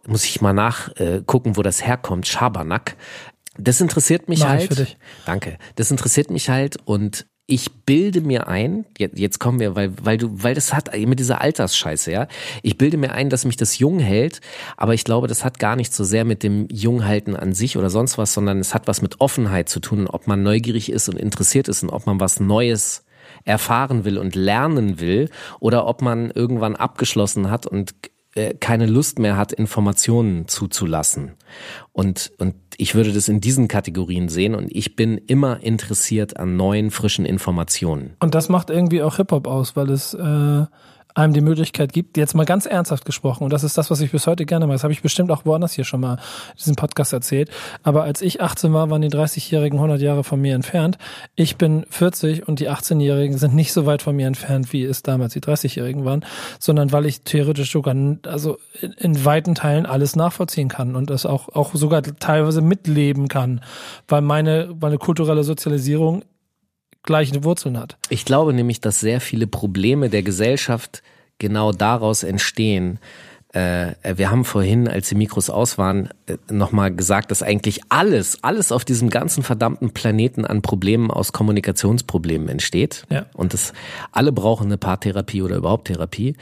muss 0.06 0.24
ich 0.24 0.40
mal 0.40 0.52
nachgucken, 0.52 1.52
äh, 1.52 1.56
wo 1.56 1.62
das 1.62 1.84
herkommt, 1.84 2.26
Schabernack, 2.26 2.96
das 3.58 3.80
interessiert 3.80 4.28
mich 4.28 4.40
Mach 4.40 4.48
halt. 4.48 4.68
für 4.68 4.84
dich. 4.84 4.96
Danke. 5.26 5.58
Das 5.76 5.90
interessiert 5.90 6.30
mich 6.30 6.48
halt 6.48 6.76
und 6.84 7.26
ich 7.46 7.84
bilde 7.84 8.20
mir 8.20 8.46
ein, 8.48 8.86
jetzt, 8.96 9.18
jetzt 9.18 9.38
kommen 9.40 9.58
wir, 9.58 9.74
weil, 9.74 9.92
weil 10.00 10.16
du, 10.16 10.30
weil 10.32 10.54
das 10.54 10.72
hat 10.72 10.96
mit 10.96 11.18
dieser 11.18 11.40
Altersscheiße, 11.40 12.12
ja. 12.12 12.28
Ich 12.62 12.78
bilde 12.78 12.96
mir 12.96 13.12
ein, 13.12 13.30
dass 13.30 13.44
mich 13.44 13.56
das 13.56 13.78
jung 13.78 13.98
hält, 13.98 14.40
aber 14.76 14.94
ich 14.94 15.04
glaube, 15.04 15.26
das 15.26 15.44
hat 15.44 15.58
gar 15.58 15.76
nicht 15.76 15.92
so 15.92 16.04
sehr 16.04 16.24
mit 16.24 16.44
dem 16.44 16.68
Junghalten 16.70 17.36
an 17.36 17.52
sich 17.52 17.76
oder 17.76 17.90
sonst 17.90 18.16
was, 18.16 18.32
sondern 18.32 18.58
es 18.60 18.74
hat 18.74 18.86
was 18.86 19.02
mit 19.02 19.20
Offenheit 19.20 19.68
zu 19.68 19.80
tun, 19.80 20.06
ob 20.06 20.26
man 20.26 20.42
neugierig 20.42 20.90
ist 20.90 21.08
und 21.08 21.18
interessiert 21.18 21.68
ist 21.68 21.82
und 21.82 21.90
ob 21.90 22.06
man 22.06 22.20
was 22.20 22.40
Neues 22.40 23.04
erfahren 23.44 24.04
will 24.04 24.18
und 24.18 24.34
lernen 24.34 25.00
will 25.00 25.28
oder 25.58 25.86
ob 25.86 26.00
man 26.00 26.30
irgendwann 26.30 26.76
abgeschlossen 26.76 27.50
hat 27.50 27.66
und 27.66 27.94
äh, 28.34 28.54
keine 28.54 28.86
Lust 28.86 29.18
mehr 29.18 29.36
hat, 29.36 29.52
Informationen 29.52 30.48
zuzulassen. 30.48 31.32
Und, 31.92 32.32
und 32.38 32.54
ich 32.76 32.94
würde 32.94 33.12
das 33.12 33.28
in 33.28 33.40
diesen 33.40 33.68
Kategorien 33.68 34.28
sehen 34.28 34.54
und 34.54 34.68
ich 34.70 34.96
bin 34.96 35.18
immer 35.18 35.62
interessiert 35.62 36.38
an 36.38 36.56
neuen, 36.56 36.90
frischen 36.90 37.26
Informationen. 37.26 38.16
Und 38.20 38.34
das 38.34 38.48
macht 38.48 38.70
irgendwie 38.70 39.02
auch 39.02 39.16
Hip-Hop 39.16 39.46
aus, 39.46 39.76
weil 39.76 39.90
es 39.90 40.14
äh, 40.14 40.64
einem 41.14 41.32
die 41.32 41.40
Möglichkeit 41.40 41.92
gibt, 41.92 42.16
jetzt 42.16 42.34
mal 42.34 42.44
ganz 42.44 42.66
ernsthaft 42.66 43.04
gesprochen, 43.04 43.44
und 43.44 43.52
das 43.52 43.64
ist 43.64 43.78
das, 43.78 43.90
was 43.90 44.00
ich 44.00 44.10
bis 44.10 44.26
heute 44.26 44.46
gerne 44.46 44.66
mache, 44.66 44.74
das 44.74 44.84
habe 44.84 44.92
ich 44.92 45.02
bestimmt 45.02 45.30
auch 45.30 45.44
woanders 45.44 45.72
hier 45.72 45.84
schon 45.84 46.00
mal 46.00 46.14
in 46.14 46.58
diesem 46.58 46.76
Podcast 46.76 47.12
erzählt, 47.12 47.50
aber 47.82 48.04
als 48.04 48.22
ich 48.22 48.40
18 48.40 48.72
war, 48.72 48.90
waren 48.90 49.02
die 49.02 49.10
30-Jährigen 49.10 49.78
100 49.78 50.00
Jahre 50.00 50.24
von 50.24 50.40
mir 50.40 50.54
entfernt. 50.54 50.98
Ich 51.34 51.56
bin 51.56 51.84
40 51.90 52.48
und 52.48 52.60
die 52.60 52.70
18-Jährigen 52.70 53.38
sind 53.38 53.54
nicht 53.54 53.72
so 53.72 53.86
weit 53.86 54.02
von 54.02 54.16
mir 54.16 54.26
entfernt, 54.26 54.72
wie 54.72 54.84
es 54.84 55.02
damals 55.02 55.32
die 55.32 55.40
30-Jährigen 55.40 56.04
waren, 56.04 56.24
sondern 56.58 56.92
weil 56.92 57.06
ich 57.06 57.22
theoretisch 57.22 57.72
sogar, 57.72 57.94
also 58.26 58.58
in, 58.80 58.92
in 58.92 59.24
weiten 59.24 59.54
Teilen 59.54 59.86
alles 59.86 60.16
nachvollziehen 60.16 60.68
kann 60.68 60.96
und 60.96 61.10
das 61.10 61.26
auch, 61.26 61.48
auch 61.48 61.74
sogar 61.74 62.02
teilweise 62.02 62.60
mitleben 62.60 63.28
kann, 63.28 63.60
weil 64.08 64.22
meine, 64.22 64.74
meine 64.80 64.98
kulturelle 64.98 65.44
Sozialisierung 65.44 66.22
gleiche 67.02 67.44
Wurzeln 67.44 67.78
hat. 67.78 67.96
Ich 68.08 68.24
glaube 68.24 68.52
nämlich, 68.52 68.80
dass 68.80 69.00
sehr 69.00 69.20
viele 69.20 69.46
Probleme 69.46 70.08
der 70.08 70.22
Gesellschaft 70.22 71.02
genau 71.38 71.72
daraus 71.72 72.22
entstehen. 72.22 72.98
Äh, 73.52 73.94
wir 74.16 74.30
haben 74.30 74.44
vorhin, 74.44 74.88
als 74.88 75.10
die 75.10 75.14
Mikros 75.14 75.50
aus 75.50 75.76
waren, 75.76 76.08
äh, 76.26 76.38
nochmal 76.50 76.94
gesagt, 76.94 77.30
dass 77.30 77.42
eigentlich 77.42 77.80
alles, 77.90 78.42
alles 78.42 78.72
auf 78.72 78.84
diesem 78.84 79.10
ganzen 79.10 79.42
verdammten 79.42 79.90
Planeten 79.90 80.46
an 80.46 80.62
Problemen 80.62 81.10
aus 81.10 81.32
Kommunikationsproblemen 81.32 82.48
entsteht. 82.48 83.04
Ja. 83.10 83.26
Und 83.34 83.52
das, 83.52 83.74
alle 84.10 84.32
brauchen 84.32 84.66
eine 84.66 84.78
Paartherapie 84.78 85.42
oder 85.42 85.56
überhaupt 85.56 85.88
Therapie. 85.88 86.36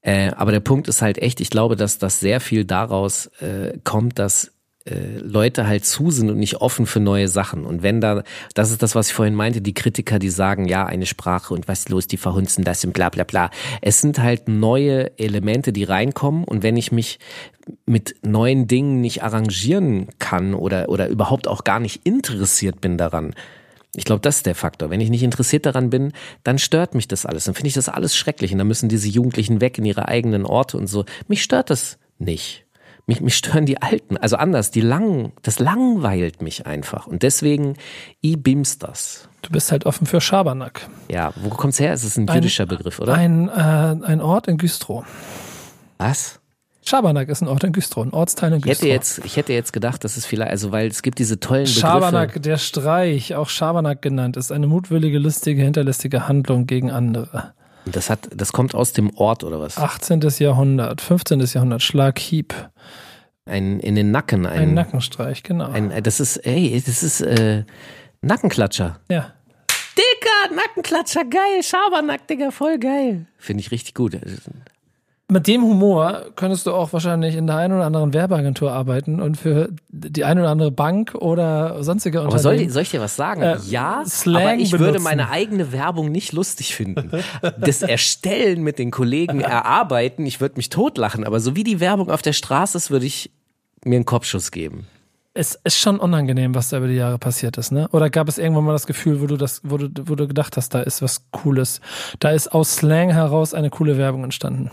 Äh, 0.00 0.32
aber 0.32 0.50
der 0.50 0.60
Punkt 0.60 0.88
ist 0.88 1.00
halt 1.00 1.18
echt, 1.18 1.40
ich 1.40 1.50
glaube, 1.50 1.76
dass 1.76 1.98
das 1.98 2.18
sehr 2.18 2.40
viel 2.40 2.64
daraus 2.64 3.26
äh, 3.40 3.78
kommt, 3.84 4.18
dass 4.18 4.51
äh, 4.84 5.18
Leute 5.18 5.66
halt 5.66 5.84
zu 5.84 6.10
sind 6.10 6.30
und 6.30 6.38
nicht 6.38 6.56
offen 6.56 6.86
für 6.86 7.00
neue 7.00 7.28
Sachen. 7.28 7.64
Und 7.64 7.82
wenn 7.82 8.00
da, 8.00 8.22
das 8.54 8.70
ist 8.70 8.82
das, 8.82 8.94
was 8.94 9.08
ich 9.08 9.14
vorhin 9.14 9.34
meinte, 9.34 9.60
die 9.60 9.74
Kritiker, 9.74 10.18
die 10.18 10.30
sagen, 10.30 10.66
ja, 10.66 10.84
eine 10.86 11.06
Sprache 11.06 11.54
und 11.54 11.68
was 11.68 11.80
ist 11.80 11.88
los, 11.88 12.06
die 12.06 12.16
verhunzen 12.16 12.64
das 12.64 12.84
und 12.84 12.92
bla 12.92 13.08
bla 13.08 13.24
bla. 13.24 13.50
Es 13.80 14.00
sind 14.00 14.18
halt 14.18 14.48
neue 14.48 15.18
Elemente, 15.18 15.72
die 15.72 15.84
reinkommen 15.84 16.44
und 16.44 16.62
wenn 16.62 16.76
ich 16.76 16.92
mich 16.92 17.18
mit 17.86 18.16
neuen 18.22 18.66
Dingen 18.66 19.00
nicht 19.00 19.22
arrangieren 19.22 20.08
kann 20.18 20.54
oder, 20.54 20.88
oder 20.88 21.08
überhaupt 21.08 21.46
auch 21.46 21.64
gar 21.64 21.78
nicht 21.78 22.00
interessiert 22.04 22.80
bin 22.80 22.98
daran, 22.98 23.34
ich 23.94 24.04
glaube, 24.04 24.22
das 24.22 24.38
ist 24.38 24.46
der 24.46 24.54
Faktor. 24.54 24.88
Wenn 24.90 25.00
ich 25.00 25.10
nicht 25.10 25.22
interessiert 25.22 25.66
daran 25.66 25.90
bin, 25.90 26.12
dann 26.44 26.58
stört 26.58 26.94
mich 26.94 27.08
das 27.08 27.26
alles. 27.26 27.44
Dann 27.44 27.54
finde 27.54 27.68
ich 27.68 27.74
das 27.74 27.90
alles 27.90 28.16
schrecklich. 28.16 28.50
Und 28.52 28.58
dann 28.58 28.66
müssen 28.66 28.88
diese 28.88 29.08
Jugendlichen 29.08 29.60
weg 29.60 29.76
in 29.76 29.84
ihre 29.84 30.08
eigenen 30.08 30.46
Orte 30.46 30.78
und 30.78 30.86
so. 30.86 31.04
Mich 31.28 31.42
stört 31.42 31.68
das 31.68 31.98
nicht. 32.18 32.61
Mich, 33.06 33.20
mich 33.20 33.34
stören 33.36 33.66
die 33.66 33.82
Alten. 33.82 34.16
Also 34.16 34.36
anders, 34.36 34.70
die 34.70 34.80
lang, 34.80 35.32
das 35.42 35.58
langweilt 35.58 36.40
mich 36.40 36.66
einfach. 36.66 37.06
Und 37.08 37.22
deswegen, 37.24 37.74
i 38.22 38.36
bims 38.36 38.78
das. 38.78 39.28
Du 39.42 39.50
bist 39.50 39.72
halt 39.72 39.86
offen 39.86 40.06
für 40.06 40.20
Schabernack. 40.20 40.88
Ja, 41.10 41.32
wo 41.42 41.48
kommt's 41.48 41.80
her? 41.80 41.92
Es 41.92 42.04
ist 42.04 42.16
ein 42.16 42.28
Ein- 42.28 42.36
jüdischer 42.36 42.64
Begriff, 42.66 43.00
oder? 43.00 43.14
Ein, 43.14 43.48
äh, 43.48 43.52
ein 44.06 44.20
Ort 44.20 44.46
in 44.46 44.56
Güstrow. 44.56 45.04
Was? 45.98 46.38
Schabernack 46.84 47.28
ist 47.28 47.42
ein 47.42 47.48
Ort 47.48 47.62
in 47.64 47.72
Güstrow, 47.72 48.04
ein 48.04 48.12
Ortsteil 48.12 48.52
in 48.52 48.58
Ich 48.58 48.64
Güstrow. 48.64 48.82
hätte 48.84 48.92
jetzt, 48.92 49.24
ich 49.24 49.36
hätte 49.36 49.52
jetzt 49.52 49.72
gedacht, 49.72 50.02
dass 50.04 50.16
es 50.16 50.26
vielleicht, 50.26 50.50
also 50.50 50.72
weil 50.72 50.88
es 50.88 51.02
gibt 51.02 51.18
diese 51.20 51.38
tollen 51.38 51.64
Begriffe. 51.64 51.80
Schabernack, 51.80 52.42
der 52.42 52.58
Streich, 52.58 53.34
auch 53.36 53.48
Schabernack 53.48 54.02
genannt, 54.02 54.36
ist 54.36 54.50
eine 54.52 54.66
mutwillige, 54.66 55.18
listige, 55.18 55.62
hinterlistige 55.62 56.26
Handlung 56.28 56.66
gegen 56.66 56.90
andere. 56.90 57.54
Das 57.84 58.10
hat, 58.10 58.28
das 58.34 58.52
kommt 58.52 58.74
aus 58.74 58.92
dem 58.92 59.10
Ort 59.16 59.42
oder 59.44 59.60
was? 59.60 59.76
18. 59.76 60.20
Jahrhundert, 60.38 61.00
15. 61.00 61.40
Jahrhundert, 61.40 61.82
Schlaghieb, 61.82 62.54
Ein 63.44 63.80
in 63.80 63.96
den 63.96 64.10
Nacken, 64.12 64.46
ein, 64.46 64.60
ein 64.60 64.74
Nackenstreich, 64.74 65.42
genau. 65.42 65.68
ein, 65.70 65.92
das 66.02 66.20
ist, 66.20 66.36
ey, 66.38 66.80
das 66.84 67.02
ist 67.02 67.20
äh, 67.22 67.64
Nackenklatscher. 68.20 69.00
ja. 69.10 69.32
Dicker, 69.94 70.54
Nackenklatscher, 70.54 71.24
geil, 71.26 71.62
Schabernack, 71.62 72.26
Digga, 72.26 72.50
voll 72.50 72.78
geil. 72.78 73.26
Finde 73.36 73.60
ich 73.60 73.70
richtig 73.72 73.94
gut. 73.94 74.16
Mit 75.32 75.46
dem 75.46 75.62
Humor 75.62 76.26
könntest 76.36 76.66
du 76.66 76.72
auch 76.72 76.92
wahrscheinlich 76.92 77.36
in 77.36 77.46
der 77.46 77.56
einen 77.56 77.72
oder 77.72 77.86
anderen 77.86 78.12
Werbeagentur 78.12 78.70
arbeiten 78.70 79.18
und 79.18 79.38
für 79.38 79.70
die 79.88 80.24
eine 80.24 80.42
oder 80.42 80.50
andere 80.50 80.70
Bank 80.70 81.14
oder 81.14 81.82
sonstige 81.82 82.20
Aber 82.20 82.38
soll, 82.38 82.52
Unternehmen. 82.52 82.70
soll 82.72 82.82
ich 82.82 82.90
dir 82.90 83.00
was 83.00 83.16
sagen? 83.16 83.40
Äh, 83.40 83.56
ja, 83.66 84.02
Slang 84.06 84.42
aber 84.42 84.54
ich 84.56 84.72
würde 84.72 84.84
benutzen. 84.84 85.04
meine 85.04 85.30
eigene 85.30 85.72
Werbung 85.72 86.12
nicht 86.12 86.32
lustig 86.32 86.74
finden. 86.76 87.10
Das 87.58 87.80
Erstellen 87.80 88.62
mit 88.62 88.78
den 88.78 88.90
Kollegen 88.90 89.40
erarbeiten, 89.40 90.26
ich 90.26 90.42
würde 90.42 90.56
mich 90.56 90.68
totlachen, 90.68 91.24
aber 91.24 91.40
so 91.40 91.56
wie 91.56 91.64
die 91.64 91.80
Werbung 91.80 92.10
auf 92.10 92.20
der 92.20 92.34
Straße 92.34 92.76
ist, 92.76 92.90
würde 92.90 93.06
ich 93.06 93.30
mir 93.84 93.96
einen 93.96 94.04
Kopfschuss 94.04 94.50
geben. 94.50 94.86
Es 95.32 95.58
ist 95.64 95.78
schon 95.78 95.98
unangenehm, 95.98 96.54
was 96.54 96.68
da 96.68 96.76
über 96.76 96.88
die 96.88 96.94
Jahre 96.96 97.18
passiert 97.18 97.56
ist, 97.56 97.72
ne? 97.72 97.88
Oder 97.92 98.10
gab 98.10 98.28
es 98.28 98.36
irgendwann 98.36 98.64
mal 98.64 98.72
das 98.72 98.86
Gefühl, 98.86 99.22
wo 99.22 99.26
du 99.26 99.38
das, 99.38 99.62
wo 99.64 99.78
du, 99.78 99.88
wo 100.04 100.14
du 100.14 100.28
gedacht 100.28 100.58
hast, 100.58 100.74
da 100.74 100.80
ist 100.82 101.00
was 101.00 101.24
Cooles. 101.30 101.80
Da 102.18 102.32
ist 102.32 102.52
aus 102.52 102.76
Slang 102.76 103.08
heraus 103.08 103.54
eine 103.54 103.70
coole 103.70 103.96
Werbung 103.96 104.24
entstanden. 104.24 104.70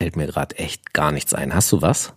Fällt 0.00 0.16
mir 0.16 0.26
gerade 0.26 0.56
echt 0.58 0.92
gar 0.92 1.12
nichts 1.12 1.34
ein. 1.34 1.54
Hast 1.54 1.72
du 1.72 1.82
was? 1.82 2.14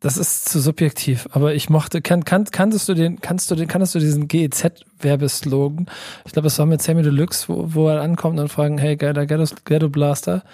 Das 0.00 0.18
ist 0.18 0.48
zu 0.48 0.60
subjektiv, 0.60 1.26
aber 1.32 1.54
ich 1.54 1.70
mochte, 1.70 2.02
kann, 2.02 2.24
kann, 2.24 2.44
kanntest 2.44 2.88
du 2.88 2.94
den, 2.94 3.20
kannst 3.20 3.50
du 3.50 3.54
den, 3.54 3.66
kannst 3.66 3.94
du 3.94 3.98
diesen 3.98 4.28
GEZ-Werbeslogan? 4.28 5.86
Ich 6.26 6.32
glaube, 6.32 6.48
es 6.48 6.58
war 6.58 6.66
mit 6.66 6.82
Sammy 6.82 7.02
Deluxe, 7.02 7.48
wo, 7.48 7.74
wo 7.74 7.88
er 7.88 8.02
ankommt 8.02 8.38
und 8.38 8.48
fragen, 8.48 8.78
hey, 8.78 8.96
geiler 8.96 9.26
Ghetto, 9.26 9.52
Ghetto 9.64 9.88
Blaster, 9.88 10.44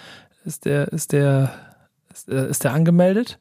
ist 0.45 0.65
der, 0.65 0.87
ist 0.87 1.11
der, 1.11 1.53
ist 2.11 2.29
der, 2.29 2.47
ist 2.47 2.63
der 2.63 2.73
angemeldet? 2.73 3.37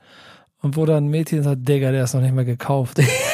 Und 0.61 0.77
wo 0.77 0.87
dann 0.87 1.05
ein 1.05 1.09
Mädchen 1.09 1.43
sagt, 1.45 1.69
Digga, 1.69 1.93
der 1.93 2.05
ist 2.05 2.15
noch 2.15 2.21
nicht 2.21 2.35
mal 2.35 2.45
gekauft. 2.45 3.01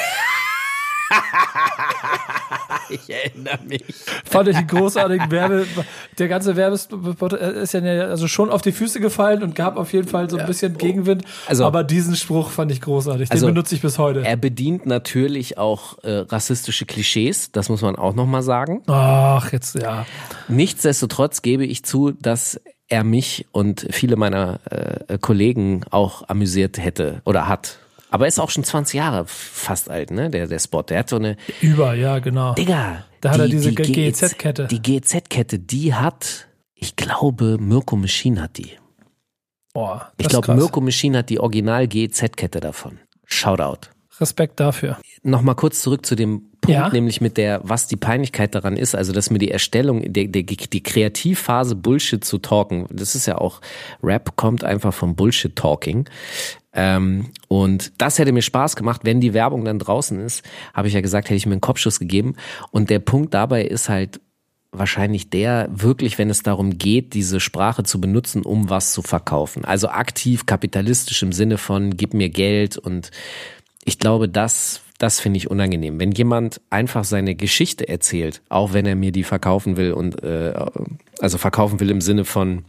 Ich 3.08 3.10
erinnere 3.10 3.58
mich. 3.66 3.84
Fand 4.24 4.48
ich 4.48 4.56
einen 4.56 4.66
großartigen 4.66 5.30
Werbe. 5.30 5.66
Der 6.18 6.28
ganze 6.28 6.56
Werbespot 6.56 7.32
ist 7.34 7.74
ja 7.74 7.80
also 7.82 8.28
schon 8.28 8.50
auf 8.50 8.62
die 8.62 8.72
Füße 8.72 9.00
gefallen 9.00 9.42
und 9.42 9.54
gab 9.54 9.76
auf 9.76 9.92
jeden 9.92 10.08
Fall 10.08 10.28
so 10.30 10.36
ein 10.38 10.46
bisschen 10.46 10.78
Gegenwind. 10.78 11.24
Also- 11.46 11.64
aber 11.64 11.84
diesen 11.84 12.16
Spruch 12.16 12.50
fand 12.50 12.72
ich 12.72 12.80
großartig. 12.80 13.28
Den 13.28 13.32
Also- 13.34 13.46
benutze 13.46 13.74
ich 13.74 13.82
bis 13.82 13.98
heute. 13.98 14.24
Er 14.24 14.36
bedient 14.36 14.86
natürlich 14.86 15.58
auch 15.58 16.02
äh, 16.02 16.10
rassistische 16.28 16.86
Klischees, 16.86 17.52
das 17.52 17.68
muss 17.68 17.82
man 17.82 17.96
auch 17.96 18.14
nochmal 18.14 18.42
sagen. 18.42 18.82
Ach, 18.86 19.52
jetzt, 19.52 19.74
ja. 19.74 20.06
Nichtsdestotrotz 20.48 21.42
gebe 21.42 21.64
ich 21.64 21.84
zu, 21.84 22.12
dass 22.12 22.60
er 22.88 23.04
mich 23.04 23.46
und 23.52 23.86
viele 23.90 24.16
meiner 24.16 24.60
äh, 24.70 25.18
Kollegen 25.18 25.82
auch 25.90 26.28
amüsiert 26.28 26.78
hätte 26.78 27.20
oder 27.24 27.46
hat. 27.46 27.78
Aber 28.10 28.24
er 28.24 28.28
ist 28.28 28.38
auch 28.38 28.50
schon 28.50 28.64
20 28.64 28.94
Jahre 28.98 29.24
fast 29.26 29.90
alt, 29.90 30.10
ne? 30.10 30.30
Der, 30.30 30.46
der 30.46 30.58
Spot. 30.58 30.82
Der 30.82 31.00
hat 31.00 31.08
so 31.10 31.16
eine, 31.16 31.36
Über, 31.60 31.94
ja, 31.94 32.18
genau. 32.20 32.54
Digga. 32.54 33.04
Da 33.20 33.30
hat 33.32 33.40
er 33.40 33.48
diese 33.48 33.72
GEZ-Kette. 33.72 34.66
Die 34.68 34.80
GEZ-Kette, 34.80 35.58
die 35.58 35.94
hat, 35.94 36.46
ich 36.74 36.96
glaube, 36.96 37.58
Mirko 37.58 37.96
Machine 37.96 38.40
hat 38.42 38.56
die. 38.58 38.70
Boah, 39.74 40.12
das 40.16 40.26
Ich 40.26 40.28
glaube. 40.28 40.54
Mirko 40.54 40.80
Machine 40.80 41.18
hat 41.18 41.28
die 41.30 41.40
Original-GZ-Kette 41.40 42.60
davon. 42.60 42.98
Shoutout. 43.24 43.88
Respekt 44.20 44.58
dafür. 44.58 44.98
Nochmal 45.22 45.54
kurz 45.54 45.80
zurück 45.82 46.04
zu 46.04 46.16
dem 46.16 46.50
Punkt, 46.60 46.68
Ja. 46.76 46.88
nämlich 46.88 47.20
mit 47.20 47.36
der, 47.36 47.60
was 47.62 47.86
die 47.86 47.96
Peinlichkeit 47.96 48.54
daran 48.54 48.76
ist, 48.76 48.94
also 48.96 49.12
dass 49.12 49.30
mir 49.30 49.38
die 49.38 49.50
Erstellung, 49.50 50.12
die, 50.12 50.30
die, 50.32 50.44
die 50.44 50.82
Kreativphase 50.82 51.76
Bullshit 51.76 52.24
zu 52.24 52.38
talken, 52.38 52.86
das 52.90 53.14
ist 53.14 53.26
ja 53.26 53.38
auch, 53.38 53.60
Rap 54.02 54.34
kommt 54.36 54.64
einfach 54.64 54.92
vom 54.92 55.14
Bullshit-Talking. 55.14 56.08
Ähm, 56.78 57.30
und 57.48 57.92
das 57.98 58.20
hätte 58.20 58.30
mir 58.30 58.40
Spaß 58.42 58.76
gemacht, 58.76 59.00
wenn 59.02 59.20
die 59.20 59.34
Werbung 59.34 59.64
dann 59.64 59.80
draußen 59.80 60.20
ist, 60.20 60.44
habe 60.72 60.86
ich 60.86 60.94
ja 60.94 61.00
gesagt, 61.00 61.28
hätte 61.28 61.34
ich 61.34 61.44
mir 61.44 61.52
einen 61.52 61.60
Kopfschuss 61.60 61.98
gegeben. 61.98 62.36
Und 62.70 62.88
der 62.88 63.00
Punkt 63.00 63.34
dabei 63.34 63.64
ist 63.64 63.88
halt 63.88 64.20
wahrscheinlich 64.70 65.28
der, 65.28 65.68
wirklich, 65.72 66.18
wenn 66.18 66.30
es 66.30 66.44
darum 66.44 66.78
geht, 66.78 67.14
diese 67.14 67.40
Sprache 67.40 67.82
zu 67.82 68.00
benutzen, 68.00 68.42
um 68.42 68.70
was 68.70 68.92
zu 68.92 69.02
verkaufen. 69.02 69.64
Also 69.64 69.88
aktiv 69.88 70.46
kapitalistisch 70.46 71.20
im 71.24 71.32
Sinne 71.32 71.58
von, 71.58 71.96
gib 71.96 72.14
mir 72.14 72.28
Geld 72.28 72.78
und 72.78 73.10
ich 73.84 73.98
glaube, 73.98 74.28
das, 74.28 74.82
das 74.98 75.18
finde 75.18 75.38
ich 75.38 75.50
unangenehm. 75.50 75.98
Wenn 75.98 76.12
jemand 76.12 76.60
einfach 76.70 77.02
seine 77.02 77.34
Geschichte 77.34 77.88
erzählt, 77.88 78.40
auch 78.50 78.72
wenn 78.72 78.86
er 78.86 78.94
mir 78.94 79.10
die 79.10 79.24
verkaufen 79.24 79.76
will 79.76 79.92
und 79.92 80.22
äh, 80.22 80.54
also 81.18 81.38
verkaufen 81.38 81.80
will 81.80 81.90
im 81.90 82.02
Sinne 82.02 82.24
von 82.24 82.64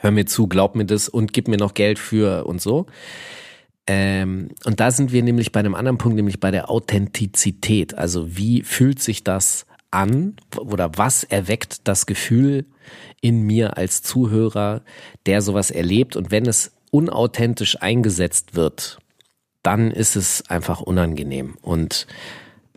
hör 0.00 0.10
mir 0.10 0.26
zu, 0.26 0.46
glaub 0.46 0.74
mir 0.74 0.84
das 0.84 1.08
und 1.08 1.32
gib 1.32 1.48
mir 1.48 1.56
noch 1.56 1.74
Geld 1.74 1.98
für 1.98 2.46
und 2.46 2.60
so. 2.60 2.86
Ähm, 3.86 4.50
und 4.64 4.80
da 4.80 4.90
sind 4.90 5.12
wir 5.12 5.22
nämlich 5.22 5.50
bei 5.50 5.60
einem 5.60 5.74
anderen 5.74 5.98
Punkt, 5.98 6.16
nämlich 6.16 6.40
bei 6.40 6.50
der 6.50 6.70
Authentizität. 6.70 7.96
Also 7.96 8.36
wie 8.36 8.62
fühlt 8.62 9.00
sich 9.00 9.24
das 9.24 9.66
an 9.90 10.36
oder 10.56 10.90
was 10.96 11.24
erweckt 11.24 11.88
das 11.88 12.04
Gefühl 12.06 12.66
in 13.20 13.42
mir 13.42 13.76
als 13.78 14.02
Zuhörer, 14.02 14.82
der 15.26 15.40
sowas 15.40 15.70
erlebt 15.70 16.16
und 16.16 16.30
wenn 16.30 16.46
es 16.46 16.72
unauthentisch 16.90 17.80
eingesetzt 17.80 18.54
wird, 18.54 18.98
dann 19.62 19.90
ist 19.90 20.16
es 20.16 20.48
einfach 20.48 20.80
unangenehm. 20.80 21.56
Und, 21.62 22.06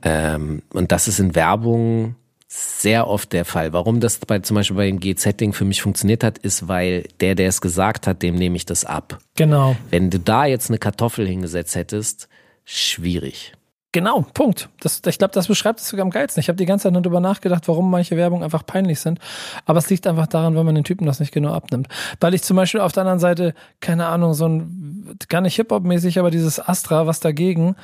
ähm, 0.03 0.63
und 0.73 0.91
das 0.91 1.07
ist 1.07 1.19
in 1.19 1.35
Werbung 1.35 2.15
sehr 2.53 3.07
oft 3.07 3.31
der 3.31 3.45
Fall. 3.45 3.71
Warum 3.71 4.01
das 4.01 4.17
bei, 4.17 4.39
zum 4.39 4.55
Beispiel 4.55 4.75
bei 4.75 4.87
dem 4.87 4.99
GZ-Ding 4.99 5.53
für 5.53 5.63
mich 5.63 5.81
funktioniert 5.81 6.21
hat, 6.21 6.37
ist, 6.37 6.67
weil 6.67 7.07
der, 7.21 7.33
der 7.33 7.47
es 7.47 7.61
gesagt 7.61 8.07
hat, 8.07 8.21
dem 8.21 8.35
nehme 8.35 8.57
ich 8.57 8.65
das 8.65 8.83
ab. 8.83 9.19
Genau. 9.37 9.77
Wenn 9.89 10.09
du 10.09 10.19
da 10.19 10.45
jetzt 10.45 10.69
eine 10.69 10.77
Kartoffel 10.77 11.25
hingesetzt 11.25 11.75
hättest, 11.75 12.27
schwierig. 12.65 13.53
Genau, 13.93 14.25
Punkt. 14.33 14.69
Das, 14.79 15.01
ich 15.05 15.17
glaube, 15.17 15.33
das 15.33 15.47
beschreibt 15.47 15.81
es 15.81 15.89
sogar 15.89 16.05
am 16.05 16.11
geilsten. 16.11 16.39
Ich 16.39 16.47
habe 16.47 16.55
die 16.55 16.65
ganze 16.65 16.83
Zeit 16.83 16.93
nur 16.93 17.01
darüber 17.01 17.19
nachgedacht, 17.19 17.67
warum 17.67 17.91
manche 17.91 18.15
Werbung 18.15 18.41
einfach 18.41 18.65
peinlich 18.65 19.01
sind. 19.01 19.19
Aber 19.65 19.79
es 19.79 19.89
liegt 19.89 20.07
einfach 20.07 20.27
daran, 20.27 20.55
wenn 20.55 20.65
man 20.65 20.75
den 20.75 20.85
Typen 20.85 21.05
das 21.05 21.19
nicht 21.19 21.33
genau 21.33 21.53
abnimmt. 21.53 21.89
Weil 22.21 22.33
ich 22.33 22.41
zum 22.41 22.55
Beispiel 22.55 22.79
auf 22.79 22.93
der 22.93 23.01
anderen 23.01 23.19
Seite, 23.19 23.53
keine 23.81 24.07
Ahnung, 24.07 24.33
so 24.33 24.47
ein, 24.47 25.17
gar 25.27 25.41
nicht 25.41 25.55
Hip-Hop-mäßig, 25.55 26.19
aber 26.19 26.31
dieses 26.31 26.65
Astra, 26.65 27.05
was 27.05 27.19
dagegen, 27.19 27.75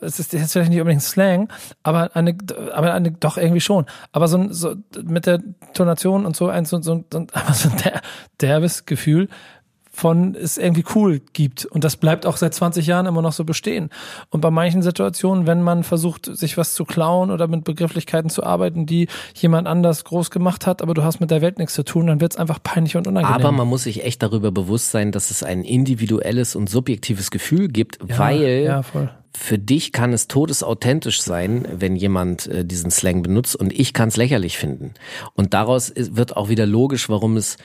es 0.00 0.18
ist 0.18 0.32
jetzt 0.32 0.52
vielleicht 0.52 0.70
nicht 0.70 0.80
unbedingt 0.80 1.02
Slang, 1.02 1.52
aber 1.82 2.16
eine, 2.16 2.36
aber 2.72 2.94
eine, 2.94 3.12
doch 3.12 3.36
irgendwie 3.36 3.60
schon. 3.60 3.84
Aber 4.12 4.28
so, 4.28 4.38
ein, 4.38 4.54
so 4.54 4.76
mit 5.02 5.26
der 5.26 5.40
Tonation 5.74 6.24
und 6.24 6.36
so 6.36 6.48
ein, 6.48 6.64
so, 6.64 6.80
so, 6.80 7.04
so, 7.12 7.18
aber 7.32 7.52
so 7.52 7.68
ein 7.68 7.76
der, 7.84 8.00
derbes 8.40 8.86
Gefühl, 8.86 9.28
von 10.00 10.34
es 10.34 10.56
irgendwie 10.56 10.84
cool 10.94 11.20
gibt. 11.34 11.66
Und 11.66 11.84
das 11.84 11.96
bleibt 11.96 12.24
auch 12.26 12.36
seit 12.38 12.54
20 12.54 12.86
Jahren 12.86 13.06
immer 13.06 13.20
noch 13.22 13.32
so 13.32 13.44
bestehen. 13.44 13.90
Und 14.30 14.40
bei 14.40 14.50
manchen 14.50 14.82
Situationen, 14.82 15.46
wenn 15.46 15.62
man 15.62 15.84
versucht, 15.84 16.24
sich 16.24 16.56
was 16.56 16.74
zu 16.74 16.84
klauen 16.84 17.30
oder 17.30 17.46
mit 17.48 17.64
Begrifflichkeiten 17.64 18.30
zu 18.30 18.42
arbeiten, 18.42 18.86
die 18.86 19.08
jemand 19.34 19.68
anders 19.68 20.04
groß 20.04 20.30
gemacht 20.30 20.66
hat, 20.66 20.80
aber 20.80 20.94
du 20.94 21.04
hast 21.04 21.20
mit 21.20 21.30
der 21.30 21.42
Welt 21.42 21.58
nichts 21.58 21.74
zu 21.74 21.84
tun, 21.84 22.06
dann 22.06 22.20
wird 22.20 22.32
es 22.32 22.38
einfach 22.38 22.62
peinlich 22.62 22.96
und 22.96 23.06
unangenehm. 23.06 23.34
Aber 23.34 23.52
man 23.52 23.68
muss 23.68 23.84
sich 23.84 24.04
echt 24.04 24.22
darüber 24.22 24.50
bewusst 24.50 24.90
sein, 24.90 25.12
dass 25.12 25.30
es 25.30 25.42
ein 25.42 25.64
individuelles 25.64 26.56
und 26.56 26.70
subjektives 26.70 27.30
Gefühl 27.30 27.68
gibt, 27.68 27.98
ja, 28.08 28.18
weil 28.18 28.62
Ja, 28.64 28.82
voll. 28.82 29.10
für 29.36 29.58
dich 29.58 29.92
kann 29.92 30.14
es 30.14 30.28
todesauthentisch 30.28 31.20
sein, 31.20 31.68
wenn 31.72 31.94
jemand 31.94 32.46
äh, 32.46 32.64
diesen 32.64 32.90
Slang 32.90 33.22
benutzt 33.22 33.54
und 33.54 33.72
ich 33.78 33.92
kann 33.92 34.08
es 34.08 34.16
lächerlich 34.16 34.56
finden. 34.56 34.94
Und 35.34 35.52
daraus 35.52 35.92
wird 35.94 36.36
auch 36.38 36.48
wieder 36.48 36.64
logisch, 36.66 37.10
warum 37.10 37.36
es 37.36 37.58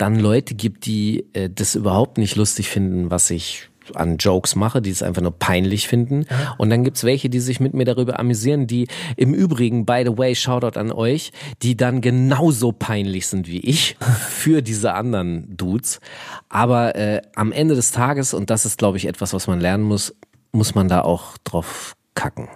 dann 0.00 0.18
Leute 0.18 0.54
gibt, 0.54 0.86
die 0.86 1.26
äh, 1.34 1.50
das 1.50 1.74
überhaupt 1.74 2.18
nicht 2.18 2.36
lustig 2.36 2.68
finden, 2.68 3.10
was 3.10 3.30
ich 3.30 3.70
an 3.94 4.16
Jokes 4.18 4.54
mache, 4.54 4.80
die 4.80 4.90
es 4.90 5.02
einfach 5.02 5.22
nur 5.22 5.36
peinlich 5.36 5.88
finden. 5.88 6.26
Und 6.58 6.70
dann 6.70 6.84
gibt's 6.84 7.04
welche, 7.04 7.28
die 7.28 7.40
sich 7.40 7.60
mit 7.60 7.74
mir 7.74 7.84
darüber 7.84 8.18
amüsieren, 8.18 8.66
die 8.66 8.86
im 9.16 9.34
Übrigen, 9.34 9.84
by 9.84 10.04
the 10.06 10.16
way, 10.16 10.34
Shoutout 10.34 10.78
an 10.78 10.92
euch, 10.92 11.32
die 11.62 11.76
dann 11.76 12.00
genauso 12.00 12.72
peinlich 12.72 13.26
sind 13.26 13.48
wie 13.48 13.60
ich 13.60 13.96
für 14.28 14.62
diese 14.62 14.94
anderen 14.94 15.56
Dudes. 15.56 16.00
Aber 16.48 16.94
äh, 16.94 17.22
am 17.34 17.52
Ende 17.52 17.74
des 17.74 17.90
Tages, 17.90 18.32
und 18.34 18.50
das 18.50 18.64
ist, 18.64 18.78
glaube 18.78 18.96
ich, 18.96 19.06
etwas, 19.06 19.32
was 19.32 19.46
man 19.46 19.60
lernen 19.60 19.84
muss, 19.84 20.14
muss 20.52 20.74
man 20.74 20.88
da 20.88 21.02
auch 21.02 21.36
drauf 21.38 21.94
kacken. 22.14 22.48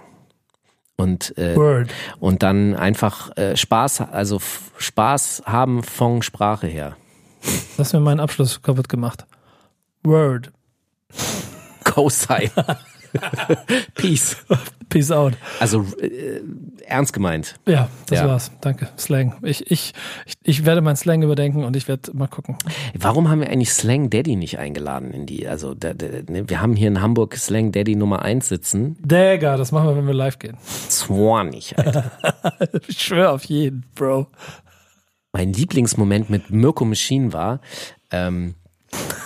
Und, 0.97 1.37
äh, 1.37 1.57
Word. 1.57 1.89
und 2.19 2.41
dann 2.41 2.73
einfach 2.73 3.35
äh, 3.35 3.57
Spaß, 3.57 4.01
also 4.01 4.39
Spaß 4.77 5.43
haben 5.45 5.83
von 5.83 6.21
Sprache 6.21 6.67
her. 6.67 6.95
Du 7.75 7.79
hast 7.79 7.93
mir 7.93 7.99
meinen 7.99 8.19
Abschluss 8.19 8.61
kaputt 8.61 8.89
gemacht. 8.89 9.25
Word. 10.03 10.51
Cosine. 11.83 12.51
Peace. 13.95 14.37
Peace 14.89 15.11
out. 15.11 15.33
Also 15.59 15.85
äh, 16.01 16.41
ernst 16.85 17.13
gemeint. 17.13 17.55
Ja, 17.65 17.89
das 18.07 18.19
Ja. 18.19 18.27
war's. 18.27 18.51
Danke. 18.61 18.89
Slang. 18.97 19.35
Ich, 19.41 19.69
ich, 19.71 19.93
ich, 20.43 20.65
werde 20.65 20.81
meinen 20.81 20.95
Slang 20.95 21.21
überdenken 21.23 21.63
und 21.63 21.75
ich 21.75 21.87
werde 21.87 22.15
mal 22.15 22.27
gucken. 22.27 22.57
Warum 22.97 23.29
haben 23.29 23.39
wir 23.41 23.49
eigentlich 23.49 23.71
Slang 23.71 24.09
Daddy 24.09 24.35
nicht 24.35 24.59
eingeladen 24.59 25.11
in 25.11 25.25
die? 25.25 25.47
Also 25.47 25.73
der, 25.73 25.93
der, 25.93 26.23
ne, 26.29 26.49
wir 26.49 26.61
haben 26.61 26.75
hier 26.75 26.87
in 26.89 27.01
Hamburg 27.01 27.35
Slang 27.35 27.71
Daddy 27.71 27.95
Nummer 27.95 28.21
1 28.21 28.47
sitzen. 28.47 28.97
Digga, 29.01 29.57
das 29.57 29.71
machen 29.71 29.87
wir, 29.87 29.97
wenn 29.97 30.07
wir 30.07 30.13
live 30.13 30.39
gehen. 30.39 30.57
20, 30.63 31.77
Alter. 31.79 32.11
Ich 32.87 33.01
schwöre 33.01 33.31
auf 33.31 33.43
jeden, 33.45 33.85
Bro. 33.95 34.27
Mein 35.35 35.51
Lieblingsmoment 35.51 36.29
mit 36.29 36.49
Mirko 36.49 36.85
Machine 36.85 37.33
war, 37.33 37.59
ähm, 38.09 38.55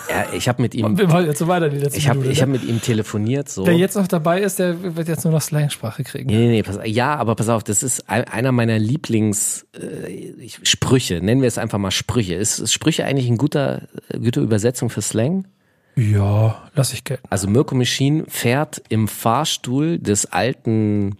ja, 0.10 0.34
ich 0.34 0.49
habe 0.49 0.60
mit 0.64 0.73
ihm, 0.73 0.98
so 0.98 1.48
weiter 1.48 1.72
ich 1.72 2.10
habe 2.10 2.22
ne? 2.22 2.34
hab 2.34 2.49
mit 2.49 2.64
ihm 2.64 2.81
telefoniert 2.81 3.48
so. 3.48 3.68
Wer 3.68 3.77
jetzt 3.77 3.95
noch 3.95 4.07
dabei 4.07 4.41
ist, 4.41 4.57
der 4.57 4.95
wird 4.95 5.07
jetzt 5.07 5.23
nur 5.23 5.34
noch 5.34 5.41
Slangsprache 5.44 6.03
kriegen. 6.03 6.26
Nee, 6.26 6.38
nee, 6.38 6.48
nee, 6.48 6.64
pass, 6.64 6.80
ja, 6.86 7.15
aber 7.15 7.36
pass 7.36 7.48
auf, 7.49 7.64
das 7.64 7.84
ist 7.84 8.10
ein- 8.10 8.23
einer 8.23 8.52
meiner 8.52 8.80
Lieblings 8.80 9.68
äh, 9.80 11.19
nennen 11.22 11.41
wir 11.41 11.48
es 11.48 11.60
einfach 11.60 11.77
mal 11.77 11.91
Sprüche. 11.91 12.34
Ist, 12.34 12.57
ist 12.57 12.73
Sprüche 12.73 13.06
eigentlich 13.06 13.27
eine 13.27 13.38
guter, 13.38 13.84
äh, 14.10 14.18
gute 14.18 14.40
Übersetzung 14.41 14.90
für 14.90 15.03
Slang? 15.03 15.48
Ja, 15.95 16.69
lass 16.73 16.91
ich 16.94 17.03
gelten. 17.03 17.23
Also 17.30 17.48
Mirko 17.48 17.76
Machine 17.76 18.23
fährt 18.27 18.81
im 18.90 19.07
Fahrstuhl 19.07 19.99
des 19.99 20.26
alten 20.26 21.18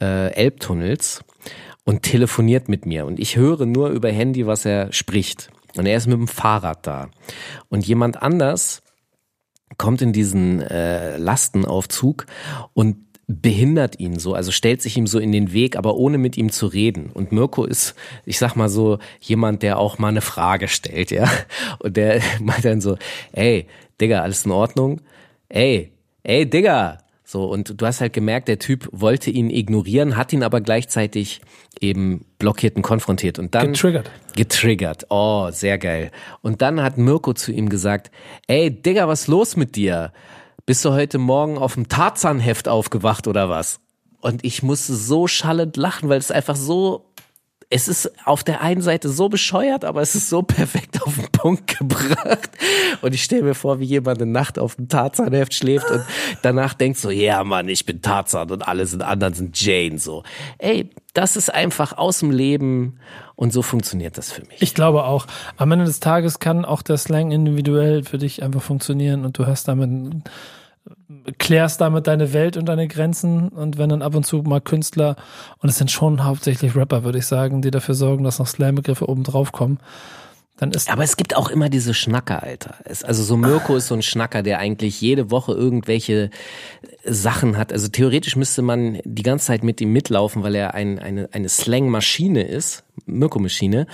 äh, 0.00 0.32
Elbtunnels 0.34 1.24
und 1.84 2.02
telefoniert 2.02 2.68
mit 2.68 2.86
mir. 2.86 3.06
Und 3.06 3.20
ich 3.20 3.36
höre 3.36 3.66
nur 3.66 3.90
über 3.90 4.10
Handy, 4.10 4.46
was 4.46 4.64
er 4.64 4.92
spricht. 4.92 5.50
Und 5.76 5.86
er 5.86 5.96
ist 5.96 6.06
mit 6.06 6.16
dem 6.16 6.28
Fahrrad 6.28 6.86
da. 6.86 7.08
Und 7.68 7.86
jemand 7.86 8.22
anders 8.22 8.82
kommt 9.76 10.02
in 10.02 10.12
diesen 10.12 10.60
äh, 10.60 11.16
Lastenaufzug 11.16 12.26
und 12.74 12.96
behindert 13.26 13.98
ihn 13.98 14.18
so, 14.18 14.34
also 14.34 14.52
stellt 14.52 14.82
sich 14.82 14.96
ihm 14.96 15.06
so 15.06 15.18
in 15.18 15.32
den 15.32 15.52
Weg, 15.52 15.76
aber 15.76 15.96
ohne 15.96 16.18
mit 16.18 16.36
ihm 16.36 16.50
zu 16.50 16.66
reden. 16.66 17.10
Und 17.12 17.32
Mirko 17.32 17.64
ist, 17.64 17.94
ich 18.26 18.38
sag 18.38 18.54
mal 18.54 18.68
so, 18.68 18.98
jemand, 19.20 19.62
der 19.62 19.78
auch 19.78 19.98
mal 19.98 20.08
eine 20.08 20.20
Frage 20.20 20.68
stellt, 20.68 21.10
ja. 21.10 21.30
Und 21.78 21.96
der 21.96 22.20
meint 22.40 22.64
dann 22.64 22.80
so, 22.80 22.96
ey, 23.32 23.66
Digga, 24.00 24.20
alles 24.20 24.44
in 24.44 24.52
Ordnung? 24.52 25.00
Ey, 25.48 25.92
ey, 26.22 26.48
Digga. 26.48 26.98
So, 27.34 27.46
und 27.46 27.80
du 27.80 27.84
hast 27.84 28.00
halt 28.00 28.12
gemerkt, 28.12 28.46
der 28.46 28.60
Typ 28.60 28.88
wollte 28.92 29.28
ihn 29.28 29.50
ignorieren, 29.50 30.16
hat 30.16 30.32
ihn 30.32 30.44
aber 30.44 30.60
gleichzeitig 30.60 31.40
eben 31.80 32.24
blockiert 32.38 32.76
und 32.76 32.82
konfrontiert. 32.82 33.40
Und 33.40 33.56
dann 33.56 33.72
Getriggert. 33.72 34.08
Getriggert. 34.36 35.06
Oh, 35.10 35.50
sehr 35.50 35.78
geil. 35.78 36.12
Und 36.42 36.62
dann 36.62 36.80
hat 36.80 36.96
Mirko 36.96 37.32
zu 37.32 37.50
ihm 37.50 37.68
gesagt, 37.68 38.12
ey, 38.46 38.70
Digga, 38.70 39.08
was 39.08 39.26
los 39.26 39.56
mit 39.56 39.74
dir? 39.74 40.12
Bist 40.64 40.84
du 40.84 40.92
heute 40.92 41.18
Morgen 41.18 41.58
auf 41.58 41.74
dem 41.74 41.88
Tarzanheft 41.88 42.68
aufgewacht 42.68 43.26
oder 43.26 43.48
was? 43.48 43.80
Und 44.20 44.44
ich 44.44 44.62
musste 44.62 44.94
so 44.94 45.26
schallend 45.26 45.76
lachen, 45.76 46.08
weil 46.08 46.18
es 46.18 46.30
einfach 46.30 46.54
so, 46.54 47.10
es 47.70 47.88
ist 47.88 48.10
auf 48.24 48.44
der 48.44 48.60
einen 48.60 48.82
Seite 48.82 49.08
so 49.08 49.28
bescheuert, 49.28 49.84
aber 49.84 50.00
es 50.02 50.14
ist 50.14 50.28
so 50.28 50.42
perfekt 50.42 51.02
auf 51.02 51.14
den 51.16 51.28
Punkt 51.32 51.78
gebracht. 51.78 52.50
Und 53.02 53.14
ich 53.14 53.22
stelle 53.22 53.42
mir 53.42 53.54
vor, 53.54 53.80
wie 53.80 53.84
jemand 53.84 54.20
eine 54.20 54.30
Nacht 54.30 54.58
auf 54.58 54.76
dem 54.76 54.88
Tarzanheft 54.88 55.54
schläft 55.54 55.90
und 55.90 56.04
danach 56.42 56.74
denkt 56.74 56.98
so, 56.98 57.10
ja 57.10 57.42
Mann, 57.44 57.68
ich 57.68 57.86
bin 57.86 58.02
Tarzan 58.02 58.50
und 58.50 58.66
alle 58.66 58.86
sind 58.86 59.02
anderen 59.02 59.34
sind 59.34 59.60
Jane, 59.60 59.98
so. 59.98 60.22
Ey, 60.58 60.90
das 61.14 61.36
ist 61.36 61.52
einfach 61.52 61.96
aus 61.96 62.20
dem 62.20 62.30
Leben 62.30 62.98
und 63.36 63.52
so 63.52 63.62
funktioniert 63.62 64.18
das 64.18 64.32
für 64.32 64.42
mich. 64.42 64.60
Ich 64.60 64.74
glaube 64.74 65.04
auch. 65.04 65.26
Am 65.56 65.70
Ende 65.72 65.84
des 65.84 66.00
Tages 66.00 66.38
kann 66.38 66.64
auch 66.64 66.82
der 66.82 66.98
Slang 66.98 67.30
individuell 67.30 68.04
für 68.04 68.18
dich 68.18 68.42
einfach 68.42 68.62
funktionieren 68.62 69.24
und 69.24 69.38
du 69.38 69.46
hast 69.46 69.68
damit, 69.68 70.22
klärst 71.38 71.80
damit 71.80 72.06
deine 72.06 72.32
Welt 72.32 72.56
und 72.56 72.66
deine 72.66 72.88
Grenzen 72.88 73.48
und 73.48 73.78
wenn 73.78 73.88
dann 73.88 74.02
ab 74.02 74.14
und 74.14 74.24
zu 74.24 74.38
mal 74.42 74.60
Künstler, 74.60 75.16
und 75.58 75.68
es 75.68 75.78
sind 75.78 75.90
schon 75.90 76.24
hauptsächlich 76.24 76.76
Rapper, 76.76 77.04
würde 77.04 77.18
ich 77.18 77.26
sagen, 77.26 77.62
die 77.62 77.70
dafür 77.70 77.94
sorgen, 77.94 78.24
dass 78.24 78.38
noch 78.38 78.46
Slang-Begriffe 78.46 79.08
oben 79.08 79.24
drauf 79.24 79.52
kommen, 79.52 79.78
dann 80.56 80.70
ist 80.70 80.88
Aber 80.90 81.02
es 81.02 81.16
gibt 81.16 81.34
auch 81.36 81.48
immer 81.48 81.68
diese 81.68 81.94
Schnacker, 81.94 82.42
Alter. 82.42 82.76
Es, 82.84 83.02
also 83.02 83.24
so 83.24 83.36
Mirko 83.36 83.74
ist 83.76 83.88
so 83.88 83.94
ein 83.94 84.02
Schnacker, 84.02 84.42
der 84.42 84.60
eigentlich 84.60 85.00
jede 85.00 85.32
Woche 85.32 85.52
irgendwelche 85.52 86.30
Sachen 87.04 87.56
hat. 87.56 87.72
Also 87.72 87.88
theoretisch 87.88 88.36
müsste 88.36 88.62
man 88.62 89.00
die 89.04 89.24
ganze 89.24 89.46
Zeit 89.46 89.64
mit 89.64 89.80
ihm 89.80 89.92
mitlaufen, 89.92 90.44
weil 90.44 90.54
er 90.54 90.74
ein, 90.74 91.00
eine, 91.00 91.28
eine 91.32 91.48
Slang-Maschine 91.48 92.42
ist, 92.42 92.84
Mirko-Maschine. 93.06 93.88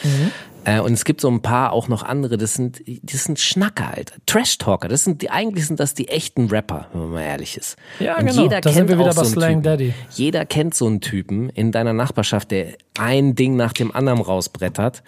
Äh, 0.65 0.81
und 0.81 0.93
es 0.93 1.07
gibt 1.07 1.23
so 1.23 1.31
ein 1.31 1.41
paar 1.41 1.73
auch 1.73 1.89
noch 1.89 2.03
andere, 2.03 2.37
das 2.37 2.55
sind, 2.55 2.83
das 3.03 3.25
sind 3.25 3.41
Schnacker, 3.41 3.95
Alter. 3.97 4.17
Trash-Talker, 4.27 4.89
das 4.89 5.05
sind 5.05 5.23
die, 5.23 5.31
eigentlich 5.31 5.67
sind 5.67 5.81
das 5.81 5.95
die 5.95 6.09
echten 6.09 6.49
Rapper, 6.49 6.89
wenn 6.93 7.01
man 7.01 7.11
mal 7.13 7.23
ehrlich 7.23 7.57
ist. 7.57 7.77
Ja, 7.99 8.19
und 8.19 8.27
genau. 8.27 8.43
Jeder 8.43 8.61
Da 8.61 8.71
kennt 8.71 8.75
sind 8.75 8.89
wir 8.89 8.99
wieder 8.99 9.15
bei 9.15 9.25
so 9.25 9.31
Slang 9.31 9.51
Typen. 9.51 9.63
Daddy. 9.63 9.95
Jeder 10.11 10.45
kennt 10.45 10.75
so 10.75 10.87
einen 10.87 11.01
Typen 11.01 11.49
in 11.49 11.73
deiner 11.73 11.95
Nachbarschaft, 11.95 12.51
der 12.51 12.75
ein 12.99 13.35
Ding 13.35 13.57
nach 13.57 13.73
dem 13.73 13.95
anderen 13.95 14.21
rausbrettert. 14.21 15.03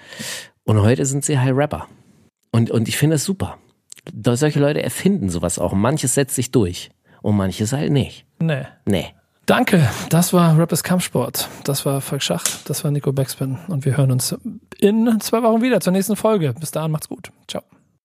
Und 0.64 0.80
heute 0.80 1.04
sind 1.06 1.24
sie 1.24 1.38
halt 1.38 1.56
Rapper. 1.56 1.88
Und, 2.52 2.70
und 2.70 2.88
ich 2.88 2.96
finde 2.96 3.14
das 3.14 3.24
super. 3.24 3.58
Da 4.12 4.36
solche 4.36 4.60
Leute 4.60 4.82
erfinden 4.82 5.30
sowas 5.30 5.58
auch. 5.58 5.72
Manches 5.72 6.14
setzt 6.14 6.34
sich 6.34 6.50
durch. 6.50 6.90
Und 7.22 7.36
manches 7.36 7.72
halt 7.72 7.92
nicht. 7.92 8.26
nee. 8.40 8.64
Nee. 8.84 9.14
Danke, 9.46 9.90
das 10.08 10.32
war 10.32 10.56
Rappers 10.56 10.84
Kampfsport. 10.84 11.48
Das 11.64 11.84
war 11.84 12.00
Falk 12.00 12.22
Schach, 12.22 12.44
das 12.64 12.84
war 12.84 12.92
Nico 12.92 13.12
Backspin 13.12 13.58
und 13.66 13.84
wir 13.84 13.96
hören 13.96 14.12
uns 14.12 14.36
in 14.78 15.18
zwei 15.20 15.42
Wochen 15.42 15.62
wieder 15.62 15.80
zur 15.80 15.92
nächsten 15.92 16.14
Folge. 16.14 16.54
Bis 16.58 16.70
dahin, 16.70 16.92
macht's 16.92 17.08
gut. 17.08 17.32
Ciao. 17.48 17.62